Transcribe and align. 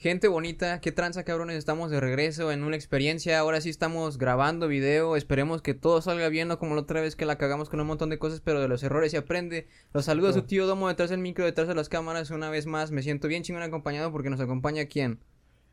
Gente 0.00 0.28
bonita, 0.28 0.80
qué 0.80 0.92
tranza 0.92 1.24
cabrones, 1.24 1.58
estamos 1.58 1.90
de 1.90 2.00
regreso 2.00 2.50
en 2.52 2.64
una 2.64 2.74
experiencia, 2.74 3.38
ahora 3.38 3.60
sí 3.60 3.68
estamos 3.68 4.16
grabando 4.16 4.66
video, 4.66 5.14
esperemos 5.14 5.60
que 5.60 5.74
todo 5.74 6.00
salga 6.00 6.30
bien, 6.30 6.48
no 6.48 6.58
como 6.58 6.74
la 6.74 6.80
otra 6.80 7.02
vez 7.02 7.16
que 7.16 7.26
la 7.26 7.36
cagamos 7.36 7.68
con 7.68 7.80
un 7.80 7.86
montón 7.86 8.08
de 8.08 8.18
cosas, 8.18 8.40
pero 8.40 8.62
de 8.62 8.68
los 8.68 8.82
errores 8.82 9.10
se 9.10 9.18
aprende. 9.18 9.68
Los 9.92 10.06
saludo 10.06 10.30
a 10.30 10.32
su 10.32 10.40
tío 10.40 10.66
Domo 10.66 10.88
detrás 10.88 11.10
del 11.10 11.20
micro, 11.20 11.44
detrás 11.44 11.68
de 11.68 11.74
las 11.74 11.90
cámaras, 11.90 12.30
una 12.30 12.48
vez 12.48 12.64
más, 12.64 12.92
me 12.92 13.02
siento 13.02 13.28
bien 13.28 13.42
chingón 13.42 13.62
acompañado 13.62 14.10
porque 14.10 14.30
nos 14.30 14.40
acompaña 14.40 14.86
quién? 14.86 15.20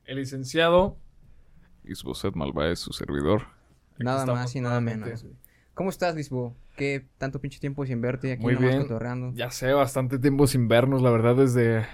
El 0.03 0.17
licenciado 0.17 0.97
Isboset 1.85 2.35
Malváez, 2.35 2.79
su 2.79 2.91
servidor. 2.91 3.43
Aquí 3.93 4.03
Nada 4.03 4.25
más 4.25 4.53
y 4.53 4.59
nada 4.59 4.81
menos. 4.81 5.25
¿Cómo 5.73 5.89
estás, 5.89 6.15
Lisbo? 6.15 6.53
¿Qué 6.75 7.05
tanto 7.17 7.39
pinche 7.39 7.61
tiempo 7.61 7.85
sin 7.85 8.01
verte 8.01 8.33
aquí 8.33 8.43
Muy 8.43 8.55
nomás 8.55 8.71
bien. 8.71 8.81
cotorreando? 8.81 9.31
Ya 9.35 9.51
sé, 9.51 9.71
bastante 9.71 10.19
tiempo 10.19 10.47
sin 10.47 10.67
vernos, 10.67 11.01
la 11.01 11.11
verdad, 11.11 11.37
desde 11.37 11.85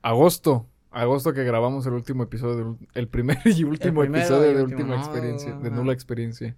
agosto. 0.00 0.68
Agosto 0.94 1.32
que 1.34 1.44
grabamos 1.44 1.86
el 1.86 1.92
último 1.94 2.22
episodio, 2.22 2.56
del- 2.78 2.88
el 2.94 3.08
primer 3.08 3.38
y 3.44 3.64
último 3.64 4.00
primero 4.00 4.24
episodio 4.24 4.50
y 4.52 4.54
de 4.54 4.62
último, 4.62 4.80
última 4.80 4.96
no, 4.96 5.02
experiencia, 5.02 5.54
de 5.56 5.70
nula 5.70 5.92
experiencia. 5.92 6.56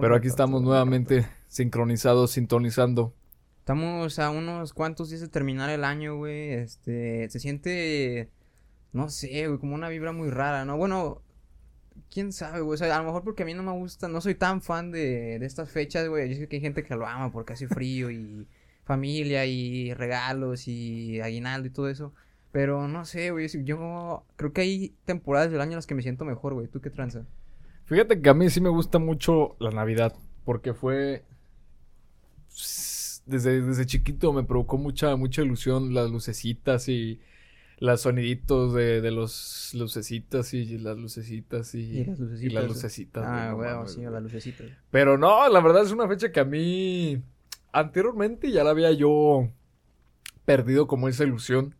Pero 0.00 0.16
aquí 0.16 0.26
estamos 0.26 0.60
nuevamente 0.62 1.26
sincronizados, 1.46 2.32
sintonizando. 2.32 3.14
Estamos 3.60 4.18
a 4.18 4.30
unos 4.30 4.72
cuantos 4.74 5.08
días 5.08 5.20
de 5.20 5.28
terminar 5.28 5.70
el 5.70 5.84
año, 5.84 6.16
güey. 6.16 6.50
Este, 6.54 7.30
se 7.30 7.38
siente, 7.38 8.28
no 8.92 9.08
sé, 9.08 9.46
güey, 9.46 9.58
como 9.60 9.74
una 9.74 9.88
vibra 9.88 10.10
muy 10.12 10.30
rara, 10.30 10.64
¿no? 10.64 10.76
Bueno, 10.76 11.22
quién 12.10 12.32
sabe, 12.32 12.60
güey. 12.60 12.74
O 12.74 12.76
sea, 12.76 12.94
a 12.94 12.98
lo 12.98 13.04
mejor 13.04 13.22
porque 13.22 13.44
a 13.44 13.46
mí 13.46 13.54
no 13.54 13.62
me 13.62 13.70
gusta, 13.72 14.08
no 14.08 14.20
soy 14.20 14.34
tan 14.34 14.60
fan 14.62 14.90
de, 14.90 15.38
de 15.38 15.46
estas 15.46 15.70
fechas, 15.70 16.08
güey. 16.08 16.28
Yo 16.28 16.36
sé 16.36 16.48
que 16.48 16.56
hay 16.56 16.62
gente 16.62 16.82
que 16.82 16.96
lo 16.96 17.06
ama 17.06 17.30
porque 17.30 17.52
hace 17.52 17.68
frío 17.68 18.10
y 18.10 18.48
familia 18.82 19.46
y 19.46 19.94
regalos 19.94 20.66
y 20.66 21.20
aguinaldo 21.20 21.68
y 21.68 21.70
todo 21.70 21.88
eso. 21.88 22.12
Pero 22.54 22.86
no 22.86 23.04
sé, 23.04 23.32
güey. 23.32 23.48
Yo 23.64 24.24
creo 24.36 24.52
que 24.52 24.60
hay 24.60 24.94
temporadas 25.04 25.50
del 25.50 25.60
año 25.60 25.72
en 25.72 25.76
las 25.78 25.88
que 25.88 25.96
me 25.96 26.02
siento 26.02 26.24
mejor, 26.24 26.54
güey. 26.54 26.68
¿Tú 26.68 26.80
qué 26.80 26.88
tranza? 26.88 27.26
Fíjate 27.86 28.22
que 28.22 28.30
a 28.30 28.34
mí 28.34 28.48
sí 28.48 28.60
me 28.60 28.68
gusta 28.68 29.00
mucho 29.00 29.56
la 29.58 29.72
Navidad, 29.72 30.14
porque 30.44 30.72
fue... 30.72 31.24
Desde, 33.26 33.60
desde 33.60 33.86
chiquito 33.86 34.32
me 34.32 34.44
provocó 34.44 34.78
mucha, 34.78 35.16
mucha 35.16 35.42
ilusión 35.42 35.94
las 35.94 36.08
lucecitas 36.12 36.88
y 36.88 37.20
los 37.80 38.02
soniditos 38.02 38.72
de, 38.72 39.00
de 39.00 39.10
los 39.10 39.72
lucecitas 39.74 40.54
y 40.54 40.78
las 40.78 40.96
lucecitas 40.96 41.74
y, 41.74 41.80
Y 41.80 42.04
las 42.04 42.20
lucecitas. 42.20 42.52
y 42.52 42.54
las 42.54 42.68
lucecitas. 42.68 43.24
Ah, 43.26 43.48
no 43.50 43.56
güey, 43.56 43.68
mames, 43.68 43.92
sí, 43.94 44.02
las 44.02 44.22
lucecitas. 44.22 44.68
Pero 44.92 45.18
no, 45.18 45.48
la 45.48 45.60
verdad 45.60 45.82
es 45.82 45.90
una 45.90 46.06
fecha 46.06 46.30
que 46.30 46.38
a 46.38 46.44
mí 46.44 47.20
anteriormente 47.72 48.52
ya 48.52 48.62
la 48.62 48.70
había 48.70 48.92
yo 48.92 49.48
perdido 50.44 50.86
como 50.86 51.08
esa 51.08 51.24
ilusión. 51.24 51.74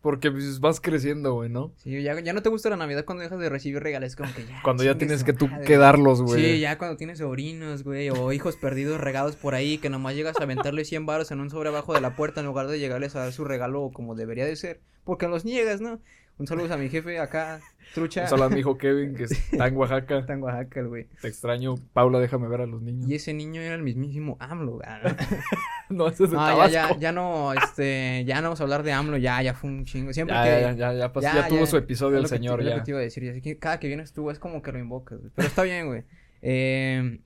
Porque 0.00 0.30
pues, 0.30 0.60
vas 0.60 0.80
creciendo, 0.80 1.34
güey, 1.34 1.50
¿no? 1.50 1.72
Sí, 1.76 2.02
ya, 2.02 2.20
ya 2.20 2.32
no 2.32 2.40
te 2.40 2.48
gusta 2.48 2.70
la 2.70 2.76
Navidad 2.76 3.04
cuando 3.04 3.22
dejas 3.22 3.38
de 3.40 3.48
recibir 3.48 3.82
regalos, 3.82 4.14
como 4.14 4.32
que 4.32 4.44
ya. 4.46 4.60
Cuando 4.62 4.84
ya 4.84 4.96
tienes 4.96 5.24
que 5.24 5.32
tú 5.32 5.48
madre. 5.48 5.64
que 5.64 5.76
darlos, 5.76 6.22
güey. 6.22 6.40
Sí, 6.40 6.60
ya 6.60 6.78
cuando 6.78 6.96
tienes 6.96 7.18
sobrinos, 7.18 7.82
güey, 7.82 8.10
o 8.10 8.32
hijos 8.32 8.56
perdidos 8.56 9.00
regados 9.00 9.34
por 9.34 9.54
ahí, 9.54 9.78
que 9.78 9.90
nomás 9.90 10.14
llegas 10.14 10.38
a 10.38 10.44
aventarle 10.44 10.84
100 10.84 11.06
baros 11.06 11.30
en 11.32 11.40
un 11.40 11.50
sobre 11.50 11.70
abajo 11.70 11.94
de 11.94 12.00
la 12.00 12.14
puerta 12.14 12.40
en 12.40 12.46
lugar 12.46 12.68
de 12.68 12.78
llegarles 12.78 13.16
a 13.16 13.20
dar 13.20 13.32
su 13.32 13.44
regalo 13.44 13.90
como 13.92 14.14
debería 14.14 14.44
de 14.44 14.54
ser, 14.54 14.80
porque 15.04 15.26
los 15.26 15.44
niegas, 15.44 15.80
¿no? 15.80 16.00
Un 16.38 16.46
saludo 16.46 16.72
a 16.72 16.76
mi 16.76 16.88
jefe 16.88 17.18
acá, 17.18 17.60
trucha. 17.94 18.22
Un 18.22 18.28
saludo 18.28 18.44
a 18.46 18.50
mi 18.50 18.60
hijo 18.60 18.78
Kevin, 18.78 19.14
que 19.16 19.24
está 19.24 19.66
en 19.66 19.76
Oaxaca. 19.76 20.18
Está 20.18 20.34
en 20.34 20.42
Oaxaca, 20.42 20.80
el 20.80 20.88
güey. 20.88 21.06
Te 21.20 21.26
extraño. 21.28 21.74
Paula, 21.92 22.20
déjame 22.20 22.46
ver 22.46 22.60
a 22.60 22.66
los 22.66 22.80
niños. 22.80 23.08
Y 23.10 23.14
ese 23.16 23.34
niño 23.34 23.60
era 23.60 23.74
el 23.74 23.82
mismísimo 23.82 24.36
AMLO, 24.40 24.72
güey. 24.76 24.88
No, 25.90 26.06
ese 26.06 26.24
es 26.24 26.30
de 26.30 26.36
No, 26.36 26.42
ya, 26.46 26.52
Tabasco. 26.52 26.72
ya, 26.94 26.98
ya 27.00 27.12
no, 27.12 27.52
este, 27.54 28.22
ya 28.26 28.36
no 28.36 28.42
vamos 28.48 28.60
a 28.60 28.62
hablar 28.64 28.82
de 28.82 28.92
AMLO, 28.92 29.16
ya, 29.16 29.40
ya 29.42 29.54
fue 29.54 29.70
un 29.70 29.84
chingo. 29.86 30.12
Siempre 30.12 30.36
Ya, 30.36 30.44
que... 30.44 30.50
ya, 30.50 30.72
ya, 30.72 30.92
ya, 30.92 31.12
pasó, 31.12 31.26
ya, 31.34 31.48
tuvo 31.48 31.64
su 31.66 31.76
episodio 31.78 32.18
el 32.18 32.26
señor, 32.26 32.60
es 32.60 32.66
lo 32.66 32.70
ya. 32.72 32.78
que 32.78 32.82
te 32.84 32.90
iba 32.90 33.00
a 33.00 33.02
decir, 33.02 33.28
así 33.30 33.40
que 33.40 33.58
cada 33.58 33.80
que 33.80 33.88
vienes 33.88 34.12
tú 34.12 34.30
es 34.30 34.38
como 34.38 34.60
que 34.62 34.70
lo 34.70 34.78
invocas, 34.78 35.18
güey. 35.18 35.32
Pero 35.34 35.48
está 35.48 35.62
bien, 35.62 35.86
güey. 35.86 36.02
Eh, 36.42 37.18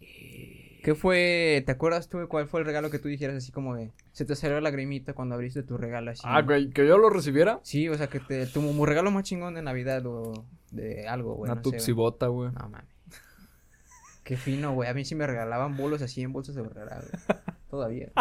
¿Qué 0.83 0.95
fue, 0.95 1.63
te 1.65 1.73
acuerdas 1.73 2.09
tú 2.09 2.19
de 2.19 2.27
cuál 2.27 2.49
fue 2.49 2.61
el 2.61 2.67
regalo 2.67 2.91
que 2.91 2.99
tú 2.99 3.09
dijeras 3.09 3.37
así 3.37 3.53
como 3.53 3.77
de, 3.77 3.91
se 4.13 4.25
te 4.25 4.35
salió 4.35 4.57
la 4.57 4.63
lagrimita 4.63 5.13
cuando 5.15 5.35
abriste 5.37 5.63
tu 5.63 5.77
regalo 5.79 6.11
así? 6.11 6.23
Ah, 6.25 6.43
güey, 6.43 6.71
que 6.71 6.87
yo 6.87 6.99
lo 6.99 7.09
recibiera. 7.09 7.61
Sí, 7.63 7.89
o 7.89 7.97
sea, 7.97 8.09
que 8.09 8.19
te, 8.21 8.47
tu 8.47 8.61
mu- 8.63 8.85
regalo 8.85 9.11
más 9.11 9.25
chingón 9.25 9.55
de 9.55 9.63
Navidad 9.63 10.05
o 10.07 10.45
de 10.71 11.07
algo, 11.07 11.35
güey, 11.35 11.51
Una 11.51 11.57
no 11.57 11.63
Tutsi 11.63 11.93
güey. 11.93 12.11
No, 12.53 12.69
mames. 12.69 12.87
Qué 14.25 14.37
fino, 14.37 14.73
güey. 14.75 14.89
A 14.89 14.95
mí 14.95 15.05
sí 15.05 15.15
me 15.15 15.27
regalaban 15.27 15.77
bolos 15.77 16.03
así 16.03 16.23
en 16.23 16.33
bolsas 16.33 16.55
de 16.55 16.63
verdad, 16.63 17.03
güey. 17.11 17.39
Todavía. 17.71 18.13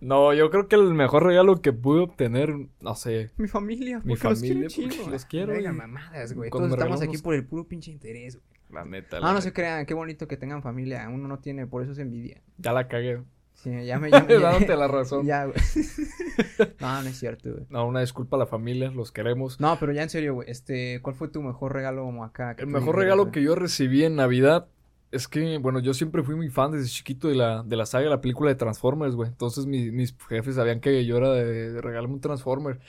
No, 0.00 0.32
yo 0.32 0.50
creo 0.50 0.68
que 0.68 0.76
el 0.76 0.94
mejor 0.94 1.24
regalo 1.24 1.60
que 1.60 1.72
pude 1.72 2.00
obtener, 2.00 2.54
no 2.80 2.94
sé. 2.94 3.30
Mi 3.36 3.46
familia, 3.48 4.00
Mi 4.04 4.14
porque 4.16 4.28
los 4.28 4.40
quiero 4.40 4.70
familia, 4.70 4.96
porque 4.96 5.10
los 5.10 5.24
quiero, 5.26 5.52
Venga, 5.52 5.72
mamadas, 5.72 6.32
güey. 6.32 6.50
Todos 6.50 6.70
estamos 6.70 7.02
aquí 7.02 7.18
por 7.18 7.34
el 7.34 7.44
puro 7.44 7.64
pinche 7.66 7.90
interés, 7.90 8.36
güey. 8.36 8.53
La 8.74 8.84
neta. 8.84 9.20
La 9.20 9.26
no 9.28 9.32
neta. 9.34 9.42
se 9.42 9.52
crean, 9.52 9.86
qué 9.86 9.94
bonito 9.94 10.26
que 10.28 10.36
tengan 10.36 10.62
familia. 10.62 11.08
Uno 11.08 11.28
no 11.28 11.38
tiene, 11.38 11.66
por 11.66 11.82
eso 11.82 11.92
es 11.92 11.98
envidia. 11.98 12.42
Ya 12.58 12.72
la 12.72 12.88
cagué. 12.88 13.22
Sí, 13.54 13.70
ya 13.86 13.98
me. 13.98 14.10
Me- 14.10 14.18
Dándote 14.40 14.76
la 14.76 14.88
razón. 14.88 15.24
Ya, 15.26 15.44
güey. 15.46 15.56
no, 16.80 17.02
no 17.02 17.08
es 17.08 17.16
cierto, 17.18 17.52
güey. 17.52 17.64
No, 17.70 17.86
una 17.86 18.00
disculpa 18.00 18.36
a 18.36 18.40
la 18.40 18.46
familia, 18.46 18.90
los 18.90 19.12
queremos. 19.12 19.60
No, 19.60 19.76
pero 19.78 19.92
ya 19.92 20.02
en 20.02 20.10
serio, 20.10 20.34
güey. 20.34 20.50
Este, 20.50 21.00
¿cuál 21.02 21.14
fue 21.16 21.28
tu 21.28 21.40
mejor 21.42 21.72
regalo 21.72 22.02
como 22.04 22.24
acá? 22.24 22.54
El 22.58 22.66
mejor 22.66 22.96
regalo 22.96 23.22
güey? 23.24 23.32
que 23.32 23.42
yo 23.42 23.54
recibí 23.54 24.04
en 24.04 24.16
Navidad 24.16 24.66
es 25.12 25.28
que, 25.28 25.58
bueno, 25.58 25.78
yo 25.78 25.94
siempre 25.94 26.24
fui 26.24 26.34
muy 26.34 26.48
fan 26.50 26.72
desde 26.72 26.88
chiquito 26.88 27.28
de 27.28 27.36
la, 27.36 27.62
de 27.62 27.76
la 27.76 27.86
saga, 27.86 28.04
de 28.04 28.10
la 28.10 28.20
película 28.20 28.50
de 28.50 28.56
Transformers, 28.56 29.14
güey. 29.14 29.28
Entonces 29.28 29.64
mi- 29.64 29.92
mis 29.92 30.16
jefes 30.28 30.56
sabían 30.56 30.80
que 30.80 31.06
yo 31.06 31.16
era 31.18 31.30
de, 31.32 31.70
de 31.72 31.80
regalarme 31.80 32.14
un 32.14 32.20
Transformer. 32.20 32.80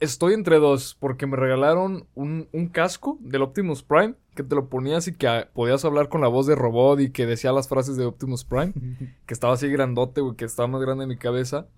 Estoy 0.00 0.32
entre 0.32 0.58
dos, 0.58 0.96
porque 0.98 1.26
me 1.26 1.36
regalaron 1.36 2.06
un, 2.14 2.48
un 2.52 2.68
casco 2.68 3.18
del 3.20 3.42
Optimus 3.42 3.82
Prime, 3.82 4.14
que 4.34 4.42
te 4.42 4.54
lo 4.54 4.70
ponías 4.70 5.06
y 5.08 5.14
que 5.14 5.28
ah, 5.28 5.50
podías 5.52 5.84
hablar 5.84 6.08
con 6.08 6.22
la 6.22 6.28
voz 6.28 6.46
de 6.46 6.54
robot 6.54 7.00
y 7.00 7.10
que 7.10 7.26
decía 7.26 7.52
las 7.52 7.68
frases 7.68 7.96
de 7.98 8.06
Optimus 8.06 8.44
Prime, 8.44 8.72
que 9.26 9.34
estaba 9.34 9.52
así 9.52 9.68
grandote, 9.68 10.22
güey, 10.22 10.36
que 10.36 10.46
estaba 10.46 10.68
más 10.68 10.80
grande 10.80 11.04
en 11.04 11.10
mi 11.10 11.18
cabeza. 11.18 11.68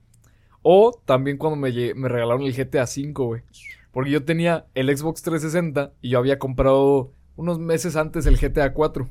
O 0.63 0.93
también 1.05 1.37
cuando 1.37 1.57
me, 1.57 1.95
me 1.95 2.09
regalaron 2.09 2.43
el 2.43 2.55
GTA 2.55 2.85
V, 2.85 3.13
güey. 3.13 3.43
Porque 3.91 4.11
yo 4.11 4.25
tenía 4.25 4.67
el 4.75 4.97
Xbox 4.97 5.23
360 5.23 5.93
y 6.01 6.11
yo 6.11 6.19
había 6.19 6.39
comprado 6.39 7.13
unos 7.37 7.59
meses 7.59 7.97
antes 7.97 8.27
el 8.27 8.39
GTA 8.39 8.73
4. 8.73 9.09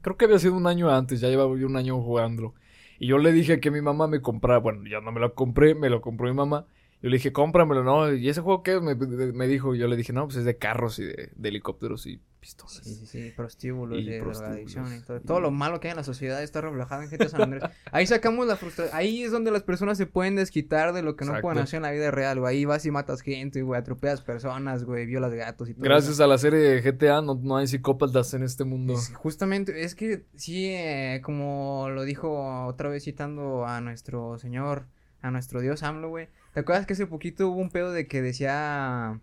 Creo 0.00 0.16
que 0.16 0.24
había 0.24 0.38
sido 0.38 0.54
un 0.54 0.66
año 0.66 0.90
antes, 0.90 1.20
ya 1.20 1.28
llevaba 1.28 1.56
yo 1.56 1.66
un 1.66 1.76
año 1.76 2.00
jugándolo. 2.02 2.54
Y 2.98 3.06
yo 3.06 3.18
le 3.18 3.30
dije 3.30 3.60
que 3.60 3.70
mi 3.70 3.80
mamá 3.80 4.08
me 4.08 4.20
comprara, 4.20 4.58
bueno, 4.58 4.82
ya 4.90 5.00
no 5.00 5.12
me 5.12 5.20
lo 5.20 5.34
compré, 5.34 5.74
me 5.76 5.88
lo 5.88 6.00
compró 6.00 6.26
mi 6.26 6.34
mamá. 6.34 6.66
Yo 7.00 7.10
le 7.10 7.16
dije, 7.16 7.32
cómpramelo, 7.32 7.84
¿no? 7.84 8.12
¿Y 8.12 8.28
ese 8.28 8.40
juego 8.40 8.62
qué? 8.64 8.80
Me, 8.80 8.94
me 8.96 9.46
dijo, 9.46 9.74
yo 9.74 9.86
le 9.86 9.96
dije, 9.96 10.12
no, 10.12 10.24
pues 10.24 10.36
es 10.38 10.44
de 10.44 10.56
carros 10.56 10.98
y 10.98 11.04
de, 11.04 11.30
de 11.36 11.48
helicópteros 11.48 12.06
y 12.06 12.20
pistolas. 12.40 12.80
Sí, 12.82 12.94
sí, 12.94 13.06
sí, 13.06 13.32
prostíbulos, 13.36 13.98
Y 14.00 14.04
prostíbulos, 14.04 14.38
drogadicción 14.38 14.96
y 14.96 15.00
todo. 15.02 15.16
y- 15.18 15.20
Todo 15.20 15.40
lo 15.40 15.50
malo 15.52 15.78
que 15.78 15.86
hay 15.88 15.92
en 15.92 15.96
la 15.98 16.02
sociedad 16.02 16.42
está 16.42 16.60
reflejado 16.60 17.02
en 17.02 17.08
GTA 17.10 17.28
San 17.28 17.42
Andrés. 17.42 17.62
Ahí 17.92 18.04
sacamos 18.08 18.48
la 18.48 18.56
frustración. 18.56 18.96
Ahí 18.96 19.22
es 19.22 19.30
donde 19.30 19.52
las 19.52 19.62
personas 19.62 19.96
se 19.96 20.06
pueden 20.06 20.34
desquitar 20.34 20.92
de 20.92 21.02
lo 21.02 21.14
que 21.14 21.24
no 21.24 21.32
Exacto. 21.32 21.42
pueden 21.42 21.58
hacer 21.62 21.76
en 21.76 21.82
la 21.84 21.92
vida 21.92 22.10
real, 22.10 22.40
güey. 22.40 22.56
Ahí 22.56 22.64
vas 22.64 22.84
y 22.84 22.90
matas 22.90 23.20
gente, 23.20 23.62
güey, 23.62 23.78
atropellas 23.80 24.22
personas, 24.22 24.82
güey, 24.82 25.06
violas 25.06 25.32
gatos 25.34 25.68
y 25.68 25.74
todo. 25.74 25.84
Gracias 25.84 26.18
a 26.18 26.26
la 26.26 26.38
serie 26.38 26.58
de 26.58 26.82
GTA 26.82 27.22
no, 27.22 27.36
no 27.40 27.58
hay 27.58 27.68
psicópatas 27.68 28.34
en 28.34 28.42
este 28.42 28.64
mundo. 28.64 28.94
Es- 28.94 29.12
Justamente, 29.14 29.84
es 29.84 29.94
que 29.94 30.24
sí, 30.34 30.66
eh, 30.70 31.20
como 31.22 31.90
lo 31.90 32.02
dijo 32.02 32.66
otra 32.66 32.88
vez 32.88 33.04
citando 33.04 33.66
a 33.66 33.80
nuestro 33.80 34.36
señor, 34.38 34.86
a 35.22 35.30
nuestro 35.30 35.60
dios 35.60 35.82
AMLO, 35.84 36.08
güey. 36.08 36.28
¿Te 36.54 36.60
acuerdas 36.60 36.86
que 36.86 36.94
hace 36.94 37.06
poquito 37.06 37.48
hubo 37.48 37.60
un 37.60 37.70
pedo 37.70 37.92
de 37.92 38.06
que 38.06 38.22
decía 38.22 39.20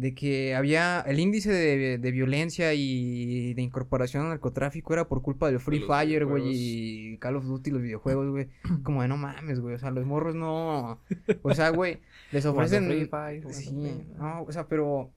de 0.00 0.14
que 0.14 0.54
había 0.54 1.00
el 1.00 1.20
índice 1.20 1.52
de, 1.52 1.98
de 1.98 2.10
violencia 2.10 2.72
y 2.72 3.52
de 3.52 3.60
incorporación 3.60 4.22
al 4.22 4.30
narcotráfico 4.30 4.94
era 4.94 5.06
por 5.06 5.20
culpa 5.20 5.50
del 5.50 5.60
Free 5.60 5.80
Fire, 5.80 6.24
güey, 6.24 6.44
y 6.46 7.18
Call 7.18 7.36
of 7.36 7.44
Duty, 7.44 7.70
los 7.70 7.82
videojuegos, 7.82 8.30
güey. 8.30 8.48
Como 8.82 9.02
de 9.02 9.08
no 9.08 9.18
mames, 9.18 9.60
güey, 9.60 9.74
o 9.74 9.78
sea, 9.78 9.90
los 9.90 10.06
morros 10.06 10.34
no, 10.34 11.00
o 11.42 11.54
sea, 11.54 11.68
güey, 11.68 11.98
les 12.32 12.46
ofrecen... 12.46 12.86
Free 12.86 13.06
Fire, 13.06 13.52
Sí, 13.52 13.72
no, 14.16 14.42
o 14.42 14.52
sea, 14.52 14.66
pero... 14.68 15.10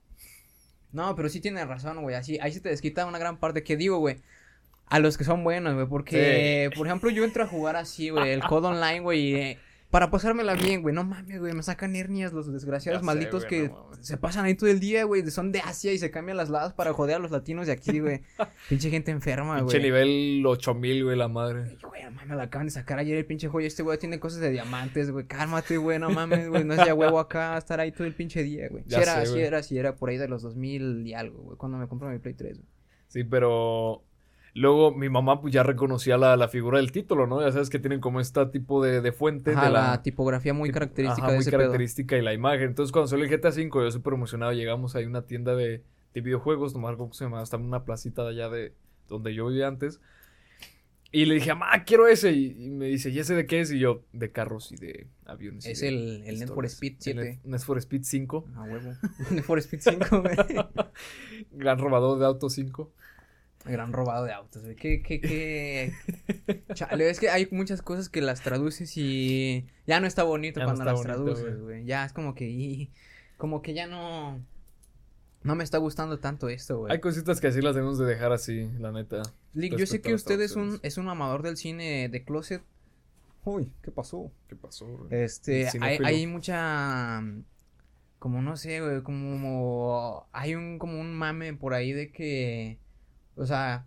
No, 0.92 1.16
pero 1.16 1.28
sí 1.28 1.40
tienes 1.40 1.66
razón, 1.66 2.02
güey, 2.02 2.14
así, 2.14 2.38
ahí 2.42 2.52
se 2.52 2.60
te 2.60 2.68
desquita 2.68 3.06
una 3.06 3.18
gran 3.18 3.38
parte, 3.38 3.62
que 3.62 3.78
digo, 3.78 3.98
güey, 3.98 4.18
a 4.86 4.98
los 4.98 5.16
que 5.16 5.24
son 5.24 5.44
buenos, 5.44 5.74
güey, 5.74 5.86
porque, 5.86 6.68
por 6.76 6.86
ejemplo, 6.86 7.08
yo 7.08 7.24
entro 7.24 7.44
a 7.44 7.46
jugar 7.46 7.76
así, 7.76 8.10
güey, 8.10 8.32
el 8.32 8.42
COD 8.42 8.64
Online, 8.66 9.00
güey, 9.00 9.20
y, 9.20 9.34
eh, 9.34 9.58
para 9.94 10.10
pasármela 10.10 10.54
bien, 10.54 10.82
güey, 10.82 10.92
no 10.92 11.04
mames, 11.04 11.38
güey, 11.38 11.52
me 11.52 11.62
sacan 11.62 11.94
hernias 11.94 12.32
los 12.32 12.52
desgraciados 12.52 12.98
Ya 12.98 13.00
sé, 13.00 13.06
malditos 13.06 13.46
güey, 13.46 13.48
que 13.48 13.68
no 13.68 13.90
se 14.00 14.16
pasan 14.16 14.44
ahí 14.44 14.56
todo 14.56 14.68
el 14.68 14.80
día, 14.80 15.04
güey, 15.04 15.24
son 15.30 15.52
de 15.52 15.60
Asia 15.60 15.92
y 15.92 15.98
se 15.98 16.10
cambian 16.10 16.36
las 16.36 16.50
ladas 16.50 16.72
para 16.72 16.92
joder 16.92 17.14
a 17.14 17.18
los 17.20 17.30
latinos 17.30 17.68
de 17.68 17.74
aquí, 17.74 18.00
güey, 18.00 18.22
pinche 18.68 18.90
gente 18.90 19.12
enferma, 19.12 19.58
Pinche 19.58 19.78
güey. 19.78 19.82
nivel 19.84 20.44
8000, 20.44 21.04
güey, 21.04 21.16
la 21.16 21.28
madre. 21.28 21.78
Güey, 21.88 22.02
no 22.02 22.10
mames, 22.10 22.36
la 22.36 22.42
acaban 22.42 22.66
de 22.66 22.72
sacar 22.72 22.98
ayer 22.98 23.16
el 23.16 23.24
pinche 23.24 23.46
joya. 23.46 23.68
Este 23.68 23.84
güey 23.84 23.96
tiene 23.96 24.18
cosas 24.18 24.40
de 24.40 24.50
diamantes, 24.50 25.12
güey. 25.12 25.28
Cálmate, 25.28 25.76
güey, 25.76 26.00
no 26.00 26.10
mames, 26.10 26.48
güey. 26.48 26.64
No 26.64 26.74
es 26.74 26.84
ya 26.84 26.92
huevo 26.92 27.20
acá 27.20 27.56
estar 27.56 27.78
ahí 27.78 27.92
todo 27.92 28.04
el 28.04 28.16
pinche 28.16 28.42
día, 28.42 28.66
güey. 28.68 28.82
Si 28.88 28.96
era, 28.96 29.20
sé, 29.20 29.26
si 29.26 29.32
güey. 29.34 29.44
era, 29.44 29.62
si 29.62 29.78
era 29.78 29.94
por 29.94 30.08
ahí 30.08 30.16
de 30.16 30.26
los 30.26 30.42
2000 30.42 31.06
y 31.06 31.14
algo, 31.14 31.40
güey. 31.40 31.56
Cuando 31.56 31.78
me 31.78 31.86
compré 31.86 32.08
mi 32.08 32.18
Play 32.18 32.34
3, 32.34 32.58
güey. 32.58 32.68
Sí, 33.06 33.22
pero 33.22 34.02
Luego 34.56 34.94
mi 34.94 35.08
mamá 35.08 35.40
pues 35.40 35.52
ya 35.52 35.64
reconocía 35.64 36.16
la, 36.16 36.36
la 36.36 36.46
figura 36.48 36.78
del 36.78 36.92
título, 36.92 37.26
¿no? 37.26 37.40
Ya 37.42 37.50
sabes 37.50 37.70
que 37.70 37.80
tienen 37.80 38.00
como 38.00 38.20
este 38.20 38.46
tipo 38.46 38.82
de, 38.84 39.00
de 39.00 39.10
fuente 39.12 39.50
Ajá, 39.50 39.64
de 39.66 39.70
la, 39.72 39.90
la... 39.90 40.02
tipografía 40.02 40.54
muy 40.54 40.70
característica 40.70 41.22
Ajá, 41.22 41.32
de 41.32 41.38
muy 41.38 41.42
ese 41.42 41.50
pedo. 41.50 41.58
característica 41.60 42.16
y 42.16 42.22
la 42.22 42.32
imagen. 42.34 42.68
Entonces 42.68 42.92
cuando 42.92 43.08
salió 43.08 43.24
el 43.24 43.30
GTA 43.36 43.48
V 43.48 43.68
yo 43.72 43.90
súper 43.90 44.14
emocionado, 44.14 44.52
llegamos 44.52 44.94
ahí 44.94 45.04
a 45.04 45.08
una 45.08 45.22
tienda 45.26 45.56
de, 45.56 45.82
de 46.14 46.20
videojuegos, 46.20 46.72
no 46.72 46.78
me 46.78 46.84
acuerdo 46.86 46.98
cómo 46.98 47.14
se 47.14 47.24
llama, 47.24 47.42
estaba 47.42 47.62
en 47.62 47.68
una 47.68 47.84
placita 47.84 48.22
de 48.22 48.28
allá 48.30 48.48
de 48.48 48.72
donde 49.08 49.34
yo 49.34 49.48
vivía 49.48 49.66
antes. 49.66 50.00
Y 51.10 51.26
le 51.26 51.34
dije, 51.34 51.50
mamá, 51.54 51.84
quiero 51.84 52.08
ese. 52.08 52.32
Y, 52.32 52.66
y 52.66 52.70
me 52.70 52.86
dice, 52.86 53.10
¿y 53.10 53.18
ese 53.20 53.34
de 53.36 53.46
qué 53.46 53.60
es? 53.60 53.70
Y 53.70 53.78
yo, 53.78 54.02
de 54.12 54.32
carros 54.32 54.72
y 54.72 54.76
de 54.76 55.06
aviones. 55.26 55.64
Es 55.64 55.80
de 55.80 55.88
el, 55.88 56.22
el 56.26 56.38
Need 56.40 56.48
for 56.48 56.64
pistolas". 56.64 56.72
Speed 56.74 56.92
El 56.92 57.00
7. 57.02 57.20
Need- 57.22 57.40
Need 57.44 57.60
for 57.60 57.78
Speed 57.78 58.02
5. 58.02 58.44
A 58.56 58.62
huevo. 58.62 58.92
Need 59.30 59.42
for 59.44 59.58
Speed 59.60 59.80
5, 59.80 60.22
güey. 60.22 60.36
Gran 61.52 61.78
robador 61.78 62.18
de 62.18 62.26
auto 62.26 62.48
5. 62.50 62.90
Gran 63.64 63.92
robado 63.92 64.24
de 64.24 64.32
autos, 64.32 64.62
güey. 64.62 64.76
¿Qué, 64.76 65.02
qué, 65.02 65.20
qué? 65.20 65.92
Chale, 66.74 67.08
es 67.08 67.18
que 67.18 67.30
hay 67.30 67.48
muchas 67.50 67.80
cosas 67.82 68.08
que 68.08 68.20
las 68.20 68.42
traduces 68.42 68.96
y 68.96 69.66
ya 69.86 70.00
no 70.00 70.06
está 70.06 70.22
bonito 70.22 70.60
Ya 70.60 70.66
no 70.66 70.74
cuando 70.74 70.82
está 70.90 70.92
las 70.92 71.18
bonito, 71.24 71.34
traduces, 71.34 71.62
güey. 71.62 71.84
Ya 71.84 72.04
es 72.04 72.12
como 72.12 72.34
que, 72.34 72.48
y- 72.48 72.90
como 73.38 73.62
que 73.62 73.72
ya 73.74 73.86
no, 73.86 74.40
no 75.42 75.54
me 75.54 75.64
está 75.64 75.78
gustando 75.78 76.18
tanto 76.18 76.48
esto, 76.48 76.78
güey. 76.80 76.92
Hay 76.92 77.00
cositas 77.00 77.40
que 77.40 77.46
así 77.46 77.60
las 77.62 77.74
debemos 77.74 77.98
de 77.98 78.06
dejar 78.06 78.32
así, 78.32 78.68
la 78.78 78.92
neta. 78.92 79.22
Lick, 79.54 79.76
yo 79.76 79.86
sé 79.86 80.00
que 80.00 80.14
usted 80.14 80.40
es 80.40 80.56
un, 80.56 80.78
es 80.82 80.98
un 80.98 81.08
amador 81.08 81.42
del 81.42 81.56
cine 81.56 82.08
de 82.08 82.24
closet. 82.24 82.62
Uy, 83.44 83.70
¿qué 83.82 83.90
pasó? 83.90 84.30
¿Qué 84.48 84.56
pasó? 84.56 84.86
güey? 84.86 85.22
Este, 85.22 85.68
hay, 85.80 85.98
hay 86.02 86.26
mucha, 86.26 87.22
como 88.18 88.40
no 88.40 88.56
sé, 88.56 88.80
güey, 88.80 89.02
como, 89.02 90.26
hay 90.32 90.54
un, 90.54 90.78
como 90.78 90.98
un 91.00 91.14
mame 91.14 91.52
por 91.54 91.74
ahí 91.74 91.92
de 91.92 92.10
que, 92.10 92.78
o 93.36 93.46
sea, 93.46 93.86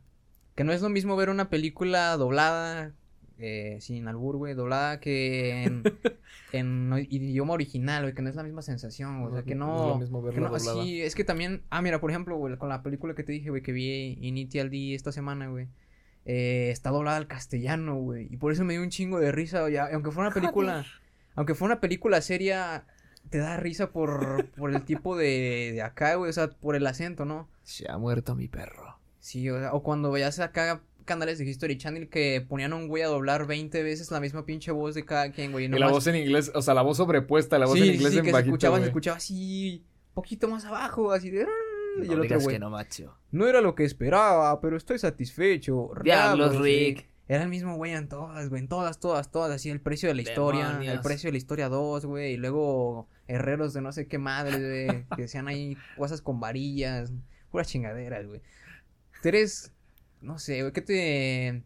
que 0.55 0.63
no 0.63 0.73
es 0.73 0.81
lo 0.81 0.89
mismo 0.89 1.15
ver 1.15 1.29
una 1.29 1.49
película 1.49 2.17
doblada, 2.17 2.93
eh, 3.39 3.77
sin 3.81 4.07
albur, 4.07 4.37
güey, 4.37 4.55
doblada 4.55 4.99
que 4.99 5.63
en, 5.63 5.83
en 6.51 7.07
idioma 7.09 7.53
original, 7.53 8.03
güey, 8.03 8.15
que 8.15 8.23
no 8.23 8.29
es 8.29 8.35
la 8.35 8.41
misma 8.41 8.63
sensación, 8.63 9.23
o 9.23 9.31
sea, 9.31 9.43
que 9.43 9.51
es 9.51 9.57
no, 9.57 9.89
lo 9.89 9.99
mismo 9.99 10.21
que 10.21 10.29
verla 10.29 10.49
no, 10.49 10.57
doblada. 10.57 10.83
sí, 10.83 11.01
es 11.01 11.13
que 11.13 11.23
también, 11.23 11.61
ah, 11.69 11.83
mira, 11.83 12.01
por 12.01 12.09
ejemplo, 12.09 12.35
güey, 12.37 12.57
con 12.57 12.69
la 12.69 12.81
película 12.81 13.13
que 13.13 13.23
te 13.23 13.31
dije, 13.33 13.51
güey, 13.51 13.61
que 13.61 13.71
vi 13.71 14.17
Initial 14.21 14.71
D 14.71 14.95
esta 14.95 15.11
semana, 15.11 15.47
güey, 15.49 15.67
eh, 16.25 16.69
está 16.71 16.89
doblada 16.89 17.17
al 17.17 17.27
castellano, 17.27 17.95
güey, 17.95 18.27
y 18.31 18.37
por 18.37 18.51
eso 18.51 18.63
me 18.63 18.73
dio 18.73 18.81
un 18.81 18.89
chingo 18.89 19.19
de 19.19 19.31
risa, 19.31 19.69
ya, 19.69 19.89
aunque 19.93 20.09
fuera 20.09 20.29
una 20.29 20.33
película, 20.33 20.85
aunque 21.35 21.53
fuera 21.53 21.75
una 21.75 21.81
película 21.81 22.21
seria, 22.21 22.85
te 23.29 23.37
da 23.37 23.57
risa 23.57 23.91
por, 23.91 24.49
por 24.51 24.73
el 24.73 24.83
tipo 24.83 25.15
de, 25.15 25.71
de 25.73 25.81
acá, 25.83 26.15
güey, 26.15 26.31
o 26.31 26.33
sea, 26.33 26.49
por 26.49 26.75
el 26.75 26.87
acento, 26.87 27.25
¿no? 27.25 27.47
Se 27.61 27.89
ha 27.91 27.99
muerto 27.99 28.33
mi 28.33 28.47
perro. 28.47 28.86
Sí, 29.27 29.49
o, 29.49 29.59
sea, 29.59 29.73
o 29.73 29.83
cuando 29.83 30.09
veías 30.09 30.39
acá 30.39 30.81
canales 31.03 31.37
de 31.37 31.43
History 31.43 31.77
Channel 31.77 32.07
que 32.07 32.45
ponían 32.47 32.71
a 32.71 32.77
un 32.77 32.87
güey 32.87 33.03
a 33.03 33.07
doblar 33.07 33.45
20 33.45 33.83
veces 33.83 34.09
la 34.09 34.21
misma 34.21 34.45
pinche 34.45 34.71
voz 34.71 34.95
de 34.95 35.03
cada 35.03 35.33
quien, 35.33 35.51
güey, 35.51 35.65
Y 35.65 35.67
la 35.67 35.79
nomás- 35.79 35.91
voz 35.91 36.07
en 36.07 36.15
inglés, 36.15 36.49
o 36.55 36.61
sea, 36.61 36.73
la 36.73 36.81
voz 36.81 36.95
sobrepuesta, 36.95 37.59
la 37.59 37.65
voz 37.65 37.75
sí, 37.77 37.89
en 37.89 37.95
inglés 37.95 38.13
sí, 38.13 38.19
en 38.19 38.23
que 38.23 38.29
se 38.29 38.33
bajito, 38.33 38.51
escuchaba, 38.55 38.79
se 38.79 38.85
escuchaba 38.85 39.17
así, 39.17 39.83
poquito 40.13 40.47
más 40.47 40.63
abajo, 40.63 41.11
así 41.11 41.29
de... 41.29 41.45
Y 42.03 42.09
el 42.09 42.21
otro 42.21 42.39
güey, 42.39 42.55
que 42.55 42.59
no, 42.59 42.69
macho. 42.69 43.17
No 43.31 43.49
era 43.49 43.59
lo 43.59 43.75
que 43.75 43.83
esperaba, 43.83 44.61
pero 44.61 44.77
estoy 44.77 44.97
satisfecho. 44.97 45.91
Diablos, 46.03 46.57
Rick. 46.61 47.09
Era 47.27 47.43
el 47.43 47.49
mismo 47.49 47.75
güey 47.75 47.91
en 47.91 48.07
todas, 48.07 48.47
güey, 48.47 48.61
en 48.61 48.69
todas, 48.69 49.01
todas, 49.01 49.29
todas, 49.29 49.51
así 49.51 49.69
el 49.69 49.81
precio 49.81 50.07
de 50.07 50.15
la 50.15 50.21
historia, 50.21 50.79
el 50.81 51.01
precio 51.01 51.27
de 51.27 51.33
la 51.33 51.37
historia 51.37 51.67
2, 51.67 52.05
güey, 52.05 52.35
y 52.35 52.37
luego 52.37 53.09
herreros 53.27 53.73
de 53.73 53.81
no 53.81 53.91
sé 53.91 54.07
qué 54.07 54.19
madre, 54.19 54.85
güey, 54.87 55.05
que 55.17 55.23
decían 55.23 55.49
ahí 55.49 55.75
cosas 55.97 56.21
con 56.21 56.39
varillas, 56.39 57.11
puras 57.51 57.67
chingaderas, 57.67 58.25
güey. 58.25 58.39
Tú 59.21 59.29
eres, 59.29 59.73
no 60.21 60.37
sé, 60.39 60.61
güey, 60.61 60.73
¿qué 60.73 60.81
te... 60.81 61.63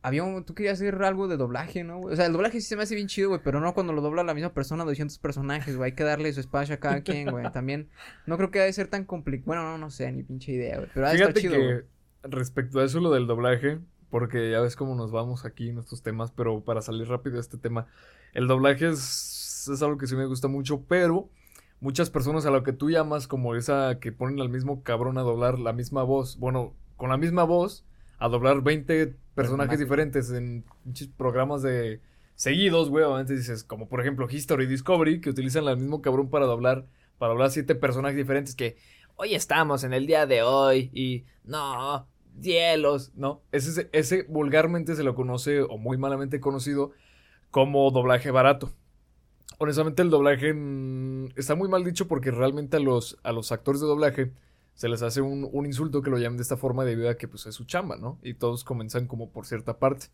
Había 0.00 0.22
un... 0.22 0.44
Tú 0.44 0.54
querías 0.54 0.74
hacer 0.74 1.02
algo 1.02 1.26
de 1.26 1.36
doblaje, 1.36 1.82
¿no? 1.82 1.98
güey? 1.98 2.14
O 2.14 2.16
sea, 2.16 2.26
el 2.26 2.32
doblaje 2.32 2.60
sí 2.60 2.68
se 2.68 2.76
me 2.76 2.84
hace 2.84 2.94
bien 2.94 3.08
chido, 3.08 3.30
güey, 3.30 3.40
pero 3.42 3.60
no 3.60 3.74
cuando 3.74 3.92
lo 3.92 4.00
dobla 4.00 4.22
la 4.22 4.34
misma 4.34 4.54
persona, 4.54 4.84
200 4.84 5.18
personajes, 5.18 5.76
güey, 5.76 5.90
hay 5.90 5.96
que 5.96 6.04
darle 6.04 6.32
su 6.32 6.40
espacio 6.40 6.74
a 6.74 6.78
cada 6.78 7.00
quien, 7.02 7.30
güey, 7.30 7.50
también... 7.52 7.88
No 8.26 8.36
creo 8.36 8.50
que 8.50 8.60
ha 8.60 8.64
de 8.64 8.72
ser 8.72 8.88
tan 8.88 9.04
complicado, 9.04 9.46
bueno, 9.46 9.62
no, 9.64 9.78
no 9.78 9.90
sé, 9.90 10.10
ni 10.12 10.22
pinche 10.22 10.52
idea, 10.52 10.76
güey, 10.78 10.88
pero 10.94 11.06
ha 11.06 11.10
de 11.10 11.16
estar 11.16 11.34
chido, 11.34 11.54
que 11.54 11.64
güey. 11.64 11.80
respecto 12.22 12.80
a 12.80 12.84
eso, 12.84 13.00
lo 13.00 13.10
del 13.10 13.26
doblaje, 13.26 13.80
porque 14.10 14.50
ya 14.50 14.60
ves 14.60 14.76
cómo 14.76 14.94
nos 14.94 15.10
vamos 15.10 15.44
aquí 15.44 15.68
en 15.68 15.78
estos 15.78 16.02
temas, 16.02 16.30
pero 16.30 16.64
para 16.64 16.80
salir 16.80 17.08
rápido 17.08 17.34
de 17.34 17.40
este 17.40 17.58
tema, 17.58 17.88
el 18.32 18.46
doblaje 18.46 18.88
es, 18.88 19.68
es 19.72 19.82
algo 19.82 19.98
que 19.98 20.06
sí 20.06 20.16
me 20.16 20.26
gusta 20.26 20.48
mucho, 20.48 20.82
pero 20.88 21.28
muchas 21.80 22.10
personas 22.10 22.46
a 22.46 22.50
lo 22.50 22.62
que 22.62 22.72
tú 22.72 22.90
llamas 22.90 23.26
como 23.28 23.54
esa 23.54 23.98
que 24.00 24.12
ponen 24.12 24.40
al 24.40 24.48
mismo 24.48 24.82
cabrón 24.82 25.18
a 25.18 25.22
doblar 25.22 25.58
la 25.58 25.72
misma 25.72 26.02
voz, 26.02 26.38
bueno, 26.38 26.74
con 26.96 27.10
la 27.10 27.16
misma 27.16 27.44
voz, 27.44 27.84
a 28.18 28.28
doblar 28.28 28.62
20 28.62 29.14
personajes 29.34 29.78
diferentes 29.78 30.30
en 30.30 30.64
programas 31.16 31.62
de 31.62 32.00
seguidos, 32.34 32.90
güey, 32.90 33.04
obviamente 33.04 33.36
dices, 33.36 33.64
como 33.64 33.88
por 33.88 34.00
ejemplo 34.00 34.28
History 34.28 34.66
Discovery, 34.66 35.20
que 35.20 35.30
utilizan 35.30 35.66
al 35.68 35.76
mismo 35.76 36.02
cabrón 36.02 36.30
para 36.30 36.46
doblar, 36.46 36.86
para 37.18 37.30
doblar 37.30 37.50
siete 37.50 37.74
personajes 37.74 38.16
diferentes 38.16 38.54
que 38.54 38.76
Hoy 39.20 39.34
estamos 39.34 39.82
en 39.82 39.92
el 39.94 40.06
día 40.06 40.26
de 40.26 40.44
hoy 40.44 40.90
y 40.94 41.24
no, 41.42 42.06
cielos. 42.40 43.10
¿no? 43.16 43.42
Ese, 43.50 43.88
ese 43.90 44.22
vulgarmente 44.28 44.94
se 44.94 45.02
lo 45.02 45.16
conoce, 45.16 45.60
o 45.60 45.76
muy 45.76 45.98
malamente 45.98 46.38
conocido, 46.38 46.92
como 47.50 47.90
doblaje 47.90 48.30
barato. 48.30 48.70
Honestamente, 49.56 50.02
el 50.02 50.10
doblaje 50.10 50.52
mm, 50.52 51.30
está 51.36 51.54
muy 51.54 51.68
mal 51.68 51.82
dicho 51.84 52.06
porque 52.06 52.30
realmente 52.30 52.76
a 52.76 52.80
los, 52.80 53.18
a 53.22 53.32
los 53.32 53.50
actores 53.50 53.80
de 53.80 53.86
doblaje 53.86 54.32
se 54.74 54.88
les 54.88 55.02
hace 55.02 55.20
un, 55.20 55.48
un 55.50 55.66
insulto 55.66 56.02
que 56.02 56.10
lo 56.10 56.18
llamen 56.18 56.36
de 56.36 56.42
esta 56.42 56.56
forma 56.56 56.84
debido 56.84 57.08
a 57.08 57.16
que 57.16 57.26
pues, 57.26 57.46
es 57.46 57.54
su 57.54 57.64
chamba, 57.64 57.96
¿no? 57.96 58.18
Y 58.22 58.34
todos 58.34 58.62
comienzan 58.62 59.06
como 59.08 59.30
por 59.30 59.46
cierta 59.46 59.78
parte. 59.78 60.06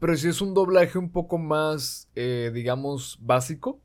Pero 0.00 0.16
si 0.16 0.28
es 0.28 0.40
un 0.40 0.54
doblaje 0.54 0.98
un 0.98 1.10
poco 1.10 1.38
más, 1.38 2.08
eh, 2.16 2.50
digamos, 2.52 3.18
básico, 3.20 3.80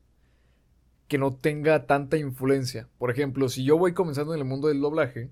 que 1.08 1.18
no 1.18 1.34
tenga 1.34 1.86
tanta 1.86 2.16
influencia. 2.16 2.88
Por 2.98 3.10
ejemplo, 3.10 3.48
si 3.48 3.64
yo 3.64 3.78
voy 3.78 3.92
comenzando 3.94 4.34
en 4.34 4.40
el 4.40 4.46
mundo 4.46 4.68
del 4.68 4.80
doblaje, 4.80 5.30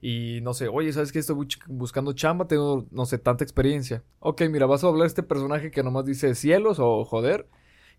y 0.00 0.40
no 0.42 0.52
sé, 0.54 0.68
oye, 0.68 0.92
¿sabes 0.92 1.12
qué? 1.12 1.18
Estoy 1.18 1.46
buscando 1.66 2.12
chamba, 2.12 2.46
tengo, 2.46 2.86
no 2.90 3.06
sé, 3.06 3.18
tanta 3.18 3.42
experiencia. 3.44 4.04
Ok, 4.20 4.42
mira, 4.50 4.66
vas 4.66 4.84
a 4.84 4.88
doblar 4.88 5.06
este 5.06 5.22
personaje 5.22 5.70
que 5.70 5.82
nomás 5.82 6.04
dice 6.04 6.34
cielos 6.34 6.78
o 6.78 7.04
joder. 7.04 7.48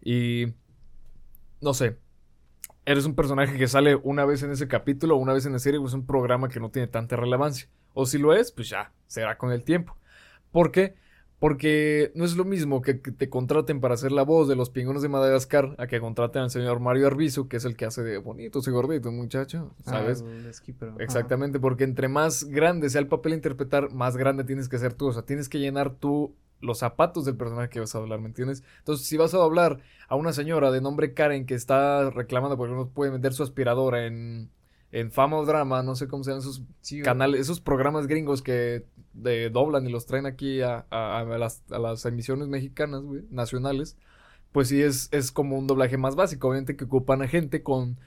Y. 0.03 0.53
No 1.61 1.73
sé. 1.73 1.97
Eres 2.85 3.05
un 3.05 3.15
personaje 3.15 3.57
que 3.57 3.67
sale 3.67 3.95
una 3.95 4.25
vez 4.25 4.43
en 4.43 4.51
ese 4.51 4.67
capítulo, 4.67 5.15
una 5.15 5.33
vez 5.33 5.45
en 5.45 5.53
la 5.53 5.59
serie, 5.59 5.79
o 5.79 5.87
es 5.87 5.93
un 5.93 6.05
programa 6.05 6.49
que 6.49 6.59
no 6.59 6.69
tiene 6.69 6.87
tanta 6.87 7.15
relevancia. 7.15 7.67
O 7.93 8.05
si 8.05 8.17
lo 8.17 8.33
es, 8.33 8.51
pues 8.51 8.69
ya, 8.69 8.91
será 9.07 9.37
con 9.37 9.51
el 9.51 9.63
tiempo. 9.63 9.97
¿Por 10.51 10.71
qué? 10.71 10.95
Porque 11.39 12.11
no 12.15 12.23
es 12.25 12.37
lo 12.37 12.45
mismo 12.45 12.81
que, 12.81 13.01
que 13.01 13.11
te 13.11 13.29
contraten 13.29 13.81
para 13.81 13.95
hacer 13.95 14.11
la 14.11 14.23
voz 14.23 14.47
de 14.47 14.55
los 14.55 14.69
pingüinos 14.69 15.01
de 15.01 15.09
Madagascar 15.09 15.75
a 15.77 15.87
que 15.87 15.99
contraten 15.99 16.43
al 16.43 16.49
señor 16.49 16.79
Mario 16.79 17.07
Arbizu, 17.07 17.47
que 17.47 17.57
es 17.57 17.65
el 17.65 17.75
que 17.75 17.85
hace 17.85 18.03
de 18.03 18.17
bonito 18.17 18.59
y 18.65 18.69
gordito, 18.69 19.11
muchacho, 19.11 19.75
¿sabes? 19.83 20.23
Ah, 20.23 20.27
ajá. 20.87 20.95
Exactamente, 20.99 21.59
porque 21.59 21.83
entre 21.83 22.07
más 22.07 22.45
grande 22.45 22.89
sea 22.89 23.01
el 23.01 23.07
papel 23.07 23.33
a 23.33 23.35
interpretar, 23.35 23.91
más 23.93 24.15
grande 24.15 24.43
tienes 24.43 24.69
que 24.69 24.77
ser 24.77 24.93
tú. 24.93 25.07
O 25.07 25.13
sea, 25.13 25.23
tienes 25.23 25.49
que 25.49 25.59
llenar 25.59 25.95
tú 25.95 26.35
los 26.61 26.79
zapatos 26.79 27.25
del 27.25 27.35
personaje 27.37 27.69
que 27.69 27.79
vas 27.79 27.95
a 27.95 27.99
doblar, 27.99 28.19
¿me 28.19 28.27
entiendes? 28.27 28.63
Entonces, 28.79 29.07
si 29.07 29.17
vas 29.17 29.33
a 29.33 29.37
doblar 29.37 29.79
a 30.07 30.15
una 30.15 30.33
señora 30.33 30.71
de 30.71 30.81
nombre 30.81 31.13
Karen 31.13 31.45
que 31.45 31.53
está 31.55 32.09
reclamando 32.09 32.57
porque 32.57 32.73
no 32.75 32.89
puede 32.89 33.11
vender 33.11 33.33
su 33.33 33.43
aspiradora 33.43 34.05
en, 34.07 34.49
en 34.91 35.11
Fama 35.11 35.37
o 35.37 35.45
Drama, 35.45 35.83
no 35.83 35.95
sé 35.95 36.07
cómo 36.07 36.23
se 36.23 36.31
llaman 36.31 36.41
esos 36.41 36.63
Sí, 36.81 37.01
canales, 37.01 37.41
esos 37.41 37.61
programas 37.61 38.07
gringos 38.07 38.41
que 38.41 38.85
de, 39.13 39.49
doblan 39.49 39.85
y 39.87 39.91
los 39.91 40.05
traen 40.05 40.25
aquí 40.25 40.61
a, 40.61 40.85
a- 40.89 41.19
a 41.21 41.37
las, 41.37 41.63
a 41.71 41.79
las 41.79 42.05
emisiones 42.05 42.47
mexicanas, 42.47 43.01
güey, 43.03 43.23
nacionales, 43.29 43.97
pues 44.51 44.69
sí 44.69 44.81
es, 44.81 45.09
es 45.11 45.31
como 45.31 45.57
un 45.57 45.67
doblaje 45.67 45.97
más 45.97 46.15
básico, 46.15 46.47
obviamente 46.49 46.75
que 46.77 46.85
ocupan 46.85 47.21
a 47.21 47.27
gente 47.27 47.63
con, 47.63 47.99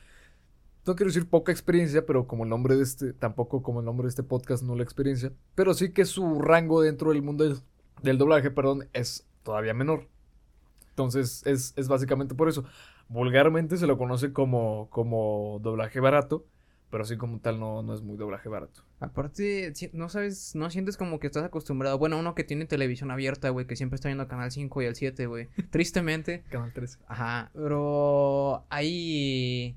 no 0.87 0.97
quiero 0.97 1.11
decir 1.11 1.29
poca 1.29 1.53
experiencia, 1.53 2.07
pero 2.07 2.27
como 2.27 2.45
el 2.45 2.51
nombre 2.51 2.77
de 2.77 2.83
este, 2.83 3.13
tampoco 3.13 3.63
como 3.63 3.81
el 3.81 3.87
nombre 3.87 4.05
de 4.07 4.11
este 4.11 4.23
podcast, 4.23 4.63
no 4.63 4.75
la 4.75 4.83
experiencia, 4.83 5.33
pero 5.55 5.75
sí 5.75 5.93
que 5.93 6.05
su 6.07 6.41
rango 6.41 6.81
dentro 6.83 7.11
del 7.13 7.23
mundo 7.23 7.45
del, 8.03 8.19
doblaje, 8.19 8.51
perdón, 8.51 8.89
es 8.93 9.27
todavía 9.43 9.75
menor. 9.75 10.09
Entonces 10.91 11.43
es, 11.47 11.75
es 11.77 11.89
básicamente 11.89 12.35
por 12.35 12.49
eso. 12.49 12.65
Vulgarmente 13.09 13.77
se 13.77 13.87
lo 13.87 13.97
conoce 13.97 14.33
como, 14.33 14.89
como 14.91 15.61
doblaje 15.63 16.01
barato, 16.01 16.45
pero 16.91 17.05
así 17.05 17.17
como 17.17 17.41
tal 17.41 17.61
no, 17.61 17.83
no 17.83 17.95
es 17.95 18.03
muy 18.03 18.17
doblaje 18.17 18.49
barato. 18.49 18.83
Aparte, 19.01 19.73
no 19.93 20.09
sabes, 20.09 20.55
no 20.55 20.71
sientes 20.71 20.97
como 20.97 21.19
que 21.19 21.27
estás 21.27 21.45
acostumbrado. 21.45 21.99
Bueno, 21.99 22.19
uno 22.19 22.35
que 22.35 22.45
tiene 22.45 22.67
televisión 22.67 23.11
abierta, 23.11 23.51
güey, 23.51 23.67
que 23.67 23.77
siempre 23.77 23.97
está 23.97 24.09
viendo 24.09 24.29
Canal 24.29 24.51
5 24.51 24.83
y 24.83 24.85
el 24.87 24.97
7, 24.97 25.27
güey. 25.27 25.49
Tristemente. 25.71 26.45
Canal 26.51 26.73
13. 26.73 26.99
Ajá, 27.07 27.51
pero 27.55 28.65
ahí 28.71 29.77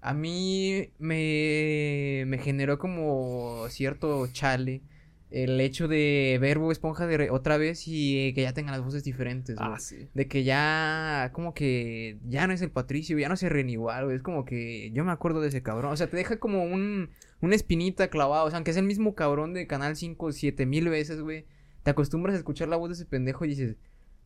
a 0.00 0.14
mí 0.14 0.90
me, 0.98 2.24
me 2.26 2.38
generó 2.38 2.78
como 2.78 3.66
cierto 3.68 4.26
chale 4.28 4.82
el 5.30 5.60
hecho 5.60 5.88
de 5.88 6.38
ver 6.40 6.58
Bob 6.58 6.70
Esponja 6.72 7.06
de 7.06 7.16
re- 7.18 7.30
otra 7.30 7.58
vez 7.58 7.86
y 7.86 8.28
eh, 8.28 8.34
que 8.34 8.42
ya 8.42 8.54
tengan 8.54 8.72
las 8.72 8.82
voces 8.84 9.04
diferentes. 9.04 9.56
Ah, 9.58 9.76
sí. 9.78 10.08
De 10.14 10.26
que 10.26 10.42
ya, 10.44 11.30
como 11.34 11.52
que 11.54 12.18
ya 12.26 12.46
no 12.46 12.52
es 12.54 12.62
el 12.62 12.70
Patricio, 12.70 13.18
ya 13.18 13.28
no 13.28 13.36
se 13.36 13.48
ríen 13.48 13.68
igual, 13.68 14.04
güey. 14.06 14.16
Es 14.16 14.22
como 14.22 14.44
que 14.44 14.90
yo 14.92 15.04
me 15.04 15.12
acuerdo 15.12 15.40
de 15.40 15.48
ese 15.48 15.62
cabrón. 15.62 15.92
O 15.92 15.96
sea, 15.96 16.06
te 16.08 16.16
deja 16.16 16.38
como 16.38 16.64
un, 16.64 17.10
una 17.40 17.54
espinita 17.54 18.08
clavada. 18.08 18.44
O 18.44 18.48
sea, 18.50 18.56
aunque 18.56 18.70
es 18.70 18.76
el 18.78 18.84
mismo 18.86 19.14
cabrón 19.14 19.52
de 19.54 19.66
Canal 19.66 19.96
5 19.96 20.32
siete 20.32 20.64
mil 20.66 20.88
veces, 20.88 21.20
güey. 21.20 21.44
Te 21.82 21.90
acostumbras 21.90 22.34
a 22.34 22.38
escuchar 22.38 22.68
la 22.68 22.76
voz 22.76 22.88
de 22.90 22.94
ese 22.94 23.04
pendejo 23.06 23.44
y 23.44 23.48
dices, 23.48 23.76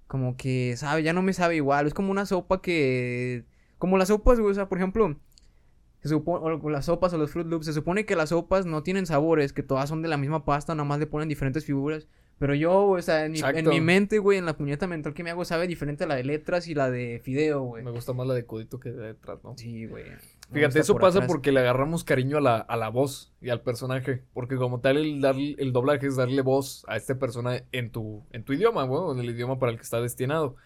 como 0.07 0.37
que, 0.37 0.75
sabe, 0.77 1.03
ya 1.03 1.13
no 1.13 1.23
me 1.23 1.33
sabe 1.33 1.57
igual. 1.57 1.87
Es 1.87 1.95
como 1.95 2.11
una 2.11 2.27
sopa 2.27 2.61
que, 2.63 3.45
como 3.79 3.99
las 3.99 4.09
sopas, 4.09 4.39
güey. 4.39 4.53
O 4.53 4.55
sea, 4.55 4.69
por 4.69 4.79
ejemplo, 4.79 5.19
se 6.03 6.09
supone, 6.09 6.59
o 6.61 6.71
las 6.71 6.87
sopas 6.87 7.13
o 7.13 7.19
los 7.19 7.31
Fruit 7.31 7.47
Loops, 7.47 7.67
se 7.67 7.73
supone 7.73 8.05
que 8.05 8.17
las 8.17 8.31
sopas 8.31 8.67
no 8.67 8.83
tienen 8.83 9.07
sabores, 9.07 9.53
que 9.53 9.63
todas 9.63 9.89
son 9.89 10.03
de 10.03 10.09
la 10.09 10.17
misma 10.17 10.45
pasta, 10.45 10.75
nada 10.75 10.85
más 10.85 10.99
le 10.99 11.07
ponen 11.07 11.29
diferentes 11.29 11.65
figuras. 11.65 12.09
Pero 12.39 12.57
yo, 12.57 12.89
o 12.89 13.01
sea, 13.01 13.25
en 13.25 13.33
mi, 13.33 13.41
en 13.41 13.69
mi 13.69 13.81
mente, 13.81 14.19
güey, 14.19 14.37
en 14.37 14.45
la 14.45 14.57
puñeta 14.57 14.89
mental 14.89 15.15
que 15.15 15.23
me 15.23 15.31
hago, 15.31 15.45
sabe 15.45 15.69
diferente 15.69 16.03
a 16.03 16.07
la 16.09 16.17
de 16.17 16.25
letras 16.25 16.67
y 16.67 16.75
la 16.75 16.91
de 16.91 17.21
fideo, 17.23 17.63
güey. 17.63 17.85
Me 17.85 17.93
gusta 17.93 18.15
más 18.15 18.27
la 18.27 18.35
de 18.35 18.45
codito 18.45 18.81
que 18.81 18.91
de 18.91 19.07
detrás, 19.09 19.45
¿no? 19.45 19.57
Sí, 19.57 19.87
güey. 19.87 20.07
Fíjate, 20.53 20.81
eso 20.81 20.95
por 20.95 21.03
pasa 21.03 21.19
atrás. 21.19 21.31
porque 21.31 21.53
le 21.53 21.61
agarramos 21.61 22.03
cariño 22.03 22.39
a 22.39 22.41
la, 22.41 22.57
a 22.57 22.77
la 22.77 22.89
voz 22.89 23.33
y 23.41 23.51
al 23.51 23.61
personaje. 23.61 24.25
Porque 24.35 24.57
como 24.57 24.81
tal, 24.81 24.97
el, 24.97 25.21
darle, 25.21 25.55
el 25.59 25.73
doblaje 25.73 26.09
es 26.09 26.17
darle 26.17 26.43
voz 26.43 26.85
a 26.89 26.97
este 26.97 27.15
persona 27.15 27.63
en 27.71 27.93
tu, 27.93 28.25
en 28.33 28.43
tu 28.43 28.55
idioma, 28.55 28.83
güey, 28.83 29.13
en 29.13 29.21
el 29.21 29.31
idioma 29.31 29.61
para 29.61 29.71
el 29.71 29.79
que 29.79 29.85
está 29.85 30.01
destinado. 30.01 30.57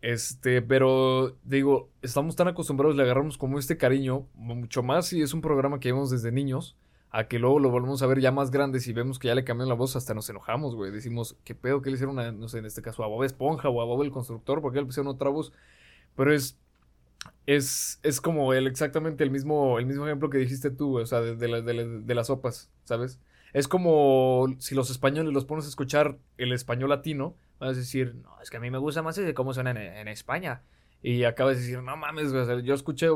Este, 0.00 0.62
pero 0.62 1.36
digo, 1.42 1.90
estamos 2.02 2.36
tan 2.36 2.48
acostumbrados, 2.48 2.96
le 2.96 3.02
agarramos 3.02 3.36
como 3.36 3.58
este 3.58 3.76
cariño, 3.76 4.26
mucho 4.34 4.82
más 4.82 5.06
si 5.06 5.22
es 5.22 5.34
un 5.34 5.40
programa 5.40 5.80
que 5.80 5.90
vemos 5.90 6.10
desde 6.10 6.30
niños, 6.30 6.76
a 7.10 7.26
que 7.26 7.38
luego 7.38 7.58
lo 7.58 7.70
volvemos 7.70 8.02
a 8.02 8.06
ver 8.06 8.20
ya 8.20 8.30
más 8.30 8.50
grandes 8.50 8.86
y 8.86 8.92
vemos 8.92 9.18
que 9.18 9.28
ya 9.28 9.34
le 9.34 9.44
cambian 9.44 9.68
la 9.68 9.74
voz, 9.74 9.96
hasta 9.96 10.14
nos 10.14 10.28
enojamos, 10.28 10.74
güey. 10.76 10.92
Decimos, 10.92 11.36
¿qué 11.44 11.54
pedo? 11.54 11.82
¿Qué 11.82 11.90
le 11.90 11.94
hicieron 11.94 12.18
a, 12.18 12.32
no 12.32 12.48
sé, 12.48 12.58
en 12.58 12.66
este 12.66 12.82
caso, 12.82 13.02
a 13.02 13.08
Bob 13.08 13.24
Esponja 13.24 13.68
o 13.68 13.80
a 13.80 13.84
Bob 13.84 14.02
el 14.02 14.12
Constructor? 14.12 14.60
¿Por 14.60 14.72
qué 14.72 14.80
le 14.80 14.86
pusieron 14.86 15.08
otra 15.08 15.30
voz? 15.30 15.52
Pero 16.14 16.32
es, 16.32 16.58
es, 17.46 17.98
es 18.02 18.20
como 18.20 18.52
el, 18.52 18.66
exactamente 18.66 19.24
el 19.24 19.30
mismo, 19.30 19.78
el 19.78 19.86
mismo 19.86 20.06
ejemplo 20.06 20.30
que 20.30 20.38
dijiste 20.38 20.70
tú, 20.70 20.98
o 20.98 21.06
sea, 21.06 21.20
de, 21.22 21.34
de 21.34 22.14
las 22.14 22.26
sopas, 22.28 22.70
¿sabes? 22.84 23.18
Es 23.52 23.68
como 23.68 24.46
si 24.58 24.74
los 24.74 24.90
españoles 24.90 25.32
los 25.32 25.46
pones 25.46 25.64
a 25.64 25.68
escuchar 25.68 26.18
el 26.36 26.52
español 26.52 26.90
latino, 26.90 27.34
vas 27.60 27.76
a 27.76 27.80
decir, 27.80 28.14
no, 28.22 28.40
es 28.42 28.50
que 28.50 28.56
a 28.56 28.60
mí 28.60 28.70
me 28.70 28.78
gusta 28.78 29.02
más 29.02 29.16
ese 29.18 29.34
cómo 29.34 29.52
suena 29.54 29.70
en, 29.70 29.78
en 29.78 30.08
España. 30.08 30.62
Y 31.00 31.22
acabas 31.24 31.56
de 31.56 31.62
decir, 31.62 31.80
no 31.82 31.96
mames, 31.96 32.32
o 32.32 32.44
sea, 32.44 32.58
yo 32.60 32.74
escuché 32.74 33.06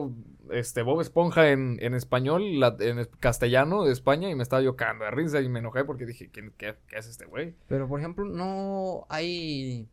este 0.53 0.83
Bob 0.83 1.01
Esponja 1.01 1.51
en, 1.51 1.79
en 1.81 1.95
español, 1.95 2.61
la- 2.61 2.77
en 2.79 3.05
castellano 3.19 3.83
de 3.85 3.93
España 3.93 4.31
y 4.31 4.37
me 4.37 4.45
estaba 4.45 4.63
yo 4.63 4.77
cagando 4.77 5.05
de 5.05 5.11
risa 5.11 5.41
y 5.41 5.49
me 5.49 5.59
enojé 5.59 5.85
porque 5.85 6.07
dije, 6.07 6.31
¿qué, 6.31 6.51
qué, 6.57 6.77
qué 6.87 6.97
es 6.97 7.09
este 7.09 7.25
güey? 7.27 7.57
Pero, 7.67 7.89
por 7.89 7.99
ejemplo, 7.99 8.25
no 8.25 9.05
hay... 9.09 9.89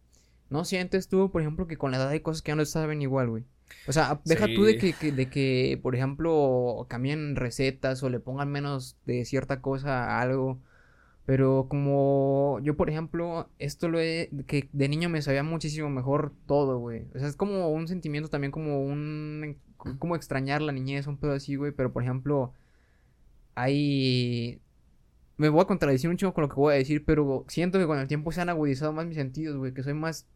¿No 0.51 0.65
sientes 0.65 1.07
tú, 1.07 1.31
por 1.31 1.41
ejemplo, 1.41 1.65
que 1.67 1.77
con 1.77 1.91
la 1.91 1.97
edad 1.97 2.09
hay 2.09 2.19
cosas 2.21 2.41
que 2.43 2.51
ya 2.51 2.55
no 2.55 2.65
saben 2.65 3.01
igual, 3.01 3.29
güey? 3.29 3.43
O 3.87 3.91
sea, 3.93 4.19
deja 4.25 4.47
tú 4.55 4.63
de 4.63 4.73
Sí. 4.73 4.79
que, 4.79 4.93
que- 4.93 5.11
de 5.11 5.29
que, 5.29 5.79
por 5.81 5.95
ejemplo, 5.95 6.85
cambien 6.89 7.35
recetas 7.35 8.01
o 8.03 8.09
le 8.09 8.19
pongan 8.19 8.51
menos 8.51 8.97
de 9.05 9.25
cierta 9.25 9.61
cosa 9.61 10.05
a 10.17 10.21
algo. 10.21 10.59
Pero 11.29 11.67
como 11.69 12.59
yo, 12.63 12.75
por 12.75 12.89
ejemplo, 12.89 13.51
esto 13.59 13.87
lo 13.87 13.99
he... 13.99 14.31
que 14.47 14.67
de 14.73 14.89
niño 14.89 15.09
me 15.09 15.21
sabía 15.21 15.43
muchísimo 15.43 15.87
mejor 15.87 16.33
todo, 16.47 16.79
güey. 16.79 17.05
O 17.13 17.19
sea, 17.19 17.27
es 17.27 17.35
como 17.35 17.69
un 17.69 17.87
sentimiento 17.87 18.29
también 18.31 18.49
como 18.51 18.83
un... 18.83 19.59
como 19.99 20.15
extrañar 20.15 20.63
la 20.63 20.71
niñez, 20.71 21.05
un 21.05 21.17
pedo 21.17 21.33
así, 21.33 21.55
güey. 21.55 21.71
Pero, 21.71 21.93
por 21.93 22.01
ejemplo, 22.01 22.55
hay... 23.53 24.59
Me 25.37 25.49
voy 25.49 25.61
a 25.61 25.65
contradecir 25.65 26.09
un 26.09 26.17
chingo 26.17 26.33
con 26.33 26.41
lo 26.41 26.49
que 26.49 26.55
voy 26.55 26.73
a 26.73 26.77
decir, 26.77 27.05
pero 27.05 27.45
siento 27.47 27.77
que 27.77 27.85
con 27.85 27.99
el 27.99 28.07
tiempo 28.07 28.31
se 28.31 28.41
han 28.41 28.49
agudizado 28.49 28.91
más 28.91 29.05
mis 29.05 29.17
sentidos, 29.17 29.55
güey. 29.55 29.71
Que 29.71 29.83
soy 29.83 29.93
más 29.93 30.27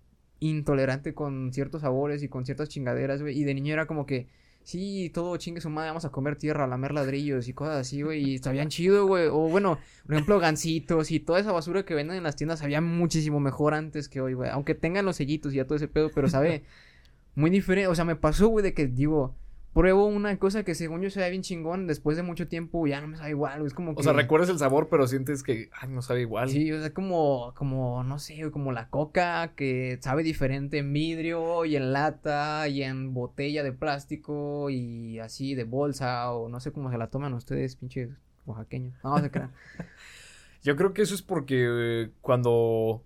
intolerante 0.41 1.15
con 1.15 1.53
ciertos 1.53 1.81
sabores 1.81 2.21
y 2.21 2.29
con 2.29 2.45
ciertas 2.45 2.69
chingaderas, 2.69 3.19
güey. 3.19 3.35
Y 3.35 3.45
de 3.45 3.55
niño 3.55 3.73
era 3.73 3.87
como 3.87 4.05
que, 4.05 4.27
sí, 4.63 5.11
todo 5.13 5.37
chingue 5.37 5.61
su 5.61 5.69
madre, 5.69 5.89
vamos 5.89 6.05
a 6.05 6.09
comer 6.09 6.35
tierra, 6.37 6.65
a 6.65 6.67
lamer 6.67 6.93
ladrillos 6.93 7.47
y 7.47 7.53
cosas 7.53 7.81
así, 7.81 8.01
güey. 8.01 8.31
Y 8.31 8.37
sabían 8.39 8.69
chido, 8.69 9.05
güey. 9.05 9.27
O 9.27 9.49
bueno, 9.49 9.79
por 10.05 10.15
ejemplo, 10.15 10.39
gancitos 10.39 11.11
y 11.11 11.19
toda 11.19 11.39
esa 11.39 11.51
basura 11.51 11.83
que 11.83 11.93
venden 11.93 12.17
en 12.17 12.23
las 12.23 12.35
tiendas 12.35 12.59
sabía 12.59 12.81
muchísimo 12.81 13.39
mejor 13.39 13.73
antes 13.73 14.09
que 14.09 14.21
hoy, 14.21 14.33
güey. 14.33 14.49
Aunque 14.49 14.75
tengan 14.75 15.05
los 15.05 15.17
sellitos 15.17 15.53
y 15.53 15.57
ya 15.57 15.65
todo 15.65 15.75
ese 15.75 15.87
pedo, 15.87 16.09
pero 16.13 16.29
sabe 16.29 16.63
muy 17.35 17.49
diferente. 17.49 17.87
O 17.87 17.95
sea, 17.95 18.05
me 18.05 18.15
pasó, 18.15 18.47
güey, 18.47 18.63
de 18.63 18.73
que 18.73 18.87
digo, 18.87 19.35
pruebo 19.73 20.05
una 20.05 20.37
cosa 20.37 20.63
que 20.63 20.75
según 20.75 21.01
yo 21.01 21.09
se 21.09 21.19
ve 21.19 21.29
bien 21.29 21.41
chingón, 21.41 21.87
después 21.87 22.15
de 22.15 22.23
mucho 22.23 22.47
tiempo 22.47 22.85
ya 22.87 23.01
no 23.01 23.07
me 23.07 23.17
sabe 23.17 23.31
igual. 23.31 23.65
Es 23.65 23.73
como 23.73 23.93
que. 23.95 24.01
O 24.01 24.03
sea, 24.03 24.13
recuerdas 24.13 24.49
el 24.49 24.59
sabor, 24.59 24.87
pero 24.89 25.07
sientes 25.07 25.43
que, 25.43 25.69
ay, 25.79 25.89
no 25.89 26.01
sabe 26.01 26.21
igual. 26.21 26.49
Sí, 26.49 26.71
o 26.71 26.79
sea, 26.79 26.93
como, 26.93 27.53
como, 27.55 28.03
no 28.03 28.19
sé, 28.19 28.49
como 28.51 28.71
la 28.71 28.89
coca 28.89 29.53
que 29.55 29.97
sabe 30.01 30.23
diferente 30.23 30.77
en 30.77 30.93
vidrio 30.93 31.65
y 31.65 31.75
en 31.75 31.91
lata 31.93 32.67
y 32.67 32.83
en 32.83 33.13
botella 33.13 33.63
de 33.63 33.73
plástico 33.73 34.69
y 34.69 35.19
así 35.19 35.55
de 35.55 35.63
bolsa 35.63 36.31
o 36.31 36.49
no 36.49 36.59
sé 36.59 36.71
cómo 36.71 36.91
se 36.91 36.97
la 36.97 37.07
toman 37.07 37.33
ustedes, 37.33 37.75
pinches 37.75 38.09
oaxaqueños. 38.45 38.93
No, 39.03 39.17
se 39.19 39.31
crean. 39.31 39.51
Yo 40.63 40.75
creo 40.77 40.93
que 40.93 41.01
eso 41.01 41.13
es 41.15 41.21
porque 41.21 41.65
eh, 41.69 42.09
cuando. 42.21 43.03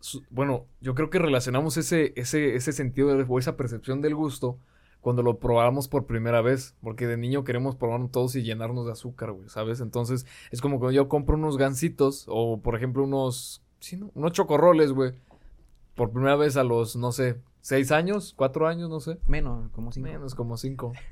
su- 0.00 0.24
Bueno, 0.30 0.66
yo 0.80 0.94
creo 0.94 1.10
que 1.10 1.18
relacionamos 1.18 1.76
ese, 1.76 2.12
ese, 2.16 2.54
ese 2.54 2.72
sentido 2.72 3.16
de- 3.16 3.24
o 3.28 3.38
esa 3.40 3.56
percepción 3.56 4.00
del 4.02 4.14
gusto 4.14 4.58
cuando 5.02 5.22
lo 5.22 5.38
probamos 5.38 5.88
por 5.88 6.06
primera 6.06 6.40
vez. 6.40 6.74
Porque 6.80 7.06
de 7.06 7.18
niño 7.18 7.44
queremos 7.44 7.76
probar 7.76 8.08
todos 8.08 8.34
y 8.36 8.42
llenarnos 8.42 8.86
de 8.86 8.92
azúcar, 8.92 9.32
güey, 9.32 9.50
¿sabes? 9.50 9.80
Entonces 9.80 10.24
es 10.50 10.62
como 10.62 10.78
cuando 10.78 10.94
yo 10.94 11.08
compro 11.08 11.36
unos 11.36 11.58
gancitos 11.58 12.24
o, 12.28 12.60
por 12.62 12.76
ejemplo, 12.76 13.04
unos. 13.04 13.62
Sí, 13.80 13.98
¿no? 13.98 14.10
Unos 14.14 14.32
chocorroles, 14.32 14.92
güey. 14.92 15.12
Por 15.94 16.10
primera 16.10 16.36
vez 16.36 16.56
a 16.56 16.64
los, 16.64 16.96
no 16.96 17.12
sé, 17.12 17.40
seis 17.60 17.92
años, 17.92 18.32
cuatro 18.34 18.66
años, 18.66 18.88
no 18.88 19.00
sé. 19.00 19.18
Menos, 19.26 19.70
como 19.72 19.92
cinco. 19.92 20.08
Menos 20.08 20.34
como 20.34 20.56
cinco. 20.56 20.92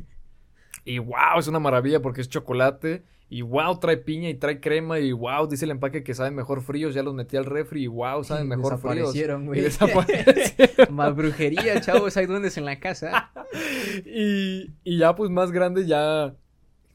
Y 0.83 0.99
wow, 0.99 1.39
es 1.39 1.47
una 1.47 1.59
maravilla 1.59 2.01
porque 2.01 2.23
es 2.23 2.29
chocolate. 2.31 3.05
Y 3.33 3.43
wow, 3.43 3.79
trae 3.79 3.97
piña 3.97 4.29
y 4.29 4.35
trae 4.35 4.61
crema. 4.61 4.99
Y 4.99 5.13
wow, 5.13 5.47
dice 5.47 5.65
el 5.65 5.71
empaque 5.71 6.03
que 6.03 6.15
saben 6.15 6.35
mejor 6.35 6.63
fríos. 6.63 6.95
Ya 6.95 7.05
los 7.05 7.15
metí 7.15 7.37
al 7.37 7.45
refri 7.45 7.85
y 7.85 7.87
wow, 7.87 8.25
saben 8.25 8.49
mejor 8.49 8.79
fríos. 8.79 9.15
Desaparecieron, 9.15 9.45
Y 9.45 9.47
güey. 9.47 9.61
desaparecieron. 9.61 10.87
Más 10.95 11.15
brujería, 11.15 11.81
chavos, 11.81 12.17
hay 12.17 12.27
duendes 12.27 12.59
en 12.59 12.65
la 12.65 12.81
casa. 12.81 13.31
y, 14.05 14.73
y 14.83 14.99
ya 14.99 15.15
pues 15.15 15.31
más 15.31 15.53
grande 15.53 15.87
ya, 15.87 16.35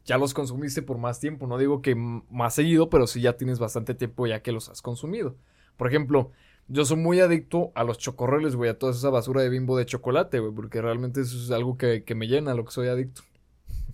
ya 0.04 0.18
los 0.18 0.34
consumiste 0.34 0.82
por 0.82 0.98
más 0.98 1.22
tiempo. 1.22 1.48
No 1.48 1.58
digo 1.58 1.82
que 1.82 1.96
más 1.96 2.54
seguido, 2.54 2.90
pero 2.90 3.08
sí 3.08 3.22
ya 3.22 3.38
tienes 3.38 3.58
bastante 3.58 3.94
tiempo 3.94 4.28
ya 4.28 4.42
que 4.42 4.52
los 4.52 4.68
has 4.68 4.82
consumido. 4.82 5.38
Por 5.78 5.88
ejemplo, 5.88 6.32
yo 6.68 6.84
soy 6.84 6.98
muy 6.98 7.22
adicto 7.22 7.72
a 7.76 7.86
los 7.86 7.98
chocorroles, 7.98 8.58
güey, 8.58 8.72
a 8.72 8.78
toda 8.78 8.92
esa 8.92 9.10
basura 9.10 9.42
de 9.42 9.50
bimbo 9.50 9.78
de 9.78 9.86
chocolate, 9.86 10.40
güey, 10.40 10.54
porque 10.54 10.82
realmente 10.82 11.22
eso 11.22 11.38
es 11.38 11.52
algo 11.52 11.78
que, 11.78 12.04
que 12.04 12.16
me 12.16 12.28
llena, 12.28 12.54
lo 12.56 12.66
que 12.66 12.72
soy 12.72 12.88
adicto. 12.90 13.22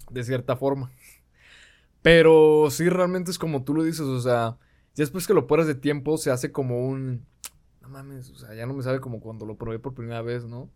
De 0.09 0.23
cierta 0.23 0.55
forma. 0.55 0.91
Pero 2.01 2.67
sí, 2.69 2.89
realmente 2.89 3.31
es 3.31 3.37
como 3.37 3.63
tú 3.63 3.73
lo 3.73 3.83
dices, 3.83 4.01
o 4.01 4.19
sea, 4.19 4.57
ya 4.95 5.03
después 5.03 5.27
que 5.27 5.33
lo 5.33 5.47
pruebas 5.47 5.67
de 5.67 5.75
tiempo, 5.75 6.17
se 6.17 6.31
hace 6.31 6.51
como 6.51 6.87
un... 6.87 7.25
No 7.81 7.89
mames, 7.89 8.29
o 8.29 8.35
sea, 8.35 8.53
ya 8.53 8.65
no 8.65 8.73
me 8.73 8.83
sabe 8.83 8.99
como 8.99 9.19
cuando 9.19 9.45
lo 9.45 9.57
probé 9.57 9.79
por 9.79 9.93
primera 9.93 10.21
vez, 10.21 10.45
¿no? 10.45 10.69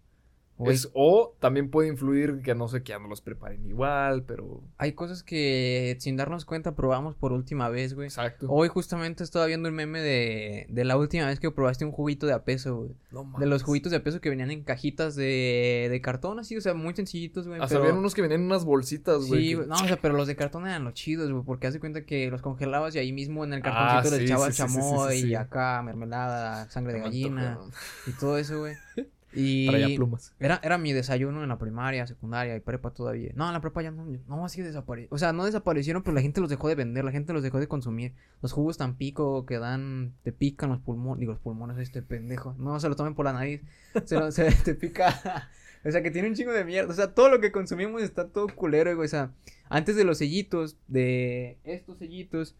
Es- 0.59 0.89
o 0.93 1.35
también 1.39 1.69
puede 1.69 1.89
influir 1.89 2.41
que 2.41 2.55
no 2.55 2.67
sé, 2.69 2.81
que 2.81 2.91
ya 2.91 2.99
no 2.99 3.07
los 3.09 3.19
preparen 3.21 3.65
igual, 3.65 4.23
pero... 4.23 4.61
Hay 4.77 4.93
cosas 4.93 5.21
que 5.21 5.97
sin 5.99 6.15
darnos 6.15 6.45
cuenta 6.45 6.75
probamos 6.75 7.13
por 7.15 7.33
última 7.33 7.67
vez, 7.67 7.93
güey. 7.93 8.07
Exacto. 8.07 8.47
Hoy 8.49 8.69
justamente 8.69 9.23
estaba 9.23 9.47
viendo 9.47 9.67
un 9.67 9.75
meme 9.75 9.99
de, 9.99 10.65
de 10.69 10.85
la 10.85 10.95
última 10.97 11.25
vez 11.27 11.41
que 11.41 11.51
probaste 11.51 11.83
un 11.83 11.91
juguito 11.91 12.25
de 12.25 12.31
a 12.33 12.43
peso, 12.45 12.77
güey. 12.77 12.91
No 13.11 13.23
De 13.23 13.27
mames. 13.27 13.49
los 13.49 13.63
juguitos 13.63 13.91
de 13.91 13.97
a 13.97 14.03
peso 14.03 14.21
que 14.21 14.29
venían 14.29 14.49
en 14.49 14.63
cajitas 14.63 15.15
de, 15.15 15.87
de 15.91 16.01
cartón, 16.01 16.39
así, 16.39 16.55
o 16.55 16.61
sea, 16.61 16.73
muy 16.73 16.93
sencillitos, 16.95 17.47
güey. 17.47 17.59
Hasta 17.59 17.75
pero- 17.75 17.83
habían 17.83 17.97
unos 17.97 18.13
que 18.15 18.21
venían 18.21 18.39
en 18.41 18.47
unas 18.47 18.63
bolsitas, 18.63 19.25
güey. 19.27 19.49
Sí, 19.49 19.55
que- 19.57 19.65
no, 19.67 19.75
o 19.75 19.87
sea, 19.87 19.97
pero 20.01 20.13
los 20.15 20.27
de 20.27 20.37
cartón 20.37 20.67
eran 20.67 20.85
los 20.85 20.93
chidos, 20.93 21.29
güey, 21.31 21.43
porque 21.43 21.67
hace 21.67 21.79
cuenta 21.81 22.05
que 22.05 22.31
los 22.31 22.41
congelabas 22.41 22.95
y 22.95 22.99
ahí 22.99 23.11
mismo 23.11 23.43
en 23.43 23.51
el 23.53 23.59
Ah, 23.59 23.63
cartoncito 24.01 24.09
les 24.15 24.19
sí, 24.19 24.25
echabas 24.25 24.55
sí, 24.55 24.63
sí, 24.63 24.73
chamoy 24.79 25.19
sí. 25.21 25.27
y 25.27 25.35
acá 25.35 25.81
mermelada, 25.83 26.69
sangre 26.69 26.93
de 26.93 26.99
gallina 27.01 27.59
y 28.07 28.11
todo 28.13 28.37
eso, 28.37 28.59
güey. 28.59 28.75
Y 29.35 29.67
Traía 29.67 29.95
plumas. 29.95 30.33
era, 30.39 30.59
era 30.63 30.77
mi 30.77 30.93
desayuno 30.93 31.43
en 31.43 31.49
la 31.49 31.57
primaria, 31.57 32.07
secundaria 32.07 32.55
y 32.55 32.59
prepa 32.59 32.91
todavía. 32.91 33.31
No, 33.35 33.47
en 33.47 33.53
la 33.53 33.61
prepa 33.61 33.81
ya 33.81 33.91
no, 33.91 34.05
no, 34.27 34.45
así 34.45 34.61
desaparecieron. 34.61 35.13
O 35.15 35.17
sea, 35.17 35.33
no 35.33 35.45
desaparecieron, 35.45 36.03
pero 36.03 36.13
la 36.15 36.21
gente 36.21 36.41
los 36.41 36.49
dejó 36.49 36.67
de 36.69 36.75
vender, 36.75 37.03
la 37.05 37.11
gente 37.11 37.33
los 37.33 37.43
dejó 37.43 37.59
de 37.59 37.67
consumir. 37.67 38.13
Los 38.41 38.51
jugos 38.53 38.77
tan 38.77 38.95
pico 38.95 39.45
que 39.45 39.59
dan, 39.59 40.13
te 40.23 40.31
pican 40.31 40.69
los 40.69 40.79
pulmones, 40.79 41.19
digo, 41.19 41.33
los 41.33 41.41
pulmones, 41.41 41.77
este 41.77 42.01
pendejo. 42.01 42.55
No 42.57 42.79
se 42.79 42.87
lo 42.89 42.95
tomen 42.95 43.13
por 43.15 43.25
la 43.25 43.33
nariz, 43.33 43.61
se, 44.05 44.15
lo- 44.19 44.31
se 44.31 44.51
te 44.63 44.75
pica. 44.75 45.49
O 45.83 45.91
sea, 45.91 46.01
que 46.01 46.09
tiene 46.09 46.27
un 46.29 46.33
chingo 46.33 46.51
de 46.51 46.65
mierda. 46.65 46.91
O 46.91 46.95
sea, 46.95 47.13
todo 47.13 47.29
lo 47.29 47.39
que 47.39 47.51
consumimos 47.51 48.01
está 48.01 48.27
todo 48.29 48.47
culero, 48.47 48.95
güey. 48.95 49.05
O 49.05 49.09
sea, 49.09 49.31
antes 49.69 49.95
de 49.95 50.03
los 50.03 50.17
sellitos, 50.17 50.77
de 50.87 51.57
estos 51.63 51.99
sellitos. 51.99 52.55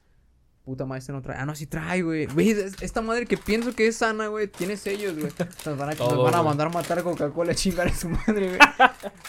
Puta 0.65 0.83
madre, 0.85 0.99
este 0.99 1.11
no 1.11 1.21
trae. 1.21 1.37
Ah, 1.39 1.45
no, 1.45 1.53
sí 1.53 1.67
trae, 1.67 2.01
güey. 2.01 2.25
Güey, 2.25 2.49
es- 2.49 2.81
esta 2.81 3.01
madre 3.01 3.27
que 3.27 3.37
pienso 3.37 3.75
que 3.75 3.85
es 3.87 3.97
sana, 3.97 4.27
güey, 4.27 4.47
tiene 4.47 4.75
sellos, 4.77 5.13
güey. 5.17 5.31
Nos 5.65 5.77
van 5.77 5.89
a, 5.91 5.93
nos 5.93 6.23
van 6.23 6.33
a 6.33 6.41
mandar 6.41 6.73
matar 6.73 7.03
Coca-Cola 7.03 7.51
a 7.51 7.55
chingar 7.55 7.87
a 7.87 7.93
su 7.93 8.09
madre, 8.09 8.47
güey. 8.47 8.59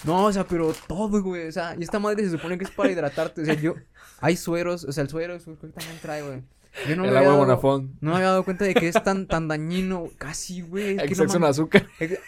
No, 0.05 0.25
o 0.25 0.33
sea, 0.33 0.45
pero 0.47 0.73
todo, 0.89 1.23
güey. 1.23 1.49
O 1.49 1.53
sea, 1.53 1.77
y 1.79 1.83
esta 1.83 1.99
madre 1.99 2.25
se 2.25 2.31
supone 2.31 2.57
que 2.57 2.65
es 2.65 2.71
para 2.71 2.91
hidratarte. 2.91 3.43
O 3.43 3.45
sea, 3.45 3.55
yo. 3.55 3.75
Hay 4.21 4.37
sueros, 4.37 4.85
o 4.85 4.93
sea, 4.93 5.03
el 5.03 5.11
suero, 5.11 5.35
el 5.35 5.41
suero 5.43 5.59
también 5.61 5.99
trae, 6.01 6.23
güey. 6.23 6.43
Yo 6.89 6.97
no 6.97 7.03
me 7.03 7.09
el 7.11 7.17
había 7.19 7.29
agua 7.29 7.45
dado- 7.45 7.47
Bonafón. 7.47 7.97
No 8.01 8.11
me 8.13 8.17
había 8.17 8.29
dado 8.29 8.45
cuenta 8.45 8.65
de 8.65 8.75
que 8.75 8.89
es 8.89 9.03
tan, 9.05 9.27
tan 9.27 9.47
dañino. 9.47 10.09
Casi, 10.17 10.63
güey. 10.63 10.97
es 10.97 11.03
que 11.03 11.15
no 11.17 11.23
Exceso 11.25 11.37
en 11.37 11.45
azúcar. 11.45 11.87
Ex- 12.01 12.19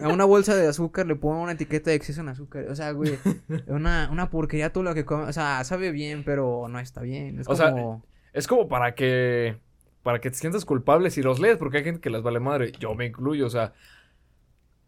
A 0.00 0.08
una 0.08 0.24
bolsa 0.24 0.54
de 0.54 0.66
azúcar 0.68 1.06
le 1.06 1.16
pongo 1.16 1.42
una 1.42 1.52
etiqueta 1.52 1.90
de 1.90 1.96
exceso 1.96 2.20
en 2.20 2.28
azúcar. 2.28 2.66
O 2.70 2.76
sea, 2.76 2.92
güey, 2.92 3.18
una, 3.66 4.08
una 4.10 4.30
porquería 4.30 4.72
todo 4.72 4.84
lo 4.84 4.94
que 4.94 5.04
come. 5.04 5.24
O 5.24 5.32
sea, 5.32 5.62
sabe 5.64 5.90
bien, 5.90 6.22
pero 6.24 6.66
no 6.68 6.78
está 6.78 7.00
bien. 7.02 7.40
Es 7.40 7.48
O 7.48 7.56
sea, 7.56 7.72
como... 7.72 8.02
Es 8.32 8.46
como 8.46 8.68
para 8.68 8.94
que. 8.94 9.56
Para 10.02 10.20
que 10.20 10.30
te 10.30 10.36
sientas 10.36 10.64
culpable 10.64 11.10
si 11.10 11.22
los 11.22 11.38
lees, 11.38 11.58
porque 11.58 11.78
hay 11.78 11.84
gente 11.84 12.00
que 12.00 12.10
les 12.10 12.22
vale 12.22 12.40
madre. 12.40 12.72
Yo 12.78 12.94
me 12.94 13.06
incluyo, 13.06 13.46
o 13.46 13.50
sea. 13.50 13.72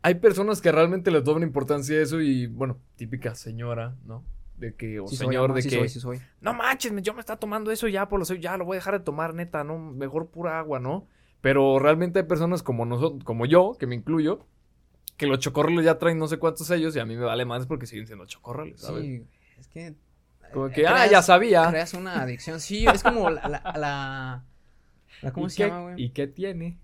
Hay 0.02 0.16
personas 0.16 0.60
que 0.60 0.70
realmente 0.70 1.10
les 1.10 1.24
doble 1.24 1.46
importancia 1.46 1.96
a 1.96 2.02
eso 2.02 2.20
y, 2.20 2.46
bueno, 2.46 2.78
típica 2.96 3.34
señora, 3.34 3.96
¿no? 4.04 4.22
De 4.56 4.74
que, 4.74 5.00
o 5.00 5.08
sí 5.08 5.16
soy, 5.16 5.28
señor, 5.28 5.54
de 5.54 5.62
sí 5.62 5.70
que. 5.70 5.76
soy, 5.76 5.88
sí 5.88 6.00
soy. 6.00 6.20
No 6.40 6.52
manches, 6.52 6.92
yo 7.02 7.14
me 7.14 7.20
está 7.20 7.36
tomando 7.36 7.70
eso 7.70 7.88
ya, 7.88 8.08
por 8.08 8.18
lo 8.18 8.26
sé, 8.26 8.38
ya 8.38 8.56
lo 8.58 8.66
voy 8.66 8.76
a 8.76 8.80
dejar 8.80 8.98
de 8.98 9.04
tomar, 9.04 9.34
neta, 9.34 9.64
no, 9.64 9.78
mejor 9.78 10.28
pura 10.28 10.58
agua, 10.58 10.78
¿no? 10.78 11.08
Pero 11.40 11.78
realmente 11.78 12.18
hay 12.18 12.26
personas 12.26 12.62
como 12.62 12.84
nosotros, 12.84 13.24
como 13.24 13.46
yo, 13.46 13.76
que 13.78 13.86
me 13.86 13.94
incluyo, 13.94 14.46
que 15.16 15.26
los 15.26 15.38
chocorroles 15.38 15.84
ya 15.84 15.98
traen 15.98 16.18
no 16.18 16.28
sé 16.28 16.38
cuántos 16.38 16.66
sellos 16.66 16.94
y 16.96 17.00
a 17.00 17.04
mí 17.04 17.16
me 17.16 17.24
vale 17.24 17.44
más 17.44 17.66
porque 17.66 17.86
siguen 17.86 18.06
siendo 18.06 18.26
chocorroles, 18.26 18.80
¿sabes? 18.80 19.04
Sí, 19.04 19.26
es 19.58 19.68
que... 19.68 19.94
Como 20.54 20.70
que, 20.70 20.86
ah, 20.86 20.92
creas- 20.92 21.10
ya 21.10 21.22
sabía. 21.22 21.68
Creas 21.70 21.92
una 21.94 22.22
adicción. 22.22 22.60
Sí, 22.60 22.86
es 22.86 23.02
como 23.02 23.28
la... 23.30 23.48
la, 23.48 23.62
la- 23.76 24.44
la- 25.22 25.32
¿Cómo 25.32 25.46
¿Y 25.46 25.50
se 25.50 25.56
qué- 25.56 25.68
llama, 25.68 25.82
güey? 25.82 26.02
¿Y 26.02 26.10
qué 26.10 26.26
tiene? 26.26 26.78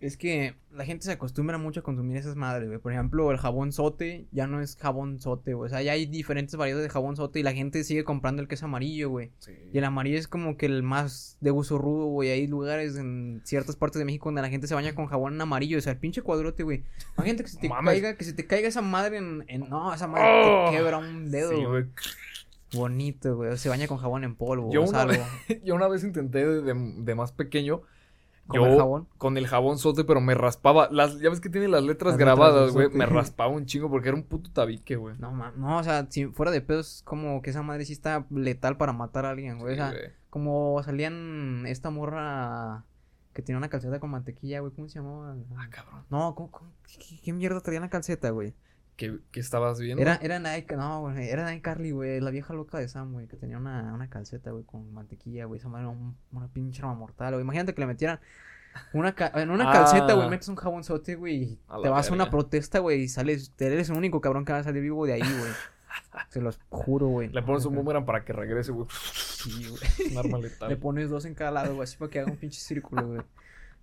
Es 0.00 0.16
que 0.16 0.56
la 0.72 0.84
gente 0.84 1.04
se 1.04 1.12
acostumbra 1.12 1.58
mucho 1.58 1.78
a 1.78 1.82
consumir 1.84 2.16
esas 2.16 2.34
madres, 2.34 2.66
güey. 2.66 2.80
Por 2.80 2.90
ejemplo, 2.92 3.30
el 3.30 3.38
jabón 3.38 3.70
sote 3.70 4.26
ya 4.32 4.48
no 4.48 4.60
es 4.60 4.76
jabón 4.76 5.20
sote, 5.20 5.54
güey. 5.54 5.66
O 5.66 5.70
sea, 5.70 5.80
ya 5.80 5.92
hay 5.92 6.06
diferentes 6.06 6.56
variedades 6.56 6.84
de 6.84 6.90
jabón 6.90 7.14
sote 7.14 7.38
y 7.38 7.44
la 7.44 7.52
gente 7.52 7.84
sigue 7.84 8.02
comprando 8.02 8.42
el 8.42 8.48
que 8.48 8.56
es 8.56 8.62
amarillo, 8.64 9.10
güey. 9.10 9.30
Y 9.72 9.78
el 9.78 9.84
amarillo 9.84 10.18
es 10.18 10.26
como 10.26 10.56
que 10.56 10.66
el 10.66 10.82
más 10.82 11.36
de 11.40 11.52
uso 11.52 11.78
rudo, 11.78 12.06
güey. 12.06 12.30
Hay 12.30 12.48
lugares 12.48 12.96
en 12.96 13.42
ciertas 13.44 13.76
partes 13.76 14.00
de 14.00 14.04
México 14.04 14.24
donde 14.28 14.42
la 14.42 14.48
gente 14.48 14.66
se 14.66 14.74
baña 14.74 14.92
con 14.92 15.06
jabón 15.06 15.34
en 15.34 15.40
amarillo. 15.40 15.78
O 15.78 15.80
sea, 15.80 15.92
el 15.92 15.98
pinche 16.00 16.20
cuadrote, 16.22 16.64
güey. 16.64 16.82
Imagínate 17.16 17.44
que 17.44 17.50
se 17.50 17.58
te 17.58 17.68
Mames. 17.68 17.92
caiga, 17.92 18.16
que 18.16 18.24
se 18.24 18.32
te 18.32 18.44
caiga 18.44 18.66
esa 18.66 18.82
madre 18.82 19.18
en. 19.18 19.44
en- 19.46 19.68
no, 19.70 19.94
esa 19.94 20.08
madre 20.08 20.26
Oh. 20.34 20.64
te 20.70 20.76
quebra 20.78 20.98
un 20.98 21.30
dedo, 21.30 21.50
Sí, 21.56 21.64
güey. 21.64 21.84
Bonito, 22.74 23.36
güey. 23.36 23.56
Se 23.58 23.68
baña 23.68 23.86
con 23.86 23.98
jabón 23.98 24.24
en 24.24 24.34
polvo. 24.34 24.70
Yo 24.72 24.82
o 24.82 24.88
una, 24.88 25.04
vez, 25.04 25.20
yo 25.64 25.74
una 25.74 25.88
vez 25.88 26.04
intenté 26.04 26.46
de, 26.46 26.62
de- 26.62 26.94
de 27.02 27.14
más 27.14 27.32
pequeño. 27.32 27.82
Con 28.48 28.60
yo, 28.60 28.66
el 28.66 28.76
jabón. 28.76 29.08
Con 29.18 29.36
el 29.38 29.46
jabón 29.46 29.78
sote, 29.78 30.02
pero 30.04 30.20
me 30.20 30.34
raspaba. 30.34 30.88
Las, 30.90 31.20
ya 31.20 31.30
ves 31.30 31.40
que 31.40 31.48
tiene 31.48 31.68
las 31.68 31.84
letras 31.84 32.12
Las 32.14 32.18
grabadas, 32.18 32.72
güey. 32.72 32.88
Me 32.90 33.06
raspaba 33.06 33.50
un 33.50 33.66
chingo 33.66 33.88
porque 33.88 34.08
era 34.08 34.16
un 34.16 34.24
puto 34.24 34.50
tabique, 34.50 34.96
güey. 34.96 35.16
No, 35.18 35.30
ma- 35.30 35.52
no, 35.56 35.78
o 35.78 35.84
sea, 35.84 36.06
si 36.10 36.26
fuera 36.26 36.50
de 36.50 36.60
pedos, 36.60 37.02
como 37.04 37.40
que 37.40 37.50
esa 37.50 37.62
madre 37.62 37.84
sí 37.84 37.92
está 37.92 38.26
letal 38.30 38.76
para 38.76 38.92
matar 38.92 39.26
a 39.26 39.30
alguien, 39.30 39.58
güey. 39.60 39.76
Sí, 39.76 39.80
o 39.80 39.90
sea, 39.90 39.94
como 40.28 40.82
salían 40.82 41.64
esta 41.66 41.90
morra 41.90 42.84
que 43.32 43.42
tenía 43.42 43.58
una 43.58 43.68
calceta 43.68 44.00
con 44.00 44.10
mantequilla, 44.10 44.58
güey. 44.60 44.72
¿Cómo 44.72 44.88
se 44.88 44.98
llamaba? 44.98 45.36
Ah, 45.56 45.68
cabrón. 45.70 46.02
No, 46.10 46.34
¿cómo, 46.34 46.50
cómo- 46.50 46.72
qué, 46.98 47.20
qué 47.22 47.32
mierda 47.32 47.60
traía 47.60 47.80
la 47.80 47.90
calceta, 47.90 48.30
güey? 48.30 48.54
¿Qué, 49.02 49.18
qué 49.32 49.40
estabas 49.40 49.80
viendo? 49.80 50.00
Era, 50.00 50.14
era 50.22 50.38
Nike, 50.38 50.76
no, 50.76 51.00
güey, 51.00 51.28
era 51.28 51.44
Nike 51.50 51.60
Carly, 51.62 51.90
güey, 51.90 52.20
la 52.20 52.30
vieja 52.30 52.54
loca 52.54 52.78
de 52.78 52.86
Sam, 52.86 53.12
güey, 53.12 53.26
que 53.26 53.36
tenía 53.36 53.58
una, 53.58 53.92
una 53.92 54.08
calceta, 54.08 54.52
güey, 54.52 54.62
con 54.62 54.94
mantequilla, 54.94 55.46
güey, 55.46 55.58
esa 55.58 55.68
madre 55.68 55.86
era 55.86 55.90
un- 55.90 56.16
una 56.30 56.46
pinche 56.46 56.82
arma 56.82 56.94
mortal, 56.94 57.32
güey. 57.32 57.42
Imagínate 57.42 57.74
que 57.74 57.80
le 57.80 57.86
metieran 57.88 58.20
una 58.92 59.12
ca- 59.14 59.32
en 59.34 59.50
una 59.50 59.68
Ah. 59.70 59.72
calceta, 59.72 60.12
güey, 60.14 60.28
metes 60.30 60.46
un 60.46 60.54
jabonzote, 60.54 61.16
güey, 61.16 61.34
y 61.42 61.58
te 61.82 61.88
vas 61.88 62.10
a 62.10 62.14
una 62.14 62.30
protesta, 62.30 62.78
güey, 62.78 63.02
y 63.02 63.08
sales, 63.08 63.50
te 63.56 63.66
eres 63.66 63.90
el 63.90 63.96
único 63.96 64.20
cabrón 64.20 64.44
que 64.44 64.52
va 64.52 64.60
a 64.60 64.62
salir 64.62 64.82
vivo 64.82 65.04
de 65.04 65.14
ahí, 65.14 65.20
güey. 65.20 65.52
Se 66.30 66.40
los 66.40 66.60
juro, 66.68 67.08
güey. 67.08 67.28
Le 67.28 67.42
pones 67.42 67.64
un 67.64 67.74
boomerang 67.74 68.04
para 68.06 68.24
que 68.24 68.32
regrese, 68.32 68.70
güey. 68.72 68.86
Sí, 68.92 69.68
güey. 69.68 69.82
Un 70.12 70.18
arma 70.18 70.38
letal. 70.38 70.68
Le 70.68 70.76
pones 70.76 71.10
dos 71.10 71.24
en 71.24 71.34
cada 71.34 71.50
lado, 71.50 71.74
güey, 71.74 71.84
así 71.84 71.96
para 71.96 72.10
que 72.10 72.20
haga 72.20 72.30
un 72.30 72.36
pinche 72.38 72.60
círculo, 72.60 73.06
güey. 73.08 73.20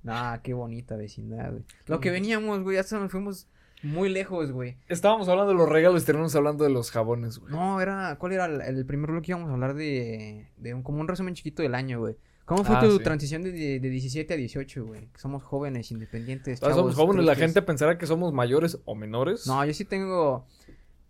Nah, 0.01 0.37
qué 0.37 0.53
bonita 0.53 0.95
vecindad, 0.95 1.51
güey. 1.51 1.63
Lo 1.87 1.99
que 1.99 2.09
veníamos, 2.09 2.61
güey, 2.63 2.77
hasta 2.77 2.97
nos 2.97 3.11
fuimos 3.11 3.47
muy 3.83 4.09
lejos, 4.09 4.51
güey. 4.51 4.77
Estábamos 4.87 5.27
hablando 5.29 5.51
de 5.53 5.57
los 5.57 5.69
regalos 5.69 6.03
y 6.03 6.05
terminamos 6.05 6.35
hablando 6.35 6.63
de 6.63 6.69
los 6.69 6.91
jabones, 6.91 7.39
güey. 7.39 7.51
No, 7.53 7.79
era, 7.81 8.17
¿cuál 8.19 8.33
era 8.33 8.45
el, 8.45 8.61
el 8.61 8.85
primer 8.85 9.11
bloque 9.11 9.27
que 9.27 9.31
íbamos 9.31 9.49
a 9.49 9.53
hablar 9.53 9.73
de, 9.75 10.47
de 10.57 10.73
un, 10.73 10.83
como 10.83 10.99
un 10.99 11.07
resumen 11.07 11.33
chiquito 11.33 11.61
del 11.61 11.75
año, 11.75 11.99
güey? 11.99 12.15
¿Cómo 12.45 12.63
fue 12.63 12.75
Ah, 12.75 12.81
tu 12.81 12.97
sí. 12.97 13.03
transición 13.03 13.43
de, 13.43 13.51
de, 13.51 13.79
de 13.79 13.89
17 13.89 14.33
a 14.33 14.37
18, 14.37 14.85
güey? 14.85 15.07
Que 15.07 15.19
somos 15.19 15.43
jóvenes, 15.43 15.91
independientes, 15.91 16.59
Todos 16.59 16.73
chavos, 16.75 16.93
somos 16.93 17.05
jóvenes, 17.07 17.25
la 17.25 17.35
gente 17.35 17.61
pensará 17.61 17.97
que 17.97 18.07
somos 18.07 18.33
mayores 18.33 18.79
o 18.85 18.95
menores. 18.95 19.45
No, 19.45 19.63
yo 19.63 19.73
sí 19.73 19.85
tengo 19.85 20.45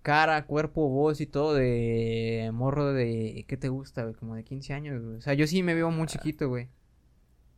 cara, 0.01 0.45
cuerpo, 0.45 0.89
voz 0.89 1.21
y 1.21 1.27
todo 1.27 1.53
de 1.53 2.49
morro 2.53 2.91
de... 2.93 3.45
¿Qué 3.47 3.55
te 3.57 3.69
gusta, 3.69 4.03
güey? 4.03 4.15
Como 4.15 4.35
de 4.35 4.43
15 4.43 4.73
años, 4.73 5.01
güey. 5.01 5.17
O 5.17 5.21
sea, 5.21 5.33
yo 5.33 5.47
sí 5.47 5.63
me 5.63 5.75
veo 5.75 5.89
muy 5.91 6.07
chiquito, 6.07 6.49
güey. 6.49 6.67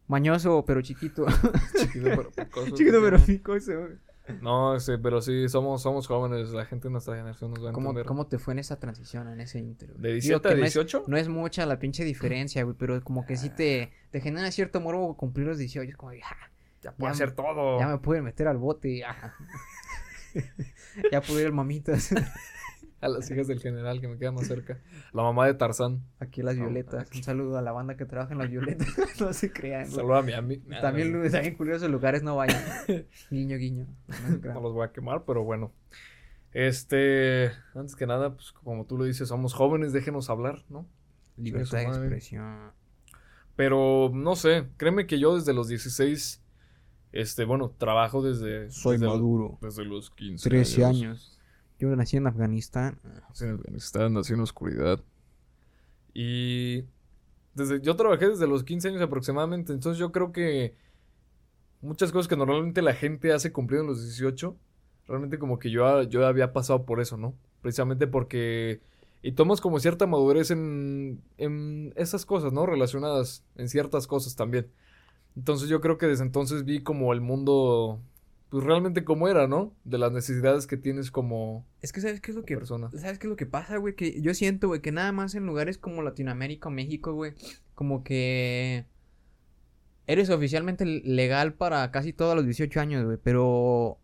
Mañoso, 0.07 0.63
pero 0.65 0.81
chiquito. 0.81 1.25
Chiquito 1.77 2.03
pero 2.05 2.31
picoso. 2.35 2.75
chiquito, 2.75 2.99
pero 3.01 3.19
picoso, 3.19 3.71
güey. 3.79 3.93
No, 4.41 4.79
sí, 4.79 4.93
pero 5.01 5.21
sí, 5.21 5.49
somos, 5.49 5.81
somos 5.81 6.07
jóvenes. 6.07 6.51
La 6.51 6.65
gente 6.65 6.87
de 6.87 6.91
nuestra 6.91 7.15
generación 7.15 7.51
nos 7.51 7.65
va 7.65 7.69
a 7.69 7.73
¿Cómo, 7.73 7.89
entender. 7.89 8.05
¿Cómo 8.05 8.27
te 8.27 8.37
fue 8.39 8.53
en 8.53 8.59
esa 8.59 8.79
transición, 8.79 9.27
en 9.29 9.41
ese 9.41 9.59
güey? 9.61 9.75
¿De 10.01 10.13
Digo 10.13 10.39
17 10.39 10.41
que 10.41 10.53
a 10.53 10.57
no 10.57 10.65
es- 10.65 10.73
18? 10.73 11.03
No 11.07 11.17
es 11.17 11.27
mucha 11.27 11.65
la 11.65 11.79
pinche 11.79 12.03
diferencia, 12.03 12.63
güey, 12.63 12.75
pero 12.77 13.01
como 13.03 13.25
que 13.25 13.35
sí 13.35 13.49
te, 13.49 13.91
te 14.11 14.21
genera 14.21 14.49
cierto 14.51 14.79
morbo 14.79 15.17
cumplir 15.17 15.47
los 15.47 15.57
18. 15.57 15.89
Es 15.89 15.97
como, 15.97 16.11
ja, 16.11 16.37
Ya 16.81 16.91
puedo 16.93 17.11
ya 17.11 17.15
hacer 17.15 17.29
me- 17.29 17.35
todo. 17.35 17.79
ya 17.79 17.87
me 17.87 17.97
pueden 17.97 18.23
meter 18.23 18.47
al 18.47 18.57
bote. 18.57 19.03
ajá. 19.03 19.33
ya 21.11 21.21
pude 21.21 21.41
ir 21.41 21.47
al 21.47 21.53
mamitas. 21.53 22.09
A 23.01 23.07
las 23.09 23.29
hijas 23.31 23.47
del 23.47 23.59
general 23.59 23.99
que 23.99 24.07
me 24.07 24.17
queda 24.17 24.31
más 24.31 24.47
cerca. 24.47 24.79
La 25.13 25.23
mamá 25.23 25.47
de 25.47 25.55
Tarzán. 25.55 26.03
Aquí 26.19 26.41
las 26.43 26.55
No, 26.55 26.65
violetas. 26.65 27.07
aquí. 27.07 27.17
Un 27.19 27.23
saludo 27.23 27.57
a 27.57 27.61
la 27.61 27.71
banda 27.71 27.97
que 27.97 28.05
trabaja 28.05 28.33
en 28.33 28.37
las 28.39 28.49
violetas. 28.49 28.87
no 29.19 29.33
se 29.33 29.51
crean. 29.51 29.83
güey. 29.85 29.95
Saluda 29.95 30.19
a 30.19 30.21
mi 30.21 30.33
amigo. 30.33 30.63
También, 30.81 31.11
lu- 31.11 31.29
también 31.29 31.55
curiosos 31.55 31.89
lugares 31.89 32.21
no 32.23 32.35
vayan. 32.35 32.61
guiño, 33.31 33.57
guiño. 33.57 33.87
No. 34.43 34.53
No 34.53 34.61
los 34.61 34.73
voy 34.73 34.85
a 34.85 34.91
quemar, 34.91 35.23
pero 35.25 35.43
bueno. 35.43 35.71
Este, 36.53 37.51
antes 37.73 37.95
que 37.95 38.05
nada, 38.05 38.35
pues 38.35 38.51
como 38.51 38.85
tú 38.85 38.97
lo 38.97 39.05
dices, 39.05 39.29
somos 39.29 39.53
jóvenes, 39.53 39.93
déjenos 39.93 40.29
hablar, 40.29 40.63
¿no? 40.69 40.85
Libertad 41.37 41.77
de 41.79 41.83
expresión. 41.85 42.71
Pero 43.55 44.11
no 44.13 44.35
sé, 44.35 44.67
créeme 44.77 45.07
que 45.07 45.17
yo 45.19 45.35
desde 45.35 45.53
los 45.53 45.67
16, 45.69 46.41
este, 47.13 47.45
bueno, 47.45 47.73
trabajo 47.77 48.21
desde. 48.21 48.69
Soy 48.69 48.97
desde, 48.97 49.07
maduro. 49.07 49.57
Desde 49.61 49.85
los 49.85 50.11
15. 50.11 50.49
13 50.49 50.85
años. 50.85 51.30
Yo 51.81 51.95
nací 51.95 52.15
en 52.15 52.27
Afganistán. 52.27 52.99
Sí, 53.33 53.45
en 53.45 53.55
Afganistán, 53.55 54.13
nací 54.13 54.33
en 54.33 54.41
oscuridad. 54.41 55.03
Y 56.13 56.83
desde, 57.55 57.81
yo 57.81 57.95
trabajé 57.95 58.29
desde 58.29 58.45
los 58.45 58.63
15 58.63 58.89
años 58.89 59.01
aproximadamente, 59.01 59.73
entonces 59.73 59.97
yo 59.97 60.11
creo 60.11 60.31
que 60.31 60.75
muchas 61.81 62.11
cosas 62.11 62.27
que 62.27 62.37
normalmente 62.37 62.83
la 62.83 62.93
gente 62.93 63.33
hace 63.33 63.51
cumplido 63.51 63.81
en 63.81 63.87
los 63.87 64.03
18, 64.03 64.55
realmente 65.07 65.39
como 65.39 65.57
que 65.57 65.71
yo, 65.71 66.03
yo 66.03 66.27
había 66.27 66.53
pasado 66.53 66.85
por 66.85 67.01
eso, 67.01 67.17
¿no? 67.17 67.33
Precisamente 67.63 68.05
porque... 68.05 68.81
Y 69.23 69.31
tomas 69.31 69.59
como 69.59 69.79
cierta 69.79 70.05
madurez 70.05 70.51
en, 70.51 71.23
en 71.39 71.93
esas 71.95 72.27
cosas, 72.27 72.53
¿no? 72.53 72.67
Relacionadas 72.67 73.43
en 73.55 73.69
ciertas 73.69 74.05
cosas 74.05 74.35
también. 74.35 74.67
Entonces 75.35 75.67
yo 75.67 75.81
creo 75.81 75.97
que 75.97 76.05
desde 76.05 76.25
entonces 76.25 76.63
vi 76.63 76.83
como 76.83 77.11
el 77.11 77.21
mundo, 77.21 77.99
pues 78.51 78.65
realmente 78.65 79.05
como 79.05 79.29
era, 79.29 79.47
¿no? 79.47 79.73
De 79.85 79.97
las 79.97 80.11
necesidades 80.11 80.67
que 80.67 80.75
tienes 80.75 81.09
como 81.09 81.65
Es 81.81 81.93
que, 81.93 82.01
¿sabes 82.01 82.19
qué 82.19 82.31
es 82.31 82.37
lo 82.37 82.43
que 82.43 82.55
persona. 82.55 82.91
¿Sabes 82.91 83.17
qué 83.17 83.27
es 83.27 83.29
lo 83.29 83.37
que 83.37 83.45
pasa, 83.45 83.77
güey? 83.77 83.95
Que 83.95 84.21
yo 84.21 84.33
siento, 84.33 84.67
güey, 84.67 84.81
que 84.81 84.91
nada 84.91 85.13
más 85.13 85.35
en 85.35 85.45
lugares 85.45 85.77
como 85.77 86.01
Latinoamérica 86.01 86.67
o 86.67 86.71
México, 86.71 87.13
güey, 87.13 87.33
como 87.75 88.03
que 88.03 88.85
eres 90.05 90.29
oficialmente 90.29 90.85
legal 90.85 91.53
para 91.53 91.89
casi 91.91 92.11
todos 92.11 92.35
los 92.35 92.43
18 92.43 92.79
años, 92.81 93.05
güey, 93.05 93.17
pero... 93.23 94.00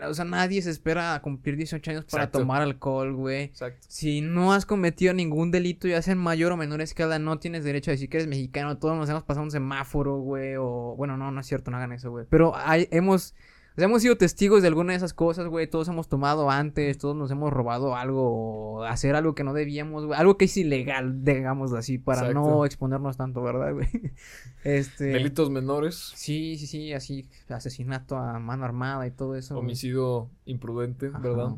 O 0.00 0.14
sea, 0.14 0.24
nadie 0.24 0.62
se 0.62 0.70
espera 0.70 1.14
a 1.14 1.22
cumplir 1.22 1.56
18 1.56 1.90
años 1.90 2.04
para 2.04 2.24
Exacto. 2.24 2.38
tomar 2.38 2.62
alcohol, 2.62 3.14
güey. 3.14 3.44
Exacto. 3.44 3.86
Si 3.88 4.20
no 4.20 4.52
has 4.52 4.64
cometido 4.64 5.12
ningún 5.12 5.50
delito, 5.50 5.88
ya 5.88 6.00
sea 6.02 6.12
en 6.12 6.18
mayor 6.18 6.52
o 6.52 6.56
menor 6.56 6.80
escala, 6.80 7.18
no 7.18 7.38
tienes 7.38 7.64
derecho 7.64 7.90
a 7.90 7.92
decir 7.92 8.08
que 8.08 8.18
eres 8.18 8.28
mexicano. 8.28 8.78
Todos 8.78 8.96
nos 8.96 9.08
hemos 9.10 9.24
pasado 9.24 9.44
un 9.44 9.50
semáforo, 9.50 10.18
güey. 10.18 10.54
O 10.56 10.94
bueno, 10.96 11.16
no, 11.16 11.32
no 11.32 11.40
es 11.40 11.46
cierto, 11.46 11.70
no 11.70 11.78
hagan 11.78 11.92
eso, 11.92 12.10
güey. 12.10 12.26
Pero 12.30 12.54
hay, 12.56 12.86
hemos, 12.92 13.34
o 13.78 13.80
sea, 13.80 13.84
hemos 13.86 14.02
sido 14.02 14.16
testigos 14.16 14.60
de 14.62 14.66
alguna 14.66 14.92
de 14.92 14.96
esas 14.96 15.14
cosas, 15.14 15.46
güey. 15.46 15.68
Todos 15.68 15.86
hemos 15.86 16.08
tomado 16.08 16.50
antes, 16.50 16.98
todos 16.98 17.14
nos 17.14 17.30
hemos 17.30 17.52
robado 17.52 17.94
algo, 17.94 18.78
o 18.78 18.82
hacer 18.82 19.14
algo 19.14 19.36
que 19.36 19.44
no 19.44 19.54
debíamos, 19.54 20.04
güey. 20.04 20.18
Algo 20.18 20.36
que 20.36 20.46
es 20.46 20.56
ilegal, 20.56 21.22
digámoslo 21.22 21.78
así, 21.78 21.96
para 21.96 22.22
Exacto. 22.22 22.40
no 22.40 22.64
exponernos 22.64 23.16
tanto, 23.16 23.40
¿verdad, 23.40 23.74
güey? 23.74 23.86
Este. 24.64 25.04
Delitos 25.04 25.50
menores, 25.50 25.94
Sí, 26.16 26.56
sí, 26.58 26.66
sí, 26.66 26.92
así, 26.92 27.28
asesinato 27.50 28.16
a 28.16 28.40
mano 28.40 28.64
armada 28.64 29.06
y 29.06 29.12
todo 29.12 29.36
eso. 29.36 29.54
güey. 29.54 29.66
homicidio 29.66 30.28
imprudente, 30.44 31.06
Ajá. 31.06 31.20
¿verdad? 31.20 31.50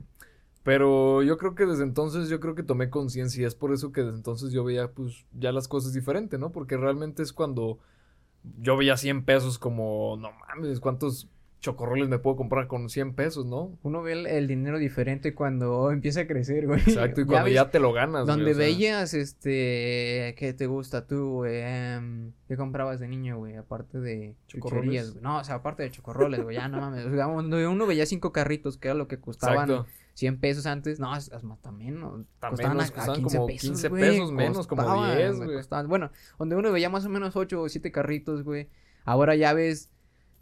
Pero 0.63 1.23
yo 1.23 1.39
creo 1.39 1.55
que 1.55 1.65
desde 1.65 1.85
entonces, 1.85 2.29
yo 2.29 2.39
creo 2.39 2.55
que 2.55 2.63
tomé 2.63 2.91
conciencia 2.91 3.41
y 3.41 3.45
es 3.47 3.55
por 3.55 3.73
eso 3.73 3.93
que 3.93 4.03
desde 4.03 4.19
entonces 4.19 4.53
yo 4.53 4.63
veía 4.63 4.93
pues 4.93 5.25
ya 5.33 5.53
las 5.53 5.69
cosas 5.69 5.95
diferente, 5.95 6.37
¿no? 6.37 6.53
Porque 6.53 6.77
realmente 6.77 7.23
es 7.23 7.33
cuando 7.33 7.79
yo 8.61 8.77
veía 8.77 8.99
100 8.99 9.25
pesos 9.25 9.59
como, 9.59 10.19
no 10.21 10.33
mames, 10.33 10.81
¿cuántos 10.81 11.31
chocorroles 11.61 12.09
me 12.09 12.19
puedo 12.19 12.37
comprar 12.37 12.67
con 12.67 12.89
100 12.89 13.15
pesos, 13.15 13.45
¿no? 13.47 13.79
Uno 13.83 14.03
ve 14.03 14.13
el, 14.13 14.27
el 14.27 14.49
dinero 14.49 14.79
diferente 14.79 15.35
cuando 15.35 15.91
empieza 15.91 16.21
a 16.21 16.27
crecer, 16.27 16.67
güey. 16.67 16.81
Exacto, 16.81 17.21
y 17.21 17.25
cuando 17.27 17.49
ya 17.49 17.71
te 17.71 17.79
lo 17.79 17.93
ganas, 17.93 18.25
güey, 18.25 18.37
Donde 18.37 18.55
sea, 18.55 18.65
veías, 18.65 19.15
este, 19.15 20.35
¿qué 20.39 20.55
te 20.57 20.67
gusta 20.67 21.07
tú, 21.07 21.35
güey? 21.35 21.61
Em, 21.63 22.33
¿Qué 22.49 22.57
comprabas 22.57 22.99
de 23.01 23.09
niño, 23.09 23.39
güey? 23.39 23.57
Aparte 23.57 24.01
de 24.01 24.35
Chocorroles. 24.47 25.13
güey. 25.13 25.23
No, 25.23 25.39
o 25.39 25.45
sea, 25.45 25.57
aparte 25.57 25.83
de 25.83 25.91
chocorroles, 25.91 26.43
güey, 26.43 26.57
ya 26.57 26.69
no 26.69 26.81
mames. 26.81 27.05
O 27.07 27.11
sea, 27.11 27.27
donde 27.27 27.67
uno 27.67 27.87
veía 27.87 28.07
cinco 28.07 28.33
carritos, 28.33 28.79
que 28.79 28.89
era 28.89 28.95
lo 28.95 29.07
que 29.07 29.21
costaban 29.21 29.71
Exacto. 29.71 29.87
100 30.15 30.41
pesos 30.41 30.67
antes. 30.67 30.99
No, 30.99 31.15
es, 31.17 31.31
es 31.31 31.45
más 31.45 31.61
también, 31.61 32.01
¿no? 32.01 32.25
También 32.41 32.71
costaban 32.71 32.77
nos 32.77 32.87
a, 32.87 32.89
a 32.89 32.95
costaban 32.95 33.21
15 33.21 33.37
como 33.37 33.47
pesos, 33.47 33.61
15 33.63 33.89
güey, 33.89 34.03
pesos 34.03 34.33
menos, 34.33 34.67
como 34.67 34.83
costaban, 34.83 35.17
10, 35.17 35.37
güey, 35.37 35.47
güey. 35.47 35.57
costaban. 35.59 35.89
Bueno, 35.89 36.11
donde 36.39 36.57
uno 36.57 36.73
veía 36.73 36.91
más 36.91 37.05
o 37.05 37.09
menos 37.09 37.37
8 37.37 37.61
o 37.61 37.69
7 37.69 37.93
carritos, 37.93 38.45
güey. 38.45 38.69
Ahora 39.05 39.35
ya 39.35 39.53
ves, 39.53 39.91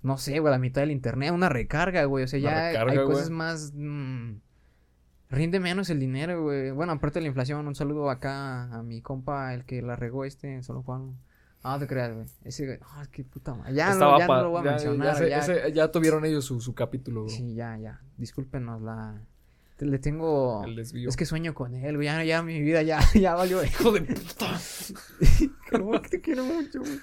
no 0.03 0.17
sé, 0.19 0.39
güey, 0.39 0.51
la 0.53 0.59
mitad 0.59 0.83
del 0.83 0.91
internet, 0.91 1.33
una 1.33 1.49
recarga, 1.49 2.05
güey. 2.05 2.25
O 2.25 2.29
sea, 2.29 2.39
Una 2.41 2.51
ya 2.51 2.69
recarga, 2.69 2.93
hay 2.93 2.99
güey. 2.99 3.09
cosas 3.09 3.31
más... 3.31 3.73
mm, 3.75 4.35
rinde 5.31 5.61
menos 5.61 5.91
el 5.91 6.01
dinero, 6.01 6.43
güey. 6.43 6.71
Bueno, 6.71 6.93
aparte 6.93 7.19
de 7.19 7.23
la 7.23 7.29
inflación, 7.29 7.67
un 7.67 7.75
saludo 7.75 8.09
acá 8.11 8.65
a 8.73 8.83
mi 8.83 9.03
compa, 9.03 9.53
el 9.55 9.65
que 9.65 9.83
la 9.83 9.97
regó 9.97 10.25
este, 10.25 10.63
solo 10.63 10.83
Juan. 10.83 11.17
Ah, 11.63 11.73
no 11.75 11.81
te 11.81 11.87
creas, 11.89 12.15
güey. 12.15 12.27
Ese, 12.45 12.65
güey, 12.67 12.79
ah, 12.83 13.05
qué 13.11 13.25
puta 13.25 13.53
madre. 13.55 13.75
Ya, 13.75 13.93
no, 13.95 14.19
ya 14.19 14.27
pa- 14.29 14.37
no 14.39 14.43
lo 14.45 14.51
voy 14.51 14.61
a 14.61 14.65
ya- 14.65 14.71
mencionar. 14.71 15.07
ya, 15.07 15.15
se- 15.17 15.29
ya- 15.29 15.39
ese- 15.39 15.73
ya 15.73 15.91
tuvieron 15.91 16.25
ellos 16.25 16.45
su, 16.45 16.61
su 16.61 16.73
capítulo, 16.75 17.23
bro. 17.25 17.31
Sí, 17.31 17.55
ya, 17.55 17.77
ya. 17.77 18.01
Discúlpenos 18.17 18.81
la... 18.81 19.21
Le 19.81 19.99
tengo... 20.01 20.65
El 20.65 20.75
desvío. 20.77 21.09
Es 21.09 21.17
que 21.17 21.25
sueño 21.25 21.55
con 21.55 21.75
él, 21.75 21.97
güey. 21.97 22.07
Ya, 22.07 22.25
ya 22.25 22.43
mi 22.43 22.61
vida 22.61 22.83
ya, 22.83 23.01
ya 23.15 23.35
valió. 23.35 23.63
Hijo 23.65 23.93
de 23.93 24.01
puta. 24.03 24.47
no, 25.79 26.03
que 26.03 26.09
te 26.09 26.21
quiero 26.21 26.45
mucho, 26.45 26.81
güey. 26.81 26.99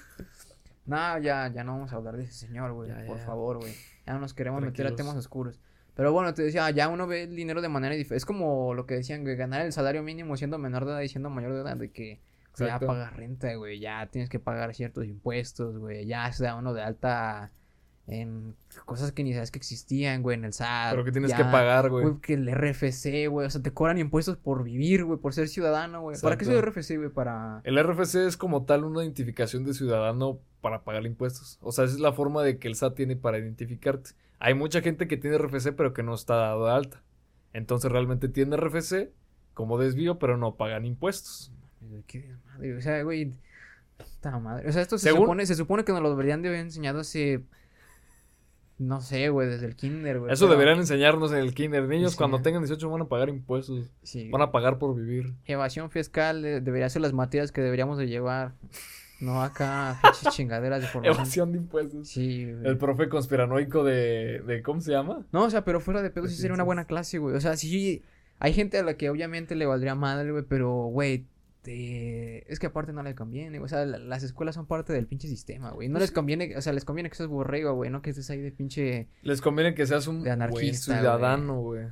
No, 0.86 1.18
ya, 1.18 1.50
ya 1.52 1.64
no 1.64 1.72
vamos 1.72 1.92
a 1.92 1.96
hablar 1.96 2.16
de 2.16 2.24
ese 2.24 2.46
señor, 2.46 2.72
güey. 2.72 2.90
Por 3.06 3.18
ya. 3.18 3.24
favor, 3.24 3.58
güey. 3.58 3.74
Ya 4.06 4.14
no 4.14 4.20
nos 4.20 4.34
queremos 4.34 4.62
meter 4.62 4.86
a 4.86 4.94
temas 4.94 5.16
oscuros. 5.16 5.60
Pero 5.94 6.12
bueno, 6.12 6.32
te 6.34 6.42
decía, 6.42 6.70
ya 6.70 6.88
uno 6.88 7.06
ve 7.06 7.22
el 7.22 7.34
dinero 7.34 7.62
de 7.62 7.68
manera 7.68 7.94
diferente. 7.94 8.18
Es 8.18 8.26
como 8.26 8.74
lo 8.74 8.86
que 8.86 8.94
decían, 8.94 9.22
güey, 9.22 9.34
ganar 9.36 9.62
el 9.62 9.72
salario 9.72 10.02
mínimo 10.02 10.36
siendo 10.36 10.58
menor 10.58 10.84
de 10.84 10.92
edad 10.92 11.00
y 11.00 11.08
siendo 11.08 11.30
mayor 11.30 11.54
de 11.54 11.60
edad, 11.62 11.76
de 11.76 11.90
que 11.90 12.20
o 12.52 12.56
sea, 12.56 12.68
ya 12.68 12.74
Exacto. 12.74 12.86
pagas 12.86 13.12
renta, 13.14 13.54
güey, 13.54 13.80
ya 13.80 14.06
tienes 14.06 14.30
que 14.30 14.38
pagar 14.38 14.74
ciertos 14.74 15.04
impuestos, 15.06 15.76
güey, 15.78 16.06
ya 16.06 16.32
se 16.32 16.44
da 16.44 16.54
uno 16.54 16.72
de 16.72 16.82
alta 16.82 17.50
en 18.08 18.54
cosas 18.84 19.10
que 19.12 19.24
ni 19.24 19.34
sabes 19.34 19.50
que 19.50 19.58
existían, 19.58 20.22
güey, 20.22 20.36
en 20.38 20.44
el 20.44 20.52
SAT. 20.52 20.92
Pero 20.92 21.04
que 21.04 21.12
tienes 21.12 21.30
ya- 21.32 21.36
que 21.38 21.44
pagar, 21.44 21.90
güey. 21.90 22.04
Güey, 22.04 22.20
que 22.20 22.34
el 22.34 22.48
RFC, 22.48 23.26
güey. 23.28 23.46
O 23.46 23.50
sea, 23.50 23.62
te 23.62 23.72
cobran 23.72 23.98
impuestos 23.98 24.36
por 24.36 24.62
vivir, 24.62 25.04
güey, 25.04 25.18
por 25.18 25.32
ser 25.34 25.48
ciudadano, 25.48 26.02
güey. 26.02 26.16
¿Para 26.20 26.36
qué 26.38 26.44
es 26.44 26.50
el. 26.50 26.58
RFC, 26.62 26.96
güey? 26.98 27.10
Para. 27.10 27.60
El 27.64 27.76
RFC 27.78 28.26
es 28.26 28.36
como 28.36 28.64
tal 28.64 28.84
una 28.84 29.02
identificación 29.02 29.64
de 29.64 29.74
ciudadano 29.74 30.38
para 30.60 30.84
pagar 30.84 31.04
impuestos. 31.06 31.58
O 31.60 31.72
sea, 31.72 31.84
esa 31.84 31.94
es 31.94 32.00
la 32.00 32.12
forma 32.12 32.42
de 32.42 32.58
que 32.58 32.68
el 32.68 32.74
SAT 32.76 32.94
tiene 32.94 33.16
para 33.16 33.38
identificarte. 33.38 34.10
Hay 34.38 34.54
mucha 34.54 34.80
gente 34.82 35.08
que 35.08 35.16
tiene 35.16 35.38
RFC 35.38 35.72
pero 35.72 35.92
que 35.94 36.02
no 36.02 36.14
está 36.14 36.34
dado 36.36 36.66
de 36.66 36.72
alta. 36.72 37.02
Entonces 37.52 37.90
realmente 37.90 38.28
tiene 38.28 38.56
RFC 38.56 39.10
como 39.54 39.78
desvío 39.78 40.18
pero 40.18 40.36
no 40.36 40.54
pagan 40.56 40.84
impuestos. 40.84 41.50
Qué 42.06 42.34
madre, 42.46 42.76
O 42.76 42.80
sea, 42.82 43.02
güey. 43.02 43.32
Puta 43.96 44.38
madre. 44.38 44.68
O 44.68 44.72
sea, 44.72 44.82
esto 44.82 44.98
se 44.98 45.04
Según- 45.08 45.22
supone, 45.22 45.46
se 45.46 45.54
supone 45.54 45.84
que 45.84 45.92
nos 45.92 46.02
lo 46.02 46.10
deberían 46.10 46.42
de 46.42 46.48
haber 46.48 46.60
enseñado 46.60 47.00
hace. 47.00 47.42
No 48.78 49.00
sé, 49.00 49.30
güey, 49.30 49.48
desde 49.48 49.66
el 49.66 49.74
kinder, 49.74 50.18
güey. 50.20 50.32
Eso 50.32 50.44
pero- 50.46 50.58
deberían 50.58 50.78
enseñarnos 50.80 51.32
en 51.32 51.38
el 51.38 51.54
kinder. 51.54 51.84
Niños 51.88 52.12
Sí. 52.12 52.18
cuando 52.18 52.42
tengan 52.42 52.62
18 52.62 52.90
van 52.90 53.02
a 53.02 53.04
pagar 53.06 53.28
impuestos. 53.30 53.90
Sí. 54.02 54.28
Van 54.30 54.42
a 54.42 54.52
pagar 54.52 54.78
por 54.78 54.94
vivir. 54.94 55.32
Evasión 55.46 55.90
fiscal 55.90 56.44
eh, 56.44 56.60
debería 56.60 56.88
ser 56.90 57.00
las 57.02 57.12
materias 57.14 57.52
que 57.52 57.62
deberíamos 57.62 57.96
de 57.98 58.06
llevar. 58.08 58.52
No 59.18 59.42
acá, 59.42 59.98
pinches 60.02 60.34
chingaderas 60.34 60.82
de 60.82 60.88
formación. 60.88 61.14
Evasión 61.16 61.52
de 61.52 61.58
impuestos. 61.58 62.08
Sí, 62.08 62.52
güey. 62.52 62.66
El 62.66 62.76
profe 62.76 63.08
conspiranoico 63.08 63.82
de, 63.82 64.42
de 64.46 64.62
¿cómo 64.62 64.82
se 64.82 64.90
llama? 64.92 65.24
No, 65.32 65.44
o 65.44 65.50
sea, 65.50 65.64
pero 65.64 65.80
fuera 65.80 66.02
de 66.02 66.10
pedo 66.10 66.26
sí 66.26 66.34
sería 66.36 66.52
una 66.52 66.64
buena 66.64 66.84
clase, 66.84 67.16
güey. 67.16 67.34
O 67.34 67.40
sea, 67.40 67.56
sí, 67.56 68.02
hay 68.40 68.52
gente 68.52 68.76
a 68.78 68.82
la 68.82 68.98
que 68.98 69.08
obviamente 69.08 69.54
le 69.54 69.64
valdría 69.64 69.94
madre, 69.94 70.32
güey, 70.32 70.44
pero, 70.46 70.70
güey, 70.88 71.24
te- 71.66 72.50
es 72.52 72.60
que 72.60 72.66
aparte 72.68 72.92
no 72.92 73.02
le 73.02 73.14
conviene. 73.16 73.58
O 73.58 73.66
sea, 73.66 73.84
la- 73.84 73.98
las 73.98 74.22
escuelas 74.22 74.54
son 74.54 74.66
parte 74.66 74.92
del 74.92 75.06
pinche 75.08 75.26
sistema, 75.26 75.70
güey. 75.72 75.88
No 75.88 75.94
Pues 75.94 76.02
les 76.04 76.12
conviene, 76.12 76.56
o 76.56 76.62
sea, 76.62 76.72
les 76.72 76.84
conviene 76.84 77.10
que 77.10 77.16
seas 77.16 77.28
borrego, 77.28 77.74
güey, 77.74 77.90
no 77.90 78.02
que 78.02 78.10
estés 78.10 78.30
ahí 78.30 78.40
de 78.40 78.52
pinche 78.52 79.08
Les 79.22 79.40
conviene 79.40 79.74
que 79.74 79.84
seas 79.84 80.06
un 80.06 80.22
De 80.22 80.34
buen 80.48 80.74
ciudadano, 80.74 81.60
güey. 81.60 81.86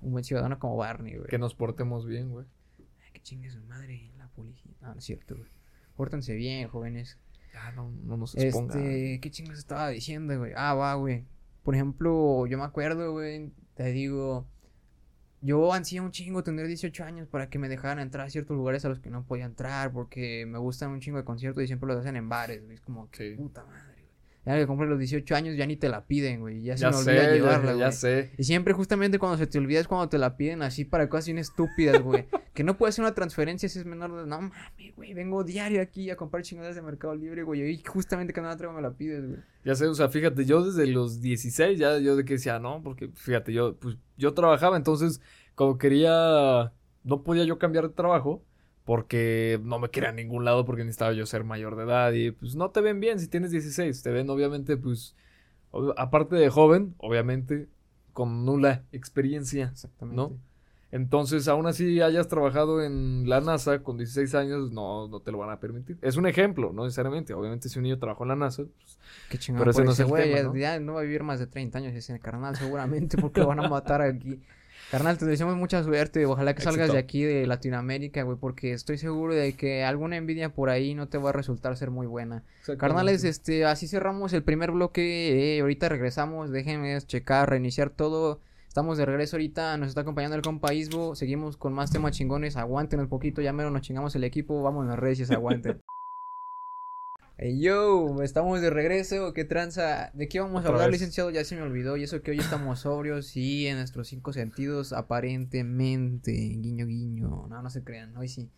un 0.00 0.12
buen 0.12 0.22
ciudadano 0.22 0.58
como 0.60 0.76
Barney, 0.76 1.16
güey. 1.16 1.26
Que 1.28 1.38
nos 1.38 1.54
portemos 1.54 2.06
bien, 2.06 2.30
güey. 2.30 2.46
Que 3.12 3.20
chingue 3.20 3.50
su 3.50 3.60
madre 3.64 4.10
la 4.16 4.28
policía. 4.28 4.70
Ah, 4.82 4.92
no 4.92 4.98
es 4.98 5.04
cierto, 5.04 5.34
güey. 5.36 5.48
Pórtense 5.96 6.34
bien, 6.34 6.68
jóvenes. 6.68 7.18
Ya 7.52 7.72
no, 7.72 7.90
no 8.04 8.16
nos 8.16 8.36
expongan. 8.36 8.78
Este, 8.78 9.20
¿qué 9.20 9.30
chingas 9.30 9.58
estaba 9.58 9.88
diciendo, 9.88 10.38
güey? 10.38 10.52
Ah, 10.56 10.74
va, 10.74 10.94
güey. 10.94 11.24
Por 11.64 11.74
ejemplo, 11.74 12.46
yo 12.46 12.58
me 12.58 12.64
acuerdo, 12.64 13.12
güey, 13.12 13.50
te 13.74 13.90
digo, 13.92 14.46
yo 15.44 15.72
ansía 15.74 16.00
un 16.02 16.10
chingo 16.10 16.42
tener 16.42 16.66
18 16.66 17.04
años 17.04 17.28
para 17.28 17.50
que 17.50 17.58
me 17.58 17.68
dejaran 17.68 17.98
entrar 17.98 18.26
a 18.26 18.30
ciertos 18.30 18.56
lugares 18.56 18.84
a 18.86 18.88
los 18.88 18.98
que 19.00 19.10
no 19.10 19.24
podía 19.26 19.44
entrar 19.44 19.92
porque 19.92 20.46
me 20.46 20.58
gustan 20.58 20.90
un 20.90 21.00
chingo 21.00 21.18
de 21.18 21.24
conciertos 21.24 21.62
y 21.62 21.66
siempre 21.66 21.86
los 21.86 21.98
hacen 21.98 22.16
en 22.16 22.28
bares. 22.30 22.62
Es 22.70 22.80
como, 22.80 23.10
que 23.10 23.32
Sí. 23.32 23.36
puta 23.36 23.64
madre. 23.66 23.93
Ya 24.46 24.56
que 24.56 24.66
compras 24.66 24.90
los 24.90 24.98
18 24.98 25.34
años 25.34 25.56
ya 25.56 25.66
ni 25.66 25.76
te 25.76 25.88
la 25.88 26.04
piden, 26.04 26.40
güey. 26.40 26.62
Ya 26.62 26.76
se 26.76 26.82
Ya 26.82 26.90
me 26.90 26.96
sé, 26.98 27.10
olvida 27.10 27.22
ya- 27.24 27.32
llevarla, 27.34 27.70
ya, 27.72 27.76
güey. 27.76 27.92
sé. 27.92 28.30
Y 28.36 28.44
siempre 28.44 28.74
justamente 28.74 29.18
cuando 29.18 29.38
se 29.38 29.46
te 29.46 29.56
olvida 29.58 29.80
es 29.80 29.88
cuando 29.88 30.08
te 30.10 30.18
la 30.18 30.36
piden 30.36 30.62
así 30.62 30.84
para 30.84 31.08
cosas 31.08 31.26
bien 31.26 31.38
estúpidas, 31.38 32.02
güey. 32.02 32.26
que 32.52 32.62
no 32.62 32.76
puedes 32.76 32.94
hacer 32.94 33.04
una 33.04 33.14
transferencia 33.14 33.68
si 33.68 33.78
es 33.78 33.86
menor 33.86 34.10
de... 34.14 34.26
No 34.26 34.40
mames, 34.42 34.94
güey, 34.96 35.14
vengo 35.14 35.42
diario 35.44 35.80
aquí 35.80 36.10
a 36.10 36.16
comprar 36.16 36.42
chingaderas 36.42 36.76
de 36.76 36.82
Mercado 36.82 37.14
Libre, 37.14 37.42
güey. 37.42 37.62
Y 37.70 37.82
justamente 37.84 38.32
cuando 38.34 38.50
la 38.50 38.56
traigo 38.56 38.74
me 38.74 38.82
la 38.82 38.92
pides, 38.92 39.26
güey. 39.26 39.40
Ya 39.64 39.74
sé, 39.74 39.86
o 39.86 39.94
sea, 39.94 40.08
fíjate, 40.10 40.44
yo 40.44 40.62
desde 40.64 40.86
los 40.92 41.20
16 41.22 41.78
ya 41.78 41.98
yo 41.98 42.14
de 42.14 42.24
que 42.26 42.34
decía, 42.34 42.58
no, 42.58 42.82
porque 42.82 43.08
fíjate, 43.14 43.52
yo 43.52 43.76
pues 43.76 43.96
yo 44.18 44.34
trabajaba, 44.34 44.76
entonces 44.76 45.20
cuando 45.54 45.78
quería 45.78 46.72
no 47.02 47.22
podía 47.22 47.44
yo 47.44 47.58
cambiar 47.58 47.88
de 47.88 47.94
trabajo 47.94 48.42
porque 48.84 49.58
no 49.62 49.78
me 49.78 49.88
quería 49.90 50.10
a 50.10 50.12
ningún 50.12 50.44
lado 50.44 50.64
porque 50.64 50.84
necesitaba 50.84 51.12
yo 51.12 51.26
ser 51.26 51.44
mayor 51.44 51.76
de 51.76 51.84
edad 51.84 52.12
y 52.12 52.30
pues 52.30 52.54
no 52.54 52.70
te 52.70 52.80
ven 52.80 53.00
bien 53.00 53.18
si 53.18 53.28
tienes 53.28 53.50
16, 53.50 54.02
te 54.02 54.10
ven 54.10 54.28
obviamente 54.30 54.76
pues 54.76 55.16
aparte 55.96 56.36
de 56.36 56.50
joven, 56.50 56.94
obviamente 56.98 57.68
con 58.12 58.44
nula 58.44 58.84
experiencia. 58.92 59.70
Exactamente. 59.72 60.16
¿No? 60.16 60.32
Entonces, 60.92 61.48
aún 61.48 61.66
así 61.66 62.00
hayas 62.00 62.28
trabajado 62.28 62.80
en 62.80 63.28
la 63.28 63.40
NASA 63.40 63.82
con 63.82 63.98
16 63.98 64.32
años, 64.36 64.70
no, 64.70 65.08
no 65.08 65.18
te 65.18 65.32
lo 65.32 65.38
van 65.38 65.50
a 65.50 65.58
permitir. 65.58 65.98
Es 66.02 66.16
un 66.16 66.28
ejemplo, 66.28 66.72
no 66.72 66.84
necesariamente. 66.84 67.34
Obviamente, 67.34 67.68
si 67.68 67.80
un 67.80 67.82
niño 67.82 67.98
trabajó 67.98 68.22
en 68.22 68.28
la 68.28 68.36
NASA, 68.36 68.62
pues, 68.62 68.98
Qué 69.28 69.36
chingón. 69.38 69.58
Pero 69.62 69.72
ese 69.72 69.78
por 69.80 69.86
no 69.86 69.92
es 69.92 69.98
el 69.98 70.06
güey, 70.06 70.24
tema, 70.30 70.36
ya- 70.36 70.42
¿no? 70.44 70.54
Ya 70.56 70.78
no 70.78 70.94
va 70.94 71.00
a 71.00 71.02
vivir 71.02 71.24
más 71.24 71.40
de 71.40 71.48
30 71.48 71.78
años 71.78 71.92
ese 71.94 72.16
carnal, 72.20 72.54
seguramente, 72.54 73.16
porque 73.18 73.40
lo 73.40 73.48
van 73.48 73.58
a 73.58 73.68
matar 73.68 74.02
aquí. 74.02 74.40
Carnal, 74.90 75.18
te 75.18 75.24
deseamos 75.26 75.56
mucha 75.56 75.82
suerte. 75.82 76.24
Ojalá 76.26 76.54
que 76.54 76.62
salgas 76.62 76.92
de 76.92 76.98
aquí, 76.98 77.22
de 77.22 77.46
Latinoamérica, 77.46 78.22
güey, 78.22 78.38
porque 78.38 78.72
estoy 78.72 78.98
seguro 78.98 79.34
de 79.34 79.54
que 79.54 79.84
alguna 79.84 80.16
envidia 80.16 80.50
por 80.50 80.70
ahí 80.70 80.94
no 80.94 81.08
te 81.08 81.18
va 81.18 81.30
a 81.30 81.32
resultar 81.32 81.76
ser 81.76 81.90
muy 81.90 82.06
buena. 82.06 82.42
Carnales, 82.78 83.24
este, 83.24 83.64
así 83.64 83.88
cerramos 83.88 84.32
el 84.32 84.42
primer 84.42 84.70
bloque. 84.70 85.56
eh, 85.56 85.60
ahorita 85.60 85.88
regresamos. 85.88 86.50
Déjenme 86.50 87.00
checar, 87.00 87.50
reiniciar 87.50 87.90
todo. 87.90 88.40
Estamos 88.68 88.98
de 88.98 89.06
regreso 89.06 89.36
ahorita. 89.36 89.76
Nos 89.78 89.88
está 89.88 90.02
acompañando 90.02 90.36
el 90.36 90.42
compa 90.42 90.74
Isbo. 90.74 91.14
Seguimos 91.14 91.56
con 91.56 91.72
más 91.72 91.90
temas 91.90 92.12
chingones. 92.16 92.56
Aguanten 92.56 93.00
un 93.00 93.08
poquito. 93.08 93.40
Ya 93.40 93.52
mero 93.52 93.70
nos 93.70 93.82
chingamos 93.82 94.14
el 94.16 94.24
equipo. 94.24 94.62
Vámonos, 94.62 94.98
reyes, 94.98 95.30
aguanten. 95.30 95.80
Hey 97.36 97.60
yo, 97.60 98.22
estamos 98.22 98.60
de 98.60 98.70
regreso. 98.70 99.32
¿Qué 99.32 99.44
tranza? 99.44 100.12
¿De 100.14 100.28
qué 100.28 100.38
vamos 100.38 100.64
a 100.64 100.68
hablar, 100.68 100.88
vez. 100.88 101.00
licenciado? 101.00 101.30
Ya 101.30 101.44
se 101.44 101.56
me 101.56 101.62
olvidó. 101.62 101.96
Y 101.96 102.04
eso 102.04 102.22
que 102.22 102.30
hoy 102.30 102.38
estamos 102.38 102.80
sobrios 102.80 103.36
y 103.36 103.66
en 103.66 103.78
nuestros 103.78 104.06
cinco 104.06 104.32
sentidos, 104.32 104.92
aparentemente. 104.92 106.30
Guiño, 106.30 106.86
guiño. 106.86 107.48
No, 107.48 107.60
no 107.60 107.70
se 107.70 107.82
crean. 107.82 108.16
Hoy 108.16 108.28
sí. 108.28 108.50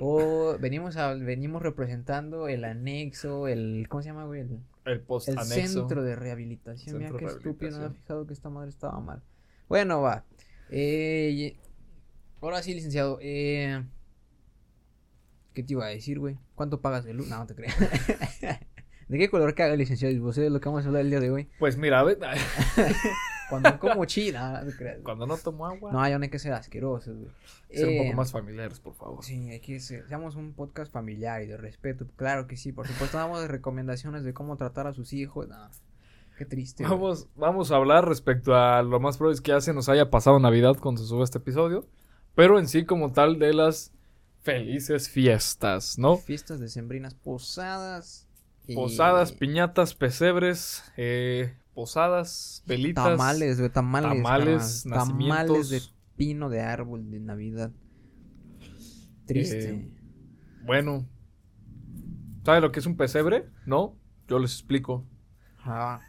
O 0.00 0.56
venimos 0.58 0.96
a, 0.96 1.14
venimos 1.14 1.62
representando 1.62 2.48
el 2.48 2.64
anexo, 2.64 3.46
el 3.46 3.86
¿cómo 3.88 4.02
se 4.02 4.08
llama, 4.08 4.24
güey? 4.24 4.40
El, 4.40 4.58
el 4.86 5.00
post 5.00 5.28
el 5.28 5.38
centro 5.38 6.02
de 6.02 6.16
rehabilitación. 6.16 6.98
Mira 6.98 7.12
qué 7.16 7.26
estúpido, 7.26 7.70
no 7.70 7.78
me 7.78 7.86
he 7.86 7.98
fijado 8.00 8.26
que 8.26 8.32
esta 8.32 8.50
madre 8.50 8.70
estaba 8.70 8.98
mal. 8.98 9.22
Bueno, 9.68 10.00
va. 10.00 10.24
Eh, 10.70 11.56
ahora 12.40 12.64
sí, 12.64 12.74
licenciado. 12.74 13.18
Eh, 13.22 13.84
¿Qué 15.54 15.62
te 15.62 15.72
iba 15.72 15.84
a 15.84 15.88
decir, 15.88 16.18
güey? 16.18 16.38
¿Cuánto 16.54 16.80
pagas 16.80 17.04
de 17.04 17.12
luz? 17.14 17.28
No, 17.28 17.38
no 17.38 17.46
te 17.46 17.54
creas. 17.54 17.76
¿De 19.08 19.18
qué 19.18 19.28
color 19.28 19.54
caga, 19.54 19.74
licenciado? 19.74 20.20
¿Vos 20.22 20.38
es 20.38 20.50
lo 20.50 20.60
que 20.60 20.68
vamos 20.68 20.84
a 20.84 20.88
hablar 20.88 21.02
el 21.02 21.10
día 21.10 21.18
de 21.20 21.30
hoy? 21.30 21.48
Pues 21.58 21.76
mira, 21.76 22.02
ve- 22.04 22.16
Cuando 23.48 23.76
como 23.80 24.04
china, 24.04 24.60
no 24.62 24.70
te 24.70 24.76
creas. 24.76 24.98
cuando 25.02 25.26
no 25.26 25.36
tomo 25.36 25.66
agua, 25.66 25.90
No, 25.92 26.08
ya 26.08 26.16
no 26.18 26.22
hay 26.22 26.30
que 26.30 26.38
ser 26.38 26.52
asquerosos, 26.52 27.16
güey. 27.16 27.30
ser 27.68 27.88
un 27.88 27.94
Eh, 27.94 27.98
poco 28.04 28.16
más 28.16 28.30
familiares, 28.30 28.78
por 28.78 28.94
favor. 28.94 29.24
Sí, 29.24 29.50
hay 29.50 29.58
que 29.58 29.80
ser, 29.80 30.06
seamos 30.06 30.36
un 30.36 30.52
podcast 30.54 30.92
familiar 30.92 31.42
y 31.42 31.46
de 31.48 31.56
respeto. 31.56 32.06
Claro 32.14 32.46
que 32.46 32.56
sí, 32.56 32.70
por 32.70 32.86
supuesto, 32.86 33.18
damos 33.18 33.44
recomendaciones 33.48 34.22
de 34.22 34.32
cómo 34.32 34.56
tratar 34.56 34.86
a 34.86 34.92
sus 34.92 35.12
hijos. 35.12 35.48
No, 35.48 35.56
qué 36.38 36.44
triste. 36.44 36.84
güey. 36.84 36.94
Vamos, 36.96 37.26
vamos 37.34 37.72
a 37.72 37.76
hablar 37.76 38.06
respecto 38.06 38.54
a 38.54 38.84
lo 38.84 39.00
más 39.00 39.16
probable 39.16 39.34
es 39.34 39.40
que 39.40 39.50
ya 39.50 39.60
se 39.60 39.74
nos 39.74 39.88
haya 39.88 40.10
pasado 40.10 40.38
Navidad 40.38 40.76
cuando 40.80 41.00
se 41.02 41.08
sube 41.08 41.24
este 41.24 41.38
episodio. 41.38 41.88
Pero 42.36 42.56
en 42.60 42.68
sí, 42.68 42.84
como 42.84 43.10
tal, 43.10 43.40
de 43.40 43.52
las 43.52 43.92
felices 44.42 45.08
fiestas, 45.08 45.98
¿no? 45.98 46.16
Fiestas 46.16 46.60
decembrinas, 46.60 47.14
posadas. 47.14 48.26
y- 48.66 48.74
Posadas, 48.74 49.32
piñatas, 49.32 49.94
pesebres, 49.94 50.84
eh, 50.96 51.54
posadas, 51.74 52.62
velitas. 52.66 53.04
Tamales, 53.04 53.58
güey, 53.58 53.70
tamales. 53.70 54.10
tamales. 54.22 54.84
Tamales 54.88 55.68
de 55.70 55.82
pino 56.16 56.48
de 56.50 56.60
árbol 56.60 57.10
de 57.10 57.18
Navidad. 57.20 57.70
Triste. 59.26 59.70
Eh, 59.70 59.90
Bueno. 60.64 61.06
¿Sabe 62.44 62.60
lo 62.60 62.72
que 62.72 62.80
es 62.80 62.86
un 62.86 62.96
pesebre? 62.96 63.46
¿No? 63.66 63.96
Yo 64.28 64.38
les 64.38 64.52
explico. 64.52 65.04
Ah, 65.64 66.00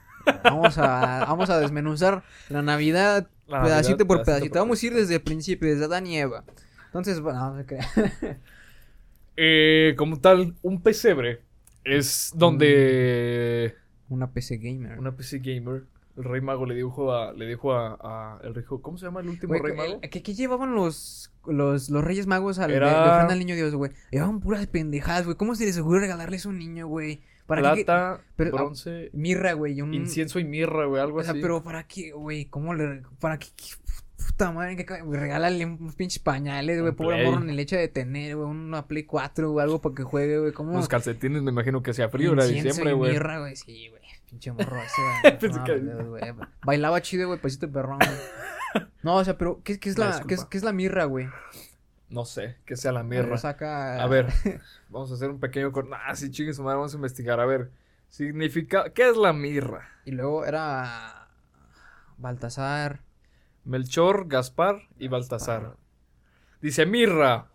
vamos, 0.43 0.77
a, 0.77 1.25
vamos 1.27 1.49
a 1.49 1.59
desmenuzar 1.59 2.23
la 2.49 2.61
Navidad 2.61 3.27
La 3.47 3.63
pedacito 3.63 3.91
Navidad, 3.91 4.07
por 4.07 4.17
pedacito 4.17 4.25
pedacito. 4.25 4.59
Vamos 4.59 4.81
a 4.81 4.85
ir 4.85 4.93
desde 4.93 5.15
el 5.15 5.21
principio, 5.21 5.67
desde 5.69 5.85
Adán 5.85 6.07
y 6.07 6.17
Eva. 6.17 6.43
Entonces, 6.91 7.21
bueno, 7.21 7.55
no 7.55 7.65
crea. 7.65 7.87
Eh, 9.37 9.95
como 9.97 10.19
tal, 10.19 10.55
un 10.61 10.81
pesebre 10.81 11.41
es 11.83 12.31
donde 12.35 13.75
Una 14.09 14.31
PC 14.31 14.57
gamer. 14.57 14.99
una 14.99 15.15
PC 15.15 15.39
gamer, 15.39 15.83
el 16.17 16.23
rey 16.25 16.41
mago 16.41 16.65
le 16.65 16.75
dijo 16.75 17.13
a, 17.13 17.31
le 17.33 17.47
dijo 17.47 17.73
a, 17.73 17.97
a 18.01 18.39
el 18.43 18.53
rey, 18.53 18.65
¿cómo 18.67 18.97
se 18.97 19.05
llama 19.05 19.21
el 19.21 19.29
último 19.29 19.49
Güey, 19.57 19.61
rey 19.61 19.71
¿qué- 19.71 19.77
mago? 19.77 20.01
¿qué, 20.01 20.21
qué 20.21 20.33
llevaban 20.33 20.75
los, 20.75 21.31
los, 21.47 21.89
los 21.89 22.03
Reyes 22.03 22.27
Magos 22.27 22.59
al 22.59 22.69
de- 22.71 22.75
Era- 22.75 23.03
de 23.03 23.09
ofrenda 23.09 23.33
al 23.33 23.39
niño 23.39 23.55
Dios, 23.55 23.73
güey? 23.73 23.91
Llevaban 24.11 24.41
puras 24.41 24.67
pendejadas, 24.67 25.23
güey. 25.25 25.37
¿Cómo 25.37 25.55
se 25.55 25.65
les 25.65 25.77
ocurre 25.79 26.01
regalarles 26.01 26.45
a 26.45 26.49
un 26.49 26.59
niño, 26.59 26.87
güey? 26.87 27.21
¿Para 27.47 27.73
qué- 27.73 27.85
Plata, 27.85 28.21
pero- 28.35 28.57
ah, 28.57 28.61
bronce, 28.63 29.09
Mirra, 29.13 29.53
güey. 29.53 29.81
un- 29.81 29.93
incienso 29.93 30.39
y 30.39 30.43
mirra, 30.43 30.85
güey, 30.85 31.01
algo 31.01 31.19
O 31.19 31.23
sea, 31.23 31.31
así. 31.31 31.41
pero 31.41 31.63
¿para 31.63 31.87
qué, 31.87 32.11
güey? 32.11 32.45
¿Cómo 32.45 32.73
le... 32.73 33.01
¿Para 33.19 33.39
qué? 33.39 33.47
qué 33.55 33.65
Puta 34.27 34.51
madre, 34.51 34.75
que 34.75 34.85
regálale 34.85 35.65
unos 35.65 35.95
pinches 35.95 36.19
pañales, 36.19 36.81
güey. 36.81 36.93
Pobre 36.93 37.25
morro 37.25 37.39
ni 37.39 37.53
le 37.53 37.61
echa 37.61 37.77
de 37.77 37.87
tener, 37.87 38.35
güey. 38.35 38.49
Una 38.49 38.87
Play 38.87 39.03
4 39.03 39.51
o 39.51 39.59
algo 39.59 39.81
para 39.81 39.95
que 39.95 40.03
juegue, 40.03 40.39
güey. 40.39 40.51
¿Cómo? 40.51 40.73
Los 40.73 40.87
calcetines, 40.87 41.41
me 41.41 41.51
imagino 41.51 41.81
que 41.81 41.91
hacía 41.91 42.09
frío, 42.09 42.33
era 42.33 42.45
diciembre, 42.45 42.93
güey. 42.93 43.13
mirra, 43.13 43.39
güey. 43.39 43.55
Sí, 43.55 43.89
güey. 43.89 44.01
Pinche 44.29 44.51
morro 44.51 44.81
ese, 44.81 45.47
güey. 46.07 46.33
No. 46.33 46.47
Bailaba 46.63 47.01
chido, 47.01 47.27
güey. 47.27 47.39
Pasito 47.39 47.71
perrón, 47.71 47.99
güey. 47.99 48.09
No, 49.03 49.15
o 49.17 49.23
sea, 49.25 49.37
pero 49.37 49.61
¿qué, 49.63 49.79
qué 49.79 49.89
es 49.89 49.97
Una 49.97 50.05
la, 50.05 50.11
qué 50.11 50.19
es, 50.19 50.27
disculpa. 50.27 50.49
qué 50.51 50.57
es 50.57 50.63
la 50.63 50.71
mirra, 50.71 51.05
güey? 51.05 51.27
No 52.09 52.23
sé, 52.23 52.57
que 52.65 52.77
sea 52.77 52.91
la 52.91 53.03
mirra. 53.03 53.37
Saca... 53.37 54.01
A 54.01 54.07
ver, 54.07 54.27
vamos 54.89 55.11
a 55.11 55.15
hacer 55.15 55.29
un 55.29 55.39
pequeño 55.39 55.73
Ah, 56.05 56.15
sí, 56.15 56.29
chingue 56.29 56.53
su 56.53 56.63
madre, 56.63 56.77
vamos 56.77 56.93
a 56.93 56.97
investigar. 56.97 57.39
A 57.39 57.45
ver, 57.45 57.71
significa. 58.09 58.91
¿Qué 58.93 59.09
es 59.09 59.17
la 59.17 59.33
mirra? 59.33 59.89
Y 60.05 60.11
luego 60.11 60.45
era... 60.45 61.27
Baltasar. 62.17 63.01
Melchor, 63.65 64.27
Gaspar 64.27 64.83
y 64.99 65.07
Baltasar. 65.07 65.77
Dice 66.61 66.85
mirra. 66.85 67.47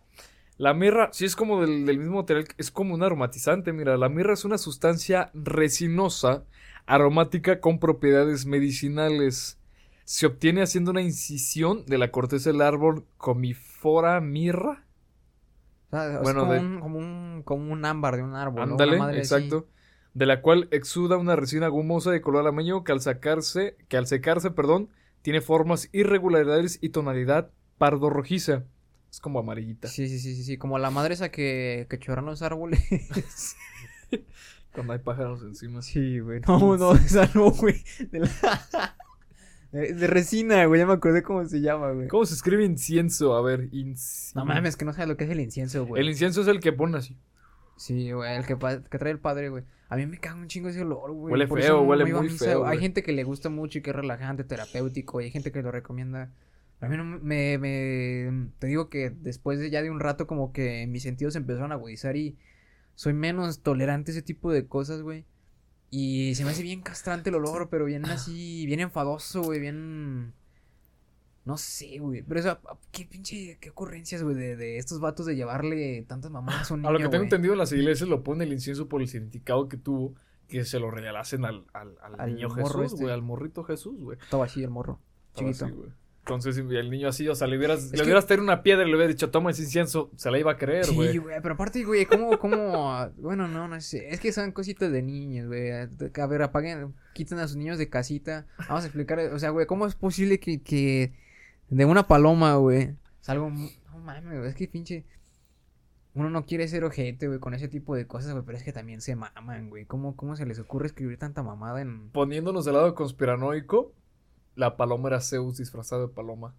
La 0.58 0.74
mirra, 0.74 1.10
sí 1.12 1.24
es 1.26 1.36
como 1.36 1.60
del, 1.62 1.86
del 1.86 1.98
mismo 1.98 2.16
material, 2.18 2.46
es 2.58 2.70
como 2.70 2.94
un 2.94 3.02
aromatizante. 3.02 3.72
Mira, 3.72 3.96
la 3.98 4.08
mirra 4.08 4.34
es 4.34 4.44
una 4.44 4.58
sustancia 4.58 5.30
resinosa, 5.34 6.44
aromática 6.86 7.60
con 7.60 7.78
propiedades 7.78 8.46
medicinales. 8.46 9.58
Se 10.04 10.26
obtiene 10.26 10.62
haciendo 10.62 10.92
una 10.92 11.02
incisión 11.02 11.84
de 11.86 11.98
la 11.98 12.10
corteza 12.10 12.50
del 12.50 12.62
árbol 12.62 13.06
comifora 13.18 14.20
mirra. 14.20 14.84
Es 15.92 16.18
Bueno, 16.22 16.40
como, 16.40 16.52
de- 16.52 16.60
un, 16.60 16.80
como, 16.80 16.98
un, 16.98 17.42
como 17.44 17.72
un 17.72 17.84
ámbar 17.84 18.16
de 18.16 18.22
un 18.22 18.34
árbol. 18.34 18.62
Ándale, 18.62 18.98
madre 18.98 19.20
así. 19.20 19.48
exacto. 19.48 19.66
De 20.14 20.26
la 20.26 20.40
cual 20.42 20.68
exuda 20.70 21.16
una 21.18 21.36
resina 21.36 21.68
gomosa 21.68 22.10
de 22.10 22.22
color 22.22 22.46
amarillo 22.46 22.84
que 22.84 22.92
al 22.92 23.00
sacarse, 23.00 23.76
que 23.88 23.96
al 23.98 24.06
secarse, 24.06 24.50
perdón, 24.50 24.88
tiene 25.26 25.40
formas 25.40 25.88
irregularidades 25.90 26.78
y 26.80 26.90
tonalidad 26.90 27.50
pardo 27.78 28.10
rojiza. 28.10 28.62
Es 29.10 29.18
como 29.18 29.40
amarillita. 29.40 29.88
Sí, 29.88 30.06
sí, 30.06 30.20
sí, 30.20 30.36
sí, 30.36 30.44
sí. 30.44 30.56
Como 30.56 30.78
la 30.78 30.90
madre 30.90 31.14
esa 31.14 31.32
que, 31.32 31.88
que 31.90 31.98
chorran 31.98 32.26
los 32.26 32.42
árboles. 32.42 32.78
Cuando 34.72 34.92
hay 34.92 35.00
pájaros 35.00 35.42
encima. 35.42 35.82
Sí, 35.82 36.20
güey. 36.20 36.42
No, 36.46 36.76
no, 36.76 36.92
esa 36.94 37.28
no, 37.34 37.50
güey. 37.50 37.82
De, 38.12 38.20
la- 38.20 38.94
de- 39.72 40.06
resina, 40.06 40.64
güey. 40.66 40.78
Ya 40.80 40.86
me 40.86 40.92
acordé 40.92 41.24
cómo 41.24 41.44
se 41.44 41.60
llama, 41.60 41.90
güey. 41.90 42.06
¿Cómo 42.06 42.24
se 42.24 42.34
escribe 42.34 42.64
incienso? 42.64 43.34
A 43.34 43.42
ver, 43.42 43.68
inci- 43.72 44.32
No 44.36 44.44
mames, 44.44 44.76
que 44.76 44.84
no 44.84 44.92
sabes 44.92 45.08
lo 45.08 45.16
que 45.16 45.24
es 45.24 45.30
el 45.30 45.40
incienso, 45.40 45.86
güey. 45.86 46.00
El 46.00 46.08
incienso 46.08 46.42
es 46.42 46.46
el 46.46 46.60
que 46.60 46.72
pone 46.72 46.98
así. 46.98 47.16
Sí, 47.76 48.10
güey, 48.12 48.36
el 48.36 48.46
que, 48.46 48.56
que 48.90 48.98
trae 48.98 49.12
el 49.12 49.20
padre, 49.20 49.50
güey. 49.50 49.64
A 49.88 49.96
mí 49.96 50.06
me 50.06 50.18
caga 50.18 50.36
un 50.36 50.48
chingo 50.48 50.68
ese 50.68 50.82
olor, 50.82 51.12
güey. 51.12 51.32
Huele 51.32 51.46
Por 51.46 51.60
feo, 51.60 51.82
huele 51.82 52.04
muy 52.06 52.28
feo, 52.30 52.60
güey. 52.60 52.72
Hay 52.72 52.78
gente 52.78 53.02
que 53.02 53.12
le 53.12 53.22
gusta 53.24 53.50
mucho 53.50 53.78
y 53.78 53.82
que 53.82 53.90
es 53.90 53.96
relajante, 53.96 54.44
terapéutico. 54.44 55.20
Y 55.20 55.24
hay 55.24 55.30
gente 55.30 55.52
que 55.52 55.62
lo 55.62 55.70
recomienda. 55.70 56.32
A 56.80 56.88
mí 56.88 56.96
no 56.96 57.04
me, 57.04 57.58
me... 57.58 58.50
Te 58.58 58.66
digo 58.66 58.88
que 58.90 59.10
después 59.10 59.58
de 59.60 59.70
ya 59.70 59.82
de 59.82 59.90
un 59.90 60.00
rato 60.00 60.26
como 60.26 60.52
que 60.52 60.86
mis 60.86 61.02
sentidos 61.02 61.34
se 61.34 61.38
empezaron 61.38 61.72
a 61.72 61.76
agudizar 61.76 62.16
y 62.16 62.36
soy 62.94 63.12
menos 63.12 63.62
tolerante 63.62 64.10
a 64.10 64.14
ese 64.14 64.22
tipo 64.22 64.50
de 64.50 64.66
cosas, 64.66 65.02
güey. 65.02 65.24
Y 65.90 66.34
se 66.34 66.44
me 66.44 66.50
hace 66.50 66.62
bien 66.62 66.82
castrante 66.82 67.30
el 67.30 67.36
olor, 67.36 67.68
pero 67.70 67.84
bien 67.84 68.04
así, 68.06 68.66
bien 68.66 68.80
enfadoso, 68.80 69.42
güey, 69.42 69.60
bien... 69.60 70.34
No 71.46 71.56
sé, 71.56 71.98
güey. 72.00 72.22
Pero 72.22 72.40
eso, 72.40 72.58
qué 72.92 73.06
pinche, 73.06 73.56
qué 73.60 73.70
ocurrencias, 73.70 74.22
güey, 74.22 74.34
de, 74.36 74.56
de 74.56 74.76
estos 74.76 75.00
vatos 75.00 75.24
de 75.26 75.36
llevarle 75.36 76.04
tantas 76.06 76.30
mamadas 76.30 76.70
a 76.70 76.74
un 76.74 76.80
niño, 76.80 76.88
A 76.90 76.92
lo 76.92 76.98
que 76.98 77.04
tengo 77.04 77.16
güey. 77.18 77.26
entendido, 77.26 77.54
en 77.54 77.58
las 77.60 77.72
iglesias 77.72 78.08
lo 78.08 78.22
pone 78.22 78.44
el 78.44 78.52
incienso 78.52 78.88
por 78.88 79.00
el 79.00 79.08
significado 79.08 79.68
que 79.68 79.76
tuvo. 79.78 80.14
Que 80.48 80.64
se 80.64 80.78
lo 80.78 80.90
regalasen 80.92 81.44
al, 81.44 81.64
al, 81.72 81.96
al 82.02 82.20
Al 82.20 82.34
niño 82.34 82.50
Jesús, 82.50 82.84
este. 82.92 83.02
güey. 83.02 83.12
Al 83.14 83.22
morrito 83.22 83.64
Jesús, 83.64 83.98
güey. 83.98 84.16
Estaba 84.20 84.44
así 84.44 84.62
el 84.62 84.70
morro, 84.70 85.00
Estaba 85.30 85.48
chiquito. 85.50 85.64
así, 85.66 85.74
güey. 85.74 85.90
Entonces, 86.20 86.56
el 86.58 86.90
niño 86.90 87.08
así, 87.08 87.28
o 87.28 87.34
sea, 87.36 87.46
le 87.46 87.56
hubieras, 87.56 87.84
Es 87.84 87.90
le 87.92 87.98
que- 87.98 88.02
hubieras 88.02 88.26
traído 88.26 88.42
una 88.42 88.62
piedra 88.64 88.84
y 88.84 88.88
le 88.90 88.96
hubieras 88.96 89.14
dicho, 89.14 89.30
toma 89.30 89.52
ese 89.52 89.62
incienso, 89.62 90.10
se 90.16 90.28
la 90.32 90.38
iba 90.40 90.50
a 90.52 90.56
creer, 90.56 90.84
güey. 90.92 91.12
Sí, 91.12 91.18
güey, 91.18 91.36
pero 91.40 91.54
aparte, 91.54 91.84
güey, 91.84 92.04
¿cómo, 92.06 92.36
cómo? 92.40 93.08
Bueno, 93.18 93.46
no, 93.46 93.68
no 93.68 93.80
sé. 93.80 94.08
Es 94.10 94.18
que 94.18 94.32
son 94.32 94.50
cositas 94.50 94.90
de 94.90 95.02
niños, 95.02 95.46
güey. 95.46 95.70
A 95.70 96.26
ver, 96.26 96.42
apaguen, 96.42 96.94
quiten 97.14 97.38
a 97.38 97.46
sus 97.46 97.56
niños 97.56 97.78
de 97.78 97.88
casita. 97.88 98.46
Vamos 98.68 98.82
a 98.82 98.86
explicar, 98.86 99.18
o 99.32 99.38
sea, 99.38 99.50
güey, 99.50 99.66
¿cómo 99.66 99.86
es 99.86 99.94
posible 99.94 100.40
que, 100.40 100.60
que 100.60 101.12
de 101.68 101.84
una 101.84 102.06
paloma, 102.06 102.54
güey, 102.56 102.94
salga 103.20 103.44
un... 103.44 103.68
No 103.92 103.98
mames, 103.98 104.38
güey, 104.38 104.48
es 104.48 104.54
que 104.54 104.68
pinche... 104.68 105.04
Uno 106.14 106.30
no 106.30 106.46
quiere 106.46 106.66
ser 106.66 106.82
ojete, 106.84 107.26
güey, 107.28 107.38
con 107.40 107.52
ese 107.52 107.68
tipo 107.68 107.94
de 107.94 108.06
cosas, 108.06 108.32
güey, 108.32 108.42
pero 108.44 108.56
es 108.56 108.64
que 108.64 108.72
también 108.72 109.02
se 109.02 109.14
maman, 109.16 109.68
güey. 109.68 109.84
¿Cómo, 109.84 110.16
¿Cómo 110.16 110.34
se 110.34 110.46
les 110.46 110.58
ocurre 110.58 110.86
escribir 110.86 111.18
tanta 111.18 111.42
mamada 111.42 111.82
en...? 111.82 112.08
Poniéndonos 112.10 112.64
del 112.64 112.72
lado 112.74 112.94
conspiranoico, 112.94 113.92
la 114.54 114.78
paloma 114.78 115.08
era 115.08 115.20
Zeus 115.20 115.58
disfrazado 115.58 116.08
de 116.08 116.14
paloma. 116.14 116.54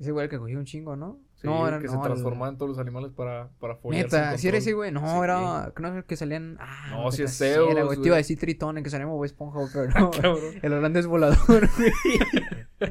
Ese 0.00 0.10
güey 0.10 0.24
el 0.24 0.30
que 0.30 0.38
cogió 0.38 0.58
un 0.58 0.64
chingo, 0.64 0.96
¿no? 0.96 1.20
Sí, 1.36 1.46
no, 1.46 1.68
era 1.68 1.78
que 1.78 1.84
no, 1.86 1.92
se 1.92 1.96
el- 1.98 2.02
transformaba 2.04 2.48
en 2.48 2.56
todos 2.58 2.70
los 2.70 2.78
animales 2.80 3.12
para, 3.12 3.50
para 3.60 3.76
follarse 3.76 4.04
Neta, 4.16 4.38
si 4.38 4.48
era 4.48 4.56
control. 4.56 4.56
ese 4.56 4.72
güey, 4.72 4.90
no, 4.92 5.00
Sí. 5.06 5.24
era, 5.24 5.72
que 5.76 5.82
no 5.82 5.94
sé, 5.94 6.04
que 6.04 6.16
salían, 6.16 6.56
ah, 6.58 6.88
No, 6.90 7.12
si 7.12 7.22
es 7.22 7.36
Zeus, 7.38 7.70
era, 7.70 7.84
güey, 7.84 8.00
te 8.00 8.06
iba 8.08 8.16
a 8.16 8.18
decir 8.18 8.38
Tritón, 8.40 8.76
en 8.78 8.82
que 8.82 8.90
salíamos 8.90 9.14
Bob 9.14 9.24
Esponja, 9.24 9.60
pero 9.72 9.88
no, 10.00 10.10
Cabrón. 10.10 10.40
el 10.62 10.72
holandés 10.72 11.06
volador, 11.06 11.68
güey. 11.76 12.90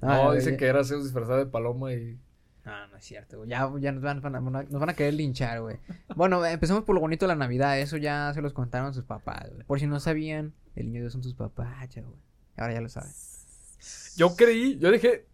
No, 0.00 0.30
Ah, 0.30 0.34
dicen 0.34 0.52
ya- 0.54 0.58
que 0.58 0.66
era 0.66 0.84
Zeus 0.84 1.04
disfrazado 1.04 1.38
de 1.38 1.46
paloma 1.46 1.92
y... 1.92 2.18
No, 2.64 2.86
no 2.88 2.96
es 2.98 3.04
cierto, 3.04 3.38
güey, 3.38 3.48
ya, 3.48 3.70
ya 3.80 3.92
nos 3.92 4.02
van, 4.02 4.20
van 4.20 4.36
a, 4.36 4.40
nos 4.40 4.80
van 4.80 4.90
a 4.90 4.94
querer 4.94 5.14
linchar, 5.14 5.62
güey. 5.62 5.78
Bueno, 6.14 6.44
empezamos 6.44 6.84
por 6.84 6.94
lo 6.94 7.00
bonito 7.00 7.24
de 7.24 7.28
la 7.28 7.34
Navidad, 7.34 7.78
eso 7.80 7.96
ya 7.96 8.30
se 8.34 8.42
los 8.42 8.52
contaron 8.52 8.92
sus 8.92 9.04
papás, 9.04 9.48
güey. 9.54 9.64
Por 9.66 9.80
si 9.80 9.86
no 9.86 9.98
sabían, 10.00 10.52
el 10.76 10.86
niño 10.86 11.00
Dios 11.00 11.14
son 11.14 11.22
sus 11.22 11.32
papás, 11.34 11.88
ya, 11.88 12.02
güey. 12.02 12.18
Ahora 12.58 12.74
ya 12.74 12.80
lo 12.82 12.88
saben. 12.90 13.10
Yo 14.16 14.36
creí, 14.36 14.78
yo 14.78 14.90
dejé... 14.90 15.26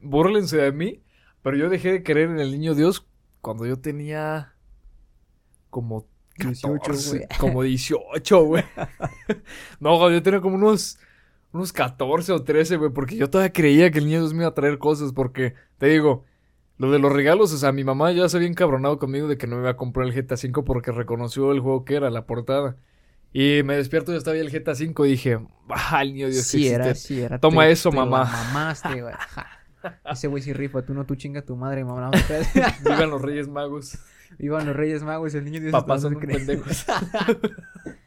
Búrlense 0.00 0.56
de 0.58 0.72
mí, 0.72 1.02
pero 1.42 1.56
yo 1.56 1.68
dejé 1.68 1.92
de 1.92 2.02
creer 2.02 2.30
en 2.30 2.38
el 2.38 2.52
niño 2.52 2.74
Dios 2.74 3.06
cuando 3.40 3.66
yo 3.66 3.78
tenía... 3.80 4.54
Como 5.70 6.06
18, 6.36 6.74
14, 6.80 7.08
güey. 7.10 7.28
Como 7.38 7.62
18, 7.64 8.44
güey. 8.44 8.64
no, 9.80 10.10
yo 10.10 10.22
tenía 10.22 10.40
como 10.40 10.54
unos... 10.56 10.98
Unos 11.52 11.72
14 11.72 12.32
o 12.32 12.42
13, 12.42 12.76
güey, 12.76 12.90
porque 12.92 13.16
yo 13.16 13.28
todavía 13.28 13.52
creía 13.52 13.90
que 13.90 13.98
el 13.98 14.06
niño 14.06 14.20
Dios 14.20 14.34
me 14.34 14.40
iba 14.42 14.48
a 14.50 14.54
traer 14.54 14.78
cosas, 14.78 15.12
porque, 15.12 15.54
te 15.78 15.86
digo, 15.86 16.24
lo 16.78 16.90
de 16.92 16.98
los 17.00 17.12
regalos, 17.12 17.52
o 17.52 17.58
sea, 17.58 17.72
mi 17.72 17.82
mamá 17.84 18.12
ya 18.12 18.28
se 18.28 18.36
había 18.36 18.48
encabronado 18.48 18.98
conmigo 18.98 19.26
de 19.28 19.36
que 19.36 19.46
no 19.46 19.56
me 19.56 19.62
iba 19.62 19.70
a 19.70 19.76
comprar 19.76 20.06
el 20.06 20.14
GTA 20.14 20.36
V 20.36 20.62
porque 20.64 20.92
reconoció 20.92 21.50
el 21.52 21.60
juego 21.60 21.84
que 21.84 21.96
era, 21.96 22.08
la 22.10 22.24
portada. 22.26 22.76
Y 23.32 23.62
me 23.64 23.76
despierto 23.76 24.12
y 24.12 24.16
estaba 24.16 24.36
el 24.36 24.50
GTA 24.50 24.72
V 24.72 25.06
y 25.06 25.10
dije, 25.10 25.38
ah, 25.68 26.02
el 26.02 26.14
niño 26.14 26.28
Dios 26.28 26.44
Sí 26.44 26.58
existe". 26.68 26.74
era, 26.74 26.94
sí 26.94 27.20
era. 27.20 27.38
Toma 27.38 27.64
te- 27.64 27.72
eso, 27.72 27.90
te 27.90 27.96
mamá. 27.96 28.24
mamaste, 28.24 29.02
güey. 29.02 29.14
Ese 30.10 30.28
güey 30.28 30.42
sí 30.42 30.52
rifa, 30.52 30.82
tú 30.82 30.94
no, 30.94 31.04
tú 31.06 31.14
chinga 31.16 31.40
a 31.40 31.44
tu 31.44 31.56
madre, 31.56 31.84
mamá. 31.84 32.10
Vivan 32.84 33.10
los 33.10 33.22
Reyes 33.22 33.48
Magos. 33.48 33.98
Iban 34.38 34.66
los 34.66 34.76
Reyes 34.76 35.02
Magos, 35.02 35.34
el 35.34 35.44
niño 35.44 35.60
Dios 35.60 35.72
Papás 35.72 36.02
son 36.02 36.18
pendejos. 36.20 36.84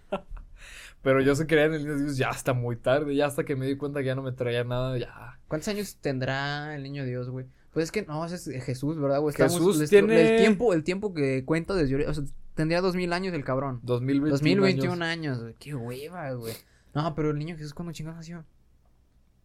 Pero 1.03 1.21
yo 1.21 1.35
se 1.35 1.45
creía 1.45 1.65
en 1.65 1.73
el 1.73 1.85
niño 1.85 1.97
Dios 1.97 2.17
ya 2.17 2.29
hasta 2.29 2.53
muy 2.53 2.75
tarde, 2.77 3.15
ya 3.15 3.27
hasta 3.27 3.43
que 3.43 3.55
me 3.55 3.67
di 3.67 3.75
cuenta 3.75 3.99
que 3.99 4.05
ya 4.07 4.15
no 4.15 4.21
me 4.23 4.31
traía 4.31 4.63
nada, 4.63 4.97
ya. 4.97 5.37
¿Cuántos 5.47 5.67
años 5.67 5.97
tendrá 6.01 6.75
el 6.75 6.81
niño 6.83 7.03
Dios, 7.05 7.29
güey? 7.29 7.45
Pues 7.73 7.85
es 7.85 7.91
que 7.91 8.03
no, 8.03 8.23
es 8.25 8.45
Jesús, 8.65 8.99
¿verdad, 8.99 9.19
güey? 9.19 9.35
Jesús 9.35 9.77
les- 9.77 9.89
tiene- 9.89 10.31
El 10.35 10.37
tiempo, 10.39 10.73
el 10.73 10.83
tiempo 10.83 11.13
que 11.13 11.43
cuenta 11.45 11.73
desde 11.73 12.07
o 12.07 12.13
sea, 12.13 12.23
tendría 12.55 12.81
dos 12.81 12.95
mil 12.95 13.11
años 13.13 13.33
el 13.33 13.43
cabrón. 13.43 13.79
2021. 13.83 14.31
2021 14.31 15.03
años. 15.05 15.37
años, 15.37 15.41
güey. 15.41 15.55
Qué 15.59 15.75
hueva, 15.75 16.31
güey. 16.33 16.53
No, 16.93 17.13
pero 17.15 17.31
el 17.31 17.37
niño 17.39 17.57
Jesús, 17.57 17.73
¿cuándo 17.73 17.91
chingón 17.91 18.15
nació? 18.15 18.45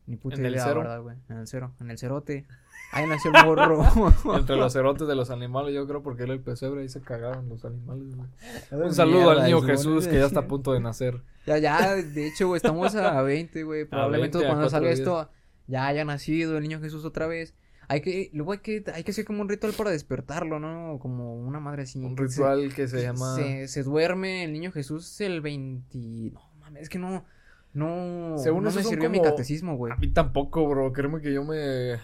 Ni 0.07 0.17
puta 0.17 0.37
En 0.37 0.47
el 0.47 0.55
cero. 0.61 0.81
¿verdad, 0.81 1.01
güey? 1.03 1.17
En 1.29 1.39
el 1.39 1.47
cero, 1.47 1.73
en 1.81 1.91
el 1.91 1.99
cerote. 1.99 2.47
Ahí 2.93 3.07
nació 3.07 3.31
el 3.35 3.45
morro. 3.45 3.85
Entre 4.37 4.57
los 4.57 4.73
cerotes 4.73 5.07
de 5.07 5.15
los 5.15 5.31
animales, 5.31 5.75
yo 5.75 5.87
creo, 5.87 6.03
porque 6.03 6.23
era 6.23 6.33
el 6.33 6.41
pesebre, 6.41 6.83
ahí 6.83 6.89
se 6.89 7.01
cagaban 7.01 7.49
los 7.49 7.65
animales, 7.65 8.15
güey. 8.17 8.29
Un 8.71 8.79
Mierda, 8.79 8.93
saludo 8.95 9.31
al 9.31 9.45
niño 9.45 9.61
Jesús, 9.63 10.07
que 10.07 10.15
ya 10.19 10.27
está 10.27 10.41
a 10.41 10.47
punto 10.49 10.73
de 10.73 10.81
nacer. 10.81 11.23
Ya, 11.47 11.59
ya, 11.59 11.95
de 11.97 12.27
hecho, 12.27 12.49
güey, 12.49 12.57
estamos 12.57 12.95
a 12.95 13.21
20, 13.23 13.63
güey. 13.65 13.85
Probablemente 13.85 14.39
20, 14.39 14.47
a 14.47 14.55
cuando 14.55 14.71
salga 14.71 14.89
días. 14.89 15.01
esto, 15.01 15.31
ya 15.67 15.87
haya 15.87 16.05
nacido 16.05 16.57
el 16.57 16.63
niño 16.63 16.81
Jesús 16.81 17.05
otra 17.05 17.27
vez. 17.27 17.55
Hay 17.91 18.03
que, 18.03 18.31
luego 18.35 18.53
hay 18.53 18.59
que, 18.59 18.85
hay 18.95 19.03
que 19.03 19.13
hacer 19.13 19.25
como 19.25 19.41
un 19.41 19.49
ritual 19.49 19.73
para 19.73 19.91
despertarlo, 19.91 20.59
¿no? 20.61 20.99
Como 21.01 21.37
una 21.37 21.59
madre 21.59 21.85
así. 21.85 21.99
Un 22.05 22.17
se- 22.17 22.23
ritual 22.23 22.75
que 22.75 22.87
se 22.87 23.01
llama... 23.01 23.35
Se, 23.35 23.67
se 23.69 23.83
duerme 23.83 24.45
el 24.45 24.53
niño 24.53 24.73
Jesús 24.73 25.19
el 25.23 25.41
20. 25.41 25.99
No 26.35 26.41
mames, 26.61 26.83
es 26.83 26.89
que 26.91 26.99
no. 26.99 27.25
No. 27.73 28.35
Según 28.37 28.65
no 28.65 28.71
me 28.71 28.83
sirvió 28.83 29.09
mi 29.09 29.19
como- 29.19 29.31
catecismo, 29.31 29.77
güey. 29.79 29.93
A 29.93 29.97
mí 29.97 30.09
tampoco, 30.09 30.69
bro. 30.69 30.93
Créeme 30.93 31.23
que 31.23 31.33
yo 31.33 31.45
me... 31.45 31.95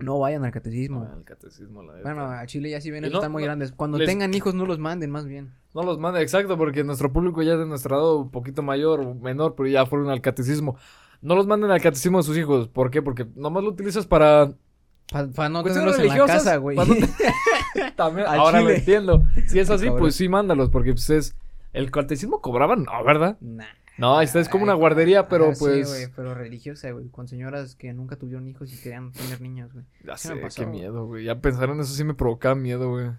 No 0.00 0.18
vayan 0.18 0.44
al 0.44 0.52
catecismo. 0.52 1.08
el 1.16 1.24
catecismo, 1.24 1.82
la 1.82 1.94
neta. 1.94 2.02
Bueno, 2.12 2.30
a 2.30 2.46
Chile 2.46 2.70
ya 2.70 2.78
Y 2.78 3.00
no- 3.00 3.06
están 3.08 3.32
muy 3.32 3.42
no- 3.42 3.46
grandes. 3.46 3.72
Cuando 3.72 3.98
les- 3.98 4.06
tengan 4.08 4.32
hijos, 4.34 4.54
no 4.54 4.64
los 4.64 4.78
manden, 4.78 5.10
más 5.10 5.26
bien. 5.26 5.52
No 5.74 5.82
los 5.82 5.98
manda, 5.98 6.20
exacto, 6.22 6.56
porque 6.56 6.84
nuestro 6.84 7.12
público 7.12 7.42
ya 7.42 7.54
es 7.54 7.58
de 7.58 7.66
nuestro 7.66 7.96
lado 7.96 8.18
un 8.18 8.30
poquito 8.30 8.62
mayor 8.62 9.00
o 9.00 9.14
menor, 9.14 9.54
pero 9.56 9.68
ya 9.68 9.86
fueron 9.86 10.08
al 10.10 10.20
catecismo. 10.20 10.76
No 11.20 11.34
los 11.34 11.46
manden 11.48 11.70
al 11.72 11.80
catecismo 11.80 12.18
de 12.18 12.24
sus 12.24 12.36
hijos. 12.38 12.68
¿Por 12.68 12.90
qué? 12.90 13.02
Porque 13.02 13.26
nomás 13.34 13.64
lo 13.64 13.70
utilizas 13.70 14.06
para... 14.06 14.52
Para 15.10 15.48
no 15.48 15.62
Cuestiones 15.62 15.96
tenerlos 15.96 15.98
en 16.00 16.08
la 16.18 16.26
casa, 16.26 16.56
güey. 16.58 16.76
pa' 16.76 16.84
no 16.84 16.94
También, 17.96 18.26
Al 18.28 18.38
ahora 18.38 18.60
lo 18.60 18.70
entiendo. 18.70 19.22
Si 19.46 19.58
es 19.58 19.68
así, 19.70 19.90
pues 19.90 20.14
sí, 20.14 20.28
mándalos, 20.28 20.70
porque 20.70 20.92
pues 20.92 21.10
es... 21.10 21.34
¿El 21.72 21.90
catecismo 21.90 22.40
cobraban? 22.40 22.84
No, 22.84 23.04
¿verdad? 23.04 23.36
Nah. 23.40 23.64
No, 23.98 24.20
esta 24.20 24.38
es 24.40 24.48
como 24.48 24.64
una 24.64 24.74
guardería, 24.74 25.28
pero 25.28 25.50
ah, 25.50 25.54
sí, 25.54 25.58
pues... 25.60 25.88
güey, 25.88 26.06
pero 26.14 26.34
religiosa, 26.34 26.90
güey. 26.92 27.08
Con 27.08 27.26
señoras 27.28 27.74
que 27.74 27.92
nunca 27.92 28.16
tuvieron 28.16 28.46
hijos 28.48 28.72
y 28.72 28.80
querían 28.80 29.12
tener 29.12 29.40
niños, 29.40 29.72
güey. 29.72 29.84
Ya 30.04 30.12
me 30.12 30.18
sé, 30.18 30.36
pasó, 30.36 30.62
qué 30.62 30.66
güey. 30.68 30.80
miedo, 30.80 31.06
güey. 31.06 31.24
Ya 31.24 31.40
pensar 31.40 31.68
en 31.70 31.80
eso 31.80 31.92
sí 31.92 32.04
me 32.04 32.14
provocaba 32.14 32.54
miedo, 32.54 32.90
güey. 32.90 33.10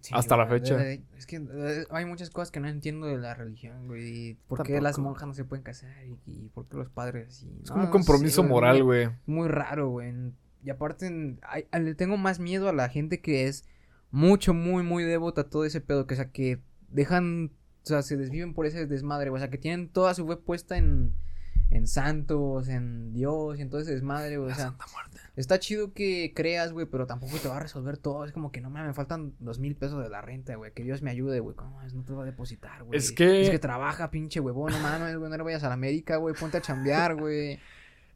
Sí, 0.00 0.12
Hasta 0.14 0.36
la 0.36 0.46
fecha. 0.46 0.76
de- 0.76 0.84
de- 0.84 1.02
Es 1.16 1.26
que 1.26 1.42
hay 1.90 2.04
muchas 2.04 2.28
cosas 2.30 2.50
que 2.50 2.60
no 2.60 2.68
entiendo 2.68 3.06
de 3.06 3.16
la 3.16 3.34
religión, 3.34 3.86
güey. 3.86 4.30
y 4.30 4.34
¿Por 4.48 4.62
qué 4.62 4.80
las 4.80 4.98
monjas 4.98 5.26
no 5.28 5.32
se 5.34 5.44
pueden 5.44 5.62
casar? 5.62 5.90
¿Y, 6.06 6.18
y 6.30 6.48
por 6.54 6.66
qué 6.68 6.76
los 6.76 6.90
padres 6.90 7.28
así? 7.28 7.50
Es 7.62 7.68
No, 7.70 7.74
como 7.74 7.80
un 7.80 7.86
no 7.86 7.90
compromiso 7.92 8.42
sé, 8.42 8.48
moral, 8.48 8.82
güey. 8.82 9.08
Muy 9.26 9.48
raro, 9.48 9.88
güey. 9.88 10.12
Y 10.62 10.70
aparte, 10.70 11.36
hay- 11.42 11.66
le 11.80 11.94
tengo 11.94 12.16
más 12.18 12.38
miedo 12.38 12.68
a 12.68 12.72
la 12.74 12.88
gente 12.90 13.20
que 13.20 13.46
es 13.46 13.64
mucho, 14.10 14.52
muy, 14.54 14.82
muy 14.82 15.04
devota 15.04 15.42
a 15.42 15.48
todo 15.48 15.64
ese 15.64 15.80
pedo. 15.80 16.06
Que, 16.06 16.14
o 16.14 16.16
sea, 16.18 16.30
que 16.30 16.60
dejan, 16.88 17.50
o 17.84 17.86
sea, 17.86 18.02
se 18.02 18.16
desviven 18.16 18.54
por 18.54 18.66
ese 18.66 18.86
desmadre. 18.86 19.30
O 19.30 19.38
sea, 19.38 19.50
que 19.50 19.58
tienen 19.58 19.88
toda 19.88 20.14
su 20.14 20.26
fe 20.26 20.36
puesta 20.36 20.76
en, 20.78 21.12
en 21.70 21.86
santos, 21.86 22.68
en 22.68 23.12
Dios 23.12 23.58
y 23.58 23.62
en 23.62 23.68
todo 23.70 23.80
ese 23.80 23.92
desmadre, 23.92 24.38
güey. 24.38 24.50
O 24.52 24.54
sea, 24.54 24.74
está 25.36 25.58
chido 25.58 25.92
que 25.92 26.32
creas, 26.34 26.72
güey, 26.72 26.86
pero 26.86 27.06
tampoco 27.06 27.36
te 27.38 27.48
va 27.48 27.56
a 27.58 27.60
resolver 27.60 27.96
todo. 27.98 28.24
Es 28.24 28.32
como 28.32 28.50
que 28.52 28.60
no 28.60 28.70
me, 28.70 28.82
me 28.82 28.94
faltan 28.94 29.34
dos 29.38 29.58
mil 29.58 29.76
pesos 29.76 30.02
de 30.02 30.08
la 30.08 30.22
renta, 30.22 30.54
güey. 30.56 30.72
Que 30.72 30.82
Dios 30.82 31.02
me 31.02 31.10
ayude, 31.10 31.40
güey. 31.40 31.54
¿Cómo 31.56 31.82
es? 31.82 31.92
No 31.94 32.02
te 32.04 32.12
va 32.14 32.22
a 32.22 32.26
depositar, 32.26 32.84
güey. 32.84 32.98
Es 32.98 33.12
que- 33.12 33.42
Es 33.42 33.50
que 33.50 33.58
trabaja, 33.58 34.10
pinche 34.10 34.40
huevón, 34.40 34.72
no 34.72 34.78
mames, 34.78 35.16
güey. 35.16 35.30
No 35.30 35.36
le 35.36 35.42
vayas 35.42 35.64
a 35.64 35.68
la 35.68 35.74
América, 35.74 36.16
güey. 36.16 36.34
Ponte 36.34 36.56
a 36.58 36.62
chambear, 36.62 37.14
güey. 37.16 37.58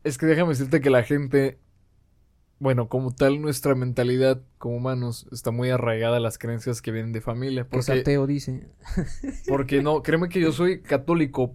Es 0.04 0.16
que 0.16 0.26
déjame 0.26 0.50
decirte 0.50 0.80
que 0.80 0.90
la 0.90 1.02
gente, 1.02 1.58
bueno, 2.60 2.88
como 2.88 3.12
tal, 3.14 3.40
nuestra 3.40 3.74
mentalidad 3.74 4.40
como 4.58 4.76
humanos 4.76 5.26
está 5.32 5.50
muy 5.52 5.70
arraigada 5.70 6.16
a 6.16 6.20
las 6.20 6.38
creencias 6.38 6.82
que 6.82 6.90
vienen 6.90 7.12
de 7.12 7.20
familia. 7.20 7.66
Que 7.70 7.78
es 7.78 7.86
Porque, 7.86 8.00
ateo, 8.00 8.26
dice. 8.26 8.66
porque 9.48 9.82
no, 9.82 10.02
créeme 10.02 10.28
que 10.28 10.40
yo 10.40 10.52
soy 10.52 10.80
católico 10.82 11.54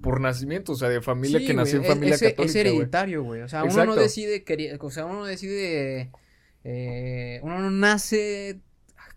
por 0.00 0.20
nacimiento, 0.20 0.72
o 0.72 0.76
sea, 0.76 0.88
de 0.88 1.00
familia 1.02 1.40
Sí, 1.40 1.46
que 1.46 1.54
nació 1.54 1.78
en 1.78 1.84
es- 1.84 1.88
familia 1.90 2.14
es, 2.14 2.20
católica. 2.22 2.44
Es 2.44 2.54
hereditario, 2.54 3.24
güey. 3.24 3.42
O 3.42 3.48
sea, 3.48 3.64
uno 3.64 3.84
no 3.84 3.96
decide, 3.96 4.44
querer- 4.44 4.78
o 4.80 4.90
sea, 4.90 5.06
uno 5.06 5.20
no 5.20 5.24
decide, 5.24 6.12
eh, 6.62 7.40
uno 7.42 7.58
no 7.58 7.70
nace, 7.72 8.60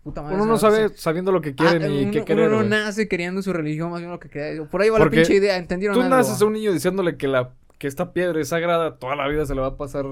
puta 0.02 0.22
madre, 0.22 0.34
Uno 0.36 0.46
no 0.46 0.58
sabe 0.58 0.88
sabiendo 0.96 1.30
lo 1.30 1.40
que 1.40 1.50
Ah, 1.50 1.54
quiere 1.56 1.88
ni 1.88 2.02
uno, 2.02 2.10
qué 2.10 2.18
uno 2.18 2.24
querer. 2.26 2.50
no 2.50 2.56
güey. 2.58 2.68
nace 2.68 3.06
queriendo 3.06 3.42
su 3.42 3.52
religión, 3.52 3.90
más 3.92 4.00
bien 4.00 4.10
lo 4.10 4.18
que 4.18 4.28
crea. 4.28 4.64
Por 4.64 4.82
ahí 4.82 4.88
va 4.90 4.98
Porque 4.98 5.16
la 5.18 5.22
pinche 5.22 5.36
idea, 5.38 5.56
¿entendieron 5.56 5.94
Tú 5.94 6.02
algo? 6.02 6.16
naces 6.16 6.42
a 6.42 6.44
un 6.44 6.52
niño 6.54 6.72
diciéndole 6.72 7.16
que 7.16 7.28
la 7.28 7.54
que 7.78 7.86
esta 7.86 8.12
piedra 8.12 8.40
es 8.40 8.48
sagrada, 8.48 8.96
toda 8.98 9.14
la 9.16 9.28
vida 9.28 9.46
se 9.46 9.54
le 9.54 9.60
va 9.60 9.68
a 9.68 9.76
pasar 9.76 10.04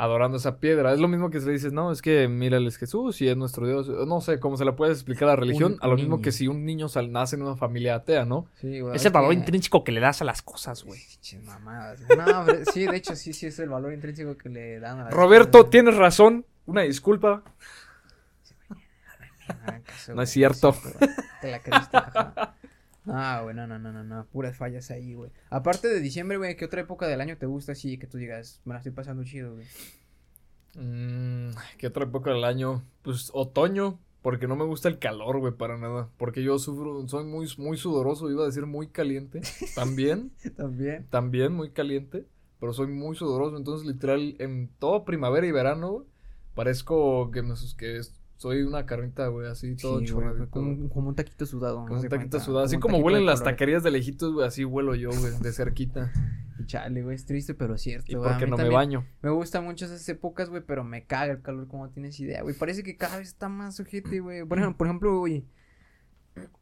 adorando 0.00 0.36
esa 0.36 0.58
piedra. 0.60 0.92
Es 0.94 1.00
lo 1.00 1.08
mismo 1.08 1.28
que 1.28 1.40
si 1.40 1.46
le 1.46 1.52
dices, 1.52 1.72
no, 1.72 1.90
es 1.90 2.00
que 2.02 2.28
mira, 2.28 2.56
él 2.56 2.66
es 2.68 2.76
Jesús 2.78 3.20
y 3.20 3.28
es 3.28 3.36
nuestro 3.36 3.66
Dios. 3.66 3.88
No 4.06 4.20
sé 4.20 4.38
cómo 4.38 4.56
se 4.56 4.64
le 4.64 4.72
puede 4.72 4.92
explicar 4.92 5.24
a 5.28 5.32
la 5.32 5.36
religión, 5.36 5.72
Un- 5.72 5.78
a 5.82 5.88
lo 5.88 5.96
mismo 5.96 6.22
que 6.22 6.30
si 6.32 6.46
un 6.48 6.64
niño 6.64 6.88
sal- 6.88 7.10
nace 7.10 7.34
en 7.36 7.42
una 7.42 7.56
familia 7.56 7.96
atea, 7.96 8.24
¿no? 8.24 8.46
Sí, 8.60 8.80
güey, 8.80 8.94
Es 8.96 9.04
el 9.04 9.12
valor 9.12 9.30
que- 9.30 9.34
intrínseco 9.38 9.82
que 9.84 9.92
le 9.92 10.00
das 10.00 10.22
a 10.22 10.24
las 10.24 10.40
cosas, 10.40 10.84
güey. 10.84 11.00
Mamadas. 11.44 12.00
No, 12.16 12.44
pero 12.46 12.64
sí, 12.72 12.86
de 12.86 12.96
hecho, 12.96 13.16
sí, 13.16 13.32
sí 13.32 13.46
es 13.46 13.58
el 13.58 13.68
valor 13.68 13.92
intrínseco 13.92 14.36
que 14.38 14.48
le 14.48 14.78
dan 14.80 15.00
a 15.00 15.04
las 15.04 15.12
Roberto, 15.12 15.58
cosas. 15.58 15.70
tienes 15.70 15.96
razón. 15.96 16.46
Una 16.66 16.82
disculpa. 16.82 17.42
Caso, 19.84 20.12
No 20.12 20.14
güey, 20.16 20.24
es 20.24 20.30
cierto. 20.30 20.74
Te 21.40 21.50
la 21.50 21.58
creíste. 21.60 21.98
Ah, 23.08 23.40
güey, 23.42 23.54
no, 23.56 23.66
no, 23.66 23.78
no, 23.78 23.92
no, 23.92 24.04
no, 24.04 24.26
puras 24.26 24.56
fallas 24.56 24.90
ahí, 24.90 25.14
güey. 25.14 25.30
Aparte 25.50 25.88
de 25.88 26.00
diciembre, 26.00 26.36
güey, 26.36 26.56
¿qué 26.56 26.64
otra 26.66 26.82
época 26.82 27.06
del 27.06 27.20
año 27.20 27.36
te 27.38 27.46
gusta 27.46 27.72
así 27.72 27.98
que 27.98 28.06
tú 28.06 28.18
digas, 28.18 28.60
me 28.64 28.74
la 28.74 28.78
estoy 28.78 28.92
pasando 28.92 29.24
chido, 29.24 29.54
güey? 29.54 29.66
Mm, 30.74 31.50
¿Qué 31.78 31.86
otra 31.86 32.04
época 32.04 32.30
del 32.32 32.44
año? 32.44 32.84
Pues 33.02 33.30
otoño, 33.32 33.98
porque 34.22 34.46
no 34.46 34.56
me 34.56 34.64
gusta 34.64 34.88
el 34.88 34.98
calor, 34.98 35.38
güey, 35.38 35.52
para 35.54 35.78
nada. 35.78 36.08
Porque 36.18 36.42
yo 36.42 36.58
sufro, 36.58 37.06
soy 37.08 37.24
muy, 37.24 37.48
muy 37.58 37.76
sudoroso, 37.76 38.30
iba 38.30 38.42
a 38.42 38.46
decir 38.46 38.66
muy 38.66 38.88
caliente. 38.88 39.40
También, 39.74 40.30
También. 40.56 41.06
también 41.10 41.52
muy 41.52 41.70
caliente, 41.70 42.26
pero 42.60 42.72
soy 42.72 42.88
muy 42.88 43.16
sudoroso. 43.16 43.56
Entonces, 43.56 43.86
literal, 43.86 44.36
en 44.38 44.68
toda 44.78 45.04
primavera 45.04 45.46
y 45.46 45.52
verano, 45.52 46.04
parezco 46.54 47.30
que, 47.30 47.42
me, 47.42 47.54
que 47.76 47.96
es- 47.98 48.17
soy 48.38 48.62
una 48.62 48.86
carnita, 48.86 49.26
güey, 49.28 49.48
así 49.48 49.76
todo 49.76 49.98
Sí, 50.00 50.06
chorradito. 50.06 50.48
como, 50.50 50.70
un- 50.70 50.88
como 50.88 51.08
un 51.10 51.14
taquito 51.14 51.44
sudado. 51.44 51.82
Como 51.84 51.96
un 51.96 52.00
taquito 52.02 52.16
cuenta, 52.16 52.40
sudado. 52.40 52.64
Así 52.64 52.78
como 52.78 52.98
huelen 52.98 53.26
las 53.26 53.42
taquerías 53.42 53.82
de 53.82 53.90
lejitos, 53.90 54.32
güey, 54.32 54.46
así 54.46 54.64
huelo 54.64 54.94
yo, 54.94 55.10
güey, 55.10 55.38
de 55.40 55.52
cerquita. 55.52 56.10
Chale, 56.66 57.02
güey, 57.02 57.14
es 57.16 57.24
triste, 57.24 57.54
pero 57.54 57.76
cierto. 57.78 58.10
Y 58.10 58.14
güey, 58.14 58.28
a 58.28 58.32
porque 58.32 58.46
no 58.46 58.56
me 58.56 58.68
baño. 58.68 59.06
Me 59.22 59.30
gustan 59.30 59.64
mucho 59.64 59.84
esas 59.86 60.08
épocas, 60.08 60.50
güey, 60.50 60.62
pero 60.66 60.84
me 60.84 61.04
caga 61.04 61.32
el 61.32 61.42
calor, 61.42 61.66
como 61.68 61.88
tienes 61.90 62.18
idea, 62.20 62.42
güey. 62.42 62.54
Parece 62.54 62.82
que 62.82 62.96
cada 62.96 63.18
vez 63.18 63.28
está 63.28 63.48
más 63.48 63.76
sujete, 63.76 64.20
güey. 64.20 64.44
Por 64.44 64.58
ejemplo, 64.58 64.76
por 64.78 64.86
ejemplo, 64.86 65.18
güey, 65.18 65.44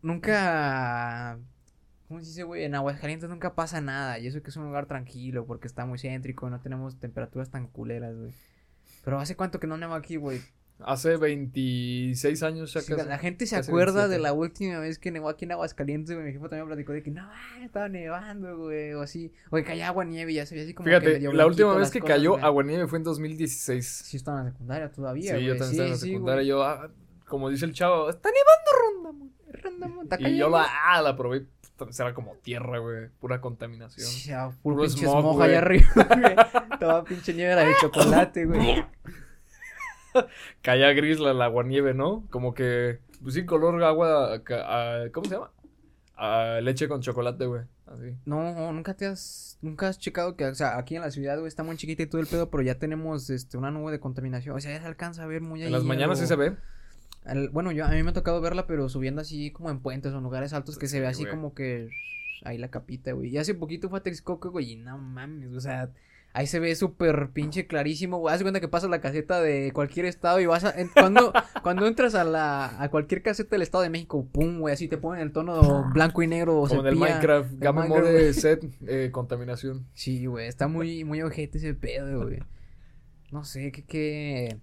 nunca... 0.03 1.39
¿Cómo 2.09 2.21
se 2.21 2.27
dice, 2.27 2.45
güey? 2.45 2.63
En 2.65 2.75
Aguascalientes 2.77 3.29
nunca 3.29 3.55
pasa 3.57 3.81
nada. 3.81 4.19
Y 4.21 4.29
eso 4.29 4.41
que 4.43 4.51
es 4.51 4.57
un 4.57 4.65
lugar 4.65 4.87
tranquilo, 4.87 5.45
porque 5.45 5.67
está 5.67 5.85
muy 5.87 5.99
céntrico, 5.99 6.49
no 6.49 6.61
tenemos 6.61 6.99
temperaturas 7.01 7.51
tan 7.51 7.67
culeras, 7.67 8.17
güey. 8.17 8.33
Pero 9.05 9.19
¿hace 9.19 9.35
cuánto 9.35 9.59
que 9.59 9.67
no 9.67 9.77
neva 9.77 9.97
aquí, 9.97 10.17
güey? 10.17 10.41
Hace 10.81 11.17
26 11.17 12.43
años 12.43 12.73
ya 12.75 12.83
Sí, 12.83 12.93
casi. 12.93 13.09
la 13.09 13.17
gente 13.19 13.47
se 13.47 13.57
acuerda 13.57 14.07
27. 14.07 14.13
de 14.15 14.19
la 14.19 14.33
última 14.35 14.79
vez 14.79 14.99
que 14.99 15.11
nevó 15.11 15.31
aquí 15.31 15.47
en 15.47 15.53
Aguascalientes, 15.53 16.15
güey. 16.15 16.27
Mi 16.27 16.33
jefe 16.35 16.49
también 16.51 16.67
platicó 16.67 16.93
de 16.93 17.03
que 17.03 17.11
no, 17.11 17.27
estaba 17.65 17.89
nevando, 17.89 18.59
güey, 18.59 18.93
o 18.93 19.01
así. 19.01 19.33
O 19.51 19.57
que 19.57 19.65
caía 19.65 19.89
agua 19.89 20.05
nieve 20.05 20.33
y 20.33 20.35
ya 20.35 20.45
se 20.45 20.55
veía 20.55 20.65
así 20.67 20.75
como 20.75 20.87
Fíjate, 20.87 21.19
la 21.33 21.47
última 21.47 21.75
vez 21.77 21.91
que 21.91 22.01
cosas, 22.01 22.17
cayó 22.17 22.33
güey. 22.33 22.45
aguanieve 22.45 22.87
fue 22.89 22.99
en 22.99 23.05
2016. 23.05 23.87
Sí, 24.05 24.17
estaba 24.19 24.41
en 24.41 24.45
la 24.47 24.51
secundaria 24.53 24.91
todavía, 24.93 25.31
Sí, 25.31 25.33
güey. 25.37 25.45
yo 25.47 25.57
también 25.57 25.71
estaba 25.71 25.87
en 25.87 25.93
la 25.93 25.99
secundaria. 25.99 26.43
Yo, 26.43 26.63
ah, 26.63 26.91
como 27.27 27.49
dice 27.49 27.65
el 27.65 27.73
chavo, 27.73 28.11
está 28.11 28.29
nevando 28.29 29.03
Rondamón. 29.03 29.33
Random, 29.49 30.03
está 30.03 30.29
Y 30.29 30.37
yo 30.37 30.51
la, 30.51 30.67
ah, 30.91 31.01
la 31.01 31.17
probé. 31.17 31.47
Era 31.99 32.15
como 32.15 32.37
tierra, 32.37 32.79
güey. 32.79 33.09
Pura 33.19 33.41
contaminación. 33.41 34.07
Ah, 34.37 34.51
puro, 34.63 34.77
Puro 34.77 34.89
pinche 34.89 35.07
smog, 35.07 35.43
allá 35.43 35.59
arriba, 35.59 35.87
güey. 35.95 36.37
Estaba 36.73 37.05
pinche 37.05 37.33
nieve 37.35 37.55
la 37.55 37.65
de 37.65 37.73
chocolate, 37.81 38.45
güey. 38.45 38.85
Caía 40.63 40.93
gris 40.93 41.19
la, 41.21 41.33
la 41.35 41.47
aguanieve, 41.47 41.95
¿no? 41.95 42.27
Como 42.31 42.55
que, 42.55 42.99
pues 43.23 43.35
sí, 43.35 43.45
color 43.45 43.83
agua. 43.83 44.41
ah, 44.51 45.05
¿Cómo 45.13 45.27
se 45.27 45.35
llama? 45.35 45.51
Ah, 46.17 46.61
leche 46.63 46.89
con 46.89 47.01
chocolate, 47.03 47.47
güey. 47.47 47.63
Así. 47.87 48.17
No, 48.25 48.73
nunca 48.73 48.95
te 48.95 49.07
has, 49.07 49.59
nunca 49.63 49.89
has 49.89 49.99
checado 49.99 50.35
que, 50.35 50.45
o 50.47 50.55
sea, 50.55 50.77
aquí 50.79 50.97
en 50.97 51.03
la 51.03 51.11
ciudad, 51.11 51.37
güey, 51.39 51.47
está 51.49 51.63
muy 51.63 51.77
chiquita 51.77 52.03
y 52.03 52.07
todo 52.07 52.21
el 52.21 52.27
pedo, 52.27 52.51
pero 52.51 52.63
ya 52.63 52.79
tenemos, 52.79 53.31
este, 53.31 53.57
una 53.59 53.71
nube 53.71 53.93
de 53.93 54.01
contaminación. 54.01 54.57
O 54.57 54.61
sea, 54.61 54.73
ya 54.73 54.81
se 54.81 54.87
alcanza 54.87 55.23
a 55.23 55.27
ver 55.27 55.41
muy 55.43 55.61
ahí. 55.61 55.67
En 55.67 55.73
las 55.73 55.85
mañanas 55.85 56.19
a 56.19 56.23
sí 56.23 56.27
se 56.29 56.37
ve. 56.37 56.57
al- 57.25 57.51
bueno, 57.51 57.71
yo, 57.73 57.85
a 57.85 57.89
mí 57.89 58.03
me 58.03 58.11
ha 58.11 58.15
tocado 58.15 58.41
verla, 58.41 58.67
pero 58.67 58.89
subiendo 58.89 59.21
así 59.21 59.51
como 59.53 59.71
en 59.71 59.81
puentes 59.81 60.13
o 60.13 60.17
en 60.19 60.25
lugares 60.25 60.53
altos 60.53 60.79
que 60.79 60.89
se 60.89 61.01
ve 61.01 61.07
así 61.07 61.23
güey. 61.23 61.35
como 61.35 61.55
que 61.55 61.91
ahí 62.45 62.59
la 62.59 62.69
capita, 62.71 63.13
güey. 63.13 63.29
Y 63.31 63.39
hace 63.39 63.55
poquito 63.55 63.89
fue 63.89 63.99
a 64.01 64.03
Texcoco, 64.03 64.51
güey, 64.51 64.73
y 64.73 64.77
no 64.77 64.99
mames, 64.99 65.53
o 65.53 65.61
sea, 65.61 65.91
ahí 66.37 66.47
se 66.47 66.61
ve 66.61 66.75
súper 66.77 67.31
pinche 67.33 67.67
clarísimo, 67.67 68.19
güey. 68.19 68.35
Haz 68.35 68.43
cuenta 68.43 68.61
que 68.61 68.69
pasas 68.69 68.91
la 68.91 69.01
caseta 69.01 69.41
de 69.41 69.73
cualquier 69.73 70.05
estado 70.05 70.39
y 70.39 70.45
vas 70.45 70.65
a... 70.65 70.79
en- 70.79 70.89
cuando, 70.89 71.33
cuando 71.63 71.87
entras 71.87 72.15
a 72.15 72.25
la... 72.25 72.81
a 72.83 72.91
cualquier 72.91 73.23
caseta 73.23 73.51
del 73.53 73.63
Estado 73.63 73.83
de 73.83 73.89
México, 73.91 74.29
pum, 74.31 74.61
güey, 74.61 74.75
así 74.75 74.87
te 74.87 74.99
ponen 74.99 75.23
el 75.23 75.33
tono 75.33 75.91
blanco 75.95 76.23
y 76.23 76.27
negro 76.27 76.65
Como 76.69 76.83
en 76.83 76.87
el. 76.89 76.97
Minecraft. 76.97 77.53
el 77.53 77.59
Minecraft, 77.73 77.89
mode 77.89 78.33
set, 78.35 78.65
eh, 78.87 79.09
contaminación. 79.13 79.87
Sí, 79.95 80.27
güey, 80.27 80.47
está 80.47 80.69
muy, 80.69 81.05
muy 81.05 81.23
ojete 81.23 81.57
ese 81.57 81.73
pedo, 81.73 82.25
güey. 82.25 82.41
No 83.33 83.43
sé, 83.45 83.73
qué, 83.73 83.85
qué... 83.85 84.59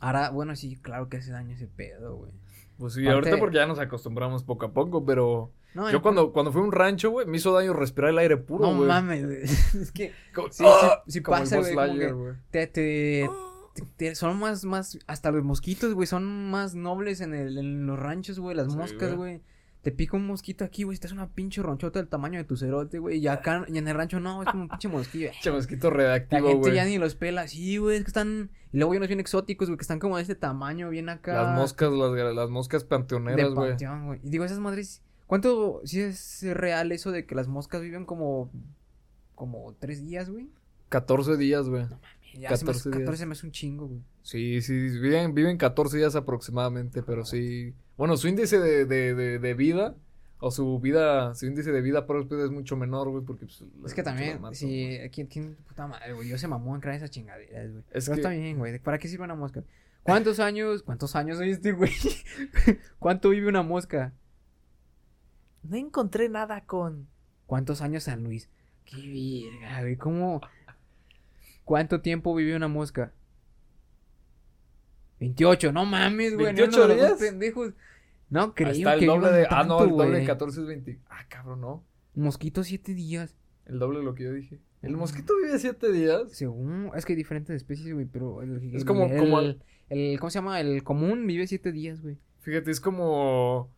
Ahora, 0.00 0.30
bueno, 0.30 0.54
sí, 0.54 0.76
claro 0.76 1.08
que 1.08 1.16
hace 1.16 1.32
daño 1.32 1.52
ese 1.54 1.66
pedo, 1.66 2.14
güey. 2.16 2.30
Pues 2.78 2.94
sí, 2.94 3.06
ahorita 3.08 3.38
porque 3.38 3.56
ya 3.56 3.66
nos 3.66 3.80
acostumbramos 3.80 4.44
poco 4.44 4.66
a 4.66 4.72
poco, 4.72 5.04
pero 5.04 5.52
No, 5.74 5.90
yo 5.90 6.02
cuando, 6.02 6.32
cuando 6.32 6.50
fui 6.52 6.60
a 6.60 6.64
un 6.64 6.72
rancho, 6.72 7.10
güey, 7.10 7.26
me 7.26 7.36
hizo 7.36 7.52
daño 7.52 7.72
respirar 7.72 8.10
el 8.10 8.18
aire 8.18 8.36
puro, 8.36 8.66
No 8.70 8.76
güey. 8.76 8.88
mames, 8.88 9.24
güey. 9.24 9.42
Es 9.82 9.92
que 9.92 10.12
Como- 10.34 10.48
sí, 10.48 10.64
sí, 10.64 10.64
¡Ah! 10.66 11.02
sí 11.06 11.20
Como 11.22 11.36
el 11.36 11.42
pasa, 11.44 11.56
güey, 11.60 12.34
te, 12.50 12.66
te, 13.96 14.14
son 14.14 14.38
más, 14.38 14.64
más, 14.64 14.98
hasta 15.06 15.30
los 15.30 15.44
mosquitos, 15.44 15.94
güey, 15.94 16.06
son 16.06 16.50
más 16.50 16.74
nobles 16.74 17.20
en, 17.20 17.34
el, 17.34 17.56
en 17.56 17.86
los 17.86 17.98
ranchos, 17.98 18.38
güey, 18.40 18.56
las 18.56 18.72
Sí, 18.72 18.76
moscas, 18.78 19.14
güey. 19.14 19.40
Te 19.82 19.90
pica 19.92 20.14
un 20.16 20.26
mosquito 20.26 20.62
aquí, 20.64 20.82
güey, 20.82 20.98
te 20.98 21.06
hace 21.06 21.14
una 21.14 21.28
pinche 21.30 21.62
ronchota 21.62 22.00
del 22.00 22.08
tamaño 22.08 22.36
de 22.38 22.44
tu 22.44 22.54
cerote, 22.56 22.98
güey, 22.98 23.18
y 23.18 23.28
acá, 23.28 23.64
y 23.66 23.78
en 23.78 23.88
el 23.88 23.94
rancho 23.94 24.20
no, 24.20 24.42
es 24.42 24.48
como 24.50 24.64
un 24.64 24.68
pinche 24.68 24.88
mosquillo. 24.88 25.30
Che, 25.40 25.50
mosquito 25.50 25.90
La 25.90 25.96
redactivo, 25.96 26.48
gente 26.48 26.60
güey. 26.60 26.74
ya 26.74 26.84
ni 26.84 26.98
los 26.98 27.14
pela, 27.14 27.48
sí, 27.48 27.78
güey, 27.78 27.96
es 27.96 28.02
que 28.04 28.08
están, 28.08 28.50
y 28.72 28.76
luego 28.76 28.92
hay 28.92 28.96
unos 28.98 29.08
bien 29.08 29.20
exóticos, 29.20 29.68
güey, 29.68 29.78
que 29.78 29.82
están 29.82 29.98
como 29.98 30.16
de 30.16 30.22
este 30.22 30.34
tamaño, 30.34 30.90
bien 30.90 31.08
acá. 31.08 31.32
Las 31.44 31.56
moscas, 31.56 31.90
las, 31.92 32.34
las 32.34 32.50
moscas 32.50 32.84
panteoneras, 32.84 33.54
güey. 33.54 33.70
panteón, 33.70 34.06
güey. 34.06 34.20
Y 34.22 34.28
digo, 34.28 34.44
esas 34.44 34.58
madres, 34.58 35.02
¿cuánto, 35.30 35.80
si 35.84 36.00
es 36.00 36.42
real 36.54 36.90
eso 36.90 37.12
de 37.12 37.24
que 37.24 37.36
las 37.36 37.46
moscas 37.46 37.80
viven 37.82 38.04
como, 38.04 38.50
como 39.36 39.74
tres 39.78 40.04
días, 40.04 40.28
güey? 40.28 40.48
14 40.88 41.36
días, 41.36 41.68
güey. 41.68 41.84
Ya 42.34 42.56
se 42.56 42.64
me 42.64 42.72
hace- 42.72 42.90
14 42.90 42.90
días. 42.90 42.98
14 43.02 43.26
me 43.26 43.32
hace 43.34 43.46
un 43.46 43.52
chingo, 43.52 43.86
güey. 43.86 44.00
Sí, 44.22 44.60
sí, 44.60 44.74
viven, 44.98 45.32
viven 45.32 45.56
14 45.56 45.96
días 45.98 46.16
aproximadamente, 46.16 47.02
pero 47.04 47.24
sí. 47.24 47.72
Bueno, 47.96 48.16
su 48.16 48.26
índice 48.26 48.58
de, 48.58 48.86
de, 48.86 49.14
de, 49.14 49.38
de 49.38 49.54
vida, 49.54 49.94
o 50.40 50.50
su 50.50 50.80
vida, 50.80 51.32
su 51.36 51.46
índice 51.46 51.70
de 51.70 51.80
vida 51.80 52.08
próspera 52.08 52.44
es 52.44 52.50
mucho 52.50 52.76
menor, 52.76 53.08
güey, 53.10 53.24
porque 53.24 53.46
pues, 53.46 53.62
Es 53.86 53.94
que 53.94 54.02
también, 54.02 54.40
matan, 54.40 54.56
sí. 54.56 54.98
¿quién, 55.12 55.28
quién, 55.28 55.56
puta 55.68 55.86
madre, 55.86 56.12
güey? 56.12 56.28
Yo 56.28 56.38
se 56.38 56.48
mamó 56.48 56.74
en 56.74 56.80
crear 56.80 56.96
esas 56.96 57.10
chingaderas, 57.12 57.70
güey. 57.70 57.84
Es 57.92 58.04
Pero 58.06 58.14
que- 58.16 58.20
está 58.20 58.30
bien, 58.30 58.58
güey. 58.58 58.78
¿Para 58.80 58.98
qué 58.98 59.06
sirve 59.06 59.22
una 59.24 59.36
mosca? 59.36 59.62
¿Cuántos 60.02 60.40
años, 60.40 60.82
cuántos 60.82 61.14
años 61.14 61.38
oíste, 61.38 61.70
güey? 61.72 61.92
¿Cuánto 62.98 63.28
vive 63.30 63.48
una 63.48 63.62
mosca? 63.62 64.12
No 65.62 65.76
encontré 65.76 66.28
nada 66.28 66.64
con. 66.64 67.08
¿Cuántos 67.46 67.80
años 67.82 68.04
San 68.04 68.22
Luis? 68.24 68.48
Qué 68.84 68.96
verga, 69.60 69.80
güey. 69.82 69.96
¿Cómo? 69.96 70.40
¿Cuánto 71.64 72.00
tiempo 72.00 72.34
vive 72.34 72.56
una 72.56 72.68
mosca? 72.68 73.12
28, 75.20 75.72
no 75.72 75.84
mames, 75.84 76.34
güey. 76.34 76.52
ni 76.54 76.62
uno 76.62 76.70
28 76.70 76.80
de 76.82 76.88
los 76.88 76.96
dos 77.10 77.18
días. 77.18 77.30
pendejos. 77.30 77.74
No 78.30 78.54
creo 78.54 78.68
Ahí 78.70 78.78
está 78.78 78.94
el 78.94 79.00
que 79.00 79.06
doble 79.06 79.30
de. 79.32 79.46
Ah, 79.50 79.64
no, 79.64 79.76
tanto, 79.76 79.84
el 79.84 79.90
doble 79.90 80.04
de 80.06 80.10
güey. 80.12 80.26
14 80.26 80.60
es 80.60 80.66
20. 80.66 80.98
Ah, 81.10 81.26
cabrón, 81.28 81.60
no. 81.60 81.84
Mosquito 82.14 82.64
7 82.64 82.94
días. 82.94 83.36
El 83.66 83.78
doble 83.78 83.98
de 83.98 84.04
lo 84.04 84.14
que 84.14 84.24
yo 84.24 84.32
dije. 84.32 84.60
¿El 84.82 84.96
mosquito 84.96 85.34
vive 85.42 85.58
7 85.58 85.92
días? 85.92 86.32
Según, 86.32 86.90
es 86.96 87.04
que 87.04 87.12
hay 87.12 87.16
diferentes 87.16 87.54
especies, 87.54 87.92
güey, 87.92 88.06
pero 88.06 88.42
el, 88.42 88.56
Es 88.74 88.82
el- 88.82 88.84
como- 88.86 89.06
el, 89.06 89.18
como 89.18 89.40
el, 89.40 89.62
el- 89.90 90.18
¿cómo 90.18 90.30
se 90.30 90.38
llama? 90.38 90.60
El 90.60 90.82
común 90.82 91.26
vive 91.26 91.46
siete 91.46 91.70
días, 91.70 92.00
güey. 92.00 92.18
Fíjate, 92.40 92.70
es 92.70 92.80
como. 92.80 93.68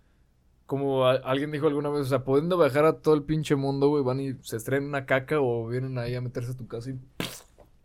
Como 0.66 1.04
a- 1.06 1.16
alguien 1.16 1.50
dijo 1.52 1.66
alguna 1.66 1.90
vez, 1.90 2.02
o 2.02 2.04
sea, 2.06 2.24
pudiendo 2.24 2.56
viajar 2.58 2.84
a 2.86 2.98
todo 3.00 3.14
el 3.14 3.22
pinche 3.24 3.56
mundo, 3.56 3.88
güey, 3.88 4.02
van 4.04 4.20
y 4.20 4.34
se 4.42 4.56
estrenen 4.56 4.88
una 4.88 5.04
caca 5.06 5.40
o 5.40 5.68
vienen 5.68 5.98
ahí 5.98 6.14
a 6.14 6.20
meterse 6.20 6.52
a 6.52 6.56
tu 6.56 6.66
casa 6.66 6.90
y. 6.90 6.98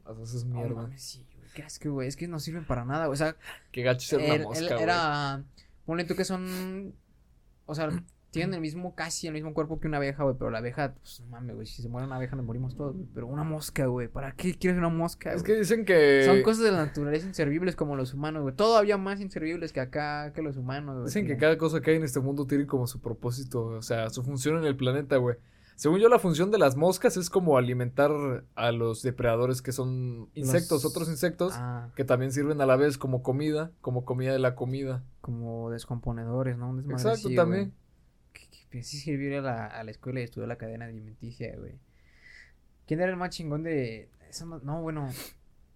Haces 0.06 0.46
No 0.46 0.56
mierda. 0.62 0.84
mames, 0.84 1.02
sí, 1.04 1.26
güey. 1.36 1.50
Qué 1.54 1.64
asco, 1.64 1.92
güey. 1.92 2.08
Es 2.08 2.16
que 2.16 2.28
no 2.28 2.40
sirven 2.40 2.66
para 2.66 2.86
nada, 2.86 3.08
güey. 3.08 3.14
O 3.16 3.18
sea, 3.18 3.36
Qué 3.72 3.82
gacho 3.84 4.08
ser 4.08 4.20
una 4.20 4.36
el- 4.36 4.44
mosca, 4.44 4.68
güey. 4.74 4.84
era. 4.84 5.44
Ponle 5.86 6.04
tú 6.06 6.16
que 6.16 6.24
son. 6.24 6.94
O 7.66 7.76
sea, 7.76 7.90
tienen 8.32 8.54
el 8.54 8.62
mismo, 8.62 8.94
casi 8.94 9.28
el 9.28 9.34
mismo 9.34 9.54
cuerpo 9.54 9.80
que 9.80 9.88
una 9.88 9.98
abeja, 9.98 10.24
güey. 10.24 10.36
Pero 10.38 10.52
la 10.52 10.60
abeja, 10.60 10.94
pues 10.94 11.22
no 11.22 11.28
mames, 11.28 11.56
güey. 11.56 11.68
Si 11.68 11.82
se 11.82 11.90
muere 11.90 12.06
una 12.08 12.18
abeja, 12.18 12.36
nos 12.36 12.46
morimos 12.46 12.76
todos, 12.76 12.94
güey. 12.96 13.08
Pero 13.14 13.28
una 13.28 13.44
mosca, 13.44 13.86
güey. 13.88 14.08
¿Para 14.08 14.34
qué 14.34 14.56
quieres 14.58 14.78
una 14.78 14.90
mosca? 14.90 15.32
Es 15.34 15.42
güey? 15.44 15.54
que 15.54 15.60
dicen 15.60 15.86
que. 15.86 16.24
Son 16.26 16.42
cosas 16.44 16.64
de 16.64 16.72
la 16.72 16.86
naturaleza 16.86 17.26
inservibles 17.28 17.76
como 17.76 17.96
los 17.96 18.14
humanos, 18.14 18.44
güey. 18.44 18.56
Todavía 18.56 18.98
más 18.98 19.22
inservibles 19.22 19.72
que 19.74 19.80
acá, 19.80 20.34
que 20.34 20.42
los 20.42 20.58
humanos, 20.58 20.96
güey. 20.96 21.06
Dicen 21.06 21.26
que 21.26 21.38
cada 21.38 21.58
cosa 21.58 21.82
que 21.82 21.92
hay 21.92 21.98
en 21.98 22.04
este 22.04 22.20
mundo 22.20 22.46
tiene 22.48 22.68
como 22.68 22.86
su 22.88 23.00
propósito, 23.00 23.66
o 23.66 23.82
sea, 23.82 24.10
su 24.10 24.24
función 24.24 24.58
en 24.58 24.66
el 24.66 24.76
planeta, 24.76 25.18
güey. 25.18 25.38
Según 25.76 26.00
yo, 26.00 26.10
la 26.10 26.18
función 26.18 26.50
de 26.50 26.58
las 26.58 26.76
moscas 26.76 27.18
es 27.18 27.30
como 27.30 27.56
alimentar 27.56 28.10
a 28.56 28.72
los 28.72 29.04
depredadores 29.04 29.62
que 29.62 29.72
son 29.72 30.28
insectos, 30.34 30.84
Los- 30.84 30.92
otros 30.92 31.08
insectos, 31.08 31.54
Ah, 31.56 31.90
que 31.96 32.04
también 32.04 32.32
sirven 32.32 32.60
a 32.62 32.66
la 32.66 32.76
vez 32.78 32.98
como 32.98 33.22
comida, 33.22 33.70
como 33.82 34.04
comida 34.04 34.32
de 34.34 34.40
la 34.40 34.56
comida. 34.56 35.04
como 35.22 35.70
descomponedores, 35.70 36.58
¿no? 36.58 36.70
Un 36.70 36.90
Exacto, 36.90 37.30
también. 37.36 37.74
Que 38.70 38.78
pensé 38.78 38.98
servir 38.98 39.36
a 39.36 39.42
la, 39.42 39.66
a 39.68 39.84
la 39.84 39.92
escuela 39.92 40.20
y 40.20 40.24
estudiar 40.24 40.48
la 40.50 40.58
cadena 40.58 40.86
alimenticia, 40.86 41.56
güey. 41.58 41.74
¿Quién 42.86 43.00
era 43.02 43.10
el 43.12 43.18
más 43.18 43.30
chingón 43.30 43.64
de...? 43.64 44.10
esa 44.30 44.46
no, 44.46 44.82
bueno... 44.82 45.10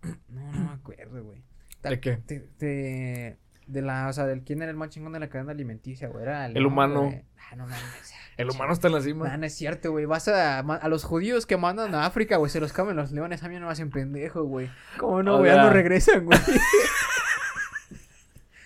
No, 0.29 0.51
no 0.51 0.59
me 0.65 0.71
acuerdo, 0.73 1.23
güey. 1.23 1.41
¿De 1.83 1.99
qué? 1.99 2.17
Te- 2.17 2.39
te- 2.57 3.37
de 3.67 3.81
la... 3.81 4.07
O 4.07 4.13
sea, 4.13 4.25
del 4.25 4.41
quién 4.41 4.61
era 4.61 4.71
el 4.71 4.77
más 4.77 4.89
chingón 4.89 5.13
de 5.13 5.19
la 5.19 5.29
cadena 5.29 5.51
alimenticia, 5.51 6.07
güey. 6.07 6.23
Era 6.23 6.47
El 6.47 6.65
humano. 6.65 7.03
güey. 7.05 7.23
Ah, 7.51 7.55
no 7.55 7.65
mames. 7.67 8.13
El 8.37 8.49
humano 8.49 8.73
está 8.73 8.87
en 8.87 8.93
la 8.95 9.01
cima. 9.01 9.29
No, 9.29 9.37
no 9.37 9.45
es 9.45 9.53
cierto, 9.53 9.91
güey. 9.91 10.05
Vas 10.05 10.27
a, 10.27 10.59
a 10.59 10.87
los 10.89 11.03
judíos 11.03 11.45
que 11.45 11.57
mandan 11.57 11.93
a 11.93 12.05
África, 12.05 12.37
güey, 12.37 12.49
se 12.49 12.59
los 12.59 12.73
comen 12.73 12.95
los 12.95 13.11
leones. 13.11 13.43
A 13.43 13.49
mí 13.49 13.59
no 13.59 13.67
me 13.67 13.71
hacen 13.71 13.91
pendejo, 13.91 14.43
güey. 14.43 14.69
¿Cómo 14.97 15.21
no, 15.21 15.37
güey? 15.37 15.51
Ya 15.51 15.55
sea- 15.55 15.63
no 15.65 15.69
regresan, 15.69 16.25
güey. 16.25 16.39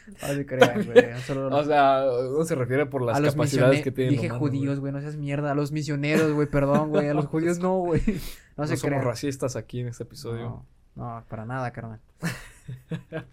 No 0.08 0.28
se 0.28 0.46
crean, 0.46 0.86
güey. 0.86 1.22
Solo 1.22 1.56
O 1.56 1.64
sea, 1.64 2.06
uno 2.30 2.44
se 2.46 2.56
refiere 2.56 2.86
por 2.86 3.02
las 3.02 3.18
a 3.18 3.22
capacidades 3.24 3.82
que 3.82 3.92
tiene. 3.92 4.12
el 4.12 4.16
Dije 4.16 4.30
judíos, 4.30 4.80
güey, 4.80 4.94
no 4.94 5.02
seas 5.02 5.16
mierda. 5.18 5.52
A 5.52 5.56
los 5.56 5.72
misioneros, 5.72 6.32
güey, 6.34 6.48
perdón, 6.48 6.90
güey. 6.90 7.08
A 7.10 7.14
los 7.14 7.26
judíos 7.28 7.60
no, 7.60 7.78
güey. 7.80 8.02
No 8.02 8.06
güey. 8.06 8.22
No 8.58 8.68
se 8.68 8.78
somos 8.78 8.92
crean. 8.92 9.04
racistas 9.06 9.56
aquí 9.56 9.80
en 9.82 9.88
este 9.88 10.04
episodio. 10.04 10.66
No, 10.96 11.16
no, 11.18 11.26
para 11.28 11.46
nada, 11.46 11.72
carnal. 11.72 12.00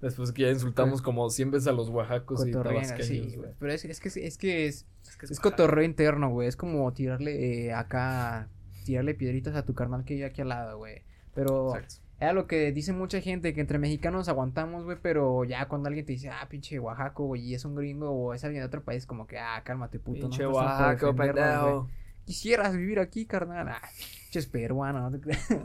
Después 0.00 0.32
que 0.32 0.42
ya 0.42 0.50
insultamos 0.50 1.02
como 1.02 1.28
100 1.28 1.50
veces 1.50 1.68
a 1.68 1.72
los 1.72 1.90
oaxacos 1.90 2.46
y 2.46 2.52
tabasqueños, 2.52 3.06
sí, 3.06 3.36
güey. 3.36 3.50
Pero 3.58 3.72
es, 3.72 3.84
es 3.84 4.00
que 4.00 4.08
es, 4.08 4.16
es 4.16 4.38
que 4.38 4.66
es, 4.66 4.86
Es 5.06 5.16
que 5.16 5.26
es 5.26 5.40
cotorreo 5.40 5.84
interno, 5.84 6.30
güey. 6.30 6.48
Es 6.48 6.56
como 6.56 6.90
tirarle 6.92 7.66
eh, 7.66 7.74
acá, 7.74 8.48
tirarle 8.84 9.14
piedritas 9.14 9.54
a 9.56 9.64
tu 9.64 9.74
carnal 9.74 10.04
que 10.04 10.14
vive 10.14 10.26
aquí 10.26 10.40
al 10.40 10.48
lado, 10.48 10.78
güey. 10.78 11.02
Pero 11.34 11.74
Exacto. 11.76 11.99
Era 12.20 12.34
lo 12.34 12.46
que 12.46 12.70
dice 12.70 12.92
mucha 12.92 13.20
gente, 13.22 13.54
que 13.54 13.62
entre 13.62 13.78
mexicanos 13.78 14.28
aguantamos, 14.28 14.84
güey, 14.84 14.98
pero 15.00 15.44
ya 15.44 15.66
cuando 15.68 15.88
alguien 15.88 16.04
te 16.04 16.12
dice, 16.12 16.28
ah, 16.28 16.46
pinche 16.50 16.78
Oaxaco, 16.78 17.24
güey, 17.24 17.42
y 17.42 17.54
es 17.54 17.64
un 17.64 17.74
gringo 17.74 18.10
o 18.10 18.34
es 18.34 18.44
alguien 18.44 18.62
de 18.62 18.66
otro 18.66 18.84
país, 18.84 19.06
como 19.06 19.26
que, 19.26 19.38
ah, 19.38 19.62
cálmate, 19.64 19.98
puto. 19.98 20.28
Pinche 20.28 20.44
por 20.44 20.56
Oaxaco, 20.56 21.16
pendejo. 21.16 21.88
Quisieras 22.26 22.76
vivir 22.76 23.00
aquí, 23.00 23.24
carnal. 23.24 23.68
Ah, 23.70 23.80
pinches 24.24 24.46
peruano, 24.46 25.00
no 25.00 25.10
te 25.10 25.20
creas. 25.20 25.48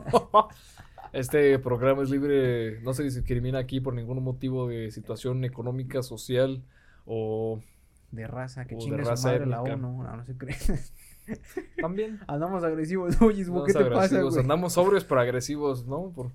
Este 1.11 1.57
programa 1.59 2.03
es 2.03 2.09
libre, 2.09 2.81
no 2.81 2.93
se 2.93 3.03
discrimina 3.03 3.59
aquí 3.59 3.79
por 3.79 3.93
ningún 3.93 4.21
motivo 4.21 4.67
de 4.67 4.91
situación 4.91 5.45
económica, 5.45 6.03
social 6.03 6.61
o 7.05 7.61
De 8.11 8.27
raza, 8.27 8.65
que 8.65 8.77
chingue 8.77 8.97
raza 8.97 9.15
su 9.15 9.27
madre 9.27 9.45
la. 9.45 9.61
ONU. 9.61 10.03
No, 10.03 10.17
no 10.17 10.25
se 10.25 10.35
cree. 10.35 10.57
también. 11.81 12.19
Andamos 12.27 12.63
agresivos, 12.63 13.21
oye, 13.21 13.45
¿qué 13.65 13.73
te 13.73 13.85
pasa, 13.85 14.21
güey? 14.21 14.39
andamos 14.39 14.73
sobrios 14.73 15.03
pero 15.03 15.21
agresivos, 15.21 15.85
¿no? 15.85 16.11
Por, 16.15 16.31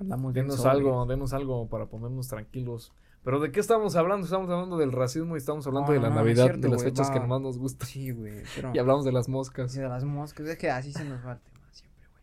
Andamos 0.00 0.34
denos 0.34 0.64
algo, 0.66 1.06
denos 1.06 1.32
algo 1.32 1.68
para 1.68 1.86
ponernos 1.86 2.28
tranquilos. 2.28 2.92
Pero 3.22 3.40
¿de 3.40 3.50
qué 3.52 3.60
estamos 3.60 3.96
hablando? 3.96 4.26
Estamos 4.26 4.50
hablando 4.50 4.76
del 4.76 4.92
racismo 4.92 5.34
y 5.34 5.38
estamos 5.38 5.66
hablando 5.66 5.88
No, 5.88 5.94
de 5.94 6.00
la 6.00 6.10
no, 6.10 6.16
Navidad, 6.16 6.44
cierto, 6.44 6.60
de 6.62 6.68
las 6.68 6.82
güey, 6.82 6.90
fechas 6.90 7.10
que 7.10 7.20
más 7.20 7.40
nos 7.40 7.58
gustan. 7.58 7.88
Sí, 7.88 8.10
güey, 8.10 8.42
pero... 8.54 8.72
Y 8.74 8.78
hablamos 8.78 9.04
de 9.04 9.12
las 9.12 9.28
moscas. 9.28 9.72
Sí, 9.72 9.80
de 9.80 9.88
las 9.88 10.04
moscas, 10.04 10.46
es 10.46 10.58
que 10.58 10.70
así 10.70 10.92
se 10.92 11.04
nos 11.04 11.24
va 11.24 11.32
el 11.32 11.40
tema 11.40 11.72
siempre, 11.72 12.04
güey. 12.10 12.22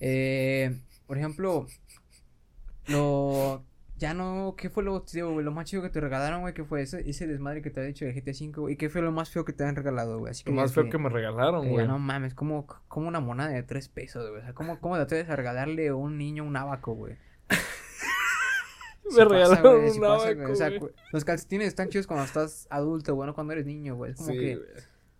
Eh, 0.00 0.80
por 1.06 1.16
ejemplo, 1.16 1.66
lo... 2.88 3.62
Ya 4.02 4.14
no, 4.14 4.56
¿qué 4.58 4.68
fue 4.68 4.82
lo, 4.82 5.00
tío, 5.02 5.30
güey, 5.32 5.44
lo 5.44 5.52
más 5.52 5.64
chido 5.66 5.80
que 5.80 5.88
te 5.88 6.00
regalaron, 6.00 6.40
güey? 6.40 6.54
¿Qué 6.54 6.64
fue 6.64 6.82
ese, 6.82 7.08
ese 7.08 7.28
desmadre 7.28 7.62
que 7.62 7.70
te 7.70 7.78
había 7.78 7.86
dicho 7.92 8.04
de 8.04 8.12
GTA 8.12 8.32
V, 8.32 8.52
güey? 8.62 8.74
¿Y 8.74 8.76
qué 8.76 8.90
fue 8.90 9.00
lo 9.00 9.12
más 9.12 9.30
feo 9.30 9.44
que 9.44 9.52
te 9.52 9.62
han 9.62 9.76
regalado, 9.76 10.18
güey? 10.18 10.32
Así 10.32 10.42
Lo 10.44 10.50
más 10.50 10.74
feo 10.74 10.90
que 10.90 10.98
me 10.98 11.08
regalaron, 11.08 11.68
güey. 11.68 11.86
no 11.86 12.00
mames, 12.00 12.34
como, 12.34 12.66
como 12.88 13.06
una 13.06 13.20
moneda 13.20 13.50
de 13.50 13.62
tres 13.62 13.88
pesos, 13.88 14.28
güey. 14.28 14.40
O 14.40 14.44
sea, 14.44 14.54
¿cómo, 14.54 14.80
cómo 14.80 14.96
te 14.96 15.02
atreves 15.02 15.30
a 15.30 15.36
regalarle 15.36 15.86
a 15.86 15.94
un 15.94 16.18
niño 16.18 16.42
un 16.42 16.56
abaco, 16.56 16.94
güey? 16.94 17.14
Me 19.16 19.24
regalaron 19.24 19.84
un 19.84 19.98
güey. 19.98 20.10
abaco, 20.10 20.52
O 20.52 20.56
sea, 20.56 20.70
los 21.12 21.24
calcetines 21.24 21.68
están 21.68 21.88
chidos 21.88 22.08
cuando 22.08 22.24
estás 22.24 22.66
adulto, 22.70 23.14
güey, 23.14 23.28
no 23.28 23.34
cuando 23.34 23.52
eres 23.52 23.66
niño, 23.66 23.94
güey. 23.94 24.10
Es 24.10 24.16
como 24.16 24.32
Sí, 24.32 24.36
que 24.38 24.56
güey. 24.56 24.68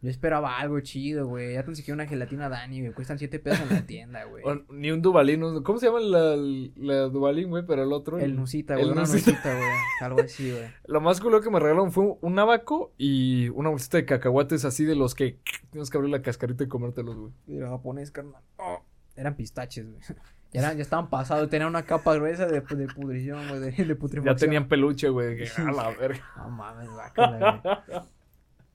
Yo 0.03 0.11
esperaba 0.11 0.59
algo 0.59 0.81
chido, 0.81 1.29
güey. 1.29 1.55
Ya 1.55 1.65
te 1.65 1.77
siquiera 1.77 1.95
una 1.95 2.07
gelatina 2.07 2.49
Dani, 2.49 2.81
güey. 2.81 2.93
Cuestan 2.93 3.21
siete 3.21 3.39
pesos 3.39 3.61
en 3.61 3.69
la 3.69 3.83
tienda, 3.87 4.25
güey. 4.25 4.43
Ni 4.71 4.91
un 4.91 5.01
Dubalín, 5.01 5.63
¿cómo 5.63 5.79
se 5.79 5.87
llama 5.87 6.01
la, 6.01 6.37
la 6.77 7.03
Dubalín, 7.09 7.51
güey? 7.51 7.65
Pero 7.65 7.85
el 7.85 7.93
otro. 7.93 8.19
El 8.19 8.35
Nusita, 8.35 8.75
el 8.75 8.81
güey. 8.81 8.93
Una 8.93 9.03
Nusita. 9.03 9.55
Güey. 9.55 9.71
Algo 10.01 10.21
así, 10.21 10.51
güey. 10.51 10.65
Lo 10.87 11.01
más 11.01 11.21
culo 11.21 11.41
que 11.41 11.51
me 11.51 11.61
regalaron 11.61 11.93
fue 11.93 12.17
un 12.21 12.37
abaco 12.37 12.93
y 12.99 13.49
una 13.51 13.71
bolsita 13.71 13.99
de 13.99 14.05
cacahuates 14.05 14.65
así 14.65 14.85
de 14.85 14.97
los 14.97 15.15
que 15.15 15.39
tienes 15.71 15.89
que 15.89 15.99
abrir 15.99 16.11
la 16.11 16.21
cascarita 16.21 16.65
y 16.65 16.69
comértelos, 16.69 17.17
güey. 17.17 17.33
Y 17.47 17.59
los 17.59 17.71
japonés, 17.71 18.11
carnal. 18.11 18.43
Oh, 18.57 18.83
eran 19.15 19.37
pistaches, 19.37 19.89
güey. 19.89 20.03
Ya, 20.53 20.61
eran, 20.61 20.77
ya 20.77 20.83
estaban 20.83 21.09
pasados. 21.09 21.49
Tenían 21.49 21.71
una 21.71 21.85
capa 21.85 22.15
gruesa 22.15 22.45
de, 22.45 22.61
de 22.61 22.87
pudrición, 22.87 23.49
güey. 23.49 23.59
De, 23.59 23.71
de 23.71 23.97
putrefacción. 23.97 24.37
Ya 24.37 24.39
tenían 24.39 24.69
peluche, 24.69 25.09
güey. 25.09 25.49
A 25.57 25.73
la 25.73 25.89
verga. 25.99 26.21
No 26.37 26.51
mames, 26.51 26.91
bácala, 26.91 27.63
güey. 27.89 28.03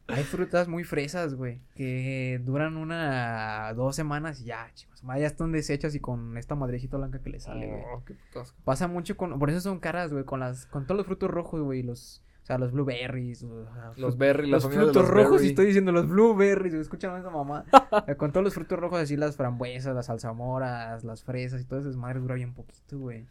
Hay 0.08 0.24
frutas 0.24 0.68
muy 0.68 0.84
fresas, 0.84 1.36
güey, 1.36 1.60
que 1.76 2.40
duran 2.44 2.78
una, 2.78 3.74
dos 3.74 3.96
semanas 3.96 4.42
y 4.42 4.46
ya, 4.46 4.72
chicos, 4.74 5.02
ya 5.02 5.28
están 5.28 5.52
deshechas 5.52 5.96
y 5.96 6.00
con 6.00 6.38
esta 6.38 6.56
madrecita 6.56 6.98
blanca 6.98 7.20
que 7.20 7.30
le 7.30 7.40
sale, 7.40 7.68
güey. 7.68 7.82
Oh, 7.94 8.04
qué 8.06 8.14
putasco. 8.14 8.58
Pasa 8.64 8.88
mucho 8.88 9.18
con, 9.18 9.38
por 9.38 9.50
eso 9.50 9.60
son 9.60 9.80
caras, 9.80 10.14
güey, 10.14 10.24
con 10.24 10.40
las, 10.40 10.66
con 10.68 10.86
todos 10.86 10.98
los 10.98 11.06
frutos 11.08 11.30
rojos, 11.30 11.62
güey, 11.62 11.84
los, 11.84 12.24
o 12.42 12.46
sea, 12.46 12.58
los 12.58 12.72
blueberries, 12.72 13.44
o 13.44 13.66
sea, 13.66 13.92
Los 13.98 14.18
berry, 14.18 14.50
las 14.50 14.64
los 14.64 14.64
familias 14.64 14.88
de 14.88 14.94
frutos 14.94 15.10
los 15.10 15.24
rojos, 15.24 15.44
y 15.44 15.48
estoy 15.48 15.66
diciendo 15.66 15.92
los 15.92 16.08
blueberries, 16.08 16.74
güey, 16.74 16.82
escuchan 16.82 17.20
esa 17.20 17.30
mamá. 17.30 17.66
Eh, 18.08 18.16
con 18.16 18.32
todos 18.32 18.44
los 18.44 18.54
frutos 18.54 18.80
rojos, 18.80 19.00
así 19.00 19.18
las 19.18 19.36
frambuesas, 19.36 19.94
las 19.94 20.10
alzamoras, 20.10 21.04
las 21.04 21.24
fresas 21.24 21.62
y 21.62 21.66
todo 21.66 21.80
eso, 21.80 21.98
madre 21.98 22.20
dura 22.20 22.36
bien 22.36 22.54
poquito, 22.54 22.98
güey. 22.98 23.26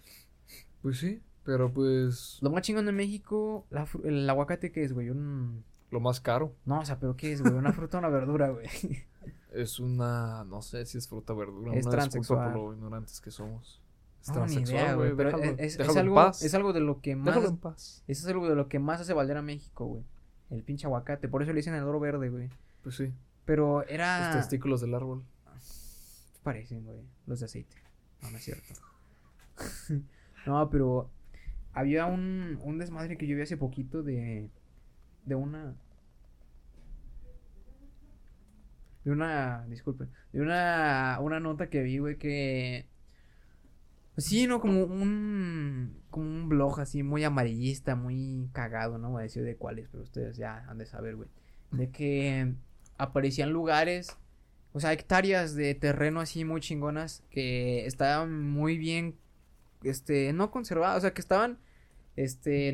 Pues 0.83 0.99
sí, 0.99 1.23
pero 1.45 1.73
pues 1.73 2.39
Lo 2.43 2.51
más 2.51 2.63
chingón 2.63 2.85
de 2.85 2.93
México, 2.93 3.65
la 3.71 3.87
el 4.05 4.29
aguacate, 4.29 4.73
¿qué 4.73 4.85
es, 4.85 4.93
güey? 4.93 5.11
Un... 5.11 5.65
lo 5.91 6.01
más 6.01 6.21
caro 6.21 6.55
No, 6.65 6.81
o 6.81 6.85
sea, 6.85 6.99
pero 6.99 7.17
¿qué 7.17 7.33
es, 7.33 7.43
güey? 7.43 7.55
Una 7.55 7.73
fruta 7.73 7.99
o 7.99 8.01
una 8.01 8.09
verdura, 8.09 8.49
güey. 8.51 8.67
es 9.53 9.79
una, 9.81 10.45
no 10.45 10.61
sé 10.63 10.85
si 10.87 10.99
es 10.99 11.09
fruta 11.09 11.33
o 11.33 11.37
verdura, 11.37 11.75
Es 11.75 11.87
una 11.87 11.93
transexual. 11.97 12.53
por 12.53 12.63
lo 12.63 12.75
ignorantes 12.75 13.21
que 13.21 13.31
somos. 13.31 13.81
Es 14.21 14.29
No, 14.29 14.35
transexual, 14.35 14.97
güey. 14.97 15.15
Pero 15.17 15.31
déjalo- 15.39 15.55
es, 15.59 15.79
en 15.79 15.99
algo, 15.99 16.15
paz. 16.17 16.43
es 16.43 16.55
algo 16.55 16.73
de 16.73 16.81
lo 16.81 17.01
que 17.01 17.15
más. 17.17 17.27
Déjalo 17.27 17.49
en 17.49 17.57
paz. 17.57 18.03
Eso 18.09 18.23
es 18.27 18.33
algo 18.33 18.49
de 18.49 18.57
lo 18.57 18.69
que 18.69 18.79
más 18.79 19.01
hace 19.01 19.13
valer 19.13 19.37
a 19.37 19.43
México, 19.43 19.87
güey. 19.87 20.03
El 20.51 20.63
pinche 20.63 20.87
aguacate. 20.87 21.29
Por 21.29 21.43
eso 21.43 21.53
le 21.53 21.57
dicen 21.59 21.75
el 21.75 21.85
oro 21.85 22.01
verde, 22.01 22.29
güey. 22.29 22.49
Pues 22.83 22.97
sí, 22.97 23.13
Pero 23.45 23.81
los 23.83 23.91
era. 23.91 24.33
testículos 24.33 24.81
del 24.81 24.95
árbol. 24.95 25.23
Parecen, 26.43 26.85
güey. 26.85 27.01
Los 27.27 27.41
de 27.41 27.47
aceite. 27.47 27.77
No, 28.23 28.31
no 28.31 28.37
es 28.39 28.45
cierto. 28.45 28.75
no, 30.47 30.69
pero. 30.71 31.09
Había 31.73 32.07
un, 32.07 32.59
un 32.63 32.79
desmadre 32.79 33.19
que 33.19 33.27
yo 33.27 33.37
vi 33.37 33.43
hace 33.43 33.57
poquito 33.57 34.03
de. 34.03 34.49
De 35.27 35.35
una. 35.35 35.75
De 39.05 39.11
una. 39.11 39.67
Disculpen. 39.69 40.09
De 40.33 40.41
una. 40.41 41.19
Una 41.21 41.41
nota 41.41 41.69
que 41.69 41.83
vi, 41.83 41.99
güey, 41.99 42.17
que. 42.17 42.87
Sí, 44.17 44.47
no, 44.47 44.61
como 44.61 44.85
un. 44.85 46.01
Como 46.11 46.27
un 46.27 46.49
blog 46.49 46.81
así 46.81 47.03
muy 47.03 47.25
amarillista, 47.25 47.97
muy 47.97 48.49
cagado, 48.53 48.97
no 48.97 49.11
voy 49.11 49.21
a 49.21 49.23
decir 49.25 49.43
de 49.43 49.57
cuáles, 49.57 49.89
pero 49.89 50.05
ustedes 50.05 50.39
ya 50.39 50.65
han 50.69 50.79
de 50.79 50.87
saber, 50.87 51.17
güey. 51.17 51.29
De 51.73 51.91
que 51.91 52.55
aparecían 52.97 53.51
lugares, 53.51 54.17
o 54.73 54.81
sea, 54.81 54.93
hectáreas 54.93 55.55
de 55.55 55.75
terreno 55.75 56.21
así 56.21 56.45
muy 56.45 56.61
chingonas 56.61 57.23
que 57.31 57.85
estaban 57.87 58.49
muy 58.51 58.79
bien, 58.79 59.17
este, 59.83 60.33
no 60.33 60.51
conservadas, 60.51 60.99
o 60.99 61.01
sea, 61.03 61.13
que 61.13 61.21
estaban, 61.21 61.59
este, 62.15 62.73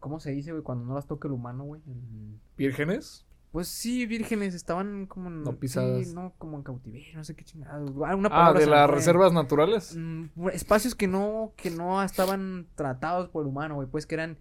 ¿cómo 0.00 0.18
se 0.18 0.30
dice, 0.32 0.50
güey? 0.50 0.62
Cuando 0.64 0.84
no 0.84 0.94
las 0.94 1.06
toca 1.06 1.28
el 1.28 1.34
humano, 1.34 1.64
güey. 1.64 1.80
En- 1.86 2.40
¿Vírgenes? 2.56 3.26
Pues 3.52 3.66
sí, 3.66 4.06
vírgenes, 4.06 4.54
estaban 4.54 5.06
como 5.06 5.28
en... 5.28 5.42
No 5.42 5.56
pisadas. 5.58 6.06
sí, 6.06 6.14
no, 6.14 6.32
como 6.38 6.56
en 6.56 6.62
cautiverio, 6.62 7.16
no 7.16 7.24
sé 7.24 7.34
qué 7.34 7.44
chingados. 7.44 7.90
Ah, 7.90 8.16
palabra 8.16 8.52
de 8.60 8.64
se 8.64 8.70
me 8.70 8.76
las 8.76 8.90
reservas 8.90 9.32
naturales. 9.32 9.96
Mm, 9.96 10.48
espacios 10.52 10.94
que 10.94 11.08
no, 11.08 11.52
que 11.56 11.70
no 11.70 12.00
estaban 12.02 12.68
tratados 12.76 13.28
por 13.28 13.42
el 13.42 13.48
humano, 13.48 13.74
güey, 13.74 13.88
pues 13.88 14.06
que 14.06 14.14
eran 14.14 14.38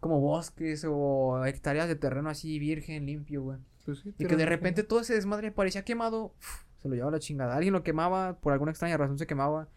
como 0.00 0.20
bosques 0.20 0.84
o 0.88 1.44
hectáreas 1.46 1.86
de 1.88 1.94
terreno 1.94 2.30
así 2.30 2.58
virgen, 2.58 3.06
limpio, 3.06 3.42
güey. 3.42 3.58
Pues 3.84 4.00
sí, 4.00 4.12
Y 4.18 4.26
que 4.26 4.36
de 4.36 4.46
repente 4.46 4.82
todo 4.82 5.00
ese 5.00 5.14
desmadre 5.14 5.52
parecía 5.52 5.84
quemado, 5.84 6.34
uf, 6.38 6.64
se 6.78 6.88
lo 6.88 6.94
llevaba 6.96 7.12
la 7.12 7.20
chingada. 7.20 7.54
Alguien 7.54 7.72
lo 7.74 7.84
quemaba, 7.84 8.40
por 8.40 8.52
alguna 8.52 8.72
extraña 8.72 8.96
razón 8.96 9.18
se 9.18 9.26
quemaba. 9.28 9.68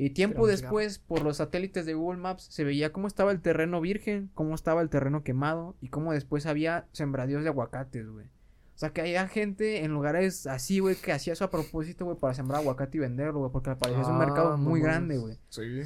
Y 0.00 0.10
tiempo 0.10 0.46
después, 0.46 1.00
por 1.00 1.22
los 1.22 1.38
satélites 1.38 1.84
de 1.84 1.92
Google 1.94 2.20
Maps, 2.20 2.44
se 2.44 2.62
veía 2.64 2.92
cómo 2.92 3.08
estaba 3.08 3.32
el 3.32 3.40
terreno 3.40 3.80
virgen, 3.80 4.30
cómo 4.34 4.54
estaba 4.54 4.80
el 4.80 4.88
terreno 4.88 5.24
quemado 5.24 5.74
y 5.80 5.88
cómo 5.88 6.12
después 6.12 6.46
había 6.46 6.86
sembradíos 6.92 7.42
de 7.42 7.48
aguacates, 7.48 8.08
güey. 8.08 8.26
O 8.26 8.78
sea, 8.78 8.90
que 8.90 9.00
había 9.00 9.26
gente 9.26 9.82
en 9.84 9.90
lugares 9.90 10.46
así, 10.46 10.78
güey, 10.78 10.94
que 10.94 11.10
hacía 11.10 11.32
eso 11.32 11.44
a 11.44 11.50
propósito, 11.50 12.04
güey, 12.04 12.16
para 12.16 12.32
sembrar 12.32 12.60
aguacate 12.60 12.96
y 12.96 13.00
venderlo, 13.00 13.40
güey, 13.40 13.50
porque 13.50 13.70
al 13.70 13.76
parecer 13.78 14.02
es 14.02 14.08
un 14.08 14.14
Ah, 14.14 14.18
mercado 14.20 14.50
no 14.52 14.58
muy 14.58 14.80
mames. 14.80 14.84
grande, 14.84 15.18
güey. 15.18 15.38
Sí. 15.48 15.82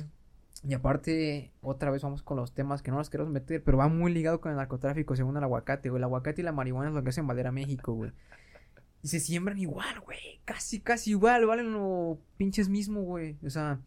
Y 0.68 0.74
aparte, 0.74 1.50
otra 1.62 1.90
vez 1.90 2.02
vamos 2.02 2.22
con 2.22 2.36
los 2.36 2.52
temas 2.52 2.82
que 2.82 2.90
no 2.90 2.98
los 2.98 3.08
queremos 3.08 3.32
meter, 3.32 3.64
pero 3.64 3.78
va 3.78 3.88
muy 3.88 4.12
ligado 4.12 4.42
con 4.42 4.50
el 4.52 4.58
narcotráfico, 4.58 5.16
según 5.16 5.38
el 5.38 5.42
aguacate, 5.42 5.88
güey. 5.88 6.00
El 6.00 6.04
aguacate 6.04 6.42
y 6.42 6.44
la 6.44 6.52
marihuana 6.52 6.90
es 6.90 6.94
lo 6.94 7.02
que 7.02 7.08
hacen 7.08 7.26
valer 7.26 7.46
a 7.46 7.52
México, 7.52 7.94
güey. 7.94 8.12
Y 9.02 9.08
se 9.08 9.18
siembran 9.20 9.58
igual, 9.58 9.98
güey. 10.00 10.40
Casi, 10.44 10.78
casi 10.80 11.10
igual, 11.12 11.46
valen 11.46 11.72
lo 11.72 12.18
pinches 12.36 12.68
mismo, 12.68 13.00
güey. 13.02 13.36
O 13.44 13.50
sea, 13.50 13.80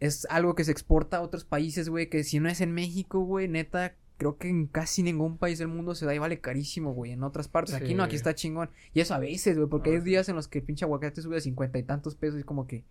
es 0.00 0.26
algo 0.30 0.54
que 0.54 0.64
se 0.64 0.72
exporta 0.72 1.18
a 1.18 1.22
otros 1.22 1.44
países, 1.44 1.88
güey, 1.88 2.08
que 2.08 2.24
si 2.24 2.38
no 2.40 2.48
es 2.48 2.60
en 2.60 2.72
México, 2.72 3.20
güey, 3.20 3.48
neta, 3.48 3.94
creo 4.18 4.36
que 4.38 4.48
en 4.48 4.66
casi 4.66 5.02
ningún 5.02 5.36
país 5.38 5.58
del 5.58 5.68
mundo 5.68 5.94
se 5.94 6.06
da 6.06 6.14
y 6.14 6.18
vale 6.18 6.40
carísimo, 6.40 6.92
güey. 6.94 7.12
En 7.12 7.22
otras 7.22 7.48
partes, 7.48 7.74
aquí 7.74 7.94
no, 7.94 8.02
aquí 8.02 8.16
está 8.16 8.34
chingón. 8.34 8.70
Y 8.94 9.00
eso 9.00 9.14
a 9.14 9.18
veces, 9.18 9.56
güey, 9.56 9.68
porque 9.68 9.90
hay 9.90 10.00
días 10.00 10.28
en 10.28 10.36
los 10.36 10.48
que 10.48 10.58
el 10.58 10.64
pinche 10.64 10.84
aguacate 10.84 11.20
sube 11.22 11.36
a 11.36 11.40
cincuenta 11.40 11.78
y 11.78 11.82
tantos 11.82 12.14
pesos 12.16 12.40
y 12.40 12.42
como 12.42 12.66
que, 12.66 12.84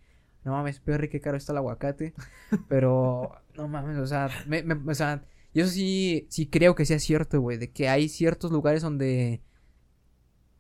no 0.44 0.52
mames, 0.52 0.80
perri, 0.80 1.10
qué 1.10 1.22
caro 1.22 1.38
está 1.38 1.52
el 1.52 1.58
aguacate. 1.60 2.14
Pero, 2.70 3.32
no 3.56 3.68
mames, 3.68 3.98
o 3.98 4.06
sea, 4.08 4.30
me, 4.48 4.64
me- 4.64 4.92
o 4.92 4.96
sea, 4.96 5.24
yo 5.54 5.68
sí, 5.68 6.28
sí 6.30 6.48
creo 6.48 6.76
que 6.76 6.86
sea 6.86 7.00
cierto, 7.00 7.40
güey, 7.42 7.58
de 7.58 7.72
que 7.72 7.88
hay 7.90 8.10
ciertos 8.10 8.52
lugares 8.52 8.82
donde 8.82 9.42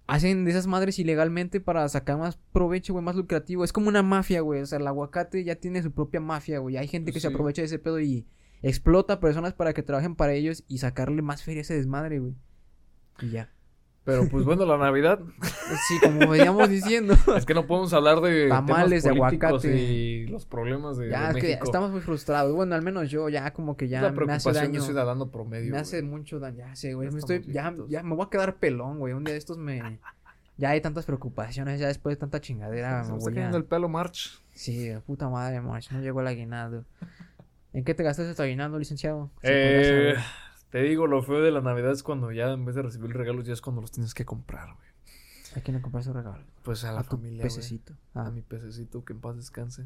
hacen 0.07 0.45
de 0.45 0.51
esas 0.51 0.67
madres 0.67 0.99
ilegalmente 0.99 1.59
para 1.59 1.87
sacar 1.89 2.17
más 2.17 2.37
provecho, 2.53 2.93
güey, 2.93 3.03
más 3.03 3.15
lucrativo. 3.15 3.63
Es 3.63 3.73
como 3.73 3.89
una 3.89 4.03
mafia, 4.03 4.41
güey, 4.41 4.61
o 4.61 4.65
sea, 4.65 4.79
el 4.79 4.87
aguacate 4.87 5.43
ya 5.43 5.55
tiene 5.55 5.81
su 5.81 5.91
propia 5.91 6.19
mafia, 6.19 6.59
güey. 6.59 6.77
Hay 6.77 6.87
gente 6.87 7.11
que 7.11 7.19
se 7.19 7.27
aprovecha 7.27 7.61
de 7.61 7.67
ese 7.67 7.79
pedo 7.79 7.99
y 7.99 8.27
explota 8.61 9.13
a 9.13 9.19
personas 9.19 9.53
para 9.53 9.73
que 9.73 9.83
trabajen 9.83 10.15
para 10.15 10.33
ellos 10.33 10.63
y 10.67 10.79
sacarle 10.79 11.21
más 11.21 11.43
feria 11.43 11.61
a 11.61 11.63
ese 11.63 11.75
desmadre, 11.75 12.19
güey. 12.19 12.35
Y 13.21 13.29
ya. 13.29 13.54
Pero 14.05 14.29
pues 14.29 14.45
bueno, 14.45 14.65
la 14.65 14.77
Navidad. 14.77 15.19
Sí, 15.87 15.99
como 15.99 16.29
veníamos 16.29 16.69
diciendo. 16.69 17.15
es 17.35 17.45
que 17.45 17.55
no 17.55 17.65
podemos 17.65 17.91
hablar 17.91 18.21
de 18.21 18.47
Tamales 18.47 19.03
de 19.03 19.09
aguacate. 19.09 19.75
y 19.75 20.27
los 20.27 20.45
problemas 20.45 20.97
de, 20.97 21.09
ya, 21.09 21.33
de 21.33 21.39
es 21.39 21.45
que 21.45 21.53
estamos 21.53 21.91
muy 21.91 22.01
frustrados. 22.01 22.53
Bueno, 22.53 22.75
al 22.75 22.83
menos 22.83 23.09
yo 23.09 23.27
ya 23.29 23.51
como 23.51 23.75
que 23.75 23.87
ya 23.87 24.01
la 24.01 24.11
me 24.11 24.33
hace 24.33 24.49
preocupación 24.49 24.53
daño. 24.53 24.79
de 24.79 24.85
ciudadano 24.85 25.31
promedio. 25.31 25.71
Me 25.71 25.79
hace 25.79 26.01
güey. 26.01 26.11
mucho 26.11 26.39
daño. 26.39 26.59
Ya 26.59 26.75
sé, 26.75 26.93
güey. 26.93 27.07
Ya 27.07 27.13
Me 27.13 27.19
estoy, 27.19 27.41
ya, 27.47 27.73
ya 27.89 28.03
me 28.03 28.15
voy 28.15 28.27
a 28.27 28.29
quedar 28.29 28.57
pelón, 28.57 28.99
güey. 28.99 29.13
Un 29.13 29.23
día 29.23 29.33
de 29.33 29.39
estos 29.39 29.57
me. 29.57 29.99
Ya 30.57 30.69
hay 30.69 30.81
tantas 30.81 31.05
preocupaciones, 31.05 31.79
ya 31.79 31.87
después 31.87 32.15
de 32.15 32.19
tanta 32.19 32.39
chingadera 32.39 33.03
Se 33.03 33.11
me 33.11 33.17
está 33.17 33.29
voy 33.31 33.39
a... 33.39 33.49
el 33.49 33.65
pelo, 33.65 33.89
March. 33.89 34.39
Sí, 34.53 34.93
puta 35.05 35.27
madre, 35.27 35.59
March, 35.61 35.91
no 35.91 35.99
llegó 35.99 36.21
el 36.21 36.27
aguinaldo. 36.27 36.85
¿En 37.73 37.83
qué 37.83 37.93
te 37.93 38.03
gastaste 38.03 38.35
tu 38.35 38.41
aguinaldo, 38.41 38.79
licenciado? 38.79 39.31
Eh. 39.41 40.13
Te 40.69 40.81
digo, 40.81 41.07
lo 41.07 41.21
feo 41.23 41.41
de 41.41 41.51
la 41.51 41.61
Navidad 41.61 41.91
es 41.91 42.03
cuando 42.03 42.31
ya 42.31 42.51
en 42.51 42.65
vez 42.65 42.75
de 42.75 42.81
recibir 42.81 43.15
regalos, 43.15 43.45
ya 43.45 43.53
es 43.53 43.61
cuando 43.61 43.81
los 43.81 43.91
tienes 43.91 44.13
que 44.13 44.25
comprar, 44.25 44.73
güey. 44.75 44.87
¿A 45.55 45.61
quién 45.61 45.77
le 45.77 45.81
compraste 45.81 46.11
regalo? 46.11 46.43
Pues 46.63 46.83
a 46.83 46.91
la 46.91 46.99
A 46.99 47.03
familia, 47.03 47.43
pececito. 47.43 47.93
A 48.13 48.25
Ah, 48.27 48.31
mi 48.31 48.41
pececito, 48.41 49.05
que 49.05 49.13
en 49.13 49.21
paz 49.21 49.37
descanse. 49.37 49.85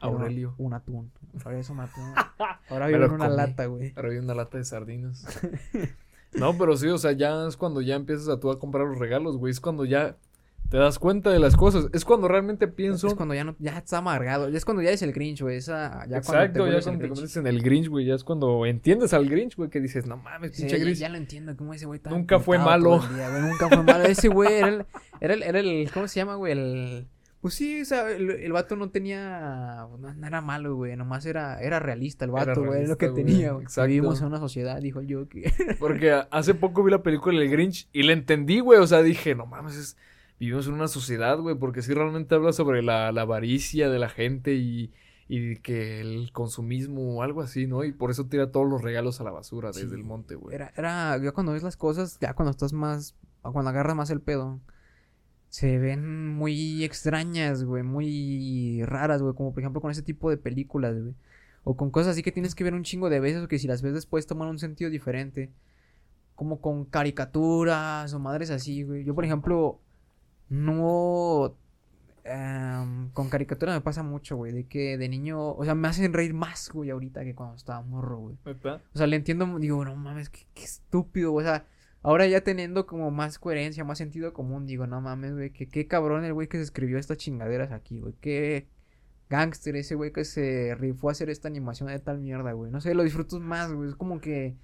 Aurelio. 0.00 0.54
Un 0.58 0.74
atún. 0.74 1.12
Ahora 1.44 1.58
es 1.58 1.70
un 1.70 1.80
atún. 1.80 2.12
Ahora 2.68 2.88
en 2.90 3.02
una 3.02 3.26
comí. 3.26 3.36
lata, 3.36 3.66
güey. 3.66 3.92
Ahora 3.94 4.08
hay 4.10 4.18
una 4.18 4.34
lata 4.34 4.58
de 4.58 4.64
sardinas. 4.64 5.24
no, 6.32 6.56
pero 6.58 6.76
sí, 6.76 6.88
o 6.88 6.98
sea, 6.98 7.12
ya 7.12 7.46
es 7.46 7.56
cuando 7.56 7.80
ya 7.82 7.94
empiezas 7.94 8.28
a 8.28 8.40
tú 8.40 8.50
a 8.50 8.58
comprar 8.58 8.86
los 8.86 8.98
regalos, 8.98 9.36
güey. 9.36 9.52
Es 9.52 9.60
cuando 9.60 9.84
ya 9.84 10.16
te 10.72 10.78
das 10.78 10.98
cuenta 10.98 11.30
de 11.30 11.38
las 11.38 11.54
cosas. 11.54 11.86
Es 11.92 12.04
cuando 12.04 12.28
realmente 12.28 12.66
pienso. 12.66 13.06
Es 13.06 13.14
cuando 13.14 13.34
ya 13.34 13.44
no, 13.44 13.54
ya 13.58 13.76
está 13.76 13.98
amargado. 13.98 14.48
Ya 14.48 14.56
es 14.56 14.64
cuando 14.64 14.82
ya 14.82 14.88
eres 14.88 15.02
el 15.02 15.12
Grinch, 15.12 15.42
güey. 15.42 15.58
Esa, 15.58 16.06
ya 16.08 16.16
Exacto, 16.16 16.60
cuando 16.60 16.74
te 16.74 16.78
ya 16.78 16.82
cuando 16.82 17.02
te 17.02 17.08
conviertes 17.08 17.36
en 17.36 17.46
el 17.46 17.62
Grinch, 17.62 17.88
güey. 17.88 18.06
Ya 18.06 18.14
es 18.14 18.24
cuando 18.24 18.64
entiendes 18.64 19.12
al 19.12 19.28
Grinch, 19.28 19.54
güey, 19.54 19.68
que 19.68 19.80
dices, 19.80 20.06
no 20.06 20.16
mames, 20.16 20.52
pinche 20.56 20.78
Grinch. 20.78 20.96
ya 20.98 21.10
lo 21.10 21.18
entiendo, 21.18 21.54
como 21.56 21.74
ese 21.74 21.84
güey 21.84 21.98
estaba 21.98 22.16
Nunca 22.16 22.40
fue 22.40 22.58
malo. 22.58 23.00
día, 23.14 23.28
güey, 23.28 23.42
nunca 23.42 23.68
fue 23.68 23.82
malo. 23.82 24.04
Ese 24.04 24.28
güey 24.28 24.50
era 24.54 24.68
el, 24.68 24.86
era 25.20 25.34
el, 25.34 25.42
era 25.42 25.60
el, 25.60 25.90
¿cómo 25.92 26.08
se 26.08 26.20
llama, 26.20 26.36
güey? 26.36 26.52
El, 26.52 27.06
pues 27.42 27.54
sí, 27.54 27.82
o 27.82 27.84
sea, 27.84 28.08
el, 28.10 28.30
el 28.30 28.52
vato 28.52 28.74
no 28.76 28.88
tenía, 28.90 29.86
no, 29.98 30.14
no 30.14 30.26
era 30.26 30.40
malo, 30.40 30.76
güey, 30.76 30.96
nomás 30.96 31.26
era, 31.26 31.60
era 31.60 31.80
realista 31.80 32.24
el 32.24 32.30
vato, 32.30 32.64
güey, 32.64 32.84
es 32.84 32.88
lo 32.88 32.96
que 32.96 33.08
güey, 33.08 33.24
tenía, 33.24 33.50
güey. 33.52 33.64
exacto. 33.64 33.88
Vivimos 33.88 34.20
en 34.20 34.28
una 34.28 34.38
sociedad, 34.38 34.80
dijo 34.80 35.00
el 35.00 35.08
yo 35.08 35.28
que... 35.28 35.52
Porque 35.80 36.12
hace 36.30 36.54
poco 36.54 36.82
vi 36.84 36.92
la 36.92 37.02
película 37.02 37.42
El 37.42 37.50
Grinch 37.50 37.88
y 37.92 38.04
la 38.04 38.12
entendí, 38.12 38.60
güey. 38.60 38.78
O 38.78 38.86
sea, 38.86 39.02
dije, 39.02 39.34
no 39.34 39.44
mames, 39.46 39.76
es- 39.76 39.96
vivimos 40.46 40.66
en 40.66 40.74
una 40.74 40.88
sociedad, 40.88 41.38
güey. 41.38 41.54
Porque 41.54 41.82
sí 41.82 41.94
realmente 41.94 42.34
habla 42.34 42.52
sobre 42.52 42.82
la, 42.82 43.12
la 43.12 43.22
avaricia 43.22 43.88
de 43.88 43.98
la 44.00 44.08
gente 44.08 44.54
y, 44.54 44.92
y 45.28 45.56
que 45.56 46.00
el 46.00 46.32
consumismo 46.32 47.16
o 47.16 47.22
algo 47.22 47.42
así, 47.42 47.68
¿no? 47.68 47.84
Y 47.84 47.92
por 47.92 48.10
eso 48.10 48.26
tira 48.26 48.50
todos 48.50 48.68
los 48.68 48.82
regalos 48.82 49.20
a 49.20 49.24
la 49.24 49.30
basura 49.30 49.68
desde 49.68 49.88
Sí, 49.88 49.94
el 49.94 50.02
monte, 50.02 50.34
güey. 50.34 50.54
Era, 50.54 50.72
era, 50.76 51.16
ya 51.18 51.30
cuando 51.30 51.52
ves 51.52 51.62
las 51.62 51.76
cosas, 51.76 52.18
ya 52.20 52.34
cuando 52.34 52.50
estás 52.50 52.72
más, 52.72 53.14
cuando 53.40 53.70
agarras 53.70 53.94
más 53.94 54.10
el 54.10 54.20
pedo, 54.20 54.60
se 55.48 55.78
ven 55.78 56.34
muy 56.34 56.82
extrañas, 56.82 57.62
güey, 57.62 57.84
muy 57.84 58.82
raras, 58.84 59.22
güey, 59.22 59.34
como 59.34 59.52
por 59.52 59.62
ejemplo 59.62 59.80
con 59.80 59.92
ese 59.92 60.02
tipo 60.02 60.28
de 60.28 60.38
películas, 60.38 61.00
güey. 61.00 61.14
O 61.62 61.76
con 61.76 61.92
cosas 61.92 62.12
así 62.12 62.24
que 62.24 62.32
tienes 62.32 62.56
que 62.56 62.64
ver 62.64 62.74
un 62.74 62.82
chingo 62.82 63.08
de 63.10 63.20
veces 63.20 63.44
o 63.44 63.48
que 63.48 63.60
si 63.60 63.68
las 63.68 63.80
ves 63.80 63.94
después 63.94 64.26
toman 64.26 64.48
un 64.48 64.58
sentido 64.58 64.90
diferente. 64.90 65.52
Como 66.34 66.60
con 66.60 66.84
caricaturas 66.84 68.12
o 68.12 68.18
madres 68.18 68.50
así, 68.50 68.82
güey. 68.82 69.04
Yo, 69.04 69.14
por 69.14 69.24
ejemplo, 69.24 69.78
no... 70.52 71.56
em, 72.24 73.10
con 73.10 73.28
caricaturas 73.30 73.74
me 73.74 73.80
pasa 73.80 74.02
mucho, 74.02 74.36
güey, 74.36 74.52
de 74.52 74.64
que 74.66 74.98
de 74.98 75.08
niño, 75.08 75.52
o 75.54 75.64
sea, 75.64 75.74
me 75.74 75.88
hacen 75.88 76.12
reír 76.12 76.34
más, 76.34 76.70
güey, 76.72 76.90
ahorita 76.90 77.24
que 77.24 77.34
cuando 77.34 77.56
estaba 77.56 77.80
morro, 77.82 78.18
güey. 78.18 78.36
O 78.94 78.98
sea, 78.98 79.06
le 79.06 79.16
entiendo, 79.16 79.58
digo, 79.58 79.84
no 79.84 79.96
mames, 79.96 80.28
qué, 80.28 80.46
qué 80.54 80.62
estúpido, 80.64 81.32
o 81.32 81.42
sea, 81.42 81.64
ahora 82.02 82.26
ya 82.26 82.42
teniendo 82.42 82.86
como 82.86 83.10
más 83.10 83.38
coherencia, 83.38 83.82
más 83.84 83.98
sentido 83.98 84.32
común, 84.34 84.66
digo, 84.66 84.86
no 84.86 85.00
mames, 85.00 85.32
güey, 85.32 85.50
que 85.50 85.68
qué 85.68 85.86
cabrón 85.86 86.24
el 86.24 86.34
güey 86.34 86.48
que 86.48 86.58
se 86.58 86.64
escribió 86.64 86.98
estas 86.98 87.16
chingaderas 87.16 87.72
aquí, 87.72 88.00
güey, 88.00 88.14
qué 88.20 88.68
gángster 89.30 89.76
ese 89.76 89.94
güey 89.94 90.12
que 90.12 90.24
se 90.26 90.74
rifó 90.78 91.08
a 91.08 91.12
hacer 91.12 91.30
esta 91.30 91.48
animación 91.48 91.88
de 91.88 91.98
tal 91.98 92.18
mierda, 92.18 92.52
güey. 92.52 92.70
No 92.70 92.82
sé, 92.82 92.94
lo 92.94 93.02
disfrutas 93.02 93.40
más, 93.40 93.72
güey, 93.72 93.88
es 93.88 93.96
como 93.96 94.20
que 94.20 94.56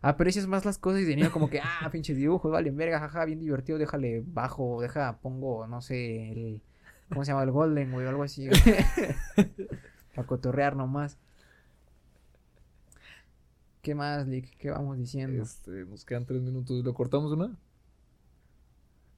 aprecias 0.00 0.46
más 0.46 0.64
las 0.64 0.78
cosas 0.78 1.02
y 1.02 1.04
de 1.04 1.16
niño 1.16 1.32
como 1.32 1.50
que, 1.50 1.60
ah, 1.60 1.88
pinche 1.92 2.14
dibujo, 2.14 2.50
vale, 2.50 2.70
verga, 2.70 3.00
jaja, 3.00 3.24
bien 3.24 3.40
divertido, 3.40 3.78
déjale 3.78 4.22
bajo, 4.26 4.80
deja, 4.80 5.18
pongo, 5.18 5.66
no 5.66 5.82
sé, 5.82 6.32
el, 6.32 6.62
¿cómo 7.08 7.24
se 7.24 7.32
llama? 7.32 7.42
El 7.42 7.50
golden, 7.50 7.92
güey, 7.92 8.06
o 8.06 8.08
algo 8.08 8.22
así. 8.22 8.48
Para 10.14 10.26
cotorrear 10.26 10.76
nomás. 10.76 11.18
¿Qué 13.82 13.94
más, 13.94 14.26
Lick? 14.26 14.56
¿Qué 14.58 14.70
vamos 14.70 14.98
diciendo? 14.98 15.42
Este, 15.42 15.70
nos 15.86 16.04
quedan 16.04 16.26
tres 16.26 16.42
minutos. 16.42 16.84
¿Lo 16.84 16.92
cortamos 16.92 17.32
una? 17.32 17.56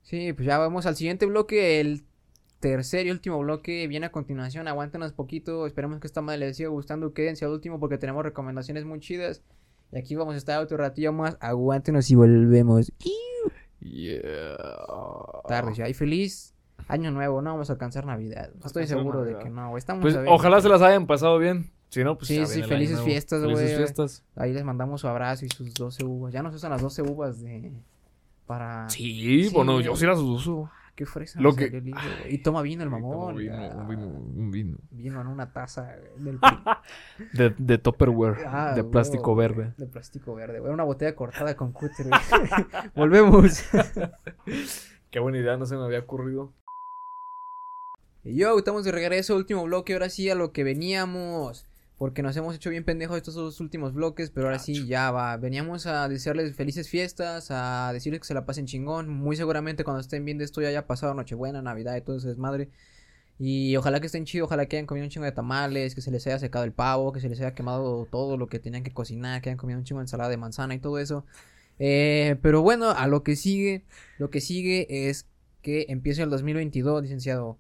Sí, 0.03 0.33
pues 0.33 0.47
ya 0.47 0.59
vamos 0.59 0.87
al 0.87 0.97
siguiente 0.97 1.26
bloque, 1.26 1.80
el 1.80 2.05
tercer 2.61 3.07
y 3.07 3.11
último 3.11 3.41
bloque 3.41 3.89
viene 3.89 4.07
a 4.07 4.12
continuación. 4.12 4.68
Aguántenos 4.68 5.12
poquito, 5.12 5.66
esperemos 5.66 5.99
que 6.01 6.07
esta 6.07 6.22
madre 6.22 6.41
les 6.41 6.57
siga 6.57 6.68
gustando. 6.68 7.12
Quédense 7.12 7.45
al 7.45 7.51
último 7.51 7.80
porque 7.80 7.99
tenemos 7.99 8.22
recomendaciones 8.22 8.85
muy 8.85 9.01
chidas. 9.01 9.43
Y 9.93 9.99
aquí 9.99 10.14
vamos 10.16 10.34
a 10.34 10.38
estar 10.38 10.62
otro 10.62 10.76
ratillo 10.78 11.12
más. 11.12 11.36
Aguántenos 11.40 12.11
y 12.11 12.14
volvemos. 12.14 12.90
Yeah. 13.80 14.57
Tarde 15.49 15.74
ya. 15.74 15.88
Y 15.88 15.95
feliz 15.95 16.55
año 16.88 17.11
nuevo. 17.11 17.43
No 17.43 17.51
vamos 17.51 17.68
a 17.70 17.74
alcanzar 17.74 18.07
Navidad. 18.07 18.51
Estoy 18.64 18.86
seguro 18.86 19.24
de 19.24 19.38
que 19.38 19.51
no. 19.51 19.76
Estamos 19.76 20.03
Pues 20.03 20.16
ojalá 20.28 20.61
se 20.61 20.68
las 20.68 20.82
hayan 20.82 21.07
pasado 21.07 21.38
bien. 21.38 21.70
Si 21.88 22.03
no, 22.03 22.16
pues 22.16 22.28
Sí, 22.28 22.47
sí, 22.47 22.62
felices 22.62 23.01
fiestas, 23.03 23.43
Felices 23.43 23.64
güey. 23.64 23.76
fiestas. 23.76 24.24
Ahí 24.34 24.55
les 24.55 24.64
mandamos 24.64 25.03
su 25.03 25.09
abrazo 25.09 25.45
y 25.45 25.51
sus 25.51 25.74
12 25.74 26.05
uvas. 26.07 26.32
Ya 26.32 26.43
no 26.43 26.51
se 26.51 26.57
usan 26.57 26.70
las 26.70 26.80
12 26.80 27.03
uvas 27.03 27.43
de. 27.43 27.70
Para. 28.47 28.88
Sí, 28.88 29.45
Sí, 29.49 29.55
bueno, 29.55 29.80
yo 29.80 29.95
sí 29.95 30.07
las 30.07 30.18
uso. 30.18 30.70
Qué 31.03 31.07
fresa. 31.07 31.40
Lo 31.40 31.57
que- 31.57 31.64
el. 31.64 31.92
Y 32.28 32.38
toma 32.38 32.62
vino 32.62 32.84
el 32.84 32.90
mamón. 32.90 33.34
vino, 33.36 33.57
ah, 33.57 33.74
un 33.74 33.88
vino, 33.88 34.07
un 34.07 34.50
vino. 34.53 34.78
Vino 34.92 35.20
en 35.20 35.26
una 35.26 35.53
taza 35.53 35.96
del 36.16 36.38
De, 37.32 37.53
de 37.59 37.78
Tupperware, 37.78 38.46
Ah, 38.46 38.72
de 38.76 38.84
plástico 38.84 39.34
verde. 39.34 39.74
De 39.78 39.86
plástico 39.88 40.32
verde, 40.36 40.61
güey. 40.61 40.72
Una 40.72 40.84
botella 40.84 41.16
cortada 41.16 41.57
con 41.57 41.72
cúter. 41.72 42.07
Volvemos. 42.94 43.64
Qué 45.11 45.18
buena 45.18 45.38
idea, 45.38 45.57
no 45.57 45.66
se 45.66 45.76
me 45.76 45.82
había 45.84 45.98
ocurrido. 45.98 46.53
Y 48.22 48.36
yo, 48.36 48.57
estamos 48.57 48.84
de 48.84 48.92
regreso, 48.92 49.34
último 49.34 49.64
bloque, 49.64 49.94
ahora 49.94 50.09
sí 50.09 50.30
a 50.30 50.36
lo 50.36 50.53
que 50.53 50.62
veníamos. 50.62 51.66
Porque 52.03 52.20
nos 52.24 52.36
hemos 52.36 52.57
hecho 52.57 52.68
bien 52.68 52.82
pendejos 52.82 53.16
estos 53.16 53.36
dos 53.36 53.61
últimos 53.61 53.94
bloques, 53.94 54.30
pero 54.30 54.48
ahora 54.48 54.59
sí 54.59 54.88
ya 54.88 55.12
va. 55.12 55.36
Veníamos 55.36 55.86
a 55.86 56.09
desearles 56.09 56.57
felices 56.57 56.88
fiestas, 56.88 57.53
a 57.53 57.92
decirles 57.92 58.18
que 58.18 58.26
se 58.26 58.34
la 58.34 58.44
pasen 58.44 58.66
chingón. 58.66 59.09
Muy 59.09 59.36
seguramente 59.36 59.84
cuando 59.84 60.00
estén 60.00 60.24
viendo 60.24 60.42
esto 60.42 60.61
ya 60.61 60.66
haya 60.66 60.88
pasado 60.88 61.14
Nochebuena, 61.14 61.62
Navidad 61.62 61.94
y 61.94 62.00
todo 62.00 62.16
ese 62.16 62.26
desmadre. 62.26 62.70
Y 63.38 63.76
ojalá 63.76 64.00
que 64.00 64.07
estén 64.07 64.24
chidos, 64.24 64.46
ojalá 64.46 64.66
que 64.66 64.78
hayan 64.78 64.86
comido 64.86 65.05
un 65.05 65.11
chingo 65.11 65.26
de 65.26 65.30
tamales, 65.30 65.94
que 65.94 66.00
se 66.00 66.11
les 66.11 66.26
haya 66.26 66.40
secado 66.40 66.64
el 66.64 66.72
pavo, 66.72 67.12
que 67.12 67.20
se 67.20 67.28
les 67.28 67.38
haya 67.38 67.55
quemado 67.55 68.09
todo 68.11 68.36
lo 68.36 68.48
que 68.48 68.59
tenían 68.59 68.82
que 68.82 68.92
cocinar, 68.92 69.40
que 69.40 69.50
hayan 69.50 69.59
comido 69.59 69.78
un 69.78 69.84
chingo 69.84 70.00
de 70.00 70.07
ensalada 70.07 70.28
de 70.28 70.38
manzana 70.38 70.74
y 70.74 70.80
todo 70.80 70.98
eso. 70.98 71.24
Eh, 71.78 72.34
pero 72.42 72.62
bueno, 72.62 72.90
a 72.90 73.07
lo 73.07 73.22
que 73.22 73.36
sigue, 73.36 73.84
lo 74.18 74.28
que 74.28 74.40
sigue 74.40 75.09
es 75.09 75.28
que 75.62 75.86
empiece 75.88 76.20
el 76.24 76.30
2022, 76.30 77.00
licenciado. 77.00 77.59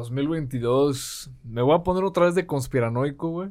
2022. 0.00 1.30
Me 1.44 1.62
voy 1.62 1.74
a 1.74 1.82
poner 1.82 2.04
otra 2.04 2.26
vez 2.26 2.34
de 2.34 2.46
conspiranoico, 2.46 3.28
güey. 3.30 3.50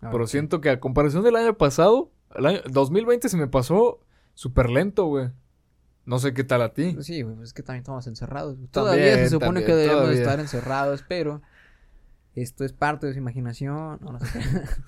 A 0.00 0.10
Pero 0.10 0.26
siento 0.26 0.60
que 0.60 0.70
a 0.70 0.80
comparación 0.80 1.22
del 1.22 1.36
año 1.36 1.56
pasado, 1.56 2.10
el 2.34 2.46
año 2.46 2.60
2020 2.70 3.28
se 3.28 3.36
me 3.36 3.48
pasó 3.48 4.00
súper 4.34 4.70
lento, 4.70 5.06
güey. 5.06 5.30
No 6.06 6.18
sé 6.18 6.32
qué 6.32 6.44
tal 6.44 6.62
a 6.62 6.72
ti. 6.72 6.96
Sí, 7.00 7.22
güey, 7.22 7.36
pues 7.36 7.48
es 7.48 7.54
que 7.54 7.62
también 7.62 7.82
estamos 7.82 8.06
encerrados. 8.06 8.54
También, 8.54 8.70
Todavía 8.70 9.16
se 9.16 9.28
supone 9.28 9.60
también, 9.60 9.66
que 9.66 9.74
debemos 9.74 10.00
todavía. 10.02 10.20
estar 10.22 10.40
encerrados, 10.40 11.04
pero 11.08 11.42
esto 12.34 12.64
es 12.64 12.72
parte 12.72 13.06
de 13.06 13.12
su 13.12 13.18
imaginación. 13.18 13.98
No, 14.00 14.12
no 14.12 14.20
sé. 14.20 14.40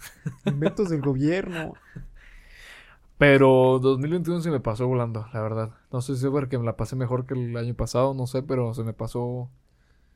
Inventos 0.46 0.88
del 0.88 1.02
gobierno. 1.02 1.74
Pero 3.18 3.78
2021 3.80 4.40
se 4.40 4.50
me 4.50 4.60
pasó 4.60 4.88
volando, 4.88 5.26
la 5.32 5.42
verdad. 5.42 5.70
No 5.92 6.00
sé 6.00 6.16
si 6.16 6.24
es 6.24 6.30
porque 6.30 6.58
me 6.58 6.64
la 6.64 6.76
pasé 6.76 6.96
mejor 6.96 7.26
que 7.26 7.34
el 7.34 7.56
año 7.56 7.74
pasado, 7.74 8.14
no 8.14 8.26
sé, 8.26 8.42
pero 8.42 8.74
se 8.74 8.82
me 8.82 8.94
pasó. 8.94 9.50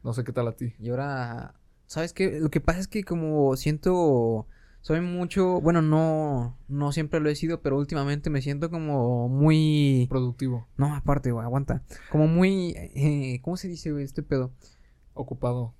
No 0.06 0.12
sé 0.12 0.22
qué 0.22 0.32
tal 0.32 0.46
a 0.46 0.52
ti. 0.52 0.72
Y 0.78 0.90
ahora, 0.90 1.56
¿sabes 1.86 2.12
qué? 2.12 2.38
Lo 2.38 2.48
que 2.48 2.60
pasa 2.60 2.78
es 2.78 2.86
que 2.86 3.02
como 3.02 3.56
siento, 3.56 4.46
soy 4.80 5.00
mucho, 5.00 5.60
bueno, 5.60 5.82
no, 5.82 6.56
no 6.68 6.92
siempre 6.92 7.18
lo 7.18 7.28
he 7.28 7.34
sido, 7.34 7.60
pero 7.60 7.76
últimamente 7.76 8.30
me 8.30 8.40
siento 8.40 8.70
como 8.70 9.28
muy, 9.28 10.06
Productivo, 10.08 10.68
no, 10.76 10.94
aparte, 10.94 11.32
güey, 11.32 11.44
aguanta, 11.44 11.82
como 12.12 12.28
muy, 12.28 12.76
eh, 12.76 13.40
¿cómo 13.42 13.56
se 13.56 13.66
dice, 13.66 13.90
güey, 13.90 14.04
este 14.04 14.22
pedo? 14.22 14.52
ocupado. 15.12 15.74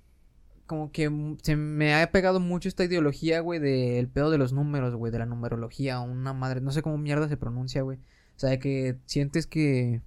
como 0.65 0.91
que 0.91 1.09
se 1.41 1.55
me 1.55 1.95
ha 1.95 2.11
pegado 2.11 2.41
mucho 2.41 2.67
esta 2.67 2.83
ideología, 2.83 3.39
güey, 3.39 3.61
del 3.61 4.09
pedo 4.09 4.29
de 4.29 4.37
los 4.37 4.51
números, 4.51 4.93
güey, 4.93 5.09
de 5.09 5.19
la 5.19 5.25
numerología, 5.25 6.01
una 6.01 6.33
madre, 6.33 6.59
no 6.59 6.71
sé 6.71 6.81
cómo 6.81 6.97
mierda 6.97 7.29
se 7.29 7.37
pronuncia, 7.37 7.81
güey. 7.81 7.97
O 8.35 8.39
sea, 8.39 8.59
que 8.59 8.97
sientes 9.05 9.47
que 9.47 10.01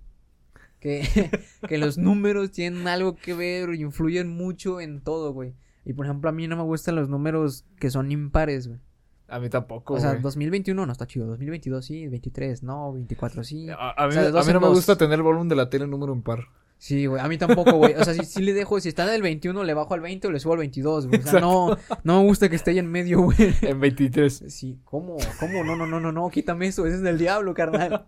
que, 0.80 1.02
que 1.68 1.78
los 1.78 1.98
números 1.98 2.50
tienen 2.50 2.88
algo 2.88 3.16
que 3.16 3.34
ver 3.34 3.68
o 3.68 3.74
influyen 3.74 4.28
mucho 4.28 4.80
en 4.80 5.00
todo, 5.00 5.32
güey. 5.32 5.54
Y 5.84 5.92
por 5.92 6.06
ejemplo, 6.06 6.28
a 6.30 6.32
mí 6.32 6.46
no 6.48 6.56
me 6.56 6.62
gustan 6.62 6.96
los 6.96 7.08
números 7.08 7.64
que 7.78 7.90
son 7.90 8.10
impares, 8.10 8.68
güey. 8.68 8.80
A 9.28 9.38
mí 9.38 9.48
tampoco. 9.48 9.94
O 9.94 10.00
sea, 10.00 10.10
güey. 10.10 10.22
2021 10.22 10.84
no 10.86 10.92
está 10.92 11.06
chido, 11.06 11.26
2022 11.26 11.84
sí, 11.84 12.08
23 12.08 12.62
no, 12.64 12.92
24 12.92 13.44
sí. 13.44 13.68
A, 13.70 13.92
a 13.96 14.06
mí, 14.06 14.10
o 14.10 14.12
sea, 14.12 14.22
de 14.22 14.28
a 14.28 14.32
dos 14.32 14.46
mí 14.46 14.52
no 14.52 14.60
me 14.60 14.68
gusta 14.68 14.96
tener 14.96 15.18
el 15.18 15.22
volumen 15.22 15.48
de 15.48 15.54
la 15.54 15.70
tele 15.70 15.84
en 15.84 15.90
número 15.90 16.12
impar. 16.12 16.48
Sí, 16.80 17.04
güey, 17.04 17.20
a 17.20 17.28
mí 17.28 17.36
tampoco, 17.36 17.72
güey. 17.76 17.92
O 17.92 18.02
sea, 18.04 18.14
si, 18.14 18.24
si 18.24 18.40
le 18.40 18.54
dejo, 18.54 18.80
si 18.80 18.88
está 18.88 19.06
en 19.06 19.10
el 19.10 19.20
21, 19.20 19.64
le 19.64 19.74
bajo 19.74 19.92
al 19.92 20.00
20 20.00 20.28
o 20.28 20.30
le 20.30 20.40
subo 20.40 20.54
al 20.54 20.60
22, 20.60 21.08
güey. 21.08 21.20
O 21.20 21.26
sea, 21.26 21.38
no, 21.38 21.76
no 22.04 22.22
me 22.22 22.26
gusta 22.26 22.48
que 22.48 22.56
esté 22.56 22.70
ahí 22.70 22.78
en 22.78 22.90
medio, 22.90 23.20
güey. 23.20 23.36
En 23.60 23.80
23. 23.80 24.44
Sí, 24.48 24.80
¿cómo? 24.84 25.18
¿Cómo? 25.38 25.62
No, 25.62 25.76
no, 25.76 25.86
no, 25.86 26.00
no, 26.00 26.10
no, 26.10 26.30
quítame 26.30 26.68
eso, 26.68 26.86
ese 26.86 26.96
es 26.96 27.02
del 27.02 27.18
diablo, 27.18 27.52
carnal. 27.52 28.06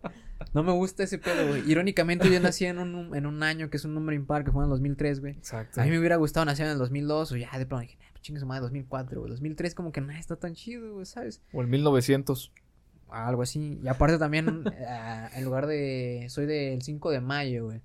No 0.54 0.62
me 0.62 0.72
gusta 0.72 1.02
ese 1.02 1.18
pedo, 1.18 1.48
güey. 1.48 1.70
Irónicamente, 1.70 2.32
yo 2.32 2.40
nací 2.40 2.64
en 2.64 2.78
un, 2.78 3.14
en 3.14 3.26
un 3.26 3.42
año 3.42 3.68
que 3.68 3.76
es 3.76 3.84
un 3.84 3.92
número 3.92 4.16
impar, 4.16 4.42
que 4.42 4.52
fue 4.52 4.62
en 4.62 4.64
el 4.64 4.70
2003, 4.70 5.20
güey. 5.20 5.34
Exacto. 5.34 5.82
A 5.82 5.84
mí 5.84 5.90
me 5.90 5.98
hubiera 5.98 6.16
gustado 6.16 6.46
nacer 6.46 6.64
en 6.64 6.72
el 6.72 6.78
2002 6.78 7.32
o 7.32 7.36
ya 7.36 7.50
de 7.58 7.66
pronto 7.66 7.82
dije, 7.82 7.98
nah, 8.00 8.20
chingue 8.22 8.40
su 8.40 8.46
madre, 8.46 8.62
2004, 8.62 9.20
güey. 9.20 9.30
2003 9.32 9.74
como 9.74 9.92
que 9.92 10.00
no 10.00 10.12
está 10.12 10.36
tan 10.36 10.54
chido, 10.54 10.94
güey, 10.94 11.04
¿sabes? 11.04 11.42
O 11.52 11.60
el 11.60 11.68
1900. 11.68 12.52
Algo 13.10 13.42
así. 13.42 13.78
Y 13.82 13.88
aparte 13.88 14.16
también, 14.16 14.64
eh, 14.66 15.28
en 15.36 15.44
lugar 15.44 15.66
de, 15.66 16.24
soy 16.30 16.46
del 16.46 16.80
5 16.80 17.10
de 17.10 17.20
mayo, 17.20 17.66
güey. 17.66 17.82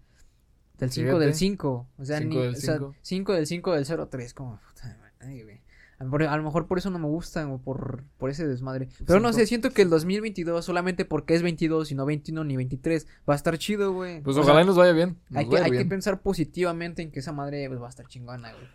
Del 0.77 0.91
5 0.91 1.07
Fíjate. 1.07 1.25
del 1.25 1.33
5. 1.35 1.87
O 1.97 2.05
sea, 2.05 2.17
5 2.19 2.29
ni, 2.35 2.41
del 2.41 2.55
o 2.55 2.57
sea, 2.57 2.73
5. 2.75 2.95
5 3.01 3.33
del 3.33 3.47
5 3.47 3.71
del 3.73 3.85
03, 4.09 4.33
como, 4.33 4.59
puta 4.59 4.97
madre, 5.19 5.43
güey. 5.43 5.61
A 5.99 6.03
lo 6.03 6.11
mejor- 6.11 6.23
a 6.27 6.37
lo 6.37 6.43
mejor 6.43 6.67
por 6.67 6.77
eso 6.77 6.91
no 6.91 6.99
me 6.99 7.07
gustan, 7.07 7.49
o 7.49 7.57
por, 7.57 8.03
por 8.19 8.29
ese 8.29 8.47
desmadre. 8.47 8.87
Pero 9.07 9.19
no 9.19 9.33
sé, 9.33 9.47
siento 9.47 9.71
que 9.71 9.81
el 9.81 9.89
2022, 9.89 10.63
solamente 10.63 11.05
porque 11.05 11.33
es 11.33 11.41
22 11.41 11.91
y 11.91 11.95
no 11.95 12.05
21 12.05 12.43
ni 12.43 12.55
23, 12.55 13.07
va 13.27 13.33
a 13.33 13.35
estar 13.35 13.57
chido, 13.57 13.93
güey. 13.93 14.21
Pues 14.21 14.37
O 14.37 14.41
ojalá 14.41 14.57
sea, 14.57 14.63
y 14.63 14.67
nos 14.67 14.75
vaya 14.77 14.91
bien. 14.91 15.17
nos 15.29 15.39
hay, 15.39 15.49
que, 15.49 15.57
hay 15.57 15.71
que 15.71 15.85
pensar 15.85 16.21
positivamente 16.21 17.01
en 17.01 17.09
que 17.11 17.19
esa 17.21 17.31
madre 17.33 17.67
pues, 17.67 17.81
va 17.81 17.87
a 17.87 17.89
estar 17.89 18.05
chingona, 18.07 18.51
güey. 18.53 18.67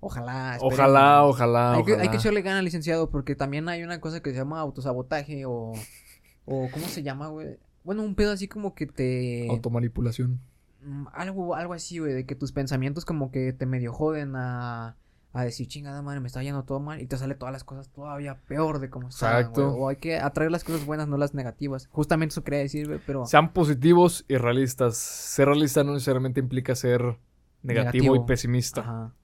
Ojalá. 0.00 0.54
esperemos. 0.56 0.78
Ojalá, 0.78 1.24
ojalá, 1.24 1.74
Hay 1.74 1.84
que, 1.84 1.94
hay 1.94 2.08
que 2.08 2.16
echarle 2.16 2.40
ganas, 2.40 2.64
licenciado, 2.64 3.10
porque 3.10 3.36
también 3.36 3.68
hay 3.68 3.82
una 3.84 4.00
cosa 4.00 4.20
que 4.22 4.30
se 4.30 4.36
llama 4.36 4.58
autosabotaje 4.60 5.44
o... 5.44 5.72
o 6.46 6.68
¿Cómo 6.72 6.88
se 6.88 7.02
llama, 7.02 7.28
güey? 7.28 7.58
Bueno, 7.84 8.02
un 8.02 8.14
pedo 8.14 8.32
así 8.32 8.48
como 8.48 8.74
que 8.74 8.86
te... 8.86 9.46
Automanipulación. 9.50 10.40
Mm, 10.84 11.06
algo, 11.12 11.54
algo 11.54 11.74
así, 11.74 11.98
güey, 11.98 12.12
de 12.12 12.26
que 12.26 12.34
tus 12.34 12.52
pensamientos 12.52 13.04
como 13.04 13.30
que 13.30 13.52
te 13.52 13.66
medio 13.66 13.92
joden 13.92 14.34
a, 14.36 14.96
a 15.32 15.44
decir, 15.44 15.66
chingada 15.68 16.02
madre, 16.02 16.20
me 16.20 16.26
está 16.26 16.42
yendo 16.42 16.64
todo 16.64 16.80
mal, 16.80 17.00
y 17.00 17.06
te 17.06 17.16
sale 17.16 17.34
todas 17.34 17.52
las 17.52 17.64
cosas 17.64 17.88
todavía 17.88 18.38
peor 18.48 18.80
de 18.80 18.90
como 18.90 19.08
están, 19.08 19.38
Exacto. 19.38 19.70
güey. 19.70 19.82
O 19.82 19.88
hay 19.88 19.96
que 19.96 20.18
atraer 20.18 20.50
las 20.50 20.64
cosas 20.64 20.84
buenas, 20.84 21.08
no 21.08 21.16
las 21.16 21.34
negativas. 21.34 21.88
Justamente 21.90 22.32
eso 22.32 22.44
quería 22.44 22.60
decir, 22.60 22.86
güey, 22.86 23.00
pero... 23.06 23.26
Sean 23.26 23.52
positivos 23.52 24.24
y 24.28 24.36
realistas. 24.36 24.96
Ser 24.96 25.46
realista 25.48 25.84
no 25.84 25.92
necesariamente 25.92 26.40
implica 26.40 26.74
ser 26.74 27.18
negativo, 27.62 28.04
Negativo. 28.04 28.16
y 28.16 28.26
pesimista. 28.26 28.80
Ajá. 28.80 29.14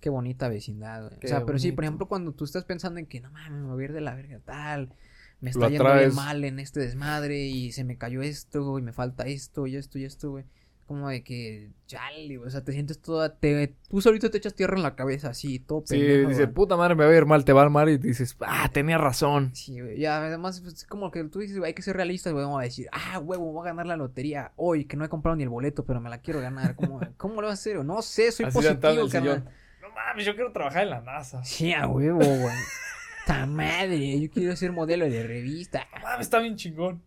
Qué 0.00 0.10
bonita 0.10 0.48
vecindad, 0.48 1.08
güey. 1.08 1.18
Qué 1.18 1.28
o 1.28 1.30
sea, 1.30 1.46
pero 1.46 1.58
sí, 1.58 1.72
por 1.72 1.84
ejemplo, 1.84 2.06
cuando 2.06 2.32
tú 2.32 2.44
estás 2.44 2.64
pensando 2.64 3.00
en 3.00 3.06
que, 3.06 3.20
no 3.20 3.30
mames, 3.30 3.62
me 3.62 3.72
voy 3.72 3.82
a 3.82 3.86
ir 3.86 3.92
de 3.94 4.02
la 4.02 4.14
verga 4.14 4.38
tal, 4.44 4.92
me 5.40 5.48
está 5.48 5.70
yendo 5.70 5.94
bien 5.94 6.14
mal 6.14 6.44
en 6.44 6.58
este 6.58 6.80
desmadre 6.80 7.46
y 7.46 7.72
se 7.72 7.84
me 7.84 7.96
cayó 7.96 8.20
esto 8.20 8.78
y 8.78 8.82
me 8.82 8.92
falta 8.92 9.24
esto 9.24 9.66
y 9.66 9.76
esto 9.76 9.98
y 9.98 10.04
esto, 10.04 10.30
güey. 10.30 10.44
Como 10.86 11.08
de 11.08 11.24
que, 11.24 11.70
chale, 11.86 12.38
o 12.38 12.48
sea, 12.50 12.62
te 12.62 12.72
sientes 12.72 13.00
toda, 13.00 13.34
te, 13.34 13.74
tú 13.88 14.00
solito 14.00 14.30
te 14.30 14.38
echas 14.38 14.54
tierra 14.54 14.76
en 14.76 14.82
la 14.82 14.94
cabeza, 14.94 15.30
así, 15.30 15.58
todo 15.58 15.82
Sí, 15.86 15.98
pendejo, 15.98 16.28
dice, 16.28 16.46
puta 16.46 16.76
madre, 16.76 16.94
me 16.94 17.04
va 17.04 17.10
a 17.10 17.16
ir 17.16 17.24
mal, 17.24 17.44
te 17.44 17.52
va 17.52 17.62
a 17.62 17.64
ir 17.64 17.70
mal 17.70 17.88
y 17.88 17.96
dices, 17.96 18.36
ah, 18.40 18.68
tenía 18.72 18.98
razón. 18.98 19.54
Sí, 19.54 19.80
güey, 19.80 19.98
ya, 19.98 20.22
además, 20.24 20.60
pues, 20.60 20.74
es 20.74 20.84
como 20.84 21.10
que 21.10 21.24
tú 21.24 21.38
dices, 21.38 21.62
hay 21.62 21.72
que 21.72 21.82
ser 21.82 21.96
realistas, 21.96 22.32
güey, 22.32 22.44
vamos 22.44 22.60
a 22.60 22.64
decir, 22.64 22.88
ah, 22.92 23.18
huevo, 23.18 23.52
voy 23.52 23.62
a 23.62 23.70
ganar 23.70 23.86
la 23.86 23.96
lotería 23.96 24.52
hoy, 24.56 24.84
que 24.84 24.96
no 24.96 25.04
he 25.04 25.08
comprado 25.08 25.36
ni 25.36 25.42
el 25.42 25.48
boleto, 25.48 25.84
pero 25.84 26.00
me 26.00 26.10
la 26.10 26.18
quiero 26.18 26.40
ganar, 26.40 26.74
¿cómo, 26.76 27.00
cómo 27.16 27.40
lo 27.40 27.48
vas 27.48 27.58
a 27.58 27.60
hacer? 27.60 27.84
No 27.84 28.02
sé, 28.02 28.30
soy 28.30 28.46
Así 28.46 28.58
positivo, 28.58 29.08
carnal. 29.08 29.44
No 29.80 29.90
mames, 29.90 30.26
yo 30.26 30.34
quiero 30.34 30.52
trabajar 30.52 30.82
en 30.82 30.90
la 30.90 31.00
NASA. 31.00 31.42
Sí, 31.44 31.72
a 31.72 31.86
huevo, 31.86 32.18
güey. 32.18 32.54
¡Ta 33.26 33.46
madre! 33.46 34.20
Yo 34.20 34.30
quiero 34.30 34.54
ser 34.54 34.70
modelo 34.72 35.08
de 35.08 35.26
revista. 35.26 35.86
No 35.94 36.02
mames, 36.02 36.26
está 36.26 36.40
bien 36.40 36.56
chingón. 36.56 37.02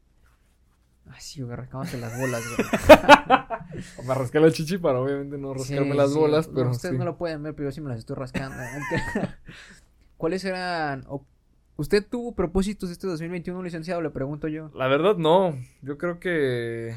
Así, 1.10 1.42
güey, 1.42 1.56
rascándote 1.56 1.98
las 1.98 2.18
bolas, 2.20 2.44
güey. 2.56 2.68
Me 4.08 4.14
rasqué 4.14 4.40
la 4.40 4.52
chichi 4.52 4.78
para 4.78 5.00
obviamente 5.00 5.38
no 5.38 5.54
rascarme 5.54 5.92
Sí, 5.92 5.98
las 5.98 6.12
sí, 6.14 6.18
bolas, 6.20 6.48
pero 6.48 6.70
ustedes 6.72 6.94
sí. 6.94 7.00
no 7.00 7.06
lo 7.06 7.18
pueden 7.18 7.44
ver, 7.44 7.56
pero 7.56 7.70
yo 7.70 7.72
sí 7.72 7.82
me 7.82 7.90
las 7.90 8.00
estoy 8.00 8.16
rascando. 8.16 8.56
¿Cuáles 10.18 10.44
eran? 10.46 11.06
o- 11.08 11.26
¿Usted 11.78 12.06
tuvo 12.08 12.34
propósitos 12.34 12.90
este 12.90 13.06
2021, 13.08 13.62
licenciado? 13.62 14.02
Le 14.02 14.10
pregunto 14.10 14.48
yo. 14.48 14.72
La 14.74 14.88
verdad, 14.88 15.16
no. 15.18 15.56
Yo 15.82 15.98
creo 15.98 16.20
que. 16.20 16.96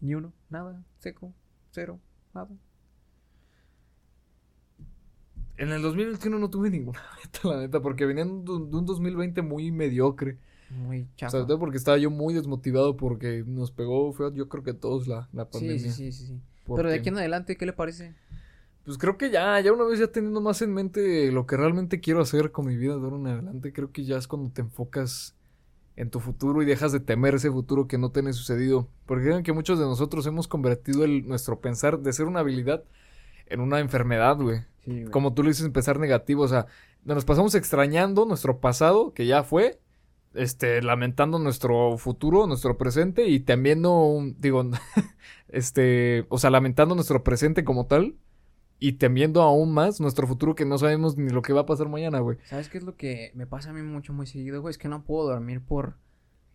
Ni 0.00 0.14
uno, 0.14 0.32
nada, 0.50 0.82
seco, 0.98 1.32
cero, 1.70 1.98
nada. 2.34 2.48
En 5.56 5.70
el 5.72 5.82
2021 5.82 6.38
no 6.38 6.50
tuve 6.50 6.70
ninguna 6.70 7.00
meta, 7.24 7.48
la 7.48 7.56
neta, 7.60 7.80
porque 7.80 8.06
venía 8.06 8.24
de 8.24 8.30
un 8.30 8.44
de 8.70 8.76
un 8.76 8.86
2020 8.86 9.42
muy 9.42 9.72
mediocre. 9.72 10.38
Muy 10.70 11.08
chafa. 11.16 11.30
Sobre 11.30 11.46
todo 11.46 11.58
porque 11.58 11.76
estaba 11.76 11.98
yo 11.98 12.10
muy 12.10 12.34
desmotivado 12.34 12.96
porque 12.96 13.44
nos 13.46 13.70
pegó 13.70 14.12
feo, 14.12 14.32
yo 14.32 14.48
creo 14.48 14.62
que 14.62 14.74
todos 14.74 15.06
la, 15.06 15.28
la 15.32 15.48
pandemia. 15.48 15.78
sí, 15.78 15.90
sí, 15.90 16.12
sí, 16.12 16.26
sí. 16.26 16.40
Pero 16.76 16.90
de 16.90 16.96
aquí 16.96 17.08
en 17.08 17.16
adelante, 17.16 17.56
¿qué 17.56 17.64
le 17.64 17.72
parece? 17.72 18.14
Pues 18.84 18.98
creo 18.98 19.16
que 19.16 19.30
ya, 19.30 19.58
ya 19.60 19.72
una 19.72 19.84
vez 19.84 19.98
ya 19.98 20.08
teniendo 20.08 20.40
más 20.40 20.62
en 20.62 20.72
mente 20.72 21.30
lo 21.32 21.46
que 21.46 21.56
realmente 21.56 22.00
quiero 22.00 22.20
hacer 22.20 22.52
con 22.52 22.66
mi 22.66 22.76
vida 22.76 22.96
de 22.96 23.02
ahora 23.02 23.16
en 23.16 23.26
adelante, 23.26 23.72
creo 23.72 23.92
que 23.92 24.04
ya 24.04 24.16
es 24.16 24.26
cuando 24.26 24.50
te 24.50 24.62
enfocas 24.62 25.34
en 25.96 26.10
tu 26.10 26.20
futuro 26.20 26.62
y 26.62 26.64
dejas 26.64 26.92
de 26.92 27.00
temer 27.00 27.34
ese 27.34 27.50
futuro 27.50 27.88
que 27.88 27.98
no 27.98 28.12
tiene 28.12 28.32
sucedido. 28.32 28.88
Porque 29.04 29.24
creen 29.24 29.42
que 29.42 29.52
muchos 29.52 29.78
de 29.78 29.84
nosotros 29.84 30.26
hemos 30.26 30.46
convertido 30.46 31.04
el, 31.04 31.26
nuestro 31.26 31.60
pensar 31.60 31.98
de 31.98 32.12
ser 32.12 32.26
una 32.26 32.40
habilidad 32.40 32.84
en 33.46 33.60
una 33.60 33.80
enfermedad, 33.80 34.36
güey. 34.36 34.60
Sí. 34.84 35.04
Como 35.10 35.34
tú 35.34 35.42
le 35.42 35.50
dices, 35.50 35.66
empezar 35.66 35.98
negativo. 35.98 36.44
O 36.44 36.48
sea, 36.48 36.66
nos 37.04 37.24
pasamos 37.24 37.54
extrañando 37.56 38.26
nuestro 38.26 38.58
pasado, 38.60 39.12
que 39.12 39.26
ya 39.26 39.42
fue, 39.42 39.80
este, 40.38 40.82
lamentando 40.82 41.38
nuestro 41.38 41.98
futuro, 41.98 42.46
nuestro 42.46 42.76
presente, 42.78 43.28
y 43.28 43.40
temiendo, 43.40 43.94
un- 44.04 44.36
digo, 44.40 44.64
este, 45.48 46.26
o 46.28 46.38
sea, 46.38 46.50
lamentando 46.50 46.94
nuestro 46.94 47.22
presente 47.24 47.64
como 47.64 47.86
tal, 47.86 48.16
y 48.80 48.92
temiendo 48.92 49.42
aún 49.42 49.72
más 49.72 50.00
nuestro 50.00 50.26
futuro 50.26 50.54
que 50.54 50.64
no 50.64 50.78
sabemos 50.78 51.16
ni 51.16 51.30
lo 51.30 51.42
que 51.42 51.52
va 51.52 51.62
a 51.62 51.66
pasar 51.66 51.88
mañana, 51.88 52.20
güey. 52.20 52.38
¿Sabes 52.44 52.68
qué 52.68 52.78
es 52.78 52.84
lo 52.84 52.94
que 52.96 53.32
me 53.34 53.46
pasa 53.46 53.70
a 53.70 53.72
mí 53.72 53.82
mucho, 53.82 54.12
muy 54.12 54.26
seguido, 54.26 54.60
güey? 54.60 54.70
Es 54.70 54.78
que 54.78 54.88
no 54.88 55.02
puedo 55.02 55.28
dormir 55.28 55.60
por, 55.60 55.96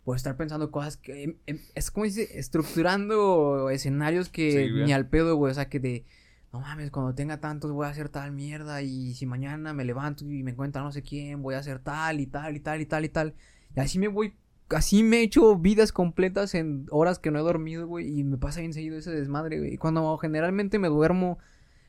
por 0.05 0.15
estar 0.15 0.37
pensando 0.37 0.71
cosas 0.71 0.95
que... 0.95 1.23
em- 1.23 1.37
em- 1.47 1.59
es 1.75 1.91
como 1.91 2.05
dice, 2.05 2.39
estructurando 2.39 3.69
escenarios 3.69 4.29
que 4.29 4.51
Sí, 4.51 4.83
ni 4.85 4.93
al 4.93 5.07
pedo, 5.09 5.35
güey. 5.35 5.51
O 5.51 5.53
sea, 5.53 5.67
que 5.69 5.79
de... 5.79 6.05
No 6.53 6.59
mames, 6.59 6.91
cuando 6.91 7.15
tenga 7.15 7.39
tantos 7.39 7.71
voy 7.71 7.87
a 7.87 7.89
hacer 7.89 8.09
tal 8.09 8.31
mierda 8.31 8.81
y 8.83 9.15
si 9.15 9.25
mañana 9.25 9.73
me 9.73 9.83
levanto 9.85 10.23
y 10.23 10.43
me 10.43 10.51
encuentra 10.51 10.83
no 10.83 10.91
sé 10.91 11.01
quién, 11.01 11.41
voy 11.41 11.55
a 11.55 11.59
hacer 11.59 11.79
tal 11.79 12.19
y 12.19 12.27
tal 12.27 12.55
y 12.55 12.59
tal 12.59 12.79
y 12.79 12.85
tal 12.85 13.05
y 13.05 13.09
tal. 13.09 13.33
Y 13.62 13.62
así 13.75 13.99
me 13.99 14.07
voy... 14.07 14.35
Así 14.69 15.03
me 15.03 15.17
he 15.17 15.23
hecho 15.23 15.55
vidas 15.57 15.91
completas 15.91 16.55
en 16.55 16.87
horas 16.89 17.19
que 17.19 17.29
no 17.29 17.39
he 17.39 17.43
dormido, 17.43 17.85
güey. 17.85 18.19
Y 18.19 18.23
me 18.23 18.37
pasa 18.37 18.61
bien 18.61 18.73
seguido 18.73 18.97
ese 18.97 19.11
desmadre, 19.11 19.59
güey. 19.59 19.73
Y 19.73 19.77
cuando 19.77 20.17
generalmente 20.17 20.79
me 20.79 20.87
duermo 20.87 21.37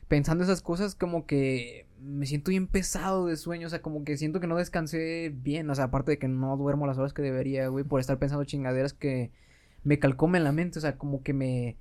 pensando 0.07 0.43
esas 0.43 0.61
cosas 0.61 0.93
como 0.93 1.25
que 1.25 1.87
me 1.99 2.25
siento 2.25 2.51
bien 2.51 2.67
pesado 2.67 3.25
de 3.25 3.37
sueño, 3.37 3.67
o 3.67 3.69
sea, 3.69 3.81
como 3.81 4.03
que 4.03 4.17
siento 4.17 4.39
que 4.39 4.47
no 4.47 4.57
descansé 4.57 5.33
bien, 5.35 5.69
o 5.69 5.75
sea, 5.75 5.85
aparte 5.85 6.11
de 6.11 6.19
que 6.19 6.27
no 6.27 6.55
duermo 6.57 6.85
las 6.85 6.97
horas 6.97 7.13
que 7.13 7.21
debería, 7.21 7.67
güey, 7.69 7.83
por 7.83 7.99
estar 7.99 8.19
pensando 8.19 8.45
chingaderas 8.45 8.93
que 8.93 9.31
me 9.83 9.99
calcomen 9.99 10.43
la 10.43 10.51
mente, 10.51 10.79
o 10.79 10.81
sea, 10.81 10.97
como 10.97 11.23
que 11.23 11.33
me 11.33 11.77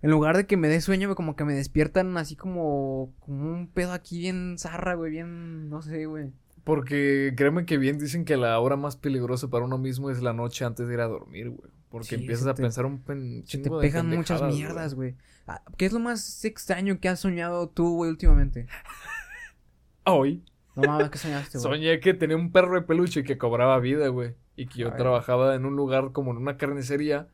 en 0.00 0.10
lugar 0.10 0.36
de 0.36 0.46
que 0.46 0.56
me 0.56 0.68
dé 0.68 0.80
sueño, 0.80 1.14
como 1.14 1.34
que 1.34 1.44
me 1.44 1.54
despiertan 1.54 2.16
así 2.18 2.36
como 2.36 3.12
como 3.20 3.50
un 3.50 3.68
pedo 3.68 3.92
aquí 3.92 4.18
bien 4.18 4.56
zarra, 4.58 4.94
güey, 4.94 5.10
bien 5.10 5.68
no 5.70 5.82
sé, 5.82 6.06
güey. 6.06 6.32
Porque 6.68 7.32
créeme 7.34 7.64
que 7.64 7.78
bien 7.78 7.96
dicen 7.98 8.26
que 8.26 8.36
la 8.36 8.60
hora 8.60 8.76
más 8.76 8.98
peligrosa 8.98 9.48
para 9.48 9.64
uno 9.64 9.78
mismo 9.78 10.10
es 10.10 10.20
la 10.20 10.34
noche 10.34 10.66
antes 10.66 10.86
de 10.86 10.92
ir 10.92 11.00
a 11.00 11.06
dormir, 11.08 11.48
güey. 11.48 11.70
Porque 11.88 12.08
Sí, 12.08 12.14
empiezas 12.16 12.46
a 12.46 12.54
pensar 12.54 12.84
un 12.84 12.98
pen- 13.02 13.42
Se 13.46 13.56
te 13.56 13.70
pegan 13.70 14.10
muchas 14.10 14.42
mierdas, 14.42 14.92
güey. 14.92 15.16
Ah, 15.46 15.62
¿Qué 15.78 15.86
es 15.86 15.94
lo 15.94 15.98
más 15.98 16.44
extraño 16.44 17.00
que 17.00 17.08
has 17.08 17.20
soñado 17.20 17.70
tú, 17.70 17.94
güey, 17.96 18.10
últimamente? 18.10 18.66
Hoy 20.04 20.44
No 20.76 20.82
mames, 20.82 21.08
¿qué 21.08 21.16
soñaste, 21.16 21.56
güey? 21.56 21.62
soñé 21.72 22.00
que 22.00 22.12
tenía 22.12 22.36
un 22.36 22.52
perro 22.52 22.74
de 22.74 22.82
peluche 22.82 23.24
que 23.24 23.38
cobraba 23.38 23.78
vida, 23.80 24.08
güey. 24.08 24.34
Y 24.54 24.66
que 24.66 24.80
yo 24.80 24.92
trabajaba 24.92 25.54
en 25.54 25.64
un 25.64 25.74
lugar 25.74 26.12
como 26.12 26.32
en 26.32 26.36
una 26.36 26.58
carnicería. 26.58 27.28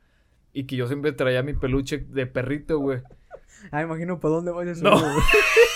Y 0.52 0.66
que 0.66 0.76
yo 0.76 0.86
siempre 0.86 1.10
traía 1.10 1.42
mi 1.42 1.54
peluche 1.54 1.98
de 2.08 2.26
perrito, 2.28 2.78
güey. 2.78 3.02
Ah, 3.72 3.82
imagino 3.82 4.20
para 4.20 4.34
dónde 4.36 4.52
vas 4.52 4.78
a 4.78 4.82
No. 4.84 4.90
güey. 5.00 5.12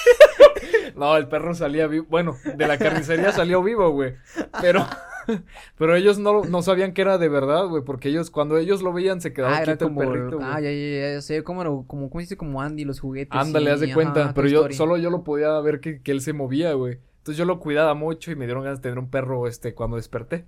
No, 0.98 1.16
el 1.16 1.28
perro 1.28 1.54
salía 1.54 1.86
vivo. 1.86 2.06
Bueno, 2.08 2.36
de 2.56 2.66
la 2.66 2.78
carnicería 2.78 3.32
salió 3.32 3.62
vivo, 3.62 3.90
güey. 3.90 4.14
Pero, 4.60 4.86
pero 5.78 5.94
ellos 5.96 6.18
no, 6.18 6.42
no 6.44 6.62
sabían 6.62 6.92
que 6.92 7.02
era 7.02 7.18
de 7.18 7.28
verdad, 7.28 7.66
güey. 7.66 7.82
Porque 7.84 8.08
ellos, 8.08 8.30
cuando 8.30 8.56
ellos 8.58 8.82
lo 8.82 8.92
veían, 8.92 9.20
se 9.20 9.32
quedaba 9.32 9.58
Ah, 9.58 9.62
quieto 9.62 9.86
como. 9.86 10.02
el 10.02 10.08
perrito, 10.10 10.38
ah, 10.42 10.60
ya, 10.60 10.70
ya, 10.70 11.12
ya, 11.14 11.20
sé, 11.22 11.42
como, 11.44 11.86
como, 11.86 12.10
¿cómo 12.10 12.20
dice? 12.20 12.36
Como 12.36 12.60
Andy, 12.60 12.84
los 12.84 13.00
juguetes. 13.00 13.38
Ándale, 13.38 13.70
haz 13.70 13.80
de 13.80 13.92
cuenta. 13.94 14.32
Pero 14.34 14.48
yo, 14.48 14.58
Story. 14.60 14.74
solo 14.74 14.96
yo 14.96 15.10
lo 15.10 15.24
podía 15.24 15.58
ver 15.60 15.80
que, 15.80 16.02
que 16.02 16.10
él 16.12 16.20
se 16.20 16.32
movía, 16.32 16.72
güey. 16.74 16.98
Entonces 17.18 17.36
yo 17.36 17.44
lo 17.44 17.60
cuidaba 17.60 17.94
mucho 17.94 18.30
y 18.30 18.36
me 18.36 18.46
dieron 18.46 18.64
ganas 18.64 18.78
de 18.78 18.82
tener 18.82 18.98
un 18.98 19.10
perro, 19.10 19.46
este, 19.46 19.74
cuando 19.74 19.96
desperté. 19.96 20.46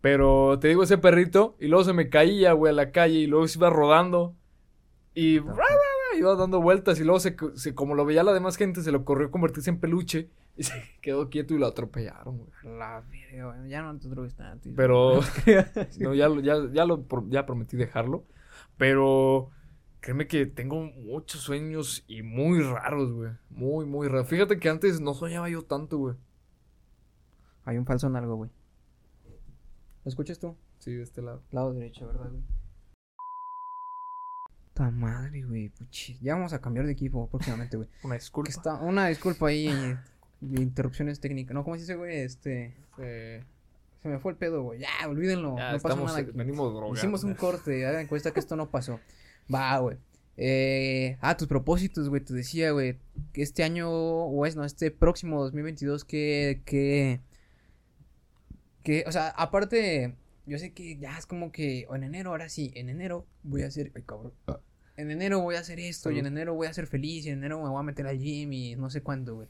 Pero 0.00 0.58
te 0.60 0.68
digo, 0.68 0.82
ese 0.84 0.98
perrito, 0.98 1.56
y 1.58 1.66
luego 1.68 1.84
se 1.84 1.92
me 1.92 2.08
caía, 2.08 2.52
güey, 2.52 2.70
a 2.72 2.76
la 2.76 2.90
calle, 2.92 3.18
y 3.18 3.26
luego 3.26 3.46
se 3.48 3.58
iba 3.58 3.70
rodando. 3.70 4.34
Y 5.14 5.38
ra, 5.40 5.64
iba 6.16 6.34
dando 6.36 6.60
vueltas, 6.60 6.98
y 7.00 7.04
luego 7.04 7.20
se, 7.20 7.36
se- 7.54 7.74
como 7.74 7.94
lo 7.94 8.04
veía 8.04 8.22
la 8.22 8.32
demás 8.32 8.56
gente, 8.56 8.82
se 8.82 8.90
le 8.90 8.98
ocurrió 8.98 9.30
convertirse 9.30 9.70
en 9.70 9.80
peluche. 9.80 10.30
Y 10.56 10.62
se 10.64 10.72
quedó 11.02 11.28
quieto 11.30 11.54
y 11.54 11.58
lo 11.58 11.66
atropellaron, 11.66 12.38
güey. 12.38 12.50
La 12.78 13.02
güey, 13.02 13.68
Ya 13.70 13.82
no 13.82 13.98
te 13.98 14.08
tanto. 14.08 14.70
Pero, 14.74 15.20
no, 16.00 16.14
ya, 16.14 16.28
ya, 16.42 16.56
ya 16.72 16.84
lo 16.84 17.04
ya 17.28 17.46
prometí 17.46 17.76
dejarlo. 17.76 18.24
Pero 18.76 19.50
créeme 20.00 20.26
que 20.26 20.46
tengo 20.46 20.82
muchos 20.82 21.40
sueños 21.40 22.04
y 22.08 22.22
muy 22.22 22.60
raros, 22.62 23.12
güey. 23.12 23.32
Muy, 23.50 23.86
muy 23.86 24.08
raros. 24.08 24.28
Fíjate 24.28 24.58
que 24.58 24.68
antes 24.68 25.00
no 25.00 25.14
soñaba 25.14 25.48
yo 25.48 25.62
tanto, 25.62 25.98
güey. 25.98 26.16
Hay 27.64 27.76
un 27.76 27.84
falso 27.86 28.06
en 28.06 28.16
algo, 28.16 28.36
güey. 28.36 28.50
¿Lo 30.04 30.08
escuchas 30.08 30.38
tú? 30.38 30.56
Sí, 30.78 30.92
de 30.94 31.02
este 31.02 31.20
lado. 31.22 31.42
Lado 31.50 31.72
derecho, 31.74 32.06
¿verdad, 32.06 32.30
güey? 32.30 32.42
Ta 34.78 34.90
madre, 34.92 35.42
güey. 35.42 35.70
puchi. 35.70 36.16
Ya 36.22 36.34
vamos 36.36 36.52
a 36.52 36.60
cambiar 36.60 36.86
de 36.86 36.92
equipo 36.92 37.28
próximamente, 37.28 37.76
güey. 37.76 37.88
Una 38.04 38.14
Que 38.14 38.20
disculpa. 38.20 38.50
está, 38.50 38.74
una 38.74 39.08
disculpa 39.08 39.48
ahí. 39.48 39.66
de 40.40 40.62
interrupciones 40.62 41.18
técnicas. 41.18 41.52
No, 41.52 41.64
¿cómo 41.64 41.74
se 41.74 41.80
dice, 41.82 41.96
güey? 41.96 42.18
Este. 42.20 42.76
Eh, 42.98 43.42
Se 44.00 44.08
me 44.08 44.20
fue 44.20 44.30
el 44.32 44.38
pedo, 44.38 44.62
güey. 44.62 44.78
Ya, 44.78 44.88
olvídenlo. 45.08 45.56
ya 45.56 45.72
no 45.72 45.78
pasó 45.80 45.88
estamos, 45.88 46.12
nada 46.16 46.28
venimos 46.32 46.72
drogados. 46.72 46.98
Hicimos 46.98 47.24
un 47.24 47.34
corte, 47.34 47.84
hagan 47.86 48.06
cuenta 48.06 48.30
que 48.30 48.38
esto 48.38 48.54
no 48.54 48.70
pasó. 48.70 49.00
Va, 49.52 49.76
güey. 49.78 49.96
Eh, 50.36 51.18
ah, 51.20 51.36
tus 51.36 51.48
propósitos, 51.48 52.08
güey, 52.08 52.22
te 52.22 52.32
decía, 52.32 52.70
güey, 52.70 52.96
que 53.32 53.42
este 53.42 53.64
año, 53.64 53.90
o 53.90 54.46
es, 54.46 54.54
no, 54.54 54.64
este 54.64 54.92
próximo 54.92 55.42
2022, 55.42 56.04
que, 56.04 56.62
que, 56.64 57.20
que, 58.84 59.02
o 59.08 59.10
sea, 59.10 59.30
aparte, 59.30 60.14
yo 60.46 60.58
sé 60.60 60.72
que 60.72 60.96
ya 60.96 61.18
es 61.18 61.26
como 61.26 61.50
que, 61.50 61.86
o 61.88 61.96
en 61.96 62.04
enero, 62.04 62.30
ahora 62.30 62.48
sí, 62.48 62.70
en 62.76 62.88
enero 62.88 63.26
voy 63.42 63.62
a 63.62 63.66
hacer, 63.66 63.90
ay, 63.96 64.02
cabrón, 64.06 64.32
en 64.98 65.12
enero 65.12 65.40
voy 65.40 65.54
a 65.54 65.60
hacer 65.60 65.78
esto, 65.78 66.10
y 66.10 66.18
en 66.18 66.26
enero 66.26 66.54
voy 66.54 66.66
a 66.66 66.74
ser 66.74 66.88
feliz, 66.88 67.24
y 67.24 67.30
en 67.30 67.38
enero 67.38 67.62
me 67.62 67.68
voy 67.68 67.78
a 67.78 67.84
meter 67.84 68.06
al 68.08 68.18
gym, 68.18 68.52
y 68.52 68.74
no 68.74 68.90
sé 68.90 69.00
cuándo, 69.00 69.36
güey. 69.36 69.48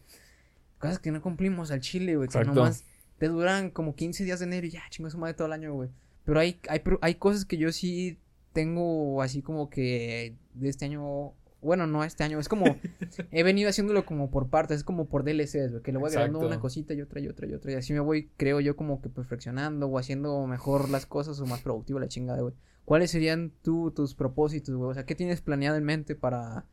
Cosas 0.79 0.99
que 0.99 1.11
no 1.11 1.23
cumplimos 1.23 1.71
al 1.71 1.81
chile, 1.81 2.17
güey, 2.17 2.29
que 2.29 2.45
nomás 2.45 2.85
te 3.17 3.29
duran 3.29 3.71
como 3.71 3.97
15 3.97 4.25
días 4.25 4.41
de 4.41 4.45
enero 4.45 4.67
y 4.67 4.71
ya, 4.71 4.83
chingo 4.91 5.09
su 5.09 5.17
madre 5.17 5.35
todo 5.35 5.47
el 5.47 5.55
año, 5.55 5.73
güey. 5.73 5.89
Pero 6.27 6.39
hay, 6.39 6.61
hay, 6.69 6.83
hay 7.01 7.15
cosas 7.15 7.47
que 7.47 7.57
yo 7.57 7.73
sí 7.73 8.19
tengo 8.53 9.23
así 9.23 9.41
como 9.41 9.71
que 9.71 10.37
de 10.53 10.69
este 10.69 10.85
año, 10.85 11.33
bueno, 11.63 11.87
no 11.87 12.05
este 12.05 12.25
año, 12.25 12.39
es 12.39 12.49
como, 12.51 12.67
he 13.33 13.43
venido 13.43 13.71
haciéndolo 13.71 14.05
como 14.05 14.31
por 14.31 14.51
partes, 14.51 14.77
es 14.77 14.85
como 14.85 15.07
por 15.09 15.25
DLCs, 15.25 15.71
güey, 15.71 15.83
que 15.83 15.93
le 15.93 15.99
voy 15.99 16.11
agregando 16.11 16.41
una 16.41 16.61
cosita 16.61 16.93
y 16.93 17.01
otra 17.01 17.21
y 17.21 17.29
otra 17.29 17.47
y 17.47 17.55
otra, 17.55 17.73
y 17.73 17.75
así 17.77 17.95
me 17.95 18.01
voy, 18.01 18.29
creo 18.37 18.61
yo, 18.61 18.77
como 18.77 19.01
que 19.01 19.09
perfeccionando 19.09 19.87
o 19.87 19.99
haciendo 19.99 20.47
mejor 20.47 20.91
las 20.91 21.07
cosas 21.07 21.41
o 21.41 21.47
más 21.47 21.63
productivo 21.63 21.99
la 21.99 22.09
chingada, 22.09 22.43
güey. 22.43 22.53
¿Cuáles 22.89 23.11
serían 23.11 23.53
tú, 23.63 23.91
tus 23.95 24.15
propósitos, 24.15 24.75
güey? 24.75 24.91
O 24.91 24.95
sea, 24.95 25.05
¿qué 25.05 25.15
tienes 25.15 25.43
planeado 25.43 25.77
en 25.77 25.85
mente 25.85 26.15
para, 26.15 26.65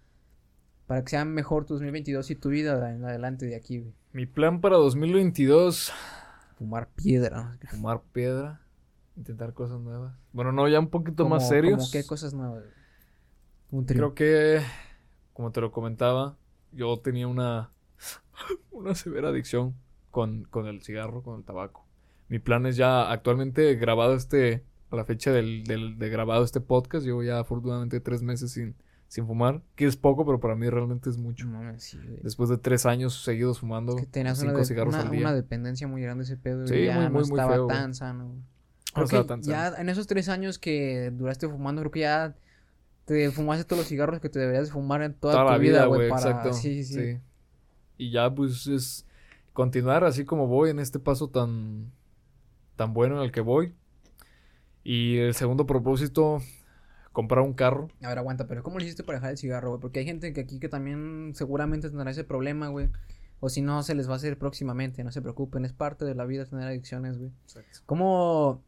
para 0.87 1.03
que 1.03 1.09
sea 1.09 1.25
mejor 1.25 1.65
tu 1.65 1.73
2022 1.73 2.31
y 2.31 2.35
tu 2.35 2.47
vida 2.49 2.93
en 2.93 3.03
adelante 3.03 3.45
de 3.45 3.57
aquí, 3.57 3.79
güey? 3.79 3.93
Mi 4.13 4.25
plan 4.25 4.61
para 4.61 4.77
2022, 4.77 5.91
Fumar 6.57 6.87
piedra. 6.95 7.57
fumar 7.69 8.01
piedra, 8.13 8.61
intentar 9.17 9.53
cosas 9.53 9.81
nuevas. 9.81 10.15
Bueno, 10.31 10.53
no, 10.53 10.69
ya 10.69 10.79
un 10.79 10.89
poquito 10.89 11.23
Como- 11.23 11.35
más 11.35 11.49
serios. 11.49 11.79
como 11.79 11.91
qué 11.91 12.05
cosas 12.07 12.33
nuevas. 12.33 12.63
güey? 12.63 12.73
Un 13.71 13.85
trío. 13.85 13.97
Creo 13.97 14.13
que, 14.15 14.61
como 15.33 15.51
te 15.51 15.59
lo 15.59 15.73
comentaba, 15.73 16.37
yo 16.71 16.97
tenía 17.01 17.27
una, 17.27 17.71
una 18.71 18.95
severa 18.95 19.27
adicción 19.29 19.75
con, 20.11 20.45
con 20.45 20.65
el 20.67 20.81
cigarro, 20.81 21.23
con 21.23 21.39
el 21.39 21.43
tabaco. 21.43 21.85
Mi 22.29 22.39
plan 22.39 22.65
es 22.67 22.77
ya 22.77 23.11
actualmente 23.11 23.75
grabado 23.75 24.15
este, 24.15 24.63
a 24.91 24.95
la 24.95 25.05
fecha 25.05 25.31
del, 25.31 25.63
del- 25.65 25.97
de 25.97 26.09
grabado 26.09 26.43
este 26.43 26.61
podcast, 26.61 27.05
llevo 27.05 27.23
ya 27.23 27.39
afortunadamente 27.39 27.99
tres 27.99 28.21
meses 28.21 28.51
sin, 28.51 28.75
sin 29.07 29.25
fumar, 29.27 29.61
que 29.75 29.85
es 29.85 29.97
poco, 29.97 30.25
pero 30.25 30.39
para 30.39 30.55
mí 30.55 30.69
realmente 30.69 31.09
es 31.09 31.17
mucho. 31.17 31.47
No 31.47 31.77
sí. 31.79 31.99
Después 32.23 32.49
de 32.49 32.57
tres 32.57 32.85
años 32.85 33.23
seguidos 33.23 33.59
fumando 33.59 33.95
Es 33.97 34.01
que 34.05 34.07
tenías 34.07 34.37
cinco 34.39 34.53
una, 34.55 34.65
cigarros 34.65 34.93
una, 34.93 35.03
al 35.03 35.11
día. 35.11 35.19
una 35.21 35.33
dependencia 35.33 35.87
muy 35.87 36.01
grande 36.01 36.23
ese 36.23 36.37
pedo. 36.37 36.67
Sí, 36.67 36.85
ya 36.85 36.95
muy, 36.95 37.03
no 37.05 37.09
muy, 37.11 37.21
muy 37.21 37.31
estaba 37.31 37.53
feo, 37.53 37.67
tan 37.67 37.93
sano. 37.93 38.27
güey. 38.27 38.39
Creo 38.93 39.05
O 39.05 39.07
sea, 39.09 39.21
que 39.23 39.27
tan 39.27 39.41
ya 39.41 39.67
en 39.77 39.89
esos 39.89 40.07
tres 40.07 40.29
años 40.29 40.57
que 40.59 41.11
duraste 41.11 41.49
fumando, 41.49 41.81
creo 41.81 41.91
que 41.91 41.99
ya 42.01 42.35
te 43.05 43.29
fumaste 43.29 43.65
todos 43.65 43.79
los 43.81 43.87
cigarros 43.87 44.19
que 44.19 44.29
te 44.29 44.39
deberías 44.39 44.67
de 44.67 44.71
fumar 44.73 45.01
en 45.01 45.13
toda, 45.13 45.33
toda 45.33 45.45
tu 45.45 45.51
la 45.51 45.57
vida, 45.57 45.85
güey, 45.85 46.09
para... 46.09 46.21
exacto. 46.29 46.53
Sí, 46.53 46.83
sí, 46.83 46.93
sí. 46.93 47.19
Y 47.97 48.11
ya, 48.11 48.33
pues, 48.33 48.65
es 48.67 49.05
continuar 49.53 50.03
así 50.05 50.25
como 50.25 50.47
voy 50.47 50.69
en 50.69 50.79
este 50.79 50.99
paso 50.99 51.29
tan, 51.29 51.91
tan 52.75 52.93
bueno 52.93 53.17
en 53.17 53.23
el 53.23 53.31
que 53.31 53.41
voy. 53.41 53.73
Y 54.85 55.17
el 55.17 55.33
segundo 55.33 55.65
propósito, 55.65 56.43
comprar 57.11 57.43
un 57.43 57.53
carro. 57.53 57.89
A 58.03 58.09
ver, 58.09 58.19
aguanta, 58.19 58.45
pero 58.45 58.61
¿cómo 58.61 58.77
lo 58.77 58.83
hiciste 58.83 59.03
para 59.03 59.17
dejar 59.17 59.31
el 59.31 59.37
cigarro, 59.39 59.69
güey? 59.69 59.81
Porque 59.81 59.99
hay 59.99 60.05
gente 60.05 60.31
que 60.31 60.41
aquí 60.41 60.59
que 60.59 60.69
también 60.69 61.31
seguramente 61.33 61.89
tendrá 61.89 62.11
ese 62.11 62.23
problema, 62.23 62.67
güey. 62.67 62.89
O 63.39 63.49
si 63.49 63.63
no, 63.63 63.81
se 63.81 63.95
les 63.95 64.07
va 64.07 64.13
a 64.13 64.17
hacer 64.17 64.37
próximamente, 64.37 65.03
no 65.03 65.11
se 65.11 65.23
preocupen, 65.23 65.65
es 65.65 65.73
parte 65.73 66.05
de 66.05 66.13
la 66.13 66.25
vida 66.25 66.45
tener 66.45 66.67
adicciones, 66.67 67.17
güey. 67.17 67.31
¿Cómo, 67.87 68.61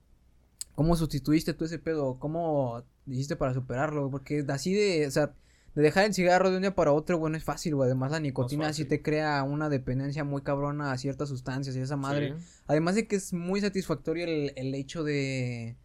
¿Cómo 0.74 0.96
sustituiste 0.96 1.54
tú 1.54 1.66
ese 1.66 1.78
pedo? 1.78 2.18
¿Cómo 2.18 2.84
hiciste 3.06 3.36
para 3.36 3.54
superarlo? 3.54 4.10
Porque 4.10 4.44
así 4.48 4.74
de, 4.74 5.06
o 5.06 5.12
sea, 5.12 5.36
de 5.76 5.82
dejar 5.84 6.06
el 6.06 6.16
cigarro 6.16 6.50
de 6.50 6.56
un 6.56 6.64
día 6.64 6.74
para 6.74 6.94
otro, 6.94 7.20
güey, 7.20 7.32
no 7.32 7.38
es 7.38 7.44
fácil, 7.44 7.76
güey. 7.76 7.86
Además, 7.86 8.12
la 8.12 8.20
nicotina 8.20 8.74
sí 8.74 8.86
te 8.86 9.04
crea 9.04 9.44
una 9.44 9.70
dependencia 9.70 10.24
muy 10.24 10.42
cabrona 10.42 10.92
a 10.92 10.98
ciertas 10.98 11.30
sustancias 11.30 11.76
y 11.76 11.80
esa 11.80 11.96
madre. 11.96 12.34
Sí. 12.36 12.46
Además 12.66 12.96
de 12.96 13.08
que 13.08 13.18
es 13.18 13.34
muy 13.34 13.62
satisfactorio 13.62 14.26
el, 14.26 14.54
el 14.56 14.74
hecho 14.74 15.04
de, 15.04 15.78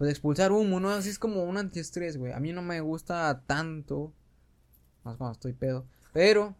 pues, 0.00 0.12
expulsar 0.12 0.50
humo, 0.50 0.80
¿no? 0.80 0.88
Así 0.88 1.10
es 1.10 1.18
como 1.18 1.44
un 1.44 1.58
antiestrés, 1.58 2.16
güey. 2.16 2.32
A 2.32 2.40
mí 2.40 2.54
no 2.54 2.62
me 2.62 2.80
gusta 2.80 3.42
tanto, 3.46 4.14
más 5.04 5.18
cuando 5.18 5.32
estoy 5.32 5.52
pedo, 5.52 5.84
pero, 6.14 6.56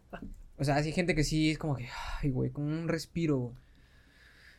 o 0.59 0.63
sea, 0.63 0.75
hay 0.75 0.91
gente 0.91 1.15
que 1.15 1.23
sí 1.23 1.49
es 1.49 1.57
como 1.57 1.75
que, 1.75 1.89
ay, 2.21 2.29
güey, 2.29 2.51
como 2.51 2.67
un 2.67 2.87
respiro, 2.87 3.37
güey. 3.37 3.55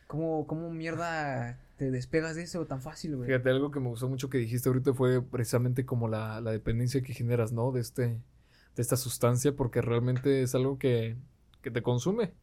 ¿Cómo, 0.07 0.45
cómo 0.47 0.69
mierda 0.69 1.61
te 1.77 1.91
despegas 1.91 2.35
de 2.35 2.43
eso 2.43 2.65
tan 2.65 2.81
fácil, 2.81 3.15
güey? 3.15 3.27
Fíjate, 3.27 3.51
algo 3.51 3.71
que 3.71 3.79
me 3.79 3.87
gustó 3.87 4.09
mucho 4.09 4.29
que 4.29 4.37
dijiste 4.37 4.67
ahorita 4.67 4.93
fue 4.93 5.21
precisamente 5.21 5.85
como 5.85 6.09
la, 6.09 6.41
la 6.41 6.51
dependencia 6.51 7.01
que 7.01 7.13
generas, 7.13 7.53
¿no? 7.53 7.71
De 7.71 7.79
este, 7.79 8.03
de 8.03 8.81
esta 8.81 8.97
sustancia, 8.97 9.55
porque 9.55 9.81
realmente 9.81 10.43
es 10.43 10.55
algo 10.55 10.77
que, 10.77 11.15
que 11.61 11.71
te 11.71 11.81
consume. 11.81 12.33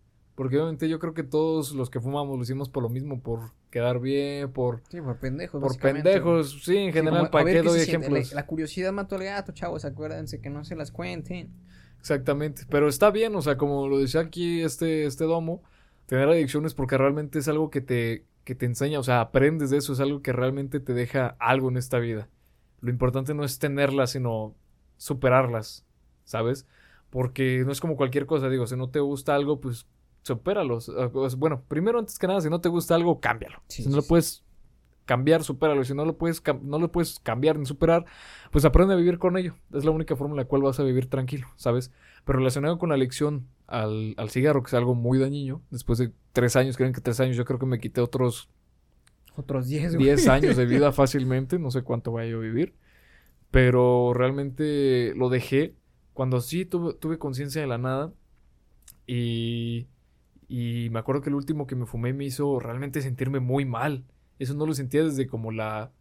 Porque 0.41 0.57
obviamente 0.57 0.89
yo 0.89 0.99
creo 0.99 1.13
que 1.13 1.23
todos 1.23 1.73
los 1.73 1.91
que 1.91 2.01
fumamos 2.01 2.35
lo 2.39 2.43
hicimos 2.43 2.71
por 2.71 2.83
lo 2.83 2.89
mismo, 2.89 3.21
por 3.21 3.53
quedar 3.71 4.01
bien, 4.01 4.51
por, 4.51 4.81
Sí, 4.89 4.99
por 5.03 5.19
pendejos, 5.19 5.61
por 5.61 5.79
pendejos, 5.79 6.63
sí, 6.65 6.79
en 6.79 6.87
Sí, 6.87 6.93
general, 6.95 7.27
a 7.27 7.31
¿para 7.31 7.45
qué 7.45 7.61
doy 7.63 7.81
ejemplos? 7.81 8.31
La, 8.31 8.37
la 8.37 8.47
curiosidad 8.47 8.91
mató 8.91 9.17
al 9.17 9.25
gato, 9.25 9.53
chavos, 9.53 9.85
acuérdense 9.85 10.41
que 10.41 10.49
no 10.49 10.65
se 10.65 10.77
las 10.77 10.93
cuenten. 10.93 11.51
Exactamente, 11.99 12.63
pero 12.71 12.89
está 12.89 13.11
bien, 13.11 13.37
o 13.37 13.43
sea, 13.43 13.59
como 13.59 13.87
lo 13.87 13.99
decía 13.99 14.23
aquí 14.23 14.63
este, 14.63 15.05
este 15.05 15.25
domo, 15.25 15.63
tener 16.07 16.27
adicciones 16.31 16.73
porque 16.73 16.97
realmente 16.97 17.39
es 17.39 17.49
algo 17.49 17.69
que 17.69 17.83
te, 17.83 18.25
que 18.45 18.55
te 18.55 18.65
enseña, 18.65 18.99
o 18.99 19.03
sea, 19.03 19.21
aprendes 19.21 19.69
de 19.69 19.77
eso, 19.77 19.93
es 19.93 20.01
algo 20.01 20.23
que 20.23 20.33
realmente 20.33 20.81
te 20.81 20.95
deja 20.95 21.37
algo 21.39 21.69
en 21.69 21.77
esta 21.77 21.99
vida. 21.99 22.31
Lo 22.81 22.89
importante 22.89 23.35
no 23.35 23.45
es 23.45 23.59
tenerlas, 23.59 24.13
sino 24.13 24.57
superarlas, 24.97 25.85
¿sabes? 26.25 26.67
Porque 27.11 27.63
no 27.67 27.73
es 27.73 27.81
como 27.81 27.97
cualquier 27.97 28.25
cosa, 28.25 28.49
digo, 28.49 28.67
si 28.67 28.77
no 28.77 28.89
te 28.89 29.01
gusta 29.01 29.35
algo, 29.35 29.61
pues 29.61 29.87
supéralos. 30.23 30.89
Ah, 30.91 31.11
pues, 31.13 31.37
Bueno, 31.37 31.63
primero, 31.69 31.99
antes 31.99 32.19
que 32.19 32.27
nada, 32.27 32.41
si 32.41 32.51
no 32.51 32.61
te 32.61 32.69
gusta 32.69 32.95
algo, 32.95 33.21
cámbialo. 33.21 33.63
Sí, 33.69 33.83
si 33.83 33.89
no 33.89 33.97
sí, 33.97 34.01
lo 34.01 34.07
puedes 34.07 34.45
cambiar, 35.05 35.43
supéralo. 35.43 35.85
Si 35.85 35.95
no 35.95 36.05
lo 36.05 36.17
puedes, 36.17 36.43
no 36.63 36.79
lo 36.79 36.93
puedes 36.93 37.19
cambiar 37.19 37.59
ni 37.59 37.67
superar, 37.67 38.05
pues 38.53 38.65
aprende 38.65 38.95
a 38.95 38.97
vivir 38.97 39.19
con 39.19 39.37
ello. 39.37 39.57
Es 39.73 39.85
la 39.85 39.91
única 39.91 40.15
forma 40.17 40.35
en 40.35 40.39
la 40.39 40.45
cual 40.45 40.63
vas 40.63 40.79
a 40.79 40.85
vivir 40.85 41.09
tranquilo, 41.09 41.49
¿sabes? 41.57 41.93
Pero 42.25 42.39
relacionado 42.39 42.79
con 42.79 42.91
la 42.91 42.95
adicción 42.95 43.49
al, 43.67 44.15
al 44.19 44.31
cigarro, 44.31 44.63
que 44.63 44.69
es 44.69 44.75
algo 44.75 44.95
muy 44.95 45.19
dañino, 45.19 45.63
después 45.71 45.99
de 45.99 46.13
tres 46.33 46.55
años, 46.57 46.77
creen 46.77 46.93
que 46.93 47.01
tres 47.01 47.19
años, 47.21 47.37
yo 47.37 47.45
creo 47.45 47.59
que 47.59 47.67
me 47.67 47.81
quité 47.81 48.01
otros 48.01 48.49
Otros 49.37 49.67
10, 49.69 49.95
güey. 49.97 50.07
10 50.07 50.29
años 50.29 50.57
de 50.57 50.67
vida 50.67 50.93
fácilmente, 50.93 51.59
no 51.59 51.71
sé 51.71 51.83
cuánto 51.83 52.13
vaya 52.13 52.35
a 52.35 52.39
vivir, 52.39 52.75
pero 53.51 54.13
realmente 54.15 55.13
lo 55.17 55.29
dejé 55.29 55.75
cuando 56.13 56.41
sí 56.41 56.65
tuve, 56.67 56.95
tuve 56.95 57.19
conciencia 57.19 57.61
de 57.61 57.67
la 57.67 57.79
nada 57.79 58.13
y, 59.07 59.87
y 60.53 60.91
me 60.91 60.99
acuerdo 60.99 61.23
que 61.23 61.29
el 61.29 61.37
último 61.37 61.69
que 61.69 61.77
me 61.77 61.87
fumé 61.87 62.13
me 62.13 62.25
hizo 62.25 62.59
realmente 62.59 63.01
sentirme 63.03 63.39
muy 63.39 63.65
mal. 63.65 64.05
Eso 64.41 64.53
no 64.55 64.67
lo 64.67 64.75
sentía 64.75 65.05
desde 65.05 65.29
como 65.29 65.53
la 65.53 65.93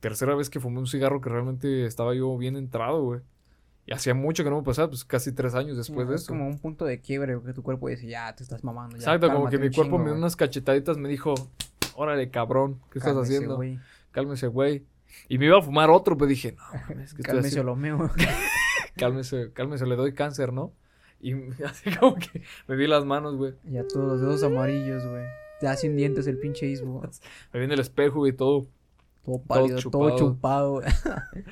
tercera 0.00 0.34
vez 0.34 0.50
que 0.50 0.58
fumé 0.58 0.80
un 0.80 0.88
cigarro 0.88 1.20
que 1.20 1.28
realmente 1.28 1.86
estaba 1.86 2.12
yo 2.12 2.36
bien 2.36 2.56
entrado, 2.56 3.04
güey. 3.04 3.20
Y 3.86 3.92
hacía 3.92 4.12
mucho 4.12 4.42
que 4.42 4.50
no 4.50 4.56
me 4.56 4.64
pasaba, 4.64 4.88
pues 4.88 5.04
casi 5.04 5.30
tres 5.30 5.54
años 5.54 5.76
después 5.76 6.08
de 6.08 6.16
es 6.16 6.22
eso. 6.22 6.32
como 6.32 6.44
un 6.48 6.58
punto 6.58 6.84
de 6.84 7.00
quiebre 7.00 7.38
que 7.46 7.52
tu 7.52 7.62
cuerpo 7.62 7.88
dice, 7.88 8.08
ya, 8.08 8.34
te 8.34 8.42
estás 8.42 8.64
mamando. 8.64 8.96
Ya, 8.96 9.14
Exacto, 9.14 9.32
como 9.32 9.48
que 9.48 9.58
mi 9.58 9.70
cuerpo 9.70 9.96
me 9.98 10.06
dio 10.06 10.14
unas 10.14 10.34
cachetaditas, 10.34 10.98
me 10.98 11.08
dijo, 11.08 11.34
órale, 11.94 12.30
cabrón, 12.30 12.80
¿qué 12.90 12.98
estás 12.98 13.16
haciendo? 13.16 13.60
Cálmese, 14.10 14.48
güey. 14.48 14.84
Y 15.28 15.38
me 15.38 15.46
iba 15.46 15.58
a 15.58 15.62
fumar 15.62 15.90
otro, 15.90 16.16
pero 16.16 16.26
dije, 16.26 16.56
no, 16.56 16.96
¿qué 16.96 17.02
estoy 17.04 17.22
Cálmese, 17.22 17.62
lo 17.62 17.76
meo. 17.76 18.10
Cálmese, 18.96 19.52
cálmese, 19.52 19.86
le 19.86 19.94
doy 19.94 20.14
cáncer, 20.14 20.52
¿no? 20.52 20.72
Y 21.24 21.32
así 21.64 21.90
como 21.96 22.16
que 22.16 22.42
me 22.68 22.76
vi 22.76 22.86
las 22.86 23.04
manos, 23.06 23.36
güey. 23.36 23.54
ya 23.64 23.82
todos 23.88 24.06
los 24.06 24.20
dedos 24.20 24.42
amarillos, 24.42 25.06
güey. 25.06 25.24
Ya 25.62 25.74
sin 25.76 25.96
dientes 25.96 26.26
el 26.26 26.38
pinche 26.38 26.66
ismo. 26.66 27.00
Me 27.52 27.60
vi 27.60 27.64
en 27.64 27.72
el 27.72 27.80
espejo 27.80 28.26
y 28.26 28.32
todo. 28.34 28.66
Todo 29.24 29.38
pálido, 29.42 29.76
todo 29.78 29.80
chupado. 30.10 30.18
chupado. 30.18 30.70
güey. 30.72 30.86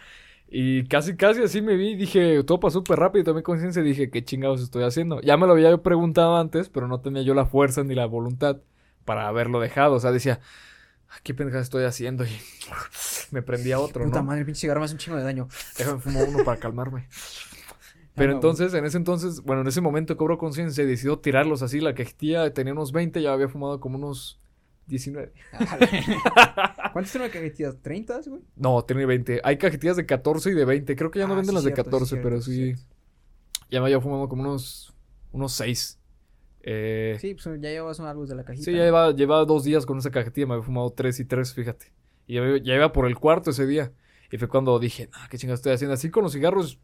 Y 0.54 0.84
casi, 0.84 1.16
casi 1.16 1.42
así 1.42 1.62
me 1.62 1.76
vi. 1.76 1.94
Dije, 1.96 2.44
todo 2.44 2.60
pasó 2.60 2.80
súper 2.80 2.98
rápido. 2.98 3.24
Tomé 3.24 3.42
conciencia 3.42 3.80
y 3.80 3.86
dije, 3.86 4.10
¿qué 4.10 4.22
chingados 4.22 4.60
estoy 4.60 4.82
haciendo? 4.84 5.18
Ya 5.22 5.38
me 5.38 5.46
lo 5.46 5.54
había 5.54 5.74
preguntado 5.78 6.36
antes, 6.36 6.68
pero 6.68 6.88
no 6.88 7.00
tenía 7.00 7.22
yo 7.22 7.32
la 7.32 7.46
fuerza 7.46 7.82
ni 7.84 7.94
la 7.94 8.04
voluntad 8.04 8.58
para 9.06 9.26
haberlo 9.28 9.60
dejado. 9.60 9.94
O 9.94 9.98
sea, 10.00 10.12
decía, 10.12 10.40
"Ah, 11.08 11.16
¿qué 11.22 11.32
pendeja 11.32 11.58
estoy 11.58 11.84
haciendo? 11.84 12.26
Y 12.26 12.36
me 13.30 13.40
prendía 13.40 13.80
otro, 13.80 14.04
Puta 14.04 14.18
¿no? 14.18 14.24
madre, 14.26 14.40
el 14.40 14.44
pinche 14.44 14.60
cigarro 14.60 14.80
me 14.80 14.84
hace 14.84 14.94
un 14.94 14.98
chingo 14.98 15.16
de 15.16 15.22
daño. 15.22 15.48
Déjame 15.78 16.00
fumar 16.00 16.28
uno 16.28 16.44
para 16.44 16.60
calmarme. 16.60 17.08
Pero 18.14 18.32
entonces, 18.32 18.74
en 18.74 18.84
ese 18.84 18.98
entonces, 18.98 19.40
bueno, 19.42 19.62
en 19.62 19.68
ese 19.68 19.80
momento 19.80 20.16
cobro 20.16 20.36
conciencia 20.38 20.84
y 20.84 20.86
decido 20.86 21.18
tirarlos 21.18 21.62
así. 21.62 21.80
La 21.80 21.94
cajetilla 21.94 22.52
tenía 22.52 22.72
unos 22.74 22.92
20, 22.92 23.22
ya 23.22 23.32
había 23.32 23.48
fumado 23.48 23.80
como 23.80 23.96
unos 23.96 24.38
19. 24.86 25.32
¿Cuántos 26.92 27.12
tiene 27.12 27.26
una 27.26 27.32
cajetilla? 27.32 27.70
¿30, 27.70 28.28
güey? 28.28 28.42
No, 28.56 28.84
tenía 28.84 29.06
20. 29.06 29.40
Hay 29.44 29.56
cajetillas 29.56 29.96
de 29.96 30.06
14 30.06 30.50
y 30.50 30.54
de 30.54 30.64
20. 30.64 30.96
Creo 30.96 31.10
que 31.10 31.18
ya 31.20 31.26
no 31.26 31.34
Ah, 31.34 31.36
venden 31.36 31.50
sí, 31.50 31.54
las 31.54 31.64
de 31.64 31.70
cierto, 31.74 31.82
sí, 31.84 31.90
14, 31.90 32.06
cierto, 32.10 32.28
pero 32.28 32.42
sí, 32.42 32.50
sí. 32.52 32.64
cierto. 32.74 32.82
Ya 33.70 33.80
me 33.80 33.86
había 33.86 34.00
fumado 34.00 34.28
como 34.28 34.42
unos, 34.42 34.94
unos 35.32 35.52
6. 35.54 35.98
Eh, 36.64 37.16
sí, 37.20 37.28
Sí, 37.28 37.34
pues 37.34 37.60
ya 37.60 37.70
llevas 37.70 37.98
un 37.98 38.06
algo 38.06 38.26
de 38.26 38.34
la 38.34 38.44
cajita. 38.44 38.70
ya 38.70 38.76
llevaba, 38.84 39.12
llevaba 39.14 39.44
dos 39.44 39.64
días 39.64 39.86
con 39.86 39.98
esa 39.98 40.10
cajetilla. 40.10 40.46
Me 40.46 40.54
había 40.54 40.64
fumado 40.66 40.90
3 40.90 41.18
y 41.20 41.24
3, 41.24 41.54
fíjate. 41.54 41.92
Y 42.26 42.34
ya, 42.34 42.42
iba- 42.46 42.58
ya 42.58 42.74
iba 42.74 42.92
por 42.92 43.06
el 43.06 43.16
cuarto 43.18 43.50
ese 43.50 43.66
día. 43.66 43.92
Y 44.30 44.38
fue 44.38 44.48
cuando 44.48 44.78
dije, 44.78 45.08
no, 45.12 45.18
qué 45.30 45.38
chingados 45.38 45.60
estoy 45.60 45.72
haciendo. 45.72 45.94
Así 45.94 46.10
con 46.10 46.22
los 46.22 46.32
cigarros 46.32 46.78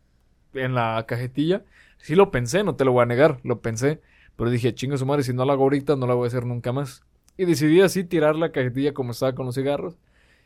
en 0.54 0.74
la 0.74 1.04
cajetilla. 1.06 1.64
Sí 1.98 2.14
lo 2.14 2.30
pensé, 2.30 2.64
no 2.64 2.76
te 2.76 2.84
lo 2.84 2.92
voy 2.92 3.02
a 3.02 3.06
negar. 3.06 3.40
Lo 3.42 3.60
pensé. 3.60 4.00
Pero 4.36 4.50
dije, 4.50 4.74
chingo 4.74 4.96
su 4.96 5.06
madre, 5.06 5.22
si 5.22 5.32
no 5.32 5.44
la 5.44 5.54
hago 5.54 5.64
ahorita, 5.64 5.96
no 5.96 6.06
la 6.06 6.14
voy 6.14 6.24
a 6.24 6.28
hacer 6.28 6.46
nunca 6.46 6.72
más. 6.72 7.02
Y 7.36 7.44
decidí 7.44 7.80
así 7.80 8.04
tirar 8.04 8.36
la 8.36 8.52
cajetilla 8.52 8.94
como 8.94 9.12
estaba 9.12 9.34
con 9.34 9.46
los 9.46 9.54
cigarros. 9.54 9.98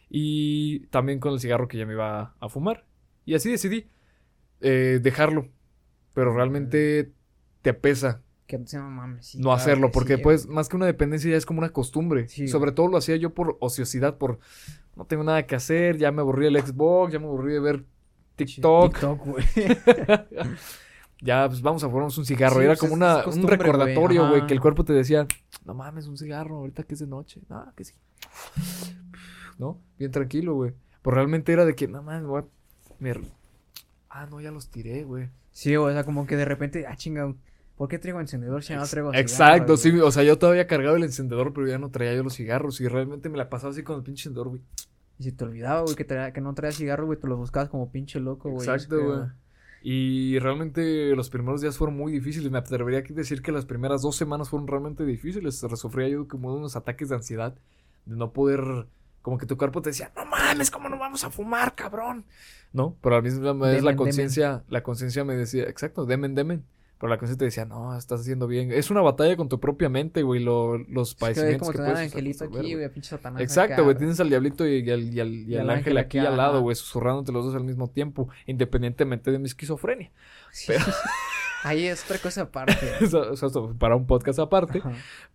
Y 0.09 0.81
también 0.87 1.21
con 1.21 1.33
el 1.33 1.41
cigarro 1.41 1.69
que 1.69 1.79
ya 1.79 1.87
me 1.87 1.95
iba 1.95 2.35
a, 2.39 2.49
fumar. 2.49 2.85
Y 3.25 3.35
así 3.35 3.51
decidí 3.51 3.87
eh, 4.61 4.99
dejarlo. 5.03 5.49
Pero 6.15 6.35
realmente 6.35 7.13
te 7.63 7.75
pesa 7.75 8.21
Que 8.47 8.59
no 8.59 8.91
mames. 8.91 9.27
sí, 9.27 9.39
no 9.39 9.45
claro 9.45 9.57
hacerlo, 9.57 9.87
que 9.89 9.93
porque 9.93 10.17
sí, 10.17 10.23
pues 10.23 10.47
más 10.47 10.69
que 10.69 10.77
una 10.77 10.87
dependencia 10.87 11.31
ya 11.31 11.37
es 11.37 11.47
como 11.47 11.61
una 11.61 11.71
costumbre. 11.71 12.29
Sí, 12.29 12.49
Sobre 12.49 12.73
todo 12.73 12.89
lo 12.89 12.99
hacía 12.99 13.17
yo 13.17 13.33
por 13.33 13.57
ociosidad, 13.61 14.19
por 14.19 14.39
no 14.97 15.07
tengo 15.07 15.25
nada 15.25 15.47
que 15.47 15.55
hacer, 15.55 15.97
ya 15.97 16.13
me 16.13 16.21
aburrí 16.21 16.45
del 16.45 16.61
Xbox, 16.61 17.13
ya 17.13 17.19
me 17.19 17.27
aburrí 17.27 17.55
de 17.55 17.61
ver 17.61 17.85
TikTok, 18.37 18.93
TikTok, 18.93 19.27
güey. 19.27 19.45
ya 21.21 21.49
pues 21.49 21.63
vamos 21.63 21.83
a 21.85 21.89
fumarnos 21.89 22.19
un 22.19 22.27
cigarro. 22.27 22.57
Sí, 22.57 22.63
Era 22.63 22.71
pues, 22.71 22.81
como 22.81 22.95
una, 22.95 23.25
un 23.25 23.47
recordatorio, 23.47 24.29
güey, 24.29 24.47
que 24.47 24.55
el 24.55 24.61
cuerpo 24.61 24.85
te 24.85 24.93
decía, 24.93 25.27
no 25.65 25.75
mames, 25.75 26.07
un 26.09 26.19
cigarro, 26.19 26.59
ahorita 26.59 26.83
que 26.83 26.95
es 26.95 27.01
de 27.01 27.07
noche, 27.07 27.41
no, 27.49 27.73
que 27.77 27.85
sí. 27.85 27.95
¿No? 29.59 29.81
Bien 29.99 30.11
tranquilo, 30.11 30.55
güey. 30.55 30.75
Pero 31.03 31.15
realmente 31.15 31.53
era 31.53 31.65
de 31.65 31.75
que, 31.75 31.89
no 31.89 32.03
mames, 32.03 32.25
güey, 32.25 32.45
me... 32.99 33.15
Ah, 34.09 34.27
no, 34.27 34.41
ya 34.41 34.51
los 34.51 34.71
tiré, 34.71 35.05
güey. 35.05 35.31
Sí, 35.53 35.77
o 35.77 35.91
sea, 35.91 36.05
como 36.05 36.27
que 36.27 36.37
de 36.37 36.45
repente, 36.45 36.87
ah, 36.87 36.97
chinga, 36.97 37.33
¿por 37.77 37.89
qué 37.89 37.99
traigo 37.99 38.21
encendedor 38.21 38.63
si 38.63 38.75
no 38.75 38.87
traigo 38.87 39.11
cigarros, 39.11 39.33
Exacto, 39.33 39.77
sí, 39.77 39.91
o 39.99 40.11
sea, 40.11 40.23
yo 40.23 40.39
todavía 40.39 40.67
cargaba 40.67 40.97
el 40.97 41.05
encendedor, 41.05 41.53
pero 41.53 41.67
ya 41.67 41.79
no 41.79 41.91
traía 41.91 42.15
yo 42.15 42.23
los 42.23 42.35
cigarros 42.35 42.81
y 42.81 42.89
realmente 42.89 43.29
me 43.29 43.39
la 43.39 43.49
pasaba 43.49 43.73
así 43.73 43.83
con 43.83 43.97
el 43.97 44.03
pinche 44.03 44.29
encendedor, 44.29 44.49
güey. 44.49 44.63
Y 45.23 45.27
si 45.27 45.33
te 45.33 45.45
olvidaba, 45.45 45.83
güey, 45.83 45.95
que, 45.95 46.05
traía- 46.05 46.33
que 46.33 46.41
no 46.41 46.53
traía 46.53 46.73
cigarro, 46.73 47.07
güey, 47.07 47.17
te 47.17 47.29
los 47.29 47.39
buscabas 47.39 47.69
como 47.69 47.93
pinche 47.93 48.19
loco, 48.19 48.51
güey. 48.51 48.69
Exacto, 48.69 48.97
güey. 49.01 49.29
Y 49.85 50.39
realmente 50.41 51.15
los 51.15 51.31
primeros 51.31 51.61
días 51.61 51.77
fueron 51.79 51.97
muy 51.97 52.11
difíciles. 52.11 52.51
Me 52.51 52.59
atrevería 52.59 52.99
a 53.01 53.03
decir 53.15 53.41
que 53.41 53.53
las 53.53 53.65
primeras 53.65 54.03
dos 54.03 54.17
semanas 54.17 54.49
fueron 54.51 54.67
realmente 54.67 55.05
difíciles. 55.05 55.57
Sufría 55.77 56.09
yo 56.09 56.27
como 56.27 56.51
de 56.53 56.59
unos 56.59 56.75
ataques 56.75 57.09
de 57.09 57.15
ansiedad, 57.15 57.55
de 58.07 58.17
no 58.17 58.33
poder, 58.33 58.87
como 59.23 59.39
que 59.39 59.47
tu 59.47 59.57
cuerpo 59.57 59.81
te 59.81 59.91
decía, 59.91 60.11
no 60.17 60.25
mames, 60.25 60.71
¿cómo 60.73 60.89
no 60.89 60.99
vamos 60.99 61.23
a 61.23 61.31
fumar, 61.31 61.77
cabrón? 61.77 62.25
No, 62.73 62.97
pero 63.01 63.15
a 63.17 63.19
la 63.19 63.23
misma 63.23 63.53
vez 63.53 63.77
Demen, 63.77 63.85
la 63.85 63.97
conciencia, 63.97 64.65
la 64.69 64.83
conciencia 64.83 65.25
me 65.25 65.37
decía, 65.37 65.65
exacto, 65.65 66.05
demen, 66.05 66.35
demen. 66.35 66.65
Pero 67.03 67.11
la 67.11 67.19
conciencia 67.19 67.39
te 67.41 67.47
decía, 67.47 67.65
no, 67.65 67.97
estás 67.99 68.21
haciendo 68.21 68.47
bien. 68.47 68.71
Es 68.71 68.89
una 68.89 69.01
batalla 69.01 69.37
con 69.37 69.49
tu 69.49 69.59
propia 69.59 69.89
mente, 69.89 70.23
güey, 70.23 70.41
lo- 70.41 70.79
los 70.79 71.09
Es 71.09 71.15
que 71.17 71.21
padecimientos 71.21 71.61
como 71.67 71.73
que 71.73 71.77
tener 71.79 71.89
al 71.91 71.95
puedes 71.97 72.13
angelito 72.13 72.45
aquí, 72.45 72.75
güey. 72.77 72.89
pinche 72.93 73.09
satanás. 73.11 73.43
Exacto, 73.43 73.83
güey. 73.83 73.97
Tienes 73.97 74.21
al 74.21 74.29
diablito 74.29 74.65
y, 74.69 74.85
y 74.89 74.91
al, 74.93 75.03
y 75.13 75.19
al- 75.19 75.35
y 75.35 75.55
al 75.57 75.61
ángel 75.63 75.79
ángel 75.79 75.99
aquí 75.99 76.19
al 76.21 76.37
lado, 76.37 76.61
güey, 76.61 76.77
susurrándote 76.77 77.33
los 77.33 77.45
dos 77.45 77.57
al 77.57 77.65
mismo 77.65 77.91
tiempo, 77.91 78.29
independientemente 78.47 79.33
de 79.33 79.41
mi 79.41 79.47
esquizofrenia. 79.47 80.13
Sí. 80.53 80.73
Ahí 81.65 81.87
es 81.87 82.05
otra 82.05 82.19
cosa 82.19 82.43
aparte. 82.43 82.77
Eso- 83.01 83.33
eso 83.33 83.75
para 83.79 83.97
un 83.97 84.07
podcast 84.07 84.39
aparte. 84.39 84.79
Ajá. 84.79 84.93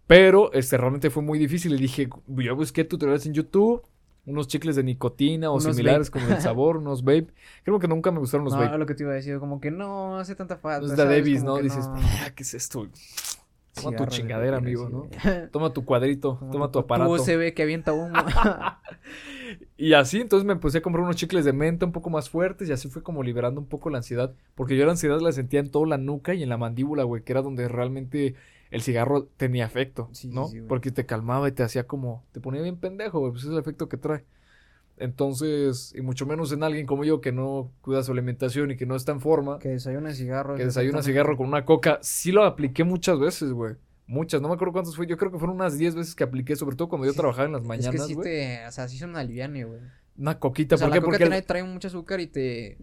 Pero 0.07 0.53
este 0.53 0.77
realmente 0.77 1.09
fue 1.09 1.21
muy 1.23 1.37
difícil. 1.37 1.73
Y 1.73 1.77
dije, 1.77 2.07
yo 2.27 2.55
busqué 2.55 2.85
tutoriales 2.85 3.25
en 3.25 3.33
YouTube, 3.33 3.81
unos 4.27 4.47
chicles 4.47 4.75
de 4.75 4.83
nicotina 4.83 5.49
o 5.49 5.53
Unos 5.53 5.63
similares 5.75 6.11
vape. 6.11 6.19
como 6.23 6.35
el 6.35 6.41
sabor, 6.43 6.77
unos 6.77 7.03
vape. 7.03 7.27
Creo 7.63 7.79
que 7.79 7.87
nunca 7.87 8.11
me 8.11 8.19
gustaron 8.19 8.43
los 8.43 8.53
no, 8.53 8.59
vape. 8.59 8.77
lo 8.77 8.85
que 8.85 8.93
te 8.93 9.01
iba 9.03 9.13
a 9.13 9.15
decir, 9.15 9.39
como 9.39 9.59
que 9.59 9.71
no 9.71 10.17
hace 10.19 10.35
tanta 10.35 10.57
falta. 10.57 10.87
Los 10.87 10.95
de. 10.95 11.05
Davis, 11.05 11.39
Como 11.43 11.57
¿no? 11.57 11.63
Dices, 11.63 11.87
no. 11.87 11.95
"Ah, 11.95 12.29
¿qué 12.35 12.43
es 12.43 12.53
esto? 12.53 12.87
Toma 13.73 13.89
tu 13.91 14.03
Cigarro 14.03 14.11
chingadera, 14.11 14.57
amigo, 14.57 14.89
¿no? 14.89 15.07
Toma 15.51 15.71
tu 15.71 15.85
cuadrito, 15.85 16.37
Como 16.39 16.51
toma 16.51 16.65
tu 16.67 16.71
tu 16.73 16.79
aparato. 16.79 17.11
USB 17.11 17.53
que 17.53 17.63
avienta 17.63 17.93
humo. 17.93 18.13
Y 19.77 19.93
así, 19.93 20.19
entonces 20.19 20.45
me 20.45 20.53
empecé 20.53 20.79
a 20.79 20.81
comprar 20.81 21.03
unos 21.03 21.15
chicles 21.15 21.45
de 21.45 21.53
menta 21.53 21.85
un 21.85 21.91
poco 21.91 22.09
más 22.09 22.29
fuertes 22.29 22.67
y 22.67 22.71
así 22.73 22.89
fue 22.89 23.03
como 23.03 23.23
liberando 23.23 23.61
un 23.61 23.67
poco 23.67 23.89
la 23.89 23.97
ansiedad. 23.99 24.33
Porque 24.55 24.75
yo 24.75 24.85
la 24.85 24.91
ansiedad 24.91 25.19
la 25.21 25.31
sentía 25.31 25.59
en 25.59 25.69
toda 25.71 25.87
la 25.87 25.97
nuca 25.97 26.33
y 26.33 26.43
en 26.43 26.49
la 26.49 26.57
mandíbula, 26.57 27.03
güey, 27.03 27.23
que 27.23 27.31
era 27.31 27.41
donde 27.41 27.67
realmente 27.67 28.35
el 28.71 28.81
cigarro 28.81 29.25
tenía 29.37 29.65
efecto, 29.65 30.09
Sí, 30.13 30.29
¿no? 30.29 30.47
sí. 30.47 30.61
Porque 30.61 30.91
te 30.91 31.05
calmaba 31.05 31.47
y 31.47 31.51
te 31.53 31.63
hacía 31.63 31.85
como, 31.87 32.23
te 32.31 32.39
ponía 32.41 32.61
bien 32.61 32.77
pendejo, 32.77 33.19
güey, 33.19 33.31
pues 33.31 33.43
es 33.45 33.49
el 33.51 33.57
efecto 33.57 33.87
que 33.89 33.97
trae. 33.97 34.25
Entonces, 34.97 35.93
y 35.95 36.01
mucho 36.01 36.25
menos 36.25 36.51
en 36.51 36.63
alguien 36.63 36.87
como 36.87 37.03
yo 37.03 37.21
que 37.21 37.31
no 37.31 37.71
cuida 37.81 38.01
su 38.03 38.11
alimentación 38.11 38.71
y 38.71 38.77
que 38.77 38.85
no 38.87 38.95
está 38.95 39.11
en 39.11 39.21
forma, 39.21 39.59
que 39.59 39.69
desayuna 39.69 40.11
cigarro. 40.13 40.55
que 40.55 40.65
desayuna 40.65 41.03
cigarro 41.03 41.37
con 41.37 41.47
una 41.47 41.65
coca, 41.65 41.99
sí 42.01 42.31
lo 42.31 42.43
apliqué 42.43 42.83
muchas 42.83 43.19
veces, 43.19 43.51
güey. 43.51 43.75
Muchas, 44.07 44.41
no 44.41 44.47
me 44.47 44.55
acuerdo 44.55 44.71
cuántas 44.73 44.95
fue, 44.95 45.05
yo 45.05 45.17
creo 45.17 45.31
que 45.31 45.37
fueron 45.37 45.57
unas 45.57 45.77
10 45.77 45.93
veces 45.95 46.15
que 46.15 46.23
apliqué, 46.23 46.55
sobre 46.55 46.75
todo 46.77 46.87
cuando 46.89 47.05
yo 47.05 47.11
Sí, 47.11 47.17
trabajaba 47.17 47.45
en 47.45 47.51
las 47.51 47.61
Es 47.61 47.63
que 47.63 47.67
mañanas, 47.67 48.07
sí 48.07 48.13
güey. 48.15 48.23
te, 48.29 48.65
o 48.65 48.71
sea, 48.71 48.87
sí 48.87 48.97
son 48.97 49.15
aliviane, 49.15 49.65
güey. 49.65 49.81
Una 50.17 50.39
coquita, 50.39 50.75
O 50.75 50.77
sea, 50.77 50.87
¿por 50.87 50.89
la 50.89 50.95
qué? 50.95 51.05
coca 51.05 51.17
Porque 51.19 51.41
trae 51.43 51.63
mucho 51.63 51.89
azúcar 51.89 52.19
y 52.21 52.27
te... 52.27 52.77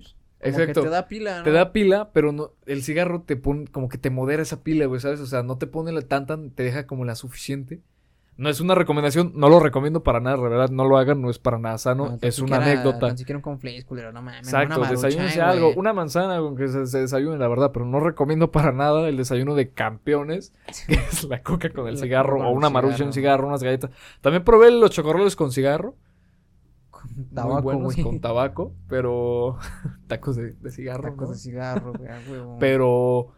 Como 0.45 0.59
Exacto. 0.59 0.83
que 0.83 0.89
te 0.89 0.93
da 0.93 1.09
pila, 1.09 1.39
¿no? 1.39 1.45
Te 1.45 1.51
da 1.51 1.73
pila, 1.73 2.11
pero 2.13 2.33
no, 2.33 2.53
el 2.67 2.83
cigarro 2.83 3.23
te 3.23 3.37
pone, 3.37 3.67
como 3.69 3.89
que 3.89 3.97
te 3.99 4.11
modera 4.11 4.43
esa 4.43 4.63
pila, 4.63 4.87
güey, 4.87 5.01
¿sabes? 5.01 5.21
O 5.21 5.27
sea, 5.27 5.43
no 5.43 5.57
te 5.57 5.67
pone 5.67 5.91
la 5.91 6.03
tanta, 6.03 6.39
te 6.55 6.63
deja 6.63 6.87
como 6.87 7.05
la 7.05 7.15
suficiente. 7.15 7.81
No 8.37 8.49
es 8.49 8.61
una 8.61 8.75
recomendación, 8.75 9.33
no 9.37 9.49
lo 9.49 9.61
recomiendo 9.61 10.03
para 10.03 10.19
nada, 10.19 10.37
la 10.37 10.43
verdad, 10.43 10.71
no 10.71 10.85
lo 10.85 10.99
hagan, 10.99 11.23
no 11.23 11.31
es 11.31 11.39
para 11.39 11.59
nada 11.59 11.79
sano, 11.79 12.07
No, 12.07 12.19
es 12.21 12.41
una 12.41 12.57
anécdota. 12.57 12.99
Tan 12.99 13.17
siquiera 13.17 13.39
un 13.39 13.43
cornflakes, 13.43 13.85
culero, 13.85 14.13
no 14.13 14.23
mames. 14.23 14.49
Exacto, 14.49 14.81
una 14.81 14.91
desayúnense 14.91 15.41
algo, 15.41 15.73
una 15.77 15.93
manzana 15.93 16.39
con 16.41 16.57
que 16.57 16.67
se, 16.67 16.85
se 16.87 16.99
desayune, 16.99 17.39
la 17.39 17.47
verdad, 17.47 17.71
pero 17.73 17.87
no 17.87 18.01
recomiendo 18.01 18.51
para 18.51 18.73
nada 18.73 19.09
el 19.09 19.17
desayuno 19.17 19.55
de 19.55 19.71
campeones, 19.71 20.53
que 20.89 20.95
es 20.95 21.25
la 21.25 21.43
coca 21.43 21.71
con 21.71 21.87
el 21.87 21.95
La 21.95 22.01
cigarro, 22.01 22.49
o 22.49 22.51
una 22.51 22.71
marucha, 22.71 23.05
un 23.05 23.13
cigarro, 23.13 23.47
unas 23.47 23.63
galletas. 23.63 23.91
También 24.21 24.43
probé 24.43 24.73
los 24.73 24.91
chocorroles 24.91 25.37
con 25.37 25.53
cigarro, 25.53 25.95
Con 27.15 27.17
muy 27.17 27.35
tabaco, 27.35 27.63
buenos 27.63 27.95
güey. 27.95 28.03
con 28.03 28.21
tabaco, 28.21 28.75
pero 28.89 29.59
tacos 30.07 30.37
de, 30.37 30.53
de 30.53 30.71
cigarro, 30.71 31.03
Tacos 31.03 31.29
¿no? 31.29 31.35
de 31.35 31.39
cigarro, 31.39 31.93
güey, 31.93 32.11
huevo. 32.31 32.59
Pero 32.59 33.33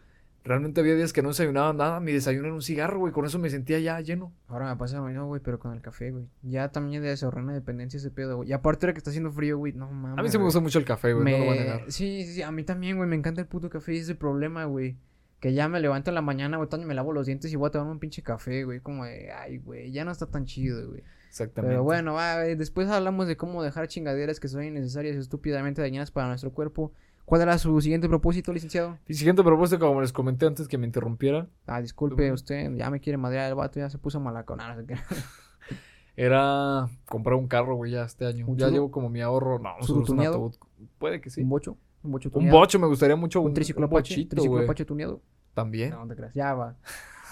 realmente 0.47 0.79
había 0.81 0.95
días 0.95 1.13
que 1.13 1.21
no 1.21 1.29
desayunaba 1.29 1.73
nada. 1.73 1.99
Mi 1.99 2.11
desayuno 2.13 2.45
era 2.45 2.55
un 2.55 2.61
cigarro, 2.61 2.99
güey. 2.99 3.13
Con 3.13 3.25
eso 3.25 3.37
me 3.37 3.49
sentía 3.49 3.79
ya 3.79 3.99
lleno. 3.99 4.33
Ahora 4.47 4.69
me 4.69 4.77
pasa 4.77 4.97
lo 4.97 5.05
mismo, 5.05 5.27
güey, 5.27 5.41
pero 5.43 5.59
con 5.59 5.73
el 5.73 5.81
café, 5.81 6.11
güey. 6.11 6.27
Ya 6.41 6.71
también 6.71 7.03
de 7.03 7.15
una 7.35 7.53
dependencia 7.53 7.97
ese 7.97 8.09
pedo, 8.11 8.37
güey. 8.37 8.49
Y 8.49 8.53
aparte 8.53 8.85
ahora 8.85 8.93
que 8.93 8.99
está 8.99 9.09
haciendo 9.09 9.31
frío, 9.31 9.57
güey, 9.57 9.73
no 9.73 9.91
mames. 9.91 10.17
A 10.19 10.23
mí 10.23 10.29
sí 10.29 10.37
me 10.37 10.45
gusta 10.45 10.59
mucho 10.59 10.79
el 10.79 10.85
café, 10.85 11.13
güey. 11.13 11.31
No 11.31 11.37
lo 11.37 11.45
voy 11.45 11.57
a 11.57 11.61
negar. 11.61 11.91
Sí, 11.91 12.25
sí, 12.25 12.41
a 12.41 12.51
mí 12.51 12.63
también, 12.63 12.97
güey, 12.97 13.09
me 13.09 13.15
encanta 13.15 13.41
el 13.41 13.47
puto 13.47 13.69
café 13.69 13.93
y 13.93 13.97
ese 13.97 14.15
problema, 14.15 14.65
güey. 14.65 14.97
Que 15.39 15.53
ya 15.53 15.67
me 15.67 15.79
levanto 15.79 16.09
en 16.09 16.15
la 16.15 16.21
mañana, 16.23 16.57
güey, 16.57 16.67
tanto 16.67 16.87
me 16.87 16.95
lavo 16.95 17.13
los 17.13 17.27
dientes 17.27 17.51
y 17.53 17.55
voy 17.55 17.67
a 17.67 17.71
tomar 17.71 17.91
un 17.91 17.99
pinche 17.99 18.23
café, 18.23 18.63
güey. 18.63 18.79
Como 18.79 19.05
de, 19.05 19.31
ay, 19.31 19.57
güey, 19.59 19.91
ya 19.91 20.03
no 20.03 20.11
está 20.11 20.25
tan 20.25 20.45
chido, 20.45 20.89
güey. 20.89 21.03
Exactamente. 21.27 21.73
Pero 21.73 21.83
bueno, 21.83 22.13
va, 22.13 22.35
güey, 22.41 22.55
después 22.55 22.89
hablamos 22.89 23.27
de 23.27 23.37
cómo 23.37 23.63
dejar 23.63 23.87
chingaderas 23.87 24.39
que 24.39 24.47
son 24.47 24.63
innecesarias 24.63 25.15
y 25.15 25.19
estúpidamente 25.19 25.81
dañinas 25.81 26.11
para 26.11 26.27
nuestro 26.27 26.51
cuerpo. 26.51 26.91
¿Cuál 27.25 27.41
era 27.41 27.57
su 27.57 27.81
siguiente 27.81 28.07
propósito, 28.07 28.53
licenciado? 28.53 28.97
Y 29.05 29.13
siguiente 29.13 29.43
propuesta, 29.43 29.77
como 29.77 29.99
les 29.99 30.13
comenté 30.13 30.45
antes 30.45 30.67
que 30.69 30.77
me 30.77 30.85
interrumpiera, 30.85 31.47
Ah, 31.65 31.81
disculpe, 31.81 32.31
usted 32.31 32.73
ya 32.75 32.89
me 32.89 33.01
quiere 33.01 33.17
madrear 33.17 33.49
el 33.49 33.55
vato, 33.55 33.81
ya 33.81 33.89
se 33.89 33.97
puso 33.97 34.21
malacón. 34.21 34.61
Ah, 34.61 34.73
no 34.73 34.79
sé 34.81 34.87
qué. 34.87 34.95
era 36.15 36.87
comprar 37.05 37.35
un 37.35 37.47
carro, 37.47 37.75
güey, 37.75 37.91
ya 37.91 38.03
este 38.03 38.25
año. 38.25 38.47
¿Un 38.47 38.57
Ya 38.57 38.69
llevo 38.69 38.91
como 38.91 39.09
mi 39.09 39.21
ahorro. 39.21 39.59
No, 39.59 39.75
un 39.85 40.19
ataúd. 40.21 40.55
Puede 40.97 41.19
que 41.19 41.29
sí. 41.29 41.41
Un 41.41 41.49
bocho, 41.49 41.77
un 42.01 42.11
bocho 42.11 42.31
Un 42.33 42.49
bocho, 42.49 42.79
me 42.79 42.87
gustaría 42.87 43.17
mucho. 43.17 43.41
un 43.41 43.47
Un, 43.47 43.53
triciclo 43.53 43.81
un 43.81 43.91
Apache, 43.91 44.15
bochito, 44.15 44.35
triciclo. 44.35 44.59
Apache 44.61 44.85
tuneado. 44.85 45.21
También. 45.53 45.89
No, 45.89 45.99
no 45.99 46.07
te 46.07 46.15
creas, 46.15 46.33
ya 46.33 46.53
va. 46.53 46.75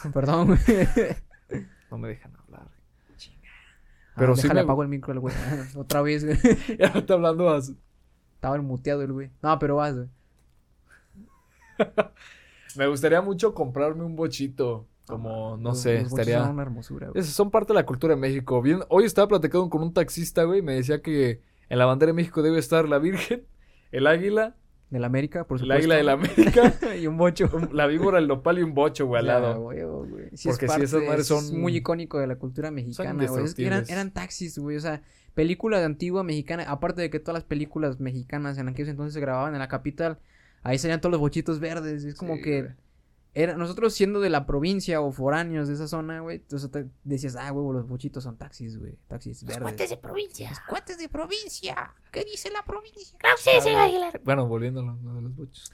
Perdón, 0.13 0.47
güey. 0.47 0.59
No 1.89 1.97
me 1.97 2.09
dejan. 2.09 2.33
Pero 4.15 4.27
Pero 4.27 4.35
sí 4.37 4.41
déjale 4.43 4.61
me- 4.61 4.63
apago 4.63 4.81
el 4.83 4.89
micro 4.89 5.11
al 5.13 5.19
güey. 5.19 5.35
Otra 5.75 6.01
vez, 6.01 6.23
güey. 6.25 6.37
Ya 6.79 6.89
no 6.93 6.99
está 6.99 7.13
hablando 7.15 7.45
más. 7.45 7.73
Estaba 8.35 8.57
muteado 8.61 9.01
el 9.01 9.11
güey. 9.13 9.29
No, 9.41 9.57
pero 9.59 9.75
vas, 9.77 9.95
güey. 9.95 10.07
Me 12.75 12.87
gustaría 12.87 13.21
mucho 13.21 13.53
comprarme 13.53 14.03
un 14.03 14.15
bochito. 14.15 14.87
Como, 15.07 15.55
no 15.57 15.69
Los- 15.69 15.81
sé, 15.81 16.01
los 16.01 16.11
estaría. 16.11 16.39
son 16.43 16.53
una 16.53 16.63
hermosura, 16.63 17.09
güey. 17.09 17.23
Son 17.23 17.51
parte 17.51 17.73
de 17.73 17.75
la 17.75 17.85
cultura 17.85 18.15
de 18.15 18.19
México. 18.21 18.61
Bien, 18.61 18.79
hoy 18.89 19.05
estaba 19.05 19.27
platicando 19.27 19.69
con 19.69 19.83
un 19.83 19.93
taxista, 19.93 20.43
güey, 20.45 20.59
y 20.59 20.63
me 20.63 20.73
decía 20.73 21.01
que 21.03 21.41
en 21.69 21.77
la 21.77 21.85
bandera 21.85 22.09
de 22.09 22.13
México 22.15 22.41
debe 22.41 22.57
estar 22.57 22.89
la 22.89 22.97
Virgen, 22.97 23.45
el 23.91 24.07
águila, 24.07 24.55
De 24.95 25.01
la 25.01 25.07
América, 25.07 25.43
por 25.43 25.57
el 25.57 25.63
supuesto. 25.63 25.77
águila 25.79 25.95
de 25.95 26.03
la 26.03 26.11
América, 26.13 26.73
y 27.01 27.05
un 27.05 27.17
bocho. 27.17 27.49
la 27.73 27.85
víbora, 27.85 28.17
el 28.19 28.27
nopal 28.29 28.59
y 28.59 28.63
un 28.63 28.73
bocho, 28.73 29.05
güey, 29.07 29.19
al 29.19 29.25
Ya, 29.25 29.39
lado. 29.39 29.59
güey, 29.61 29.81
oh, 29.81 30.05
güey. 30.05 30.29
Sí, 30.33 30.47
Porque 30.47 30.65
es 30.65 30.71
parte, 30.71 30.85
esas 30.85 31.03
madres 31.03 31.19
es 31.21 31.27
son- 31.27 31.59
muy 31.59 31.75
icónico 31.75 32.17
de 32.19 32.27
la 32.27 32.37
cultura 32.37 32.71
mexicana, 32.71 33.25
güey. 33.27 33.43
Es 33.43 33.53
que 33.55 33.65
eran, 33.65 34.11
taxis, 34.11 34.57
güey. 34.57 34.77
O 34.77 34.79
sea, 34.79 35.01
películas 35.33 35.81
de 35.81 35.85
antigua 35.87 36.23
mexicana. 36.23 36.63
Aparte 36.67 37.01
de 37.01 37.09
que 37.09 37.19
todas 37.19 37.33
las 37.33 37.43
películas 37.43 37.99
mexicanas 37.99 38.57
en 38.57 38.69
aquellos 38.69 38.87
entonces 38.89 39.13
se 39.13 39.19
grababan 39.19 39.53
en 39.53 39.59
la 39.59 39.67
capital. 39.67 40.17
Ahí 40.63 40.77
salían 40.79 41.01
todos 41.01 41.11
los 41.11 41.19
bochitos 41.19 41.59
verdes. 41.59 42.05
Es 42.05 42.15
como 42.15 42.35
Sí, 42.37 42.41
que. 42.41 42.69
Era, 43.37 43.57
nosotros 43.57 43.93
siendo 43.93 44.21
de 44.21 44.29
la 44.29 44.45
provincia 44.45 45.01
o 45.01 45.11
foráneos 45.11 45.67
de 45.67 45.73
esa 45.73 45.89
zona, 45.89 46.21
güey, 46.21 46.37
entonces 46.37 46.71
te 46.71 46.87
decías, 47.03 47.35
ah, 47.35 47.51
güey, 47.51 47.77
los 47.77 47.85
bochitos 47.85 48.23
son 48.23 48.37
taxis, 48.37 48.77
güey, 48.77 48.97
taxis 49.09 49.43
verdes. 49.43 49.61
Cuates 49.61 49.89
de 49.89 49.97
provincia. 49.97 50.49
Los 50.49 50.59
cuates 50.61 50.97
de 50.97 51.09
provincia. 51.09 51.93
¿Qué 52.13 52.23
dice 52.23 52.49
la 52.49 52.63
provincia? 52.63 53.19
No 53.21 53.37
sé, 53.37 53.59
señor 53.59 53.81
Aguilar. 53.81 54.21
Bueno, 54.23 54.47
volviendo 54.47 54.79
a 54.79 54.83
lo, 54.83 55.15
de 55.15 55.21
los 55.21 55.35
bochos. 55.35 55.69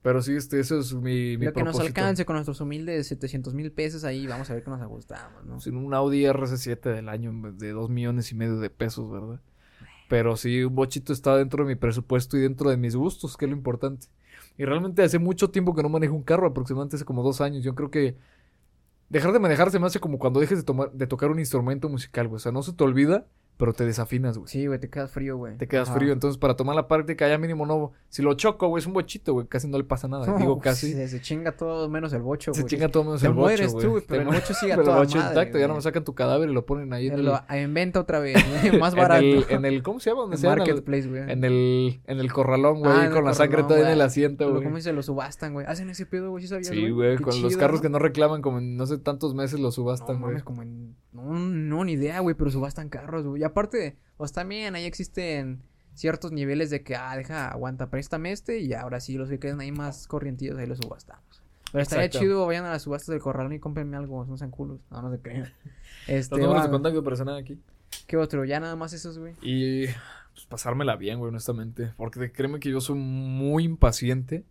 Pero 0.00 0.22
sí, 0.22 0.34
este, 0.34 0.60
eso 0.60 0.78
es 0.80 0.94
mi, 0.94 1.36
mi 1.36 1.44
Lo 1.44 1.52
que 1.52 1.62
nos 1.62 1.78
alcance 1.78 2.24
con 2.24 2.36
nuestros 2.36 2.58
humildes 2.62 3.06
700 3.08 3.52
mil 3.52 3.70
pesos 3.70 4.04
ahí, 4.04 4.26
vamos 4.26 4.48
a 4.48 4.54
ver 4.54 4.64
que 4.64 4.70
nos 4.70 4.80
ajustamos, 4.80 5.44
¿no? 5.44 5.60
Sin 5.60 5.76
un 5.76 5.92
Audi 5.92 6.22
RC7 6.22 6.80
del 6.94 7.10
año 7.10 7.32
de 7.52 7.72
dos 7.72 7.90
millones 7.90 8.32
y 8.32 8.34
medio 8.34 8.60
de 8.60 8.70
pesos, 8.70 9.10
¿verdad? 9.10 9.42
Pero 10.08 10.38
sí, 10.38 10.64
un 10.64 10.74
bochito 10.74 11.12
está 11.12 11.36
dentro 11.36 11.64
de 11.64 11.68
mi 11.68 11.76
presupuesto 11.76 12.38
y 12.38 12.40
dentro 12.40 12.70
de 12.70 12.78
mis 12.78 12.96
gustos, 12.96 13.36
que 13.36 13.44
es 13.44 13.50
lo 13.50 13.56
importante. 13.58 14.06
Y 14.58 14.64
realmente 14.64 15.02
hace 15.04 15.18
mucho 15.18 15.50
tiempo 15.50 15.74
que 15.74 15.82
no 15.82 15.88
manejo 15.88 16.14
un 16.14 16.24
carro, 16.24 16.48
aproximadamente 16.48 16.96
hace 16.96 17.04
como 17.04 17.22
dos 17.22 17.40
años. 17.40 17.64
Yo 17.64 17.74
creo 17.76 17.90
que 17.90 18.16
dejar 19.08 19.32
de 19.32 19.38
manejar 19.38 19.70
se 19.70 19.78
me 19.78 19.86
hace 19.86 20.00
como 20.00 20.18
cuando 20.18 20.40
dejes 20.40 20.58
de, 20.58 20.64
tomar, 20.64 20.92
de 20.92 21.06
tocar 21.06 21.30
un 21.30 21.38
instrumento 21.38 21.88
musical, 21.88 22.28
güey. 22.28 22.36
O 22.36 22.40
sea, 22.40 22.52
no 22.52 22.62
se 22.62 22.72
te 22.72 22.84
olvida, 22.84 23.26
pero 23.58 23.74
te 23.74 23.84
desafinas, 23.84 24.38
güey. 24.38 24.48
Sí, 24.48 24.66
güey, 24.66 24.78
te 24.78 24.88
quedas 24.88 25.10
frío, 25.10 25.36
güey. 25.36 25.56
Te 25.58 25.68
quedas 25.68 25.90
Ajá. 25.90 25.98
frío. 25.98 26.12
Entonces, 26.14 26.38
para 26.38 26.54
tomar 26.56 26.74
la 26.76 26.88
práctica, 26.88 27.28
ya 27.28 27.36
mínimo 27.38 27.66
no. 27.66 27.92
Si 28.08 28.22
lo 28.22 28.32
choco, 28.34 28.68
güey, 28.68 28.80
es 28.80 28.86
un 28.86 28.94
bochito, 28.94 29.34
güey. 29.34 29.46
Casi 29.48 29.68
no 29.68 29.76
le 29.76 29.84
pasa 29.84 30.08
nada. 30.08 30.26
No, 30.26 30.38
Digo, 30.38 30.54
pues, 30.58 30.64
casi. 30.64 30.92
Se, 30.92 31.08
se 31.08 31.20
chinga 31.20 31.52
todo 31.52 31.88
menos 31.90 32.12
el 32.14 32.22
bocho, 32.22 32.54
Se 32.54 32.62
güey. 32.62 32.70
chinga 32.70 32.88
todo 32.88 33.04
menos 33.04 33.20
Te 33.20 33.26
el 33.26 33.32
bocho, 33.34 33.42
mueres 33.42 33.76
tú, 33.76 33.90
güey, 33.90 34.02
Te 34.02 34.08
pero 34.08 34.22
el 34.22 34.28
bocho 34.28 34.54
sigue 34.54 34.70
pero 34.76 34.82
el 34.82 34.86
toda 34.86 34.98
bocho 35.00 35.18
madre, 35.18 35.28
intacto. 35.30 35.58
Ya 35.58 35.68
no 35.68 35.80
sacan 35.80 36.04
tu 36.04 36.14
cadáver 36.14 36.48
y 36.48 36.52
lo 36.54 36.64
ponen 36.64 36.92
ahí 36.92 37.08
en 37.08 37.14
el, 37.14 37.24
Lo 37.24 37.40
inventa 37.60 38.00
otra 38.00 38.20
vez, 38.20 38.36
güey, 38.70 38.78
más 38.80 38.94
barato. 38.94 39.22
en 39.24 39.36
el, 39.38 39.44
en 39.50 39.64
el- 39.64 39.82
¿cómo 39.82 39.98
se 40.00 40.10
llama? 40.10 40.36
Sea, 40.36 40.52
en 40.52 40.58
el- 40.60 40.66
Marketplace, 40.66 41.08
güey. 41.08 41.22
En 41.30 41.44
el, 41.44 42.00
en 42.06 42.18
el 42.20 42.32
corralón, 42.32 42.78
güey, 42.78 42.92
Ah, 42.92 43.08
con 43.10 43.18
el 43.18 43.24
la 43.24 43.34
sangre 43.34 43.64
todavía 43.64 43.86
en 43.86 43.92
el 43.94 44.00
asiento, 44.02 44.44
Lo- 44.46 44.52
güey. 44.52 44.64
¿Cómo 44.64 44.80
se 44.80 44.92
lo 44.92 45.02
subastan, 45.02 45.52
güey? 45.52 45.66
Hacen 45.66 45.90
ese 45.90 46.06
pedo, 46.06 46.30
güey, 46.30 46.42
¿sí 46.44 46.48
sabías, 46.48 46.68
Sí, 46.68 46.90
güey, 46.90 47.16
con 47.18 47.42
los 47.42 47.56
carros 47.56 47.80
que 47.80 47.88
no 47.88 47.98
reclaman 47.98 48.40
como 48.40 48.58
en 48.58 48.76
no 48.76 48.86
sé 48.86 48.98
tantos 48.98 49.34
meses 49.34 49.58
No 49.58 49.72
subastan, 49.72 50.20
güey. 50.20 50.30
mames, 50.30 50.44
como 50.44 50.62
en... 50.62 50.96
No, 51.12 51.32
no, 51.36 51.84
ni 51.84 51.92
idea, 51.92 52.20
güey, 52.20 52.36
pero 52.36 52.50
subastan 52.50 52.88
carros, 52.90 53.26
güey. 53.26 53.42
Aparte, 53.48 53.98
pues 54.16 54.32
también 54.32 54.74
ahí 54.74 54.84
existen 54.84 55.62
ciertos 55.94 56.32
niveles 56.32 56.70
de 56.70 56.82
que, 56.82 56.96
ah, 56.96 57.16
deja, 57.16 57.48
aguanta, 57.48 57.90
préstame 57.90 58.32
este 58.32 58.60
y 58.60 58.72
ahora 58.72 59.00
sí, 59.00 59.16
los 59.16 59.28
que 59.28 59.38
queden 59.38 59.60
ahí 59.60 59.72
más 59.72 60.06
corrientitos, 60.06 60.58
ahí 60.58 60.66
los 60.66 60.78
subastamos. 60.78 61.42
Pero 61.72 61.82
estaría 61.82 62.06
Exacto. 62.06 62.24
chido, 62.24 62.46
vayan 62.46 62.64
a 62.64 62.70
las 62.70 62.82
subastas 62.82 63.08
del 63.08 63.20
corralón 63.20 63.52
y 63.52 63.58
cómprenme 63.58 63.96
algo, 63.96 64.24
no 64.24 64.38
sean 64.38 64.50
culos. 64.50 64.80
No, 64.90 65.02
no 65.02 65.10
se 65.10 65.20
crean. 65.20 65.52
Este, 66.06 66.36
Los 66.36 66.46
números 66.46 66.64
de 66.64 66.70
contacto 66.70 67.04
personal 67.04 67.36
aquí. 67.36 67.60
¿Qué 68.06 68.16
otro? 68.16 68.46
Ya 68.46 68.60
nada 68.60 68.76
más 68.76 68.94
esos, 68.94 69.18
güey. 69.18 69.34
Y 69.42 69.86
pues, 70.32 70.46
pasármela 70.48 70.96
bien, 70.96 71.18
güey, 71.18 71.28
honestamente. 71.28 71.92
Porque 71.98 72.32
créeme 72.32 72.60
que 72.60 72.70
yo 72.70 72.80
soy 72.80 72.96
muy 72.96 73.64
impaciente 73.64 74.44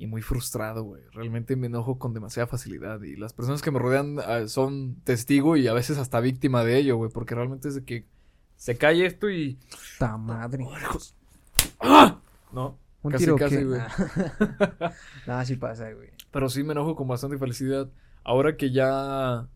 y 0.00 0.06
muy 0.06 0.22
frustrado, 0.22 0.82
güey. 0.82 1.02
Realmente 1.12 1.56
me 1.56 1.66
enojo 1.66 1.98
con 1.98 2.14
demasiada 2.14 2.46
facilidad. 2.46 3.02
Y 3.02 3.16
las 3.16 3.34
personas 3.34 3.60
que 3.60 3.70
me 3.70 3.78
rodean 3.78 4.18
ah, 4.18 4.48
son 4.48 4.96
testigo 5.04 5.58
y 5.58 5.68
a 5.68 5.74
veces 5.74 5.98
hasta 5.98 6.20
víctima 6.20 6.64
de 6.64 6.78
ello, 6.78 6.96
güey. 6.96 7.10
Porque 7.10 7.34
realmente 7.34 7.68
es 7.68 7.74
de 7.74 7.84
que 7.84 8.06
se 8.56 8.78
cae 8.78 9.04
esto 9.04 9.28
y. 9.28 9.58
Ta 9.98 10.16
madre. 10.16 10.66
¡Ah! 11.80 12.18
No. 12.50 12.78
Un 13.02 13.12
Casi, 13.12 13.24
tiro 13.24 13.36
casi, 13.36 13.62
güey. 13.62 13.78
Nada, 15.26 15.44
sí 15.44 15.56
pasa, 15.56 15.92
güey. 15.92 16.08
Pero 16.30 16.48
sí 16.48 16.64
me 16.64 16.72
enojo 16.72 16.96
con 16.96 17.06
bastante 17.06 17.36
felicidad. 17.36 17.90
Ahora 18.24 18.56
que 18.56 18.72
ya 18.72 19.48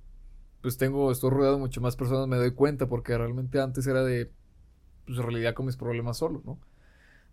pues 0.61 0.76
tengo, 0.76 1.11
estoy 1.11 1.30
rodeado 1.30 1.57
de 1.57 1.61
mucho 1.61 1.80
más 1.80 1.97
personas, 1.97 2.28
me 2.28 2.36
doy 2.36 2.51
cuenta, 2.53 2.86
porque 2.86 3.16
realmente 3.16 3.61
antes 3.61 3.86
era 3.86 4.03
de 4.03 4.30
pues 5.07 5.18
realidad 5.18 5.55
con 5.55 5.66
mis 5.66 5.76
problemas 5.76 6.18
solo, 6.18 6.42
¿no? 6.45 6.59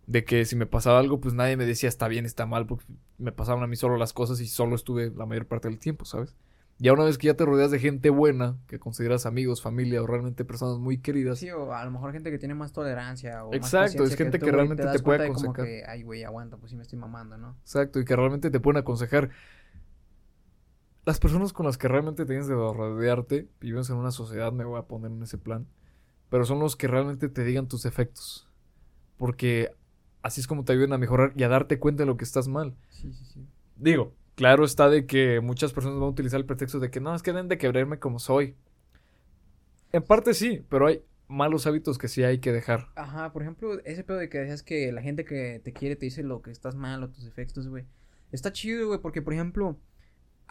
De 0.06 0.24
que 0.24 0.44
si 0.44 0.56
me 0.56 0.66
pasaba 0.66 0.98
algo, 0.98 1.20
pues 1.20 1.34
nadie 1.34 1.56
me 1.56 1.64
decía 1.64 1.88
está 1.88 2.08
bien, 2.08 2.26
está 2.26 2.44
mal, 2.46 2.66
porque 2.66 2.84
me 3.18 3.32
pasaban 3.32 3.62
a 3.62 3.66
mí 3.66 3.76
solo 3.76 3.96
las 3.96 4.12
cosas 4.12 4.40
y 4.40 4.46
solo 4.46 4.74
estuve 4.74 5.10
la 5.10 5.26
mayor 5.26 5.46
parte 5.46 5.68
del 5.68 5.78
tiempo, 5.78 6.04
¿sabes? 6.04 6.34
Ya 6.78 6.92
una 6.92 7.04
vez 7.04 7.16
que 7.18 7.28
ya 7.28 7.34
te 7.34 7.44
rodeas 7.44 7.70
de 7.70 7.78
gente 7.78 8.10
buena, 8.10 8.56
que 8.66 8.80
consideras 8.80 9.24
amigos, 9.26 9.62
familia 9.62 10.02
o 10.02 10.06
realmente 10.06 10.44
personas 10.44 10.78
muy 10.78 10.98
queridas, 10.98 11.38
Sí, 11.38 11.48
o 11.50 11.72
a 11.72 11.84
lo 11.84 11.92
mejor 11.92 12.12
gente 12.12 12.32
que 12.32 12.38
tiene 12.38 12.54
más 12.54 12.72
tolerancia 12.72 13.44
o 13.44 13.48
más 13.50 13.56
Exacto, 13.56 14.02
es 14.02 14.16
gente 14.16 14.38
tú, 14.40 14.46
que 14.46 14.50
realmente 14.50 14.82
das 14.82 14.96
te 14.96 15.02
puede 15.02 15.28
como 15.28 15.38
aconsejar. 15.38 15.64
que, 15.64 15.84
ay, 15.86 16.02
güey, 16.02 16.24
aguanta, 16.24 16.56
pues 16.56 16.70
sí 16.70 16.76
me 16.76 16.82
estoy 16.82 16.98
mamando, 16.98 17.36
¿no? 17.38 17.56
Exacto, 17.60 18.00
y 18.00 18.04
que 18.04 18.16
realmente 18.16 18.50
te 18.50 18.58
pueden 18.58 18.78
aconsejar. 18.80 19.30
Las 21.04 21.20
personas 21.20 21.52
con 21.52 21.66
las 21.66 21.78
que 21.78 21.86
realmente 21.86 22.26
tienes 22.26 22.48
de 22.48 22.54
rodearte, 22.54 23.48
vives 23.60 23.88
en 23.90 23.96
una 23.96 24.10
sociedad, 24.10 24.52
me 24.52 24.64
voy 24.64 24.80
a 24.80 24.82
poner 24.82 25.12
en 25.12 25.22
ese 25.22 25.38
plan, 25.38 25.68
pero 26.30 26.44
son 26.44 26.58
los 26.58 26.74
que 26.74 26.88
realmente 26.88 27.28
te 27.28 27.44
digan 27.44 27.68
tus 27.68 27.84
defectos. 27.84 28.48
Porque 29.18 29.72
así 30.22 30.40
es 30.40 30.46
como 30.46 30.64
te 30.64 30.72
ayudan 30.72 30.92
a 30.92 30.98
mejorar 30.98 31.32
y 31.36 31.42
a 31.42 31.48
darte 31.48 31.78
cuenta 31.78 32.02
de 32.02 32.06
lo 32.06 32.16
que 32.16 32.24
estás 32.24 32.48
mal. 32.48 32.74
Sí, 32.90 33.12
sí, 33.12 33.24
sí. 33.24 33.46
Digo, 33.76 34.14
claro 34.34 34.64
está 34.64 34.88
de 34.88 35.06
que 35.06 35.40
muchas 35.40 35.72
personas 35.72 35.98
van 35.98 36.08
a 36.08 36.10
utilizar 36.10 36.40
el 36.40 36.46
pretexto 36.46 36.80
de 36.80 36.90
que 36.90 37.00
no, 37.00 37.14
es 37.14 37.22
que 37.22 37.32
deben 37.32 37.48
de 37.48 37.58
quererme 37.58 37.98
como 37.98 38.18
soy. 38.18 38.54
En 39.92 40.02
parte 40.02 40.34
sí, 40.34 40.64
pero 40.68 40.86
hay 40.86 41.02
malos 41.28 41.66
hábitos 41.66 41.98
que 41.98 42.08
sí 42.08 42.22
hay 42.22 42.38
que 42.38 42.52
dejar. 42.52 42.88
Ajá, 42.94 43.32
por 43.32 43.42
ejemplo, 43.42 43.78
ese 43.84 44.04
pedo 44.04 44.18
de 44.18 44.28
que 44.28 44.38
decías 44.38 44.62
que 44.62 44.92
la 44.92 45.02
gente 45.02 45.24
que 45.24 45.60
te 45.64 45.72
quiere 45.72 45.96
te 45.96 46.06
dice 46.06 46.22
lo 46.22 46.42
que 46.42 46.50
estás 46.50 46.74
mal 46.74 47.02
o 47.02 47.10
tus 47.10 47.24
defectos, 47.24 47.68
güey. 47.68 47.84
Está 48.30 48.52
chido, 48.52 48.88
güey, 48.88 49.00
porque, 49.00 49.20
por 49.20 49.34
ejemplo, 49.34 49.78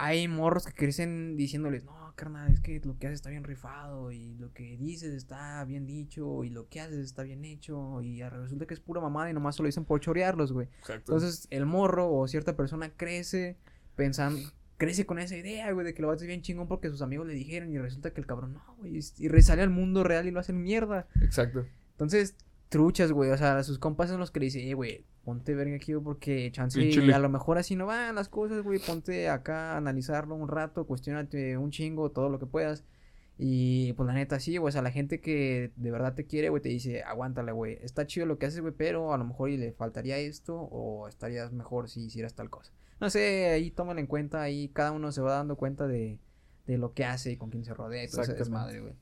hay 0.02 0.28
morros 0.28 0.66
que 0.66 0.74
crecen 0.74 1.38
diciéndoles, 1.38 1.84
no, 1.84 2.14
carnal, 2.16 2.52
es 2.52 2.60
que 2.60 2.82
lo 2.84 2.98
que 2.98 3.06
haces 3.06 3.18
está 3.18 3.30
bien 3.30 3.44
rifado 3.44 4.12
y 4.12 4.34
lo 4.34 4.52
que 4.52 4.76
dices 4.76 5.14
está 5.14 5.64
bien 5.64 5.86
dicho 5.86 6.44
y 6.44 6.50
lo 6.50 6.68
que 6.70 6.82
haces 6.82 7.06
está 7.06 7.22
bien 7.22 7.46
hecho 7.46 8.02
y 8.02 8.24
resulta 8.24 8.66
que 8.66 8.74
es 8.74 8.80
pura 8.80 9.00
mamada 9.00 9.30
y 9.30 9.34
nomás 9.34 9.58
se 9.58 9.62
lo 9.62 9.68
dicen 9.68 9.86
por 9.86 10.00
chorearlos, 10.00 10.54
güey. 10.54 10.68
Exacto. 10.80 11.12
Entonces, 11.14 11.48
el 11.52 11.68
morro 11.68 12.12
o 12.12 12.28
cierta 12.28 12.56
persona 12.56 12.90
crece 12.90 13.58
pensando, 13.96 14.40
crece 14.78 15.06
con 15.06 15.20
esa 15.20 15.38
idea, 15.38 15.72
güey, 15.72 15.86
de 15.86 15.94
que 15.94 16.02
lo 16.02 16.10
hacer 16.10 16.26
bien 16.26 16.42
chingón 16.42 16.68
porque 16.68 16.90
sus 16.90 17.04
amigos 17.04 17.28
le 17.28 17.34
dijeron 17.34 17.72
y 17.72 17.78
resulta 17.78 18.12
que 18.12 18.22
el 18.22 18.26
cabrón 18.26 18.54
no, 18.54 18.76
güey, 18.80 19.00
y 19.20 19.28
resale 19.28 19.62
al 19.62 19.70
mundo 19.70 20.04
real 20.04 20.26
y 20.28 20.32
lo 20.32 20.40
hacen 20.40 20.64
mierda. 20.64 21.08
Exacto. 21.22 21.68
Entonces, 21.92 22.36
truchas, 22.72 23.12
güey, 23.12 23.30
o 23.32 23.38
sea, 23.38 23.62
sus 23.64 23.78
compas 23.80 24.10
son 24.10 24.22
los 24.22 24.32
que 24.32 24.40
le 24.40 24.46
dicen, 24.46 24.66
eh, 24.66 24.74
güey, 24.74 25.06
ponte 25.26 25.54
verga 25.54 25.76
aquí, 25.76 25.92
güey, 25.92 26.04
porque 26.06 26.50
chance, 26.54 26.80
Pinchele. 26.80 27.14
a 27.14 27.20
lo 27.20 27.28
mejor 27.28 27.58
así 27.58 27.76
no 27.76 27.86
van 27.86 28.16
las 28.16 28.30
cosas, 28.30 28.64
güey, 28.64 28.80
ponte 28.80 29.28
acá 29.28 29.74
a 29.74 29.78
analizarlo 29.78 30.36
un 30.36 30.48
rato, 30.48 30.88
cuestionate 30.88 31.58
un 31.58 31.70
chingo, 31.70 32.12
todo 32.12 32.30
lo 32.30 32.40
que 32.40 32.46
puedas. 32.46 32.86
Y 33.38 33.92
pues 33.94 34.08
la 34.08 34.14
neta, 34.14 34.40
sí, 34.40 34.56
güey, 34.56 34.70
o 34.70 34.72
sea, 34.72 34.82
la 34.82 34.92
gente 34.92 35.20
que 35.20 35.74
de 35.76 35.92
verdad 35.92 36.14
te 36.16 36.26
quiere, 36.26 36.48
güey, 36.48 36.62
te 36.62 36.70
dice, 36.70 37.04
aguántale, 37.04 37.52
güey, 37.52 37.78
está 37.82 38.08
chido 38.08 38.26
lo 38.26 38.38
que 38.38 38.46
haces, 38.46 38.62
güey, 38.62 38.74
pero 38.76 39.14
a 39.14 39.18
lo 39.18 39.26
mejor 39.26 39.50
y 39.50 39.58
le 39.58 39.74
faltaría 39.74 40.18
esto 40.18 40.56
o 40.56 41.10
estarías 41.10 41.52
mejor 41.52 41.90
si 41.90 42.06
hicieras 42.06 42.36
tal 42.36 42.50
cosa. 42.50 42.72
No 43.02 43.10
sé, 43.10 43.50
ahí 43.50 43.70
tómalo 43.70 44.00
en 44.00 44.08
cuenta, 44.08 44.42
ahí 44.42 44.70
cada 44.70 44.94
uno 44.94 45.12
se 45.12 45.20
va 45.20 45.34
dando 45.34 45.58
cuenta 45.58 45.88
de, 45.88 46.20
de 46.68 46.78
lo 46.78 46.94
que 46.94 47.04
hace 47.04 47.34
y 47.34 47.38
con 47.38 47.50
quién 47.50 47.66
se 47.66 47.74
rodea 47.74 48.04
y 48.06 48.08
todo 48.08 48.22
ese 48.22 48.32
Exactamente. 48.32 48.76
desmadre, 48.76 48.80
güey. 48.80 48.94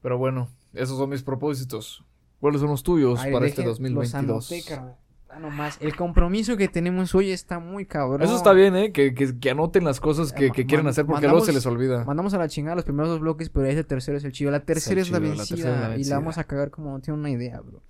Pero 0.00 0.16
bueno, 0.16 0.48
esos 0.72 0.96
son 0.96 1.10
mis 1.10 1.22
propósitos. 1.22 2.02
¿Cuáles 2.44 2.60
son 2.60 2.68
los 2.68 2.82
tuyos 2.82 3.18
Ay, 3.20 3.32
para 3.32 3.46
este 3.46 3.62
deje- 3.62 3.68
2022? 3.68 4.50
Los. 4.50 4.52
Ah, 5.30 5.38
nomás. 5.40 5.78
El 5.80 5.96
compromiso 5.96 6.58
que 6.58 6.68
tenemos 6.68 7.14
hoy 7.14 7.30
está 7.30 7.58
muy 7.58 7.86
cabrón. 7.86 8.20
Eso 8.20 8.36
está 8.36 8.52
bien, 8.52 8.76
¿eh? 8.76 8.92
Que, 8.92 9.14
que, 9.14 9.38
que 9.40 9.50
anoten 9.50 9.82
las 9.82 9.98
cosas 9.98 10.30
que, 10.30 10.50
quieren 10.50 10.86
hacer 10.86 11.06
porque 11.06 11.22
luego 11.26 11.40
se 11.40 11.52
mandamos- 11.52 11.54
les 11.54 11.64
olvida. 11.66 12.04
Mandamos 12.04 12.34
a 12.34 12.38
la 12.38 12.48
chingada 12.48 12.76
los 12.76 12.84
primeros 12.84 13.08
dos 13.08 13.20
bloques, 13.20 13.48
pero 13.48 13.64
ese 13.64 13.82
tercero 13.82 14.18
es 14.18 14.24
el 14.24 14.32
chido. 14.32 14.50
La 14.50 14.60
tercera 14.60 15.00
es 15.00 15.08
la 15.10 15.20
chido, 15.20 15.30
la 15.30 15.36
vencida. 15.38 15.56
tercera 15.56 15.74
es 15.74 15.80
la 15.80 15.86
Y 15.86 15.96
vencida. 15.96 16.14
la 16.16 16.20
vamos 16.20 16.36
a 16.36 16.44
cagar 16.44 16.70
como 16.70 16.90
no 16.92 17.00
tiene 17.00 17.18
una 17.18 17.30
idea, 17.30 17.60
bro. 17.62 17.80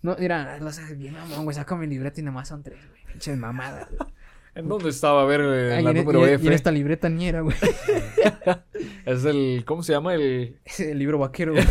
No, 0.00 0.16
mira, 0.18 0.58
lo 0.60 0.68
haces 0.68 0.96
bien, 0.96 1.12
mamón, 1.12 1.44
güey. 1.44 1.54
Saca 1.54 1.76
mi 1.76 1.86
libreta 1.86 2.20
y 2.20 2.24
nomás 2.24 2.48
son 2.48 2.62
tres, 2.62 2.78
güey. 2.88 3.04
Pinches 3.04 3.36
mamadas. 3.36 3.86
güey. 3.90 4.10
¿En 4.54 4.66
dónde 4.66 4.88
estaba? 4.88 5.22
A 5.22 5.26
ver, 5.26 5.42
eh, 5.42 5.74
Ay, 5.76 5.84
la 5.84 5.90
y 5.92 5.98
en- 5.98 6.04
número 6.06 6.26
y 6.26 6.30
F. 6.32 6.42
Y 6.44 6.46
en 6.46 6.52
esta 6.54 6.72
libreta 6.72 7.10
ni 7.10 7.28
era, 7.28 7.42
güey. 7.42 7.54
Es 9.06 9.24
el... 9.24 9.62
¿Cómo 9.66 9.82
se 9.82 9.92
llama? 9.92 10.14
El... 10.14 10.56
Es 10.64 10.80
el 10.80 10.98
libro 10.98 11.18
vaquero, 11.18 11.52
güey. 11.52 11.64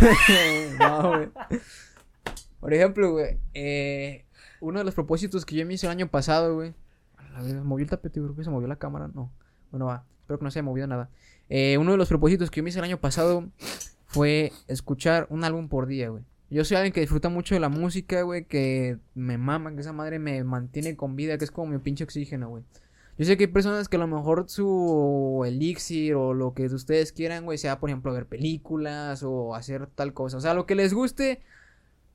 no, 0.80 1.10
güey. 1.10 1.30
Por 2.60 2.74
ejemplo, 2.74 3.12
güey, 3.12 3.38
eh, 3.54 4.26
uno 4.60 4.80
de 4.80 4.86
los 4.86 4.94
propósitos 4.94 5.46
que 5.46 5.56
yo 5.56 5.66
me 5.66 5.74
hice 5.74 5.88
el 5.88 5.92
año 5.92 6.08
pasado, 6.10 6.56
güey. 6.56 6.74
Movió 7.64 7.84
el 7.84 7.90
tapete, 7.90 8.20
creo 8.20 8.36
que 8.36 8.44
se 8.44 8.50
movió 8.50 8.68
la 8.68 8.76
cámara. 8.76 9.10
No. 9.14 9.32
Bueno, 9.72 9.86
va. 9.86 10.04
Espero 10.22 10.40
que 10.40 10.46
no 10.46 10.52
se 10.52 10.60
haya 10.60 10.66
movido 10.66 10.88
nada. 10.88 11.10
Eh, 11.50 11.78
uno 11.78 11.92
de 11.92 11.98
los 11.98 12.10
propósitos 12.10 12.52
que 12.52 12.58
yo 12.58 12.64
me 12.64 12.70
hice 12.70 12.80
el 12.80 12.86
año 12.86 13.00
pasado 13.00 13.50
fue 14.06 14.52
escuchar 14.68 15.28
un 15.30 15.44
álbum 15.44 15.70
por 15.70 15.88
día, 15.88 16.10
güey. 16.10 16.24
Yo 16.52 16.66
soy 16.66 16.78
alguien 16.78 16.94
que 16.94 17.02
disfruta 17.02 17.30
mucho 17.30 17.54
de 17.54 17.60
la 17.60 17.70
música, 17.70 18.24
güey, 18.24 18.46
que 18.46 18.98
me 19.14 19.38
mama, 19.38 19.74
que 19.74 19.82
esa 19.82 19.94
madre 19.94 20.18
me 20.18 20.44
mantiene 20.44 20.96
con 20.96 21.16
vida, 21.16 21.38
que 21.38 21.46
es 21.46 21.52
como 21.52 21.72
mi 21.72 21.78
pinche 21.78 22.04
oxígeno, 22.04 22.50
güey. 22.50 22.64
Yo 23.20 23.26
sé 23.26 23.38
que 23.38 23.44
hay 23.44 23.52
personas 23.52 23.88
que 23.90 23.98
a 23.98 24.00
lo 24.00 24.08
mejor 24.08 24.46
su 24.50 25.44
elixir 25.46 26.16
o 26.16 26.34
lo 26.34 26.54
que 26.54 26.66
ustedes 26.66 27.12
quieran, 27.12 27.46
güey, 27.46 27.58
sea, 27.58 27.80
por 27.80 27.90
ejemplo, 27.90 28.14
ver 28.14 28.26
películas 28.26 29.24
o 29.24 29.56
hacer 29.56 29.88
tal 29.88 30.14
cosa. 30.14 30.38
O 30.38 30.42
sea, 30.42 30.54
lo 30.54 30.66
que 30.66 30.74
les 30.74 30.94
guste, 30.94 31.42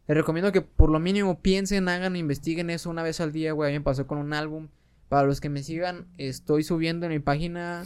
les 0.07 0.17
recomiendo 0.17 0.53
que 0.53 0.61
por 0.61 0.91
lo 0.91 0.99
mínimo 0.99 1.41
piensen, 1.41 1.89
hagan, 1.89 2.17
investiguen 2.17 2.71
eso 2.71 2.91
una 2.91 3.03
vez 3.03 3.21
al 3.21 3.33
día, 3.33 3.53
güey. 3.53 3.71
A 3.71 3.73
mí 3.73 3.79
me 3.79 3.85
pasó 3.85 4.07
con 4.07 4.19
un 4.19 4.33
álbum. 4.33 4.69
Para 5.09 5.27
los 5.27 5.41
que 5.41 5.49
me 5.49 5.63
sigan, 5.63 6.09
estoy 6.19 6.65
subiendo 6.65 7.07
en 7.07 7.13
mi 7.13 7.19
página 7.19 7.85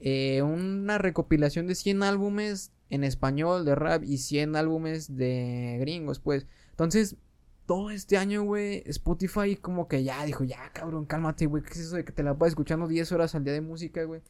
eh, 0.00 0.42
una 0.42 0.98
recopilación 0.98 1.66
de 1.66 1.74
100 1.74 2.02
álbumes 2.02 2.72
en 2.90 3.04
español 3.04 3.64
de 3.64 3.74
rap 3.74 4.04
y 4.04 4.18
100 4.18 4.56
álbumes 4.56 5.16
de 5.16 5.76
gringos, 5.80 6.18
pues. 6.18 6.46
Entonces, 6.70 7.16
todo 7.66 7.90
este 7.90 8.16
año, 8.16 8.42
güey, 8.42 8.82
Spotify 8.86 9.56
como 9.56 9.88
que 9.88 10.04
ya 10.04 10.24
dijo, 10.24 10.44
ya, 10.44 10.70
cabrón, 10.72 11.04
cálmate, 11.04 11.46
güey, 11.46 11.62
¿qué 11.62 11.72
es 11.72 11.80
eso 11.80 11.96
de 11.96 12.04
que 12.04 12.12
te 12.12 12.22
la 12.22 12.32
vas 12.32 12.50
escuchando 12.50 12.86
10 12.86 13.10
horas 13.12 13.34
al 13.34 13.44
día 13.44 13.52
de 13.52 13.60
música, 13.60 14.04
güey? 14.04 14.22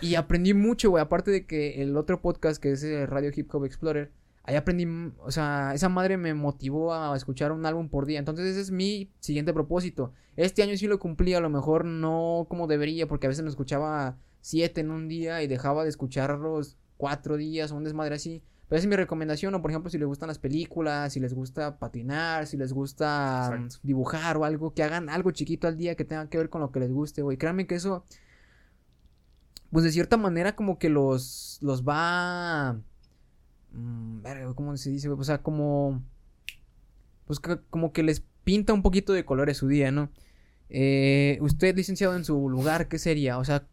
Y 0.00 0.14
aprendí 0.14 0.54
mucho, 0.54 0.90
güey, 0.90 1.02
aparte 1.02 1.30
de 1.30 1.46
que 1.46 1.82
el 1.82 1.96
otro 1.96 2.22
podcast 2.22 2.62
que 2.62 2.72
es 2.72 2.82
el 2.84 3.06
Radio 3.08 3.32
Hip 3.34 3.52
Hop 3.54 3.64
Explorer, 3.64 4.12
ahí 4.48 4.56
aprendí, 4.56 4.84
m- 4.84 5.12
o 5.18 5.30
sea, 5.30 5.72
esa 5.74 5.90
madre 5.90 6.16
me 6.16 6.32
motivó 6.32 6.94
a 6.94 7.14
escuchar 7.14 7.52
un 7.52 7.66
álbum 7.66 7.88
por 7.90 8.06
día. 8.06 8.18
Entonces 8.18 8.46
ese 8.46 8.60
es 8.62 8.70
mi 8.70 9.10
siguiente 9.20 9.52
propósito. 9.52 10.12
Este 10.36 10.62
año 10.62 10.74
sí 10.76 10.86
lo 10.86 10.98
cumplí, 10.98 11.34
a 11.34 11.40
lo 11.40 11.50
mejor 11.50 11.84
no 11.84 12.46
como 12.48 12.66
debería, 12.66 13.06
porque 13.06 13.26
a 13.26 13.28
veces 13.28 13.42
me 13.44 13.50
escuchaba 13.50 14.16
siete 14.40 14.80
en 14.80 14.90
un 14.90 15.06
día 15.06 15.42
y 15.42 15.46
dejaba 15.48 15.82
de 15.82 15.90
escucharlos 15.90 16.78
cuatro 16.96 17.36
días 17.36 17.70
o 17.72 17.76
un 17.76 17.84
desmadre 17.84 18.14
así. 18.14 18.42
Pero 18.68 18.78
esa 18.78 18.84
es 18.86 18.88
mi 18.90 18.96
recomendación, 18.96 19.54
o 19.54 19.60
por 19.62 19.70
ejemplo, 19.70 19.90
si 19.90 19.98
les 19.98 20.06
gustan 20.08 20.28
las 20.28 20.38
películas, 20.38 21.12
si 21.12 21.20
les 21.20 21.34
gusta 21.34 21.78
patinar, 21.78 22.46
si 22.46 22.56
les 22.56 22.72
gusta 22.72 23.48
mm, 23.50 23.54
Exacto. 23.54 23.76
dibujar 23.82 24.36
o 24.38 24.44
algo, 24.44 24.72
que 24.74 24.82
hagan 24.82 25.08
algo 25.10 25.30
chiquito 25.30 25.68
al 25.68 25.76
día 25.76 25.94
que 25.94 26.04
tenga 26.04 26.28
que 26.28 26.38
ver 26.38 26.48
con 26.50 26.60
lo 26.62 26.70
que 26.70 26.80
les 26.80 26.90
guste, 26.92 27.22
güey. 27.22 27.36
Créanme 27.36 27.66
que 27.66 27.74
eso, 27.76 28.04
pues 29.70 29.84
de 29.84 29.92
cierta 29.92 30.16
manera 30.16 30.54
como 30.56 30.78
que 30.78 30.88
los, 30.88 31.58
los 31.60 31.82
va... 31.86 32.78
mm, 33.72 34.22
verga, 34.22 34.54
¿Cómo 34.54 34.76
se 34.76 34.90
dice? 34.90 35.08
O 35.08 35.24
sea, 35.24 35.42
como... 35.42 36.02
Pues 37.26 37.40
como 37.70 37.92
que 37.92 38.02
les 38.02 38.22
pinta 38.44 38.72
un 38.72 38.82
poquito 38.82 39.12
de 39.12 39.24
colores 39.24 39.58
su 39.58 39.68
día, 39.68 39.90
¿no? 39.90 40.08
Eh, 40.70 41.38
usted, 41.42 41.76
licenciado, 41.76 42.16
en 42.16 42.24
su 42.24 42.48
lugar, 42.48 42.88
¿qué 42.88 42.98
sería? 42.98 43.38
O 43.38 43.44
sea, 43.44 43.66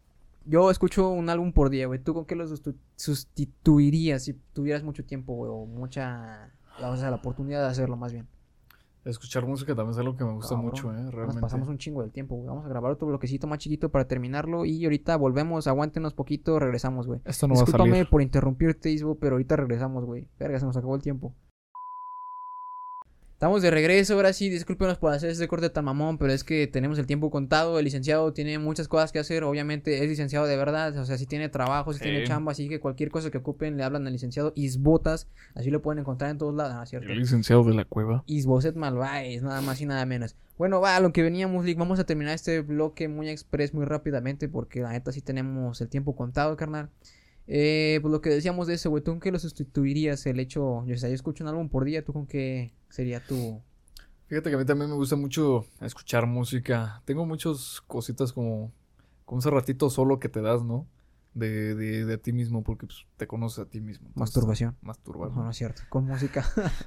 yo 0.45 0.69
escucho 0.69 1.09
un 1.09 1.29
álbum 1.29 1.53
por 1.53 1.69
día, 1.69 1.87
güey. 1.87 1.99
¿Tú 1.99 2.13
con 2.13 2.25
qué 2.25 2.35
lo 2.35 2.45
sustituirías 2.95 4.23
si 4.23 4.33
tuvieras 4.53 4.83
mucho 4.83 5.05
tiempo? 5.05 5.33
O 5.33 5.65
mucha... 5.65 6.51
O 6.81 6.97
sea, 6.97 7.09
la 7.09 7.15
oportunidad 7.15 7.61
de 7.61 7.69
hacerlo, 7.69 7.95
más 7.95 8.11
bien. 8.11 8.27
Escuchar 9.05 9.45
música 9.45 9.75
también 9.75 9.91
es 9.91 9.99
algo 9.99 10.17
que 10.17 10.23
me 10.25 10.33
gusta 10.33 10.55
Cabrón, 10.55 10.65
mucho, 10.65 10.91
¿eh? 10.91 11.03
Nos 11.03 11.13
Realmente. 11.13 11.41
pasamos 11.41 11.67
un 11.67 11.77
chingo 11.77 12.01
del 12.01 12.11
tiempo, 12.11 12.35
güey. 12.35 12.47
Vamos 12.47 12.65
a 12.65 12.69
grabar 12.69 12.91
otro 12.91 13.07
bloquecito 13.07 13.45
más 13.45 13.59
chiquito 13.59 13.89
para 13.89 14.07
terminarlo. 14.07 14.65
Y 14.65 14.83
ahorita 14.83 15.15
volvemos, 15.15 15.67
aguántenos 15.67 16.15
poquito, 16.15 16.57
regresamos, 16.57 17.05
güey. 17.05 17.21
Esto 17.23 17.47
no 17.47 17.53
va 17.53 17.61
a 17.61 17.65
salir. 17.67 18.09
por 18.09 18.23
interrumpirte, 18.23 18.89
Isbo, 18.89 19.15
pero 19.15 19.35
ahorita 19.35 19.57
regresamos, 19.57 20.05
güey. 20.05 20.27
Verga, 20.39 20.59
se 20.59 20.65
nos 20.65 20.75
acabó 20.75 20.95
el 20.95 21.03
tiempo. 21.03 21.35
Estamos 23.35 23.61
de 23.61 23.69
regreso, 23.69 24.13
ahora 24.13 24.31
sí, 24.31 24.49
discúlpenos 24.49 24.97
por 24.97 25.11
hacer 25.11 25.29
este 25.29 25.45
corte 25.49 25.69
tan 25.69 25.83
mamón, 25.83 26.17
pero 26.17 26.31
es 26.31 26.45
que 26.45 26.67
tenemos 26.67 26.97
el 26.99 27.05
tiempo 27.05 27.29
contado, 27.29 27.77
el 27.77 27.83
licenciado 27.83 28.31
tiene 28.31 28.57
muchas 28.59 28.87
cosas 28.87 29.11
que 29.11 29.19
hacer, 29.19 29.43
obviamente 29.43 30.01
es 30.01 30.07
licenciado 30.09 30.45
de 30.45 30.55
verdad, 30.55 30.97
o 30.97 31.03
sea, 31.03 31.17
si 31.17 31.25
tiene 31.25 31.49
trabajo, 31.49 31.91
si 31.91 31.99
Sí. 31.99 32.05
tiene 32.05 32.23
chamba, 32.23 32.53
así 32.53 32.69
que 32.69 32.79
cualquier 32.79 33.09
cosa 33.11 33.31
que 33.31 33.39
ocupen 33.39 33.75
le 33.75 33.83
hablan 33.83 34.07
al 34.07 34.13
licenciado 34.13 34.53
Isbotas, 34.55 35.27
así 35.53 35.69
lo 35.69 35.81
pueden 35.81 35.99
encontrar 35.99 36.31
en 36.31 36.37
todos 36.37 36.55
lados, 36.55 36.75
¿no 36.75 36.83
es 36.83 36.89
cierto? 36.89 37.09
El 37.11 37.19
licenciado 37.19 37.65
de 37.65 37.73
la 37.73 37.83
cueva. 37.83 38.23
Isboset 38.25 38.77
Malváez, 38.77 39.43
nada 39.43 39.59
más 39.59 39.81
y 39.81 39.85
nada 39.85 40.05
menos. 40.05 40.37
Bueno, 40.57 40.79
va, 40.79 40.95
a 40.95 41.01
lo 41.01 41.11
que 41.11 41.21
veníamos, 41.21 41.65
Lick. 41.65 41.77
Vamos 41.77 41.99
a 41.99 42.05
terminar 42.05 42.33
este 42.35 42.61
bloque 42.61 43.09
muy 43.09 43.27
express, 43.27 43.73
muy 43.73 43.83
rápidamente, 43.83 44.47
porque 44.47 44.79
la 44.79 44.93
neta 44.93 45.11
sí 45.11 45.19
tenemos 45.19 45.81
el 45.81 45.89
tiempo 45.89 46.15
contado, 46.15 46.55
carnal. 46.55 46.89
Eh, 47.47 47.99
pues 48.01 48.11
lo 48.11 48.21
que 48.21 48.29
decíamos 48.29 48.67
de 48.67 48.73
eso, 48.75 48.89
güey, 48.89 49.03
¿tú 49.03 49.11
con 49.11 49.19
qué 49.19 49.31
lo 49.31 49.39
sustituirías 49.39 50.25
el 50.25 50.39
hecho? 50.39 50.83
Yo, 50.85 50.95
o 50.95 50.97
sea, 50.97 51.09
yo 51.09 51.15
escucho 51.15 51.43
un 51.43 51.49
álbum 51.49 51.69
por 51.69 51.85
día, 51.85 52.03
¿tú 52.03 52.13
con 52.13 52.25
qué 52.27 52.73
sería 52.89 53.19
tu...? 53.25 53.61
Fíjate 54.27 54.49
que 54.49 54.55
a 54.55 54.59
mí 54.59 54.65
también 54.65 54.89
me 54.89 54.95
gusta 54.95 55.15
mucho 55.15 55.65
escuchar 55.81 56.25
música. 56.25 57.03
Tengo 57.05 57.25
muchas 57.27 57.81
cositas 57.85 58.33
como, 58.33 58.71
como 59.23 59.39
ese 59.39 59.51
ratito 59.51 59.89
solo 59.91 60.19
que 60.19 60.29
te 60.29 60.41
das, 60.41 60.63
¿no? 60.63 60.87
De, 61.35 61.75
de, 61.75 62.05
de 62.05 62.17
ti 62.17 62.33
mismo, 62.33 62.63
porque 62.63 62.87
pues, 62.87 63.05
te 63.17 63.27
conoces 63.27 63.59
a 63.59 63.65
ti 63.69 63.81
mismo. 63.81 64.07
Entonces, 64.07 64.19
Masturbación. 64.35 64.77
Masturbar. 64.81 65.29
No, 65.31 65.43
no 65.43 65.49
es 65.51 65.57
cierto. 65.57 65.83
Con 65.89 66.05
música. 66.05 66.43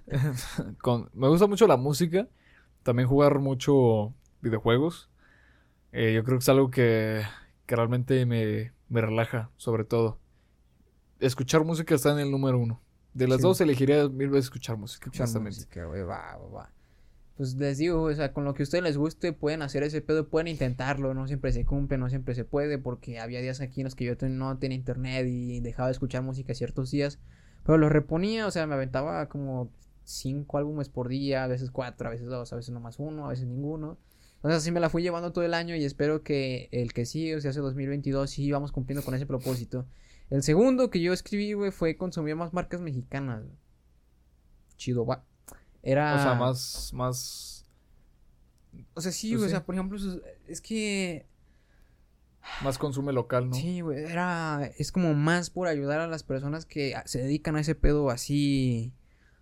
Con- 0.83 1.11
me 1.15 1.29
gusta 1.29 1.47
mucho 1.47 1.67
la 1.69 1.77
música. 1.77 2.27
También 2.83 3.09
jugar 3.09 3.39
mucho 3.39 4.15
videojuegos. 4.41 5.11
Eh, 5.93 6.15
yo 6.15 6.25
creo 6.25 6.39
que 6.39 6.43
es 6.43 6.49
algo 6.49 6.71
que, 6.71 7.23
que 7.67 7.77
realmente 7.77 8.27
me, 8.27 8.73
me 8.89 9.01
relaja, 9.01 9.51
sobre 9.59 9.85
todo. 9.85 10.19
Escuchar 11.21 11.65
música 11.65 11.95
está 11.95 12.13
en 12.13 12.19
el 12.21 12.31
número 12.31 12.59
uno. 12.59 12.81
De 13.15 13.27
las 13.27 13.39
Sí. 13.39 13.43
dos 13.43 13.61
elegiría 13.61 14.09
mil 14.09 14.29
veces 14.29 14.47
escuchar 14.47 14.77
música. 14.77 15.07
Escuchar 15.11 15.41
música, 15.41 15.85
güey, 15.87 16.03
va, 16.03 16.37
va. 16.55 16.71
Pues 17.37 17.55
les 17.55 17.79
digo, 17.79 18.03
o 18.03 18.15
sea, 18.15 18.33
con 18.33 18.45
lo 18.45 18.53
que 18.55 18.63
a 18.63 18.65
ustedes 18.65 18.83
les 18.83 18.97
guste, 18.97 19.33
pueden 19.33 19.63
hacer 19.63 19.83
ese 19.85 20.01
pedo, 20.01 20.29
pueden 20.29 20.49
intentarlo, 20.49 21.15
no 21.15 21.27
siempre 21.29 21.53
se 21.53 21.65
cumple, 21.65 21.97
no 21.97 22.09
siempre 22.09 22.35
se 22.35 22.45
puede, 22.45 22.79
porque 22.79 23.21
había 23.21 23.41
días 23.41 23.61
aquí 23.61 23.81
en 23.81 23.85
los 23.85 23.95
que 23.95 24.05
yo 24.05 24.15
no 24.29 24.59
tenía 24.59 24.77
internet 24.77 25.27
y 25.29 25.61
dejaba 25.61 25.89
de 25.89 25.93
escuchar 25.93 26.23
música 26.23 26.53
ciertos 26.55 26.91
días, 26.91 27.21
pero 27.65 27.79
lo 27.79 27.89
reponía, 27.89 28.47
o 28.47 28.51
sea, 28.51 28.67
me 28.67 28.75
aventaba 28.75 29.29
como 29.29 29.71
cinco 30.03 30.59
álbumes 30.59 30.89
por 30.89 31.07
día, 31.09 31.45
a 31.45 31.47
veces 31.47 31.71
cuatro, 31.71 32.09
a 32.09 32.11
veces 32.11 32.27
dos, 32.27 32.53
a 32.53 32.57
veces 32.57 32.71
nomás 32.75 32.99
uno, 32.99 33.27
a 33.27 33.29
veces 33.31 33.47
ninguno. 33.47 33.99
Entonces 34.37 34.59
así 34.59 34.73
me 34.73 34.81
la 34.81 34.89
fui 34.91 35.03
llevando 35.03 35.33
todo 35.33 35.45
el 35.45 35.55
año 35.55 35.77
y 35.77 35.85
espero 35.85 36.23
que 36.25 36.69
el 36.73 36.93
que 36.93 37.07
sigue, 37.07 37.37
o 37.37 37.41
sea, 37.41 37.51
hace 37.53 37.61
2022, 37.61 38.29
sí 38.31 38.51
vamos 38.51 38.73
cumpliendo 38.73 39.05
con 39.05 39.15
ese 39.15 39.27
propósito. 39.27 39.87
El 40.31 40.43
segundo 40.43 40.91
que 40.91 41.01
yo 41.01 41.13
escribí, 41.13 41.55
güey, 41.55 41.71
fue 41.71 41.97
consumir 41.97 42.37
más 42.37 42.53
marcas 42.53 42.81
mexicanas. 42.81 43.45
Chido, 44.77 45.07
va. 45.07 45.25
Era... 45.83 46.15
O 46.17 46.19
sea, 46.19 46.35
más, 46.35 46.91
más, 46.93 47.67
O 48.95 49.01
sea, 49.01 49.13
sí, 49.13 49.31
Pues 49.31 49.39
güey, 49.39 49.47
o 49.47 49.49
sí. 49.49 49.51
sea, 49.53 49.65
por 49.65 49.75
ejemplo, 49.75 49.99
es 50.47 50.61
que... 50.61 51.27
más 52.63 52.79
consume 52.79 53.13
local, 53.13 53.49
¿no? 53.49 53.55
Sí, 53.55 53.81
güey, 53.81 54.05
era... 54.05 54.71
Es 54.77 54.93
como 54.93 55.15
más 55.15 55.51
por 55.51 55.67
ayudar 55.67 56.01
a 56.01 56.07
las 56.07 56.25
personas 56.25 56.67
que 56.67 56.95
se 57.07 57.23
dedican 57.23 57.57
a 57.57 57.61
ese 57.61 57.75
pedo 57.75 58.11
así... 58.11 58.93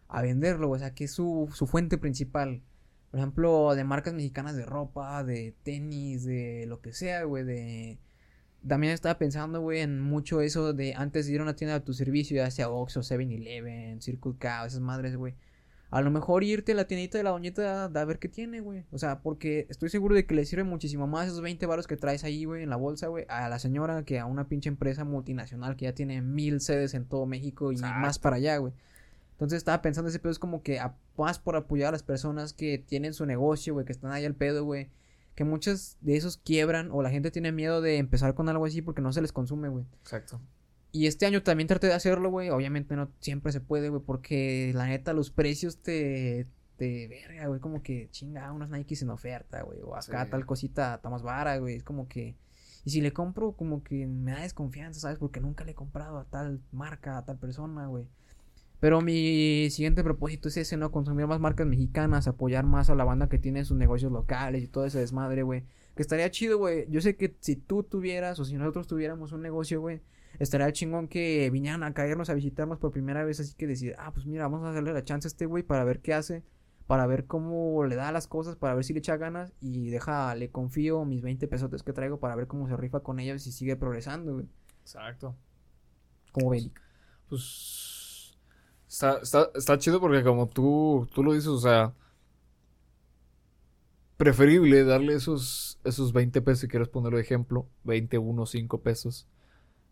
A 0.08 0.22
venderlo, 0.22 0.68
güey, 0.68 0.78
o 0.78 0.84
sea, 0.84 0.94
que 0.94 1.04
es 1.04 1.10
su, 1.10 1.50
su 1.52 1.66
fuente 1.66 1.98
principal. 1.98 2.62
Por 3.10 3.18
ejemplo, 3.18 3.74
de 3.74 3.82
marcas 3.82 4.14
mexicanas 4.14 4.54
de 4.54 4.64
ropa, 4.64 5.24
de 5.24 5.56
tenis, 5.64 6.24
de 6.24 6.64
lo 6.68 6.80
que 6.80 6.92
sea, 6.92 7.24
güey, 7.24 7.42
de... 7.42 7.98
También 8.66 8.92
estaba 8.92 9.16
pensando, 9.18 9.60
güey, 9.60 9.80
en 9.80 10.00
mucho 10.00 10.40
eso 10.40 10.72
de 10.72 10.94
antes 10.94 11.26
de 11.26 11.32
ir 11.34 11.40
a 11.40 11.42
una 11.44 11.54
tienda 11.56 11.74
de 11.78 11.84
tu 11.84 11.92
servicio, 11.94 12.36
ya 12.36 12.50
sea 12.50 12.68
Oxxo, 12.68 13.00
7-Eleven, 13.00 14.00
Circle 14.02 14.32
K, 14.38 14.66
esas 14.66 14.80
madres, 14.80 15.16
güey. 15.16 15.34
A 15.90 16.00
lo 16.02 16.10
mejor 16.10 16.42
irte 16.42 16.72
a 16.72 16.74
la 16.74 16.86
tiendita 16.88 17.16
de 17.16 17.22
la 17.24 17.30
doñita 17.30 17.84
a 17.84 18.04
ver 18.04 18.18
qué 18.18 18.28
tiene, 18.28 18.60
güey. 18.60 18.84
O 18.90 18.98
sea, 18.98 19.20
porque 19.20 19.66
estoy 19.70 19.88
seguro 19.88 20.16
de 20.16 20.26
que 20.26 20.34
le 20.34 20.44
sirve 20.44 20.64
muchísimo 20.64 21.06
más 21.06 21.28
esos 21.28 21.40
20 21.42 21.64
baros 21.66 21.86
que 21.86 21.96
traes 21.96 22.24
ahí, 22.24 22.44
güey, 22.44 22.64
en 22.64 22.70
la 22.70 22.76
bolsa, 22.76 23.06
güey, 23.06 23.24
a 23.28 23.48
la 23.48 23.58
señora 23.60 24.04
que 24.04 24.18
a 24.18 24.26
una 24.26 24.48
pinche 24.48 24.68
empresa 24.68 25.04
multinacional 25.04 25.76
que 25.76 25.84
ya 25.84 25.94
tiene 25.94 26.20
mil 26.22 26.60
sedes 26.60 26.94
en 26.94 27.04
todo 27.04 27.24
México 27.24 27.70
y 27.70 27.76
Exacto. 27.76 28.00
más 28.00 28.18
para 28.18 28.36
allá, 28.36 28.56
güey. 28.58 28.72
Entonces 29.32 29.58
estaba 29.58 29.80
pensando 29.80 30.08
ese 30.08 30.18
pedo 30.18 30.32
es 30.32 30.38
como 30.40 30.62
que 30.62 30.80
a- 30.80 30.96
más 31.16 31.38
por 31.38 31.54
apoyar 31.54 31.90
a 31.90 31.92
las 31.92 32.02
personas 32.02 32.52
que 32.52 32.78
tienen 32.78 33.14
su 33.14 33.24
negocio, 33.24 33.74
güey, 33.74 33.86
que 33.86 33.92
están 33.92 34.10
ahí 34.10 34.24
al 34.24 34.34
pedo, 34.34 34.64
güey. 34.64 34.88
Que 35.36 35.44
muchos 35.44 35.96
de 36.00 36.16
esos 36.16 36.36
quiebran 36.38 36.90
o 36.90 37.02
la 37.02 37.10
gente 37.10 37.30
tiene 37.30 37.52
miedo 37.52 37.80
de 37.80 37.98
empezar 37.98 38.34
con 38.34 38.48
algo 38.48 38.66
así 38.66 38.82
porque 38.82 39.02
no 39.02 39.12
se 39.12 39.22
les 39.22 39.30
consume, 39.32 39.68
güey. 39.68 39.84
Exacto. 40.00 40.40
Y 40.90 41.06
este 41.06 41.26
año 41.26 41.42
también 41.44 41.68
traté 41.68 41.86
de 41.86 41.92
hacerlo, 41.92 42.30
güey. 42.30 42.50
Obviamente 42.50 42.96
no 42.96 43.12
siempre 43.20 43.52
se 43.52 43.60
puede, 43.60 43.90
güey, 43.90 44.02
porque 44.04 44.72
la 44.74 44.86
neta 44.86 45.12
los 45.12 45.30
precios 45.30 45.78
te 45.82 46.48
te 46.76 47.08
verga, 47.08 47.46
güey, 47.46 47.58
como 47.58 47.82
que 47.82 48.08
chinga 48.10 48.52
unos 48.52 48.68
Nikes 48.68 49.00
en 49.00 49.08
oferta, 49.08 49.62
güey, 49.62 49.80
o 49.80 49.94
acá 49.96 50.24
Sí. 50.24 50.30
tal 50.30 50.44
cosita 50.44 50.96
está 50.96 51.08
más 51.08 51.22
vara, 51.22 51.56
güey, 51.56 51.76
es 51.76 51.82
como 51.82 52.06
que 52.06 52.36
y 52.84 52.90
si 52.90 53.00
le 53.00 53.12
compro 53.14 53.52
como 53.52 53.82
que 53.82 54.06
me 54.06 54.32
da 54.32 54.42
desconfianza, 54.42 55.00
¿sabes? 55.00 55.18
Porque 55.18 55.40
nunca 55.40 55.64
le 55.64 55.72
he 55.72 55.74
comprado 55.74 56.18
a 56.18 56.24
tal 56.26 56.60
marca, 56.72 57.16
a 57.18 57.24
tal 57.24 57.38
persona, 57.38 57.86
güey. 57.86 58.06
Pero 58.80 59.00
mi 59.00 59.68
siguiente 59.70 60.04
propósito 60.04 60.48
es 60.48 60.56
ese, 60.58 60.76
¿no? 60.76 60.92
Consumir 60.92 61.26
más 61.26 61.40
marcas 61.40 61.66
mexicanas, 61.66 62.28
apoyar 62.28 62.66
más 62.66 62.90
a 62.90 62.94
la 62.94 63.04
banda 63.04 63.28
que 63.28 63.38
tiene 63.38 63.64
sus 63.64 63.76
negocios 63.76 64.12
locales 64.12 64.62
y 64.62 64.68
todo 64.68 64.84
ese 64.84 64.98
desmadre, 64.98 65.42
güey. 65.42 65.64
Que 65.94 66.02
estaría 66.02 66.30
chido, 66.30 66.58
güey. 66.58 66.86
Yo 66.90 67.00
sé 67.00 67.16
que 67.16 67.34
si 67.40 67.56
tú 67.56 67.82
tuvieras 67.82 68.38
o 68.38 68.44
si 68.44 68.54
nosotros 68.56 68.86
tuviéramos 68.86 69.32
un 69.32 69.40
negocio, 69.40 69.80
güey, 69.80 70.02
estaría 70.38 70.70
chingón 70.72 71.08
que 71.08 71.48
vinieran 71.50 71.82
a 71.82 71.94
caernos 71.94 72.28
a 72.28 72.34
visitarnos 72.34 72.78
por 72.78 72.90
primera 72.92 73.24
vez. 73.24 73.40
Así 73.40 73.54
que 73.54 73.66
decir, 73.66 73.94
ah, 73.98 74.12
pues 74.12 74.26
mira, 74.26 74.44
vamos 74.44 74.62
a 74.66 74.72
darle 74.72 74.92
la 74.92 75.04
chance 75.04 75.26
a 75.26 75.30
este 75.30 75.46
güey 75.46 75.62
para 75.62 75.82
ver 75.84 76.00
qué 76.00 76.12
hace, 76.12 76.42
para 76.86 77.06
ver 77.06 77.24
cómo 77.24 77.82
le 77.86 77.96
da 77.96 78.12
las 78.12 78.26
cosas, 78.26 78.56
para 78.56 78.74
ver 78.74 78.84
si 78.84 78.92
le 78.92 78.98
echa 78.98 79.16
ganas 79.16 79.54
y 79.58 79.88
deja, 79.88 80.34
le 80.34 80.50
confío 80.50 81.06
mis 81.06 81.22
20 81.22 81.48
pesotes 81.48 81.82
que 81.82 81.94
traigo 81.94 82.20
para 82.20 82.36
ver 82.36 82.46
cómo 82.46 82.68
se 82.68 82.76
rifa 82.76 83.00
con 83.00 83.20
ellos 83.20 83.46
y 83.46 83.52
sigue 83.52 83.76
progresando, 83.76 84.34
güey. 84.34 84.46
Exacto. 84.82 85.34
Como 86.32 86.50
ven. 86.50 86.72
Pues 87.30 87.95
está, 88.96 89.18
está, 89.18 89.50
está 89.54 89.78
chido 89.78 90.00
porque 90.00 90.22
como 90.24 90.48
tú, 90.48 91.06
tú 91.14 91.22
lo 91.22 91.34
dices, 91.34 91.48
o 91.48 91.58
sea, 91.58 91.92
preferible 94.16 94.84
darle 94.84 95.14
esos, 95.14 95.78
esos 95.84 96.12
20 96.12 96.40
pesos, 96.40 96.60
si 96.60 96.68
quieres 96.68 96.88
ponerlo 96.88 97.18
de 97.18 97.22
ejemplo, 97.22 97.68
20, 97.84 98.18
1, 98.18 98.46
5 98.46 98.80
pesos, 98.80 99.28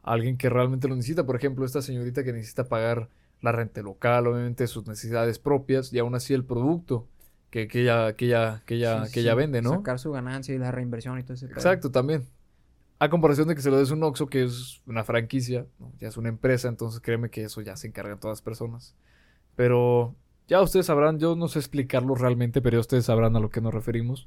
a 0.03 0.13
alguien 0.13 0.39
que 0.39 0.49
realmente 0.49 0.89
lo 0.89 0.97
necesita. 0.97 1.27
Por 1.27 1.37
ejemplo, 1.37 1.67
esta 1.67 1.83
señorita 1.83 2.25
que 2.25 2.33
necesita 2.33 2.69
pagar 2.69 3.11
la 3.43 3.53
renta 3.53 3.83
local, 3.83 4.27
obviamente 4.27 4.67
sus 4.67 4.87
necesidades 4.87 5.39
propias, 5.39 5.93
y 5.93 5.99
aún 5.99 6.15
así 6.15 6.33
el 6.33 6.45
producto 6.45 7.07
que, 7.51 7.69
que 7.69 7.83
ella, 7.83 8.17
que 8.17 8.27
ella, 8.27 8.63
que 8.65 8.77
ella, 8.77 9.05
Sí, 9.05 9.13
que 9.13 9.21
sí, 9.21 9.27
ella 9.27 9.35
vende, 9.35 9.61
¿no? 9.61 9.71
Sacar 9.71 9.99
su 9.99 10.13
ganancia 10.13 10.55
y 10.55 10.59
la 10.59 10.73
reinversión 10.73 11.19
y 11.19 11.25
todo 11.25 11.35
ese 11.35 11.49
pedo. 11.49 11.57
Exacto, 11.57 11.91
también. 11.91 12.27
A 13.05 13.11
comparación 13.11 13.49
de 13.49 13.55
que 13.55 13.61
se 13.61 13.71
lo 13.71 13.77
des 13.77 13.91
un 13.91 14.03
Oxxo, 14.03 14.29
que 14.29 14.45
es 14.45 14.81
una 14.87 15.05
franquicia, 15.05 15.67
¿no? 15.79 15.93
ya 16.01 16.09
es 16.09 16.17
una 16.17 16.31
empresa, 16.31 16.69
entonces 16.69 17.01
créeme 17.01 17.29
que 17.29 17.43
eso 17.43 17.61
ya 17.61 17.77
se 17.77 17.87
encargan 17.87 18.19
todas 18.19 18.39
las 18.39 18.43
personas. 18.43 18.95
Pero 19.57 20.15
ya 20.49 20.63
ustedes 20.63 20.87
sabrán, 20.87 21.19
yo 21.19 21.37
no 21.37 21.49
sé 21.49 21.59
explicarlo 21.59 22.15
realmente, 22.15 22.63
pero 22.63 22.77
ya 22.77 22.81
ustedes 22.81 23.05
sabrán 23.05 23.37
a 23.37 23.41
lo 23.41 23.51
que 23.51 23.61
nos 23.61 23.75
referimos. 23.75 24.27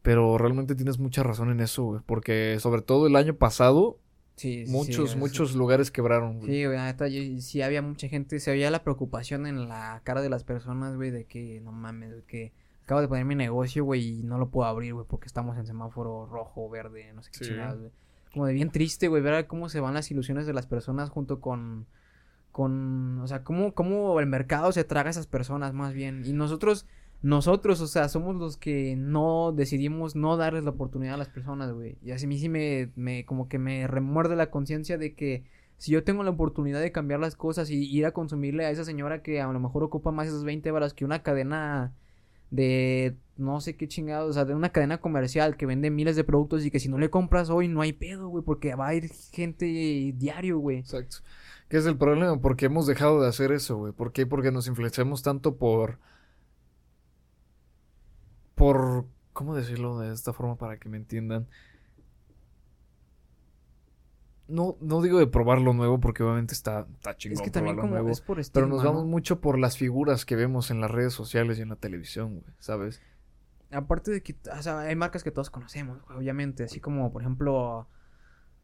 Pero 0.00 0.38
realmente 0.38 0.74
tienes 0.74 0.98
mucha 0.98 1.22
razón 1.22 1.50
en 1.50 1.60
eso, 1.60 1.84
güey, 1.84 2.00
porque 2.06 2.56
sobre 2.60 2.80
todo 2.80 3.06
el 3.06 3.14
año 3.14 3.34
pasado, 3.34 3.98
Sí, 4.36 4.64
muchos, 4.68 5.10
sí, 5.10 5.18
muchos 5.18 5.54
lugares 5.54 5.90
quebraron, 5.90 6.38
güey. 6.38 6.50
Sí, 6.50 6.64
güey, 6.64 6.78
neta, 6.78 7.08
sí 7.10 7.60
había 7.60 7.82
mucha 7.82 8.08
gente, 8.08 8.40
se 8.40 8.52
veía 8.52 8.70
la 8.70 8.82
preocupación 8.82 9.46
en 9.46 9.68
la 9.68 10.00
cara 10.02 10.22
de 10.22 10.30
las 10.30 10.44
personas, 10.44 10.96
güey, 10.96 11.10
de 11.10 11.26
que, 11.26 11.60
no 11.60 11.72
mames, 11.72 12.10
güey, 12.10 12.22
que 12.22 12.52
acabo 12.84 13.00
de 13.00 13.08
poner 13.08 13.24
mi 13.24 13.34
negocio, 13.34 13.84
güey, 13.84 14.18
y 14.18 14.22
no 14.22 14.38
lo 14.38 14.50
puedo 14.50 14.68
abrir, 14.68 14.94
güey, 14.94 15.06
porque 15.08 15.26
estamos 15.26 15.56
en 15.56 15.66
semáforo 15.66 16.26
rojo, 16.26 16.68
verde, 16.68 17.12
no 17.14 17.22
sé 17.22 17.30
qué 17.32 17.38
Sí. 17.38 17.44
chingados, 17.46 17.78
güey. 17.80 17.92
Como 18.32 18.46
de 18.46 18.54
bien 18.54 18.70
triste, 18.70 19.08
güey, 19.08 19.22
ver 19.22 19.46
cómo 19.46 19.68
se 19.68 19.80
van 19.80 19.94
las 19.94 20.10
ilusiones 20.10 20.46
de 20.46 20.52
las 20.54 20.66
personas 20.66 21.10
junto 21.10 21.40
con, 21.40 21.86
con, 22.50 23.20
o 23.20 23.26
sea, 23.26 23.44
cómo, 23.44 23.72
cómo 23.74 24.18
el 24.20 24.26
mercado 24.26 24.72
se 24.72 24.84
traga 24.84 25.08
a 25.08 25.10
esas 25.10 25.26
personas, 25.26 25.72
más 25.74 25.94
bien. 25.94 26.22
Y 26.24 26.32
nosotros, 26.32 26.86
nosotros, 27.22 27.80
o 27.80 27.86
sea, 27.86 28.08
somos 28.08 28.36
los 28.36 28.56
que 28.56 28.96
no 28.96 29.52
decidimos 29.52 30.16
no 30.16 30.36
darles 30.36 30.64
la 30.64 30.70
oportunidad 30.70 31.14
a 31.14 31.18
las 31.18 31.28
personas, 31.28 31.72
güey. 31.72 31.96
Y 32.02 32.10
así 32.12 32.24
a 32.26 32.28
mí 32.28 32.38
sí 32.38 32.48
me, 32.48 32.90
me, 32.96 33.24
como 33.26 33.48
que 33.48 33.58
me 33.58 33.86
remuerde 33.86 34.34
la 34.36 34.50
conciencia 34.50 34.98
de 34.98 35.14
que 35.14 35.44
si 35.76 35.92
yo 35.92 36.04
tengo 36.04 36.22
la 36.22 36.30
oportunidad 36.30 36.80
de 36.80 36.92
cambiar 36.92 37.20
las 37.20 37.36
cosas 37.36 37.70
y 37.70 37.84
ir 37.84 38.06
a 38.06 38.12
consumirle 38.12 38.64
a 38.66 38.70
esa 38.70 38.84
señora 38.84 39.22
que 39.22 39.40
a 39.40 39.50
lo 39.52 39.60
mejor 39.60 39.82
ocupa 39.82 40.10
más 40.10 40.28
esos 40.28 40.44
20 40.44 40.70
varas 40.70 40.94
que 40.94 41.04
una 41.04 41.22
cadena 41.22 41.92
de 42.52 43.16
no 43.38 43.60
sé 43.60 43.76
qué 43.76 43.88
chingados, 43.88 44.30
o 44.30 44.32
sea, 44.34 44.44
de 44.44 44.54
una 44.54 44.70
cadena 44.70 45.00
comercial 45.00 45.56
que 45.56 45.66
vende 45.66 45.90
miles 45.90 46.16
de 46.16 46.22
productos 46.22 46.64
y 46.64 46.70
que 46.70 46.78
si 46.78 46.88
no 46.88 46.98
le 46.98 47.10
compras 47.10 47.50
hoy 47.50 47.66
no 47.66 47.80
hay 47.80 47.92
pedo, 47.94 48.28
güey, 48.28 48.44
porque 48.44 48.74
va 48.74 48.88
a 48.88 48.94
ir 48.94 49.10
gente 49.32 49.64
diario, 50.14 50.58
güey. 50.58 50.78
Exacto. 50.78 51.16
¿Qué 51.68 51.78
es 51.78 51.86
el 51.86 51.96
problema? 51.96 52.38
Porque 52.40 52.66
hemos 52.66 52.86
dejado 52.86 53.22
de 53.22 53.28
hacer 53.28 53.50
eso, 53.50 53.78
güey. 53.78 53.92
¿Por 53.92 54.12
qué? 54.12 54.26
Porque 54.26 54.52
nos 54.52 54.68
influenciamos 54.68 55.22
tanto 55.22 55.56
por. 55.56 55.98
Por. 58.54 59.06
¿Cómo 59.32 59.56
decirlo 59.56 59.98
de 59.98 60.12
esta 60.12 60.34
forma 60.34 60.56
para 60.56 60.78
que 60.78 60.90
me 60.90 60.98
entiendan? 60.98 61.48
No, 64.52 64.76
no 64.82 65.00
digo 65.00 65.18
de 65.18 65.26
probar 65.26 65.60
lo 65.60 65.72
nuevo 65.72 65.98
porque 65.98 66.22
obviamente 66.22 66.52
está, 66.52 66.86
está 66.94 67.16
chingón 67.16 67.38
Es 67.38 67.42
que 67.42 67.50
también 67.50 67.76
como 67.76 67.88
nuevo. 67.88 68.10
es 68.10 68.20
por 68.20 68.36
Pero 68.36 68.40
estigma, 68.42 68.68
nos 68.68 68.84
¿no? 68.84 68.90
vamos 68.92 69.06
mucho 69.06 69.40
por 69.40 69.58
las 69.58 69.78
figuras 69.78 70.26
que 70.26 70.36
vemos 70.36 70.70
en 70.70 70.80
las 70.80 70.90
redes 70.90 71.14
sociales 71.14 71.58
y 71.58 71.62
en 71.62 71.70
la 71.70 71.76
televisión, 71.76 72.40
güey. 72.40 72.54
¿Sabes? 72.58 73.00
Aparte 73.70 74.10
de 74.10 74.22
que, 74.22 74.36
o 74.56 74.62
sea, 74.62 74.80
hay 74.80 74.94
marcas 74.94 75.24
que 75.24 75.30
todos 75.30 75.48
conocemos, 75.48 76.02
güey, 76.04 76.18
obviamente, 76.18 76.64
así 76.64 76.80
como, 76.80 77.10
por 77.10 77.22
ejemplo, 77.22 77.88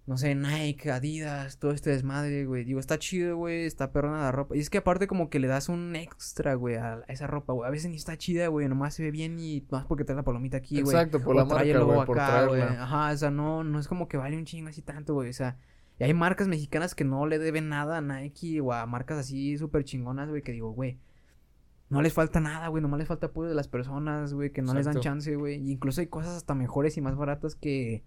no 0.05 0.19
sé, 0.19 0.35
Nike, 0.35 0.91
Adidas, 0.91 1.59
todo 1.59 1.71
este 1.73 1.89
desmadre, 1.91 2.45
güey. 2.45 2.65
Digo, 2.65 2.81
está 2.81 2.99
chido, 2.99 3.37
güey, 3.37 3.65
está 3.65 3.91
perrona 3.91 4.19
la 4.25 4.33
ropa. 4.33 4.57
Y 4.57 4.61
es 4.61 4.69
que 4.69 4.79
aparte 4.79 5.07
como 5.07 5.31
que 5.31 5.39
le 5.39 5.49
das 5.49 5.71
un 5.71 5.97
extra, 5.97 6.55
güey, 6.55 6.77
a 6.77 7.03
esa 7.09 7.27
ropa, 7.27 7.55
güey. 7.55 7.67
A 7.67 7.71
veces 7.71 7.91
ni 7.91 7.97
está 7.97 8.19
chida, 8.19 8.49
güey, 8.49 8.69
nomás 8.69 8.95
se 8.95 9.03
ve 9.03 9.11
bien 9.11 9.39
y 9.39 9.67
más 9.71 9.87
porque 9.87 10.05
trae 10.05 10.17
la 10.17 10.23
palomita 10.23 10.59
aquí, 10.59 10.83
güey. 10.83 10.95
Exacto, 10.95 11.21
por 11.21 11.35
O 11.35 11.39
la 11.39 11.45
marca, 11.47 11.79
güey, 11.81 12.05
por 12.07 12.17
traerla. 12.17 12.83
Ajá, 12.83 13.11
o 13.13 13.17
sea, 13.17 13.31
no, 13.31 13.65
no 13.65 13.79
es 13.79 13.89
como 13.89 14.09
que 14.09 14.19
vale 14.19 14.37
un 14.37 14.45
chingo 14.45 14.69
así 14.69 14.83
tanto, 14.83 15.15
güey. 15.15 15.31
O 15.31 15.35
sea, 15.35 15.57
y 15.99 16.05
hay 16.05 16.15
marcas 16.15 16.47
mexicanas 16.47 16.95
que 16.95 17.05
no 17.05 17.27
le 17.27 17.39
deben 17.39 17.69
nada 17.69 17.99
a 17.99 18.01
Nike 18.01 18.61
o 18.61 18.73
a 18.73 18.87
marcas 18.87 19.19
así 19.19 19.59
súper 19.59 19.85
chingonas, 19.85 20.29
güey, 20.29 20.43
que 20.43 20.53
digo, 20.53 20.71
güey. 20.71 20.99
no 21.89 22.03
les 22.03 22.13
falta 22.13 22.41
nada, 22.41 22.69
güey. 22.69 22.83
Nomás 22.83 22.99
les 22.99 23.09
falta 23.09 23.29
apoyo 23.29 23.49
de 23.49 23.55
las 23.55 23.67
personas, 23.67 24.33
güey, 24.33 24.53
que 24.53 24.63
no 24.63 24.75
les 24.75 24.87
dan 24.87 25.01
chance, 25.01 25.35
güey. 25.35 25.71
Incluso 25.71 26.01
hay 26.01 26.07
cosas 26.07 26.37
hasta 26.37 26.55
mejores 26.55 26.97
y 26.97 27.01
más 27.01 27.17
baratas 27.17 27.57
que. 27.57 28.05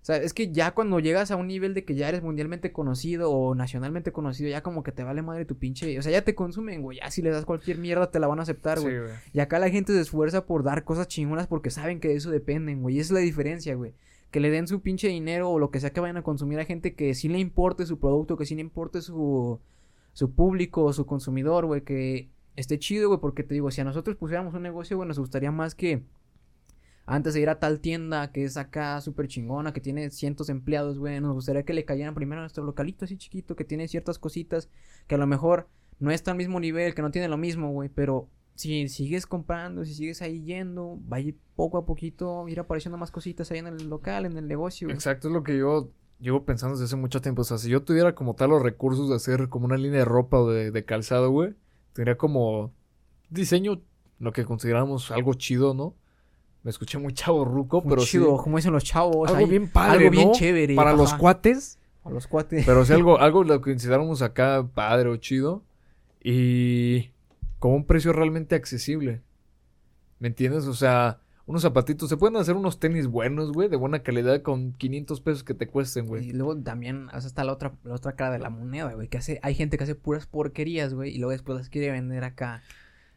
O 0.00 0.04
sea, 0.08 0.16
es 0.16 0.32
que 0.32 0.52
ya 0.52 0.72
cuando 0.74 1.00
llegas 1.00 1.30
a 1.30 1.36
un 1.36 1.48
nivel 1.48 1.74
de 1.74 1.84
que 1.84 1.94
ya 1.94 2.08
eres 2.08 2.22
mundialmente 2.22 2.72
conocido 2.72 3.30
o 3.30 3.54
nacionalmente 3.54 4.12
conocido, 4.12 4.48
ya 4.48 4.62
como 4.62 4.82
que 4.82 4.92
te 4.92 5.02
vale 5.02 5.22
madre 5.22 5.44
tu 5.44 5.58
pinche. 5.58 5.98
O 5.98 6.02
sea, 6.02 6.12
ya 6.12 6.22
te 6.22 6.34
consumen, 6.34 6.82
güey. 6.82 6.98
Ya 6.98 7.10
si 7.10 7.20
le 7.20 7.30
das 7.30 7.44
cualquier 7.44 7.78
mierda 7.78 8.10
te 8.10 8.18
la 8.20 8.26
van 8.26 8.38
a 8.38 8.42
aceptar, 8.42 8.80
güey. 8.80 8.96
Y 9.32 9.40
acá 9.40 9.58
la 9.58 9.70
gente 9.70 9.92
se 9.92 10.00
esfuerza 10.00 10.46
por 10.46 10.62
dar 10.62 10.84
cosas 10.84 11.08
chingonas 11.08 11.46
porque 11.46 11.70
saben 11.70 12.00
que 12.00 12.08
de 12.08 12.14
eso 12.16 12.30
dependen, 12.30 12.80
güey. 12.82 12.96
Y 12.96 13.00
esa 13.00 13.08
es 13.08 13.12
la 13.12 13.20
diferencia, 13.20 13.74
güey. 13.74 13.94
Que 14.30 14.40
le 14.40 14.50
den 14.50 14.66
su 14.68 14.80
pinche 14.80 15.08
dinero 15.08 15.50
o 15.50 15.58
lo 15.58 15.70
que 15.70 15.80
sea 15.80 15.90
que 15.90 16.00
vayan 16.00 16.18
a 16.18 16.22
consumir 16.22 16.60
a 16.60 16.64
gente 16.64 16.94
que 16.94 17.14
sí 17.14 17.28
le 17.28 17.38
importe 17.38 17.86
su 17.86 17.98
producto, 17.98 18.36
que 18.36 18.46
sí 18.46 18.54
le 18.54 18.60
importe 18.60 19.00
su, 19.00 19.60
su 20.12 20.32
público 20.32 20.84
o 20.84 20.92
su 20.92 21.06
consumidor, 21.06 21.66
güey. 21.66 21.82
Que 21.82 22.28
esté 22.56 22.78
chido, 22.78 23.08
güey. 23.08 23.20
Porque 23.20 23.42
te 23.42 23.54
digo, 23.54 23.70
si 23.70 23.80
a 23.80 23.84
nosotros 23.84 24.16
pusiéramos 24.16 24.54
un 24.54 24.62
negocio, 24.62 24.96
güey, 24.96 25.08
nos 25.08 25.18
gustaría 25.18 25.50
más 25.50 25.74
que 25.74 26.02
antes 27.08 27.32
de 27.32 27.40
ir 27.40 27.48
a 27.48 27.58
tal 27.58 27.80
tienda 27.80 28.30
que 28.32 28.44
es 28.44 28.58
acá 28.58 29.00
súper 29.00 29.28
chingona, 29.28 29.72
que 29.72 29.80
tiene 29.80 30.10
cientos 30.10 30.48
de 30.48 30.52
empleados, 30.52 30.98
güey. 30.98 31.20
Nos 31.20 31.32
gustaría 31.32 31.62
que 31.62 31.72
le 31.72 31.86
cayeran 31.86 32.14
primero 32.14 32.40
a 32.40 32.44
nuestro 32.44 32.64
localito 32.64 33.06
así 33.06 33.16
chiquito, 33.16 33.56
que 33.56 33.64
tiene 33.64 33.88
ciertas 33.88 34.18
cositas 34.18 34.68
que 35.06 35.14
a 35.14 35.18
lo 35.18 35.26
mejor 35.26 35.68
no 36.00 36.10
está 36.10 36.32
al 36.32 36.36
mismo 36.36 36.60
nivel, 36.60 36.94
que 36.94 37.00
no 37.00 37.10
tiene 37.10 37.28
lo 37.28 37.38
mismo, 37.38 37.72
güey. 37.72 37.88
Pero 37.88 38.28
si 38.58 38.88
sigues 38.88 39.24
comprando, 39.26 39.84
si 39.84 39.94
sigues 39.94 40.20
ahí 40.20 40.42
yendo, 40.42 40.98
va 41.10 41.18
a 41.18 41.20
ir 41.20 41.36
poco 41.54 41.78
a 41.78 41.86
poquito, 41.86 42.48
ir 42.48 42.58
apareciendo 42.58 42.98
más 42.98 43.12
cositas 43.12 43.48
ahí 43.52 43.58
en 43.58 43.68
el 43.68 43.88
local, 43.88 44.26
en 44.26 44.36
el 44.36 44.48
negocio, 44.48 44.88
güey. 44.88 44.96
Exacto, 44.96 45.28
es 45.28 45.34
lo 45.34 45.44
que 45.44 45.56
yo 45.56 45.90
llevo 46.18 46.44
pensando 46.44 46.74
desde 46.74 46.86
hace 46.86 46.96
mucho 46.96 47.20
tiempo. 47.20 47.42
O 47.42 47.44
sea, 47.44 47.56
si 47.58 47.68
yo 47.70 47.84
tuviera 47.84 48.16
como 48.16 48.34
tal 48.34 48.50
los 48.50 48.60
recursos 48.60 49.08
de 49.08 49.14
hacer 49.14 49.48
como 49.48 49.66
una 49.66 49.76
línea 49.76 50.00
de 50.00 50.04
ropa 50.04 50.38
o 50.40 50.50
de, 50.50 50.72
de 50.72 50.84
calzado, 50.84 51.30
güey, 51.30 51.54
tendría 51.92 52.16
como 52.18 52.72
diseño, 53.30 53.80
lo 54.18 54.32
que 54.32 54.44
consideramos 54.44 55.12
algo 55.12 55.34
chido, 55.34 55.72
¿no? 55.74 55.94
Me 56.64 56.70
escuché 56.70 56.98
muy 56.98 57.12
chavo 57.14 57.44
ruco, 57.44 57.80
Muy 57.82 57.90
pero 57.90 58.02
chido, 58.04 58.36
sí. 58.36 58.42
como 58.42 58.56
dicen 58.56 58.72
los 58.72 58.82
chavos. 58.82 59.28
Algo 59.28 59.38
ahí, 59.38 59.48
bien 59.48 59.70
padre, 59.70 59.98
algo 59.98 60.10
bien 60.10 60.28
¿no? 60.30 60.34
chévere. 60.34 60.74
Para 60.74 60.92
los 60.94 61.14
cuates, 61.14 61.78
A 62.02 62.10
los 62.10 62.26
cuates. 62.26 62.66
pero 62.66 62.84
sí 62.84 62.92
algo, 62.92 63.18
algo 63.20 63.44
lo 63.44 63.60
que 63.60 63.70
consideramos 63.70 64.20
acá 64.20 64.68
padre 64.74 65.08
o 65.10 65.16
chido 65.16 65.62
y 66.22 67.12
con 67.58 67.72
un 67.72 67.84
precio 67.86 68.12
realmente 68.12 68.54
accesible. 68.54 69.22
¿Me 70.18 70.28
entiendes? 70.28 70.64
O 70.66 70.74
sea, 70.74 71.20
unos 71.46 71.62
zapatitos, 71.62 72.08
se 72.08 72.16
pueden 72.16 72.36
hacer 72.36 72.54
unos 72.56 72.78
tenis 72.78 73.06
buenos, 73.06 73.52
güey, 73.52 73.68
de 73.68 73.76
buena 73.76 74.02
calidad 74.02 74.42
con 74.42 74.72
500 74.74 75.20
pesos 75.20 75.44
que 75.44 75.54
te 75.54 75.66
cuesten, 75.66 76.06
güey. 76.06 76.28
Y 76.28 76.32
luego 76.32 76.56
también 76.58 77.08
o 77.08 77.20
sea, 77.20 77.28
está 77.28 77.44
la 77.44 77.52
otra, 77.52 77.72
la 77.84 77.94
otra 77.94 78.12
cara 78.16 78.32
de 78.32 78.38
la 78.38 78.50
moneda, 78.50 78.92
güey. 78.92 79.08
Que 79.08 79.18
hace, 79.18 79.40
hay 79.42 79.54
gente 79.54 79.78
que 79.78 79.84
hace 79.84 79.94
puras 79.94 80.26
porquerías, 80.26 80.92
güey. 80.92 81.14
Y 81.14 81.18
luego 81.18 81.32
después 81.32 81.56
las 81.56 81.68
quiere 81.68 81.90
vender 81.90 82.24
acá. 82.24 82.62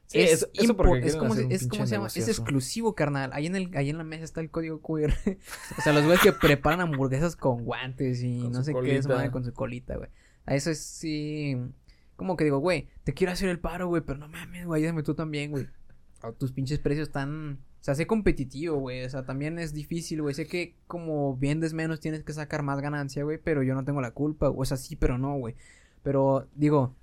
Sí, 0.08 0.20
eso- 0.20 0.48
eso 0.54 0.76
porque 0.76 1.08
es 1.08 1.16
como, 1.16 1.36
se, 1.36 1.48
es 1.54 1.68
como 1.68 1.86
llama, 1.86 2.08
es 2.08 2.28
exclusivo, 2.28 2.96
carnal. 2.96 3.32
Ahí 3.34 3.48
en 3.48 3.56
el, 3.56 3.72
ahí 3.76 3.90
en 3.90 3.98
la 3.98 4.04
mesa 4.04 4.24
está 4.26 4.42
el 4.42 4.50
código 4.50 4.82
QR. 4.82 5.14
o 5.78 5.82
sea, 5.82 5.94
los 5.94 6.04
güeyes 6.04 6.22
que 6.22 6.34
preparan 6.34 6.82
hamburguesas 6.82 7.36
con 7.36 7.64
guantes 7.64 8.22
y 8.22 8.42
Con 8.42 8.52
no 8.52 8.64
sé 8.64 8.74
qué 8.74 8.98
es 8.98 9.08
madre 9.08 9.32
con 9.32 9.44
su 9.44 9.54
colita, 9.54 9.96
güey. 9.98 10.10
A 10.46 10.56
eso 10.56 10.70
es 10.72 10.80
sí. 10.84 11.58
Como 12.22 12.38
que 12.38 12.44
digo, 12.44 12.60
güey, 12.60 12.88
te 13.04 13.16
quiero 13.16 13.34
hacer 13.34 13.50
el 13.50 13.58
paro, 13.60 13.88
güey, 13.88 14.04
pero 14.06 14.20
no 14.20 14.28
mames, 14.28 14.68
güey, 14.68 14.84
ayúdame 14.84 15.02
tú 15.02 15.16
también, 15.16 15.50
güey. 15.50 15.66
Tus 16.38 16.52
pinches 16.52 16.78
precios 16.78 17.08
están. 17.08 17.54
O 17.80 17.84
sea, 17.84 17.96
sé 17.96 18.06
competitivo, 18.06 18.78
güey. 18.78 19.04
O 19.04 19.10
sea, 19.10 19.26
también 19.26 19.58
es 19.58 19.74
difícil, 19.74 20.22
güey. 20.22 20.36
Sé 20.36 20.46
que 20.46 20.76
como 20.86 21.36
vendes 21.36 21.74
menos 21.74 22.00
tienes 22.00 22.24
que 22.24 22.32
sacar 22.34 22.62
más 22.62 22.80
ganancia, 22.80 23.24
güey. 23.24 23.40
Pero 23.44 23.64
yo 23.64 23.74
no 23.74 23.84
tengo 23.86 24.02
la 24.02 24.12
culpa. 24.12 24.52
O 24.52 24.64
sea, 24.66 24.78
sí, 24.78 24.96
pero 24.96 25.18
no, 25.18 25.34
güey. 25.40 25.56
Pero 26.04 26.48
digo, 26.54 26.96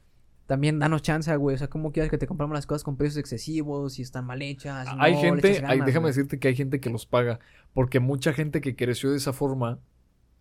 también 0.46 0.78
danos 0.78 1.02
chance, 1.02 1.34
güey. 1.34 1.56
O 1.56 1.58
sea, 1.58 1.66
¿cómo 1.66 1.90
quieres 1.90 2.12
que 2.12 2.18
te 2.18 2.28
compramos 2.28 2.54
las 2.54 2.66
cosas 2.66 2.84
con 2.84 2.96
precios 2.96 3.16
excesivos? 3.18 3.94
Si 3.94 4.02
están 4.02 4.24
mal 4.24 4.40
hechas. 4.40 4.86
hay 5.00 5.14
no 5.14 5.20
gente, 5.20 5.66
hay- 5.66 5.80
déjame 5.80 5.98
güey? 6.04 6.10
decirte 6.10 6.38
que 6.38 6.46
hay 6.46 6.54
gente 6.54 6.78
que 6.78 6.90
los 6.90 7.06
paga. 7.06 7.40
Porque 7.74 7.98
mucha 7.98 8.32
gente 8.32 8.60
que 8.60 8.76
creció 8.76 9.10
de 9.10 9.16
esa 9.16 9.32
forma, 9.32 9.80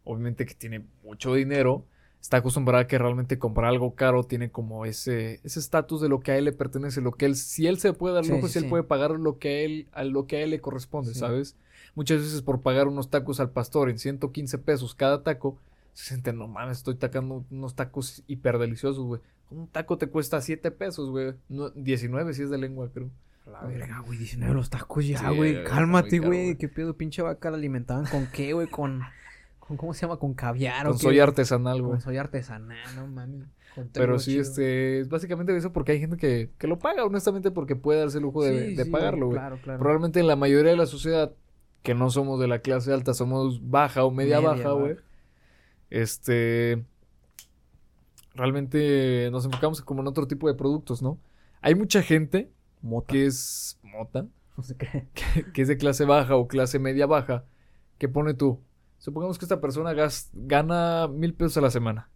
obviamente 0.03 0.45
que 0.45 0.53
tiene 0.53 0.85
mucho 1.03 1.33
dinero, 1.33 1.87
está 2.27 2.37
acostumbrada 2.37 2.83
a 2.83 2.87
que 2.87 2.97
realmente 2.97 3.39
comprar 3.39 3.69
algo 3.69 3.95
caro 3.95 4.25
tiene 4.25 4.51
como 4.51 4.85
ese 4.85 5.39
ese 5.45 5.61
estatus 5.61 6.01
de 6.01 6.09
lo 6.09 6.19
que 6.19 6.31
a 6.33 6.37
él 6.37 6.43
le 6.43 6.51
pertenece, 6.51 6.99
lo 6.99 7.13
que 7.13 7.25
él, 7.25 7.37
si 7.37 7.67
él 7.67 7.79
se 7.79 7.93
puede 7.93 8.15
dar 8.15 8.27
lujo, 8.27 8.47
sí, 8.47 8.53
si 8.53 8.59
él 8.59 8.65
sí. 8.65 8.69
puede 8.69 8.83
pagar 8.83 9.11
lo 9.11 9.39
que 9.39 9.47
a 9.47 9.61
él, 9.61 9.87
a 9.93 10.03
lo 10.03 10.27
que 10.27 10.35
a 10.35 10.41
él 10.41 10.49
le 10.49 10.59
corresponde. 10.59 11.13
¿sabes? 11.13 11.55
Muchas 11.95 12.19
veces 12.19 12.41
por 12.41 12.59
pagar 12.59 12.89
unos 12.89 13.09
tacos 13.09 13.39
al 13.39 13.51
pastor 13.51 13.89
en 13.89 13.97
115 13.97 14.57
pesos 14.57 14.93
cada 14.93 15.23
taco, 15.23 15.57
se 15.93 16.03
sienten, 16.03 16.37
no 16.37 16.49
mames, 16.49 16.79
estoy 16.79 16.95
tacando 16.95 17.45
unos 17.49 17.75
tacos 17.75 18.21
hiper 18.27 18.57
deliciosos, 18.57 19.05
güey. 19.05 19.21
Un 19.49 19.67
taco 19.69 19.97
te 19.97 20.07
cuesta 20.07 20.41
7 20.41 20.69
pesos, 20.71 21.09
güey. 21.09 21.33
No, 21.47 21.69
19 21.69 22.33
si 22.33 22.41
es 22.43 22.49
de 22.49 22.57
lengua, 22.57 22.89
creo. 22.93 23.09
La 23.49 23.63
verga, 23.63 23.99
güey, 23.99 24.19
19 24.19 24.53
los 24.53 24.69
tacos 24.69 25.07
ya, 25.07 25.29
güey. 25.29 25.63
Cálmate, 25.63 26.19
güey. 26.19 26.57
¿Qué 26.57 26.67
pedo, 26.67 26.97
pinche 26.97 27.21
vaca? 27.21 27.49
¿La 27.49 27.55
alimentaban 27.55 28.05
con 28.05 28.27
qué, 28.33 28.51
güey? 28.51 28.67
Con, 28.67 29.01
con. 29.67 29.77
¿Cómo 29.77 29.93
se 29.93 30.01
llama? 30.01 30.17
Con 30.17 30.33
caviar 30.33 30.87
o 30.87 30.91
Con 30.91 30.97
qué? 30.99 31.03
soya 31.03 31.23
artesanal, 31.23 31.81
güey. 31.81 31.91
Con 31.91 32.01
soya 32.01 32.21
artesanal, 32.21 32.95
no. 32.95 33.45
Con 33.75 33.89
Pero 33.93 34.17
sí, 34.17 34.31
chido. 34.31 34.41
este, 34.41 34.99
es 35.01 35.09
básicamente 35.09 35.55
eso 35.55 35.71
porque 35.71 35.91
hay 35.93 35.99
gente 35.99 36.17
que, 36.17 36.49
que 36.57 36.67
lo 36.67 36.79
paga, 36.79 37.05
honestamente, 37.05 37.51
porque 37.51 37.75
puede 37.75 37.99
darse 37.99 38.17
el 38.17 38.23
lujo 38.23 38.43
de, 38.43 38.69
Sí, 38.69 38.75
de 38.75 38.83
sí, 38.85 38.89
pagarlo, 38.89 39.27
güey. 39.27 39.37
Claro, 39.37 39.59
claro. 39.61 39.79
Probablemente 39.79 40.19
en 40.19 40.27
la 40.27 40.35
mayoría 40.35 40.71
de 40.71 40.77
la 40.77 40.87
sociedad, 40.87 41.33
que 41.83 41.93
no 41.93 42.09
somos 42.09 42.39
de 42.39 42.47
la 42.47 42.59
clase 42.59 42.91
alta, 42.91 43.13
somos 43.13 43.69
baja 43.69 44.03
o 44.03 44.11
media, 44.11 44.37
Media 44.37 44.49
baja, 44.49 44.71
güey. 44.71 44.97
Este, 45.91 46.83
realmente 48.35 49.29
nos 49.31 49.45
enfocamos 49.45 49.81
como 49.81 50.01
en 50.01 50.07
otro 50.07 50.27
tipo 50.27 50.47
de 50.47 50.53
productos, 50.53 51.01
¿no? 51.01 51.17
Hay 51.61 51.75
mucha 51.75 52.01
gente 52.01 52.49
Mota. 52.81 53.07
que 53.13 53.25
es 53.25 53.79
mota, 53.83 54.25
No 54.57 54.63
sé 54.63 54.75
qué. 54.75 55.07
que 55.53 55.61
es 55.61 55.67
de 55.67 55.77
clase 55.77 56.05
baja 56.05 56.35
o 56.35 56.47
clase 56.47 56.79
media 56.79 57.05
baja, 57.05 57.45
que 57.99 58.07
pone 58.09 58.33
tú. 58.33 58.59
Supongamos 59.07 59.37
que 59.39 59.45
esta 59.45 59.61
persona 59.61 59.93
gas- 59.93 60.29
gana 60.33 61.07
mil 61.07 61.33
pesos 61.33 61.55
a 61.55 61.61
la 61.61 61.71
semana. 61.71 62.09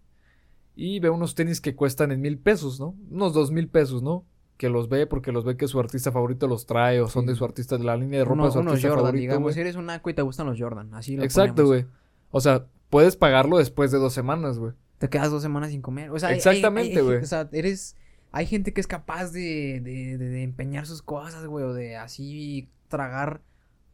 Y 0.76 1.00
ve 1.00 1.10
unos 1.10 1.36
tenis 1.36 1.62
que 1.62 1.74
cuestan 1.74 2.12
en 2.12 2.20
mil 2.20 2.38
pesos, 2.38 2.82
¿no? 2.82 2.98
Unos 3.10 3.34
dos 3.34 3.50
mil 3.50 3.70
pesos, 3.70 4.04
¿no? 4.04 4.26
Que 4.58 4.68
los 4.68 4.90
ve 4.90 5.08
porque 5.08 5.32
los 5.32 5.46
ve 5.46 5.56
que 5.56 5.70
su 5.70 5.80
artista 5.80 6.12
favorito 6.12 6.48
los 6.48 6.66
trae 6.66 7.00
o 7.00 7.08
son 7.08 7.24
Sí. 7.24 7.30
de 7.30 7.36
su 7.36 7.46
artista, 7.46 7.78
de 7.78 7.86
la 7.86 7.96
línea 7.96 8.20
de 8.20 8.26
ropa 8.26 8.34
Uno- 8.34 8.46
de 8.48 8.52
su 8.52 8.60
unos 8.60 8.72
artista 8.74 8.90
Jordan, 8.90 9.06
favorito, 9.06 9.22
digamos. 9.22 9.42
güey. 9.44 9.54
Si 9.54 9.62
eres 9.62 9.76
un 9.78 9.86
naco 9.86 10.10
y 10.10 10.14
te 10.14 10.22
gustan 10.22 10.48
los 10.48 10.60
Jordan. 10.60 10.94
Así 10.94 11.16
lo 11.16 11.24
Exacto, 11.24 11.66
güey. 11.66 11.86
O 12.30 12.42
sea, 12.42 12.66
puedes 12.90 13.16
pagarlo 13.16 13.58
después 13.58 13.90
de 13.92 13.98
dos 13.98 14.12
semanas, 14.12 14.60
güey. 14.60 14.74
Te 14.98 15.08
quedas 15.08 15.32
dos 15.32 15.42
semanas 15.42 15.70
sin 15.72 15.82
comer. 15.82 16.12
O 16.12 16.20
sea, 16.20 16.34
Exactamente, 16.34 17.02
güey. 17.02 17.20
O 17.24 17.26
sea, 17.26 17.48
eres. 17.54 17.96
Hay 18.34 18.48
gente 18.48 18.74
que 18.74 18.82
es 18.82 18.88
capaz 18.88 19.32
de, 19.32 19.80
de, 19.82 20.18
de- 20.18 20.30
de 20.30 20.44
empeñar 20.44 20.86
sus 20.86 21.02
cosas, 21.02 21.46
güey. 21.46 21.64
O 21.64 21.74
de 21.74 21.96
así 21.96 22.70
tragar 22.90 23.40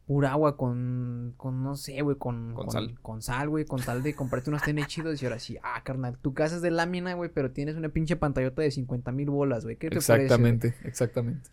pura 0.07 0.31
agua 0.31 0.57
con. 0.57 1.33
con 1.37 1.63
no 1.63 1.75
sé, 1.75 2.01
güey. 2.01 2.17
Con, 2.17 2.53
Con 2.55 2.71
sal. 2.71 2.97
Con 3.01 3.21
sal, 3.21 3.49
güey. 3.49 3.65
Con 3.65 3.81
tal 3.81 4.01
de 4.01 4.15
comprarte 4.15 4.49
unos 4.49 4.63
tenis 4.63 4.87
chidos. 4.87 5.21
Y 5.21 5.25
ahora 5.25 5.37
sí, 5.37 5.57
ah, 5.61 5.83
carnal. 5.83 6.17
Tu 6.17 6.33
casa 6.33 6.55
es 6.55 6.61
de 6.61 6.71
lámina, 6.71 7.13
güey. 7.13 7.29
Pero 7.31 7.51
tienes 7.51 7.75
una 7.75 7.89
pinche 7.89 8.15
pantallota 8.15 8.61
de 8.61 8.71
50 8.71 9.11
mil 9.11 9.29
bolas, 9.29 9.65
güey. 9.65 9.75
¿Qué 9.75 9.89
te 9.89 9.97
parece? 9.97 10.13
güey? 10.13 10.23
Exactamente, 10.23 10.75
exactamente. 10.85 11.49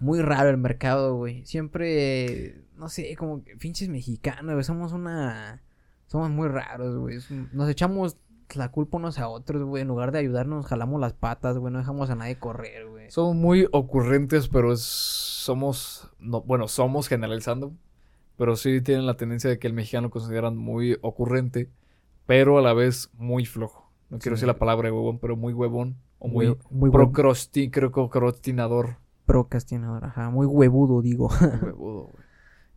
Muy 0.00 0.20
raro 0.20 0.50
el 0.50 0.58
mercado, 0.58 1.14
güey. 1.14 1.46
Siempre. 1.46 2.60
No 2.76 2.88
sé, 2.88 3.14
como 3.16 3.44
que 3.44 3.56
pinches 3.56 3.88
mexicanos, 3.88 4.52
güey. 4.52 4.64
Somos 4.64 4.92
una. 4.92 5.62
Somos 6.08 6.28
muy 6.30 6.48
raros, 6.48 6.96
güey. 6.96 7.18
Nos 7.52 7.70
echamos 7.70 8.18
la 8.54 8.70
culpa 8.70 8.96
unos 8.98 9.18
a 9.18 9.28
otros, 9.28 9.62
güey. 9.64 9.82
En 9.82 9.88
lugar 9.88 10.12
de 10.12 10.18
ayudarnos, 10.20 10.66
jalamos 10.66 11.00
las 11.00 11.12
patas, 11.12 11.58
güey. 11.58 11.72
No 11.72 11.78
dejamos 11.78 12.10
a 12.10 12.14
nadie 12.14 12.38
correr, 12.38 12.88
güey. 12.88 13.10
Somos 13.10 13.34
muy 13.34 13.66
ocurrentes, 13.72 14.48
pero 14.48 14.72
es- 14.72 14.80
somos, 14.82 16.10
no, 16.18 16.42
bueno, 16.42 16.68
somos 16.68 17.08
generalizando, 17.08 17.72
pero 18.36 18.56
sí 18.56 18.80
tienen 18.80 19.06
la 19.06 19.16
tendencia 19.16 19.48
de 19.50 19.58
que 19.58 19.66
el 19.66 19.72
mexicano 19.72 20.10
consideran 20.10 20.56
muy 20.56 20.98
ocurrente, 21.02 21.70
pero 22.26 22.58
a 22.58 22.62
la 22.62 22.72
vez 22.72 23.10
muy 23.18 23.46
flojo. 23.46 23.90
No 24.10 24.18
quiero 24.18 24.36
Sí. 24.36 24.40
decir 24.40 24.46
la 24.48 24.58
palabra 24.58 24.92
huevón, 24.92 25.18
pero 25.18 25.36
muy 25.36 25.52
huevón 25.52 25.96
o 26.18 26.28
muy, 26.28 26.56
muy 26.70 26.90
creo 26.90 27.10
que 27.12 28.02
procrastinador. 28.02 28.96
procrastinador, 29.26 30.04
ajá. 30.04 30.30
Muy 30.30 30.46
huevudo, 30.46 31.02
digo. 31.02 31.28
Muy 31.40 31.60
huevudo, 31.70 32.02
güey. 32.12 32.25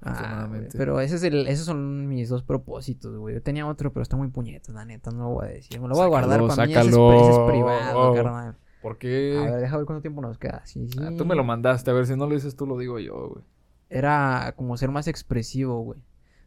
Ah, 0.01 0.49
pero 0.77 1.01
ese 1.01 1.15
es 1.15 1.23
el, 1.23 1.47
esos 1.47 1.65
son 1.65 2.07
mis 2.07 2.30
dos 2.30 2.43
propósitos, 2.43 3.17
güey. 3.17 3.35
Yo 3.35 3.41
tenía 3.41 3.67
otro, 3.67 3.91
pero 3.91 4.01
está 4.01 4.15
muy 4.15 4.30
puñeta, 4.30 4.71
la 4.71 4.85
neta, 4.85 5.11
no 5.11 5.23
lo 5.23 5.30
voy 5.31 5.47
a 5.47 5.49
decir. 5.49 5.80
Me 5.80 5.88
lo 5.89 5.95
voy 5.95 6.05
a 6.05 6.07
guardar 6.07 6.39
Sácalo, 6.39 6.47
para 6.47 6.67
mí. 6.67 6.71
Ese 6.71 6.81
es, 6.81 6.85
sácalo. 6.88 7.13
ese 7.13 7.31
es 7.31 7.39
privado, 7.49 8.13
carnal. 8.13 8.57
¿Por 8.81 8.97
qué? 8.97 9.38
A 9.38 9.51
ver, 9.51 9.61
deja 9.61 9.76
ver 9.76 9.85
cuánto 9.85 10.01
tiempo 10.01 10.21
nos 10.21 10.38
queda. 10.38 10.61
Sí, 10.65 10.88
sí. 10.88 10.99
Ah, 11.01 11.11
tú 11.17 11.26
me 11.26 11.35
lo 11.35 11.43
mandaste, 11.43 11.91
a 11.91 11.93
ver 11.93 12.05
si 12.05 12.15
no 12.15 12.27
lo 12.27 12.35
dices 12.35 12.55
tú 12.55 12.65
lo 12.65 12.77
digo 12.77 12.97
yo, 12.99 13.30
güey. 13.30 13.43
era 13.89 14.53
como 14.55 14.77
ser 14.77 14.89
más 14.89 15.07
expresivo, 15.07 15.81
güey. 15.81 15.99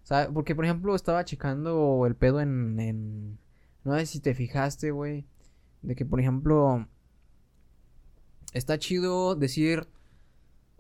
O 0.03 0.07
sea, 0.07 0.31
porque 0.33 0.55
por 0.55 0.65
ejemplo 0.65 0.95
estaba 0.97 1.25
checando 1.25 2.05
el 2.07 2.17
pedo 2.17 2.41
en, 2.41 2.81
en... 2.81 3.39
No 3.85 3.97
sé 3.99 4.07
si 4.07 4.21
te 4.21 4.35
fijaste, 4.35 4.93
güey. 4.93 5.27
De 5.83 5.95
que, 5.95 6.07
por 6.07 6.21
ejemplo, 6.21 6.87
está 8.55 8.79
chido 8.79 9.35
decir... 9.35 9.87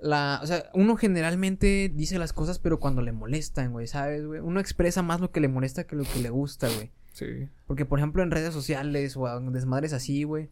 La, 0.02 0.40
o 0.42 0.46
sea, 0.46 0.64
uno 0.74 0.96
generalmente 0.96 1.88
dice 1.94 2.18
las 2.18 2.32
cosas, 2.32 2.58
pero 2.58 2.80
cuando 2.80 3.02
le 3.02 3.12
molestan, 3.12 3.70
güey, 3.70 3.86
¿sabes, 3.86 4.26
güey? 4.26 4.40
Uno 4.40 4.58
expresa 4.58 5.00
más 5.00 5.20
lo 5.20 5.30
que 5.30 5.40
le 5.40 5.46
molesta 5.46 5.86
que 5.86 5.94
lo 5.94 6.02
que 6.02 6.18
le 6.18 6.28
gusta, 6.28 6.68
güey. 6.68 6.90
Sí. 7.12 7.48
Porque, 7.68 7.84
por 7.84 8.00
ejemplo, 8.00 8.22
en 8.24 8.32
redes 8.32 8.52
sociales 8.52 9.16
o 9.16 9.28
en 9.38 9.52
desmadres 9.52 9.92
así, 9.92 10.24
güey. 10.24 10.50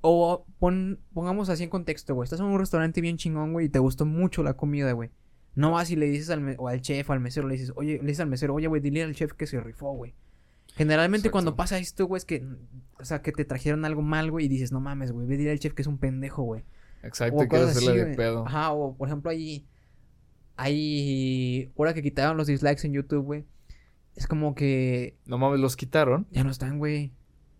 O 0.00 0.46
pon, 0.60 1.00
pongamos 1.12 1.48
así 1.48 1.64
en 1.64 1.70
contexto, 1.70 2.14
güey. 2.14 2.24
Estás 2.24 2.38
en 2.38 2.46
un 2.46 2.58
restaurante 2.60 3.00
bien 3.00 3.16
chingón, 3.16 3.52
güey, 3.52 3.66
y 3.66 3.68
te 3.68 3.80
gustó 3.80 4.06
mucho 4.06 4.44
la 4.44 4.54
comida, 4.54 4.92
güey. 4.92 5.10
No 5.56 5.72
vas 5.72 5.90
y 5.90 5.96
le 5.96 6.06
dices 6.06 6.30
al, 6.30 6.54
o 6.58 6.68
al 6.68 6.80
chef 6.82 7.10
o 7.10 7.14
al 7.14 7.20
mesero, 7.20 7.48
le 7.48 7.54
dices, 7.54 7.72
oye, 7.74 7.98
le 7.98 8.04
dices 8.04 8.20
al 8.20 8.28
mesero, 8.28 8.54
oye, 8.54 8.68
güey, 8.68 8.80
dile 8.80 9.02
al 9.02 9.14
chef 9.14 9.32
que 9.32 9.48
se 9.48 9.58
rifó, 9.58 9.92
güey. 9.92 10.14
Generalmente 10.76 11.28
Exacto. 11.28 11.32
cuando 11.32 11.56
pasa 11.56 11.78
esto, 11.78 12.06
güey, 12.06 12.18
es 12.18 12.24
que, 12.24 12.46
o 13.00 13.04
sea, 13.04 13.22
que 13.22 13.32
te 13.32 13.44
trajeron 13.44 13.84
algo 13.84 14.02
mal, 14.02 14.30
güey, 14.30 14.44
y 14.44 14.48
dices, 14.48 14.70
no 14.70 14.80
mames, 14.80 15.10
güey, 15.10 15.26
ve 15.26 15.34
a 15.34 15.38
dile 15.38 15.50
al 15.50 15.58
chef 15.58 15.72
que 15.72 15.82
es 15.82 15.88
un 15.88 15.98
pendejo, 15.98 16.42
güey. 16.42 16.62
Exacto, 17.06 17.42
y 17.44 17.48
quieres 17.48 17.68
hacerle 17.76 18.04
de 18.04 18.16
pedo. 18.16 18.46
Ajá, 18.46 18.72
o 18.72 18.96
por 18.96 19.08
ejemplo, 19.08 19.30
ahí. 19.30 19.66
Ahí. 20.56 21.70
Ahora 21.76 21.94
que 21.94 22.02
quitaron 22.02 22.36
los 22.36 22.46
dislikes 22.46 22.86
en 22.86 22.92
YouTube, 22.92 23.24
güey. 23.24 23.44
Es 24.14 24.26
como 24.26 24.54
que. 24.54 25.18
No 25.26 25.38
mames, 25.38 25.60
los 25.60 25.76
quitaron. 25.76 26.26
Ya 26.30 26.44
no 26.44 26.50
están, 26.50 26.78
güey. 26.78 27.12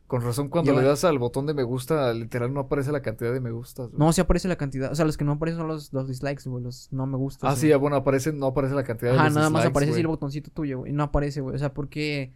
Con 0.06 0.22
razón, 0.22 0.48
cuando 0.48 0.70
Lleva- 0.70 0.82
le 0.82 0.88
das 0.88 1.04
al 1.04 1.18
botón 1.18 1.46
de 1.46 1.54
me 1.54 1.64
gusta, 1.64 2.14
literal 2.14 2.54
no 2.54 2.60
aparece 2.60 2.92
la 2.92 3.02
cantidad 3.02 3.32
de 3.32 3.40
me 3.40 3.50
gustas. 3.50 3.88
güey. 3.88 3.98
No, 3.98 4.12
sí 4.12 4.20
aparece 4.20 4.46
la 4.46 4.56
cantidad. 4.56 4.92
O 4.92 4.94
sea, 4.94 5.04
los 5.04 5.16
que 5.16 5.24
no 5.24 5.32
aparecen 5.32 5.58
son 5.58 5.68
los, 5.68 5.92
los 5.92 6.06
dislikes, 6.06 6.48
güey. 6.48 6.62
Los 6.62 6.92
no 6.92 7.06
me 7.06 7.16
gustan. 7.16 7.50
Ah, 7.50 7.56
sí, 7.56 7.72
ah, 7.72 7.76
bueno, 7.76 7.96
aparece, 7.96 8.32
no 8.32 8.46
aparece 8.46 8.74
la 8.74 8.84
cantidad 8.84 9.10
de 9.12 9.18
los 9.18 9.34
nada 9.34 9.50
más 9.50 9.66
aparece 9.66 9.90
güey. 9.90 10.00
el 10.02 10.06
botoncito 10.06 10.50
tuyo, 10.50 10.78
güey. 10.78 10.92
No 10.92 11.02
aparece, 11.02 11.40
güey. 11.40 11.56
O 11.56 11.58
sea, 11.58 11.74
porque. 11.74 12.32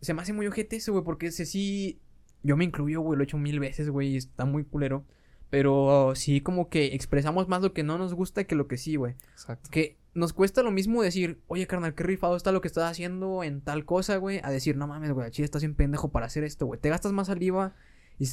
Se 0.00 0.14
me 0.14 0.22
hace 0.22 0.32
muy 0.32 0.46
ojete 0.46 0.76
eso, 0.76 0.92
güey. 0.92 1.04
Porque 1.04 1.26
ese 1.26 1.44
sí. 1.46 2.00
Yo 2.44 2.56
me 2.56 2.64
incluyo, 2.64 3.00
güey. 3.00 3.16
Lo 3.16 3.24
he 3.24 3.26
hecho 3.26 3.38
mil 3.38 3.58
veces, 3.58 3.90
güey. 3.90 4.14
y 4.14 4.16
Está 4.16 4.44
muy 4.44 4.64
culero. 4.64 5.04
Pero 5.50 6.12
sí, 6.14 6.40
como 6.40 6.68
que 6.68 6.94
expresamos 6.94 7.48
más 7.48 7.62
lo 7.62 7.72
que 7.72 7.82
no 7.82 7.98
nos 7.98 8.14
gusta 8.14 8.44
que 8.44 8.54
lo 8.54 8.68
que 8.68 8.76
sí, 8.76 8.96
güey. 8.96 9.14
Exacto. 9.32 9.68
Que 9.70 9.96
nos 10.14 10.32
cuesta 10.32 10.62
lo 10.62 10.70
mismo 10.70 11.02
decir, 11.02 11.40
oye, 11.46 11.66
carnal, 11.66 11.94
qué 11.94 12.02
rifado 12.02 12.36
está 12.36 12.52
lo 12.52 12.60
que 12.60 12.68
estás 12.68 12.90
haciendo 12.90 13.42
en 13.42 13.60
tal 13.60 13.84
cosa, 13.84 14.16
güey. 14.16 14.40
A 14.42 14.50
decir, 14.50 14.76
no 14.76 14.86
mames, 14.86 15.12
güey, 15.12 15.30
chile 15.30 15.46
estás 15.46 15.62
bien 15.62 15.74
pendejo 15.74 16.10
para 16.10 16.26
hacer 16.26 16.44
esto, 16.44 16.66
güey. 16.66 16.80
Te 16.80 16.90
gastas 16.90 17.12
más 17.12 17.28
saliva 17.28 17.74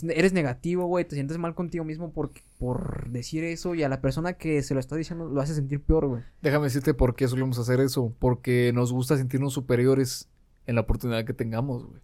eres 0.10 0.34
negativo, 0.34 0.88
güey. 0.88 1.06
Te 1.06 1.16
sientes 1.16 1.38
mal 1.38 1.54
contigo 1.54 1.84
mismo 1.84 2.12
por, 2.12 2.32
por 2.58 3.10
decir 3.10 3.44
eso. 3.44 3.76
Y 3.76 3.84
a 3.84 3.90
la 3.90 4.02
persona 4.02 4.34
que 4.34 4.62
se 4.64 4.74
lo 4.74 4.80
está 4.80 4.96
diciendo 4.96 5.28
lo 5.30 5.42
hace 5.42 5.54
sentir 5.54 5.82
peor, 5.82 6.08
güey. 6.08 6.24
Déjame 6.42 6.66
decirte 6.66 6.94
por 6.94 7.16
qué 7.16 7.28
solemos 7.28 7.60
hacer 7.60 7.80
eso. 7.80 8.14
Porque 8.20 8.72
nos 8.74 8.92
gusta 8.92 9.18
sentirnos 9.18 9.54
superiores 9.54 10.30
en 10.66 10.76
la 10.76 10.82
oportunidad 10.82 11.26
que 11.26 11.34
tengamos, 11.34 11.86
güey. 11.86 12.02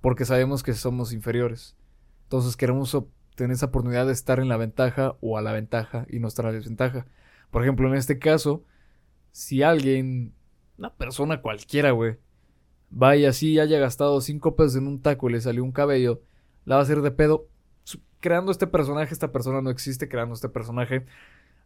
Porque 0.00 0.24
sabemos 0.24 0.62
que 0.62 0.74
somos 0.74 1.12
inferiores. 1.12 1.76
Entonces 2.24 2.56
queremos 2.56 2.96
tener 3.38 3.54
esa 3.54 3.66
oportunidad 3.66 4.06
de 4.06 4.12
estar 4.12 4.40
en 4.40 4.48
la 4.48 4.56
ventaja 4.56 5.16
o 5.20 5.38
a 5.38 5.42
la 5.42 5.52
ventaja 5.52 6.06
y 6.10 6.18
no 6.18 6.28
estar 6.28 6.44
a 6.44 6.48
la 6.50 6.56
desventaja. 6.56 7.06
Por 7.50 7.62
ejemplo, 7.62 7.88
en 7.88 7.94
este 7.94 8.18
caso, 8.18 8.64
si 9.32 9.62
alguien, 9.62 10.34
una 10.76 10.92
persona 10.94 11.40
cualquiera, 11.40 11.92
güey, 11.92 12.18
va 12.90 13.16
y 13.16 13.24
haya 13.24 13.78
gastado 13.78 14.20
cinco 14.20 14.56
pesos 14.56 14.76
en 14.76 14.88
un 14.88 15.00
taco 15.00 15.30
y 15.30 15.32
le 15.32 15.40
salió 15.40 15.62
un 15.62 15.72
cabello, 15.72 16.20
la 16.64 16.74
va 16.74 16.80
a 16.80 16.84
hacer 16.84 17.00
de 17.00 17.12
pedo. 17.12 17.48
Creando 18.20 18.50
este 18.50 18.66
personaje, 18.66 19.14
esta 19.14 19.30
persona 19.30 19.62
no 19.62 19.70
existe 19.70 20.08
creando 20.08 20.34
este 20.34 20.48
personaje, 20.48 21.06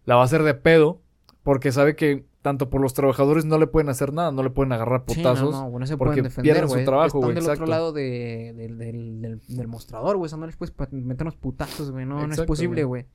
la 0.05 0.16
va 0.16 0.23
a 0.23 0.24
hacer 0.27 0.43
de 0.43 0.55
pedo 0.55 1.01
porque 1.43 1.73
sabe 1.73 1.97
que 1.97 2.27
tanto 2.43 2.69
por 2.70 2.81
los 2.81 2.93
trabajadores 2.93 3.44
no 3.44 3.56
le 3.59 3.66
pueden 3.69 3.89
hacer 3.89 4.12
nada, 4.12 4.32
no 4.32 4.43
le 4.43 4.51
pueden 4.51 4.73
agarrar 4.73 5.05
Sí, 5.06 5.16
potazos. 5.16 5.52
no, 5.55 5.62
no, 5.62 5.70
güey, 5.70 5.81
no 5.81 5.86
se 5.86 5.97
porque 5.97 6.10
pueden 6.10 6.24
defender, 6.24 6.52
pierden 6.52 6.69
su 6.69 6.74
güey. 6.74 6.85
trabajo, 6.85 7.06
Están 7.06 7.20
güey, 7.23 7.35
del 7.35 7.44
exacto. 7.44 7.62
otro 7.62 7.70
lado 7.70 7.93
de- 7.93 8.52
del, 8.56 8.78
del, 8.78 9.23
del, 9.23 9.40
del 9.47 9.69
mostrador, 9.69 10.16
güey. 10.16 10.27
O 10.27 10.28
sea, 10.28 10.39
no 10.39 10.47
les 10.47 10.56
puedes 10.56 10.74
meter 10.93 11.23
unos 11.24 11.36
putazos, 11.36 11.90
güey. 11.93 12.05
No, 12.05 12.27
no 12.27 12.32
es 12.35 12.40
posible, 12.43 12.85
güey. 12.85 13.02
güey. 13.05 13.12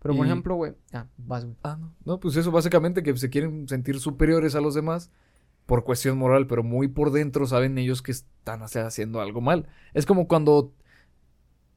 Pero, 0.00 0.14
por 0.16 0.26
ejemplo, 0.26 0.54
güey. 0.54 0.74
Ah, 0.92 1.06
vas, 1.18 1.44
güey. 1.44 1.56
Ah, 1.64 1.76
no. 1.80 1.92
No, 2.04 2.20
pues 2.20 2.36
eso 2.36 2.52
básicamente 2.52 3.02
que 3.02 3.16
se 3.16 3.28
quieren 3.28 3.68
sentir 3.68 3.98
superiores 3.98 4.54
a 4.54 4.60
los 4.60 4.74
demás 4.74 5.10
por 5.66 5.82
cuestión 5.82 6.16
moral, 6.16 6.46
pero 6.46 6.62
muy 6.62 6.86
por 6.86 7.10
dentro 7.10 7.44
saben 7.46 7.76
ellos 7.76 8.02
que 8.02 8.12
están 8.12 8.62
o 8.62 8.68
sea, 8.68 8.86
haciendo 8.86 9.20
algo 9.20 9.40
mal. 9.40 9.66
Es 9.94 10.06
como 10.06 10.28
cuando 10.28 10.72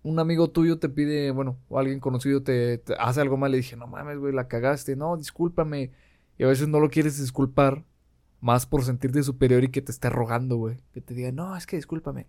un 0.04 0.20
amigo 0.20 0.50
tuyo 0.52 0.78
te 0.78 0.90
pide, 0.90 1.32
bueno, 1.32 1.58
o 1.68 1.80
alguien 1.80 2.00
conocido 2.00 2.44
te, 2.44 2.78
te 2.78 2.94
hace 3.00 3.20
algo 3.22 3.36
mal 3.38 3.54
y 3.54 3.58
dije, 3.58 3.76
no 3.76 3.88
mames, 3.88 4.20
güey, 4.20 4.32
la 4.34 4.48
cagaste, 4.48 4.96
no, 4.96 5.18
discúlpame. 5.18 5.92
Y 6.40 6.46
a 6.46 6.48
veces 6.48 6.70
no 6.70 6.80
lo 6.80 6.90
quieres 6.90 7.20
disculpar 7.20 7.84
más 8.40 8.66
por 8.66 8.84
sentirte 8.86 9.22
superior 9.24 9.66
y 9.66 9.72
que 9.72 9.82
te 9.82 9.92
esté 9.92 10.10
rogando, 10.10 10.56
güey. 10.56 10.78
Que 10.94 11.02
te 11.02 11.14
diga, 11.14 11.34
no, 11.34 11.56
es 11.58 11.68
que 11.68 11.76
discúlpame. 11.76 12.28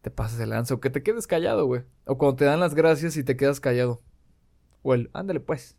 Te 0.00 0.10
pasas 0.10 0.38
de 0.38 0.46
lanza 0.46 0.74
o 0.74 0.80
que 0.80 0.88
te 0.88 1.02
quedes 1.02 1.26
callado, 1.26 1.66
güey. 1.66 1.82
O 2.06 2.16
cuando 2.16 2.36
te 2.36 2.46
dan 2.46 2.58
las 2.58 2.74
gracias 2.74 3.18
y 3.18 3.22
te 3.22 3.36
quedas 3.36 3.60
callado. 3.60 4.00
O 4.82 4.94
el, 4.94 5.10
ándale 5.12 5.40
pues. 5.40 5.76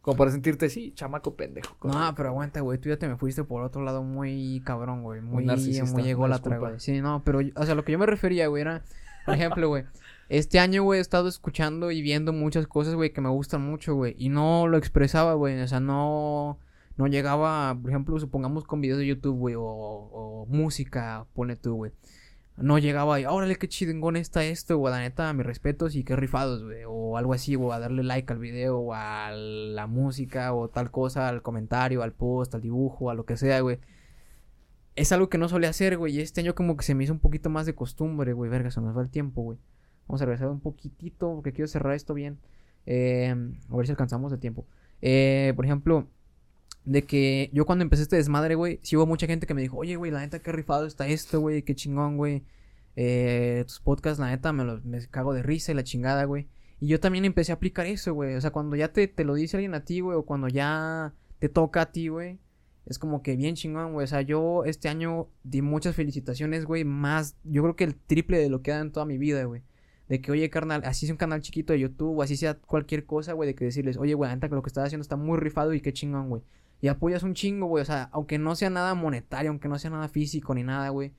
Como 0.00 0.16
para 0.16 0.30
sentirte, 0.30 0.68
sí, 0.70 0.92
chamaco 0.94 1.34
pendejo. 1.34 1.76
No, 1.82 2.14
pero 2.14 2.28
aguanta, 2.28 2.60
güey. 2.60 2.78
Tú 2.78 2.88
ya 2.88 2.96
te 2.96 3.08
me 3.08 3.16
fuiste 3.16 3.42
por 3.42 3.64
otro 3.64 3.82
lado 3.82 4.04
muy 4.04 4.62
cabrón, 4.64 5.02
güey. 5.02 5.20
Muy, 5.20 5.44
narcisista, 5.44 5.86
muy 5.86 6.02
una 6.02 6.10
ególatra, 6.10 6.58
güey. 6.58 6.78
Sí, 6.78 7.00
no, 7.00 7.24
pero, 7.24 7.40
o 7.56 7.66
sea, 7.66 7.74
lo 7.74 7.84
que 7.84 7.90
yo 7.90 7.98
me 7.98 8.06
refería, 8.06 8.46
güey, 8.46 8.60
era, 8.60 8.84
por 9.24 9.34
ejemplo, 9.34 9.66
güey. 9.66 9.86
Este 10.28 10.60
año, 10.60 10.84
güey, 10.84 10.98
he 10.98 11.02
estado 11.02 11.26
escuchando 11.26 11.90
y 11.90 12.02
viendo 12.02 12.32
muchas 12.32 12.68
cosas, 12.68 12.94
güey, 12.94 13.12
que 13.12 13.20
me 13.20 13.30
gustan 13.30 13.62
mucho, 13.62 13.96
güey. 13.96 14.14
Y 14.16 14.28
no 14.28 14.68
lo 14.68 14.76
expresaba, 14.76 15.34
güey. 15.34 15.60
O 15.60 15.66
sea, 15.66 15.80
no, 15.80 16.60
no 16.96 17.06
llegaba, 17.06 17.76
por 17.80 17.90
ejemplo, 17.90 18.18
supongamos 18.18 18.64
con 18.64 18.80
videos 18.80 18.98
de 18.98 19.06
YouTube, 19.06 19.36
güey, 19.36 19.54
o, 19.54 19.62
o 19.62 20.46
música, 20.46 21.26
pone 21.34 21.56
tú, 21.56 21.74
güey. 21.74 21.92
No 22.56 22.78
llegaba 22.78 23.20
y, 23.20 23.26
órale, 23.26 23.56
qué 23.56 23.68
chingón 23.68 24.16
está 24.16 24.42
esto, 24.44 24.78
güey. 24.78 24.92
La 24.92 25.00
neta, 25.00 25.30
mis 25.34 25.44
respetos 25.44 25.94
y 25.94 26.04
qué 26.04 26.16
rifados, 26.16 26.64
güey. 26.64 26.84
O 26.86 27.18
algo 27.18 27.34
así, 27.34 27.54
o 27.54 27.72
a 27.72 27.78
darle 27.78 28.02
like 28.02 28.32
al 28.32 28.38
video, 28.38 28.78
o 28.78 28.94
a 28.94 29.30
la 29.30 29.86
música, 29.86 30.54
o 30.54 30.68
tal 30.70 30.90
cosa, 30.90 31.28
al 31.28 31.42
comentario, 31.42 32.02
al 32.02 32.12
post, 32.12 32.54
al 32.54 32.62
dibujo, 32.62 33.10
a 33.10 33.14
lo 33.14 33.26
que 33.26 33.36
sea, 33.36 33.60
güey. 33.60 33.78
Es 34.94 35.12
algo 35.12 35.28
que 35.28 35.36
no 35.36 35.50
solía 35.50 35.68
hacer, 35.68 35.98
güey. 35.98 36.16
Y 36.16 36.20
este 36.22 36.40
año 36.40 36.54
como 36.54 36.78
que 36.78 36.84
se 36.84 36.94
me 36.94 37.04
hizo 37.04 37.12
un 37.12 37.20
poquito 37.20 37.50
más 37.50 37.66
de 37.66 37.74
costumbre, 37.74 38.32
güey. 38.32 38.50
Verga, 38.50 38.70
se 38.70 38.80
nos 38.80 38.96
va 38.96 39.02
el 39.02 39.10
tiempo, 39.10 39.42
güey. 39.42 39.58
Vamos 40.08 40.22
a 40.22 40.24
regresar 40.24 40.48
un 40.48 40.60
poquitito 40.60 41.34
porque 41.34 41.52
quiero 41.52 41.68
cerrar 41.68 41.94
esto 41.94 42.14
bien. 42.14 42.38
Eh, 42.86 43.34
a 43.68 43.76
ver 43.76 43.86
si 43.86 43.92
alcanzamos 43.92 44.32
el 44.32 44.38
tiempo. 44.38 44.66
Eh, 45.02 45.52
por 45.56 45.66
ejemplo, 45.66 46.08
de 46.86 47.02
que 47.02 47.50
yo 47.52 47.66
cuando 47.66 47.82
empecé 47.82 48.04
este 48.04 48.16
desmadre, 48.16 48.54
güey, 48.54 48.78
sí 48.82 48.96
hubo 48.96 49.06
mucha 49.06 49.26
gente 49.26 49.46
que 49.46 49.54
me 49.54 49.60
dijo, 49.60 49.76
oye, 49.76 49.96
güey, 49.96 50.12
la 50.12 50.20
neta, 50.20 50.38
qué 50.38 50.52
rifado 50.52 50.86
está 50.86 51.06
esto, 51.08 51.40
güey, 51.40 51.62
qué 51.62 51.74
chingón, 51.74 52.16
güey. 52.16 52.44
Eh, 52.94 53.64
tus 53.66 53.80
podcasts, 53.80 54.20
la 54.20 54.28
neta, 54.30 54.52
me, 54.52 54.64
los, 54.64 54.84
me 54.84 55.04
cago 55.08 55.34
de 55.34 55.42
risa 55.42 55.72
y 55.72 55.74
la 55.74 55.84
chingada, 55.84 56.24
güey. 56.24 56.48
Y 56.80 56.86
yo 56.86 57.00
también 57.00 57.24
empecé 57.24 57.52
a 57.52 57.56
aplicar 57.56 57.86
eso, 57.86 58.14
güey. 58.14 58.36
O 58.36 58.40
sea, 58.40 58.52
cuando 58.52 58.76
ya 58.76 58.92
te, 58.92 59.08
te 59.08 59.24
lo 59.24 59.34
dice 59.34 59.56
alguien 59.56 59.74
a 59.74 59.84
ti, 59.84 60.00
güey, 60.00 60.16
o 60.16 60.24
cuando 60.24 60.48
ya 60.48 61.12
te 61.40 61.48
toca 61.48 61.82
a 61.82 61.92
ti, 61.92 62.08
güey. 62.08 62.38
Es 62.86 63.00
como 63.00 63.20
que 63.22 63.34
bien 63.34 63.56
chingón, 63.56 63.92
güey. 63.92 64.04
O 64.04 64.06
sea, 64.06 64.22
yo 64.22 64.64
este 64.64 64.88
año 64.88 65.28
di 65.42 65.62
muchas 65.62 65.96
felicitaciones, 65.96 66.66
güey. 66.66 66.84
Más, 66.84 67.36
yo 67.42 67.62
creo 67.62 67.74
que 67.74 67.84
el 67.84 67.96
triple 67.96 68.38
de 68.38 68.48
lo 68.48 68.62
que 68.62 68.70
he 68.70 68.74
dado 68.74 68.84
en 68.84 68.92
toda 68.92 69.06
mi 69.06 69.18
vida, 69.18 69.42
güey. 69.44 69.62
De 70.08 70.20
que, 70.20 70.30
oye, 70.30 70.48
carnal, 70.50 70.82
así 70.84 71.06
sea 71.06 71.14
un 71.14 71.18
canal 71.18 71.40
chiquito 71.40 71.72
de 71.72 71.80
YouTube, 71.80 72.16
o 72.16 72.22
así 72.22 72.36
sea 72.36 72.54
cualquier 72.54 73.06
cosa, 73.06 73.32
güey, 73.32 73.48
de 73.48 73.54
que 73.56 73.64
decirles, 73.64 73.96
oye, 73.96 74.14
güey, 74.14 74.28
la 74.28 74.36
neta, 74.36 74.48
que 74.48 74.54
lo 74.54 74.62
que 74.62 74.68
estás 74.68 74.84
haciendo 74.84 75.02
está 75.02 75.16
muy 75.16 75.36
rifado 75.38 75.74
y 75.74 75.80
qué 75.80 75.92
chingón, 75.92 76.28
güey. 76.28 76.42
Y 76.80 76.88
apoyas 76.88 77.22
un 77.22 77.34
chingo, 77.34 77.66
güey. 77.66 77.82
O 77.82 77.84
sea, 77.84 78.08
aunque 78.12 78.38
no 78.38 78.54
sea 78.54 78.70
nada 78.70 78.94
monetario, 78.94 79.50
aunque 79.50 79.68
no 79.68 79.78
sea 79.78 79.90
nada 79.90 80.08
físico 80.08 80.54
ni 80.54 80.62
nada, 80.62 80.88
güey. 80.90 81.12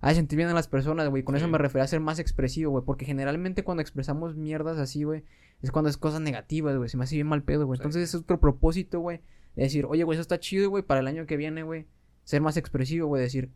A 0.00 0.12
sentir 0.12 0.36
bien 0.36 0.48
a 0.48 0.54
las 0.54 0.68
personas, 0.68 1.08
güey. 1.08 1.22
Con 1.22 1.36
eso 1.36 1.48
me 1.48 1.56
refería 1.56 1.84
a 1.84 1.88
ser 1.88 2.00
más 2.00 2.18
expresivo, 2.18 2.72
güey. 2.72 2.84
Porque 2.84 3.06
generalmente 3.06 3.64
cuando 3.64 3.80
expresamos 3.80 4.36
mierdas 4.36 4.78
así, 4.78 5.04
güey, 5.04 5.24
es 5.62 5.70
cuando 5.70 5.88
es 5.88 5.96
cosas 5.96 6.20
negativas, 6.20 6.76
güey. 6.76 6.88
Se 6.88 6.96
me 6.96 7.04
hace 7.04 7.14
bien 7.14 7.26
mal 7.26 7.42
pedo, 7.42 7.66
güey. 7.66 7.78
Sí. 7.78 7.82
Entonces 7.82 8.02
es 8.02 8.14
otro 8.14 8.38
propósito, 8.38 9.00
güey. 9.00 9.20
De 9.56 9.62
decir, 9.62 9.86
oye, 9.86 10.04
güey, 10.04 10.16
eso 10.16 10.22
está 10.22 10.38
chido, 10.38 10.68
güey, 10.68 10.82
para 10.82 11.00
el 11.00 11.06
año 11.06 11.26
que 11.26 11.36
viene, 11.36 11.62
güey. 11.62 11.86
Ser 12.24 12.42
más 12.42 12.56
expresivo, 12.56 13.06
güey. 13.06 13.22
Decir, 13.22 13.50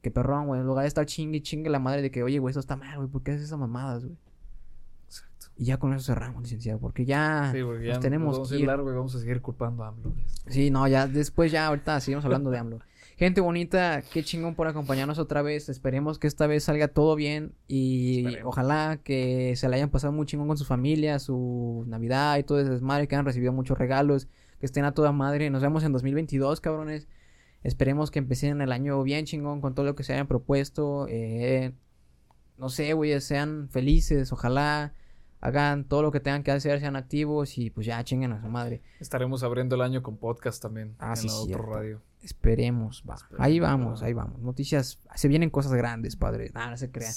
que 0.00 0.10
perrón, 0.10 0.46
güey. 0.46 0.60
En 0.60 0.66
lugar 0.66 0.84
de 0.84 0.88
estar 0.88 1.04
chingue 1.04 1.38
y 1.38 1.42
chingue 1.42 1.68
la 1.68 1.80
madre 1.80 2.02
de 2.02 2.10
que, 2.10 2.22
oye, 2.22 2.38
güey, 2.38 2.52
eso 2.52 2.60
está 2.60 2.76
mal, 2.76 2.96
güey. 2.96 3.08
¿Por 3.08 3.22
qué 3.22 3.32
haces 3.32 3.44
esas 3.44 3.58
mamadas, 3.58 4.04
güey? 4.04 4.16
Y 5.60 5.64
ya 5.64 5.76
con 5.76 5.92
eso 5.92 6.06
cerramos, 6.06 6.42
licenciado. 6.42 6.80
Porque 6.80 7.04
ya. 7.04 7.50
Sí, 7.52 7.62
porque 7.62 7.84
ya 7.84 7.92
nos 7.92 8.00
tenemos 8.00 8.32
vamos 8.32 8.48
que 8.48 8.58
ir 8.60 8.66
largo 8.66 8.90
y 8.90 8.94
vamos 8.94 9.14
a 9.14 9.18
seguir 9.20 9.42
culpando 9.42 9.84
a 9.84 9.88
AMLO. 9.88 10.14
Sí, 10.46 10.70
no, 10.70 10.88
ya 10.88 11.06
después 11.06 11.52
ya 11.52 11.66
ahorita 11.66 12.00
seguimos 12.00 12.24
hablando 12.24 12.50
de 12.50 12.56
AMLO. 12.56 12.78
Gente 13.18 13.42
bonita, 13.42 14.02
qué 14.10 14.24
chingón 14.24 14.54
por 14.54 14.68
acompañarnos 14.68 15.18
otra 15.18 15.42
vez. 15.42 15.68
Esperemos 15.68 16.18
que 16.18 16.28
esta 16.28 16.46
vez 16.46 16.64
salga 16.64 16.88
todo 16.88 17.14
bien 17.14 17.52
y 17.68 18.24
Esperemos. 18.24 18.48
ojalá 18.48 19.00
que 19.04 19.54
se 19.54 19.68
la 19.68 19.76
hayan 19.76 19.90
pasado 19.90 20.14
muy 20.14 20.24
chingón 20.24 20.48
con 20.48 20.56
su 20.56 20.64
familia, 20.64 21.18
su 21.18 21.84
Navidad 21.86 22.38
y 22.38 22.42
todo 22.42 22.58
ese 22.58 22.70
desmadre, 22.70 23.06
que 23.06 23.16
hayan 23.16 23.26
recibido 23.26 23.52
muchos 23.52 23.76
regalos, 23.76 24.28
que 24.60 24.64
estén 24.64 24.86
a 24.86 24.94
toda 24.94 25.12
madre. 25.12 25.50
Nos 25.50 25.60
vemos 25.60 25.84
en 25.84 25.92
2022, 25.92 26.62
cabrones. 26.62 27.06
Esperemos 27.62 28.10
que 28.10 28.18
empecen 28.18 28.62
el 28.62 28.72
año 28.72 29.02
bien 29.02 29.26
chingón 29.26 29.60
con 29.60 29.74
todo 29.74 29.84
lo 29.84 29.94
que 29.94 30.04
se 30.04 30.14
hayan 30.14 30.26
propuesto. 30.26 31.04
Eh, 31.10 31.74
no 32.56 32.70
sé, 32.70 32.94
güey, 32.94 33.20
sean 33.20 33.68
felices, 33.68 34.32
ojalá 34.32 34.94
hagan 35.40 35.84
todo 35.84 36.02
lo 36.02 36.10
que 36.12 36.20
tengan 36.20 36.42
que 36.42 36.50
hacer, 36.50 36.80
sean 36.80 36.96
activos 36.96 37.56
y 37.58 37.70
pues 37.70 37.86
ya 37.86 38.02
chinguen 38.04 38.32
a 38.32 38.40
su 38.40 38.48
madre. 38.48 38.82
Estaremos 39.00 39.42
abriendo 39.42 39.74
el 39.76 39.82
año 39.82 40.02
con 40.02 40.16
podcast 40.16 40.62
también. 40.62 40.94
Ah, 40.98 41.10
en 41.10 41.16
sí, 41.16 41.26
la 41.28 41.34
otro 41.34 41.46
cierto. 41.46 41.66
radio. 41.66 42.02
Esperemos, 42.22 43.02
va. 43.08 43.14
Esperemos, 43.14 43.46
ahí 43.46 43.60
vamos, 43.60 44.02
va. 44.02 44.06
ahí 44.06 44.12
vamos. 44.12 44.40
Noticias, 44.40 44.98
se 45.14 45.28
vienen 45.28 45.48
cosas 45.50 45.72
grandes, 45.72 46.16
padre. 46.16 46.50
Nada, 46.52 46.70
no 46.70 46.76
se 46.76 46.90
crean. 46.90 47.12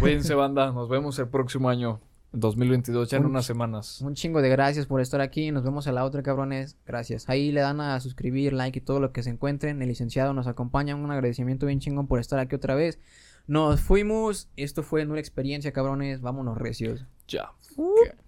Cuídense, 0.00 0.34
banda. 0.34 0.72
Nos 0.72 0.88
vemos 0.88 1.18
el 1.18 1.28
próximo 1.28 1.68
año, 1.68 2.00
2022, 2.32 3.10
ya 3.10 3.18
en 3.18 3.24
Un 3.26 3.32
unas 3.32 3.44
ch- 3.44 3.48
semanas. 3.48 4.00
Un 4.00 4.14
chingo 4.14 4.40
de 4.40 4.48
gracias 4.48 4.86
por 4.86 5.02
estar 5.02 5.20
aquí. 5.20 5.50
Nos 5.52 5.64
vemos 5.64 5.86
a 5.86 5.92
la 5.92 6.04
otra, 6.04 6.22
cabrones. 6.22 6.78
Gracias. 6.86 7.28
Ahí 7.28 7.52
le 7.52 7.60
dan 7.60 7.80
a 7.82 8.00
suscribir, 8.00 8.54
like 8.54 8.78
y 8.78 8.82
todo 8.82 9.00
lo 9.00 9.12
que 9.12 9.22
se 9.22 9.28
encuentren. 9.30 9.82
El 9.82 9.88
licenciado 9.88 10.32
nos 10.32 10.46
acompaña. 10.46 10.94
Un 10.96 11.10
agradecimiento 11.10 11.66
bien 11.66 11.80
chingón 11.80 12.06
por 12.06 12.18
estar 12.18 12.38
aquí 12.38 12.54
otra 12.56 12.74
vez. 12.74 12.98
Nos 13.46 13.80
fuimos. 13.82 14.48
Esto 14.56 14.82
fue 14.82 15.04
una 15.06 15.20
experiencia, 15.20 15.72
cabrones. 15.72 16.22
Vámonos, 16.22 16.56
recios. 16.56 17.04
Ya. 17.28 17.50
Ok. 17.76 18.27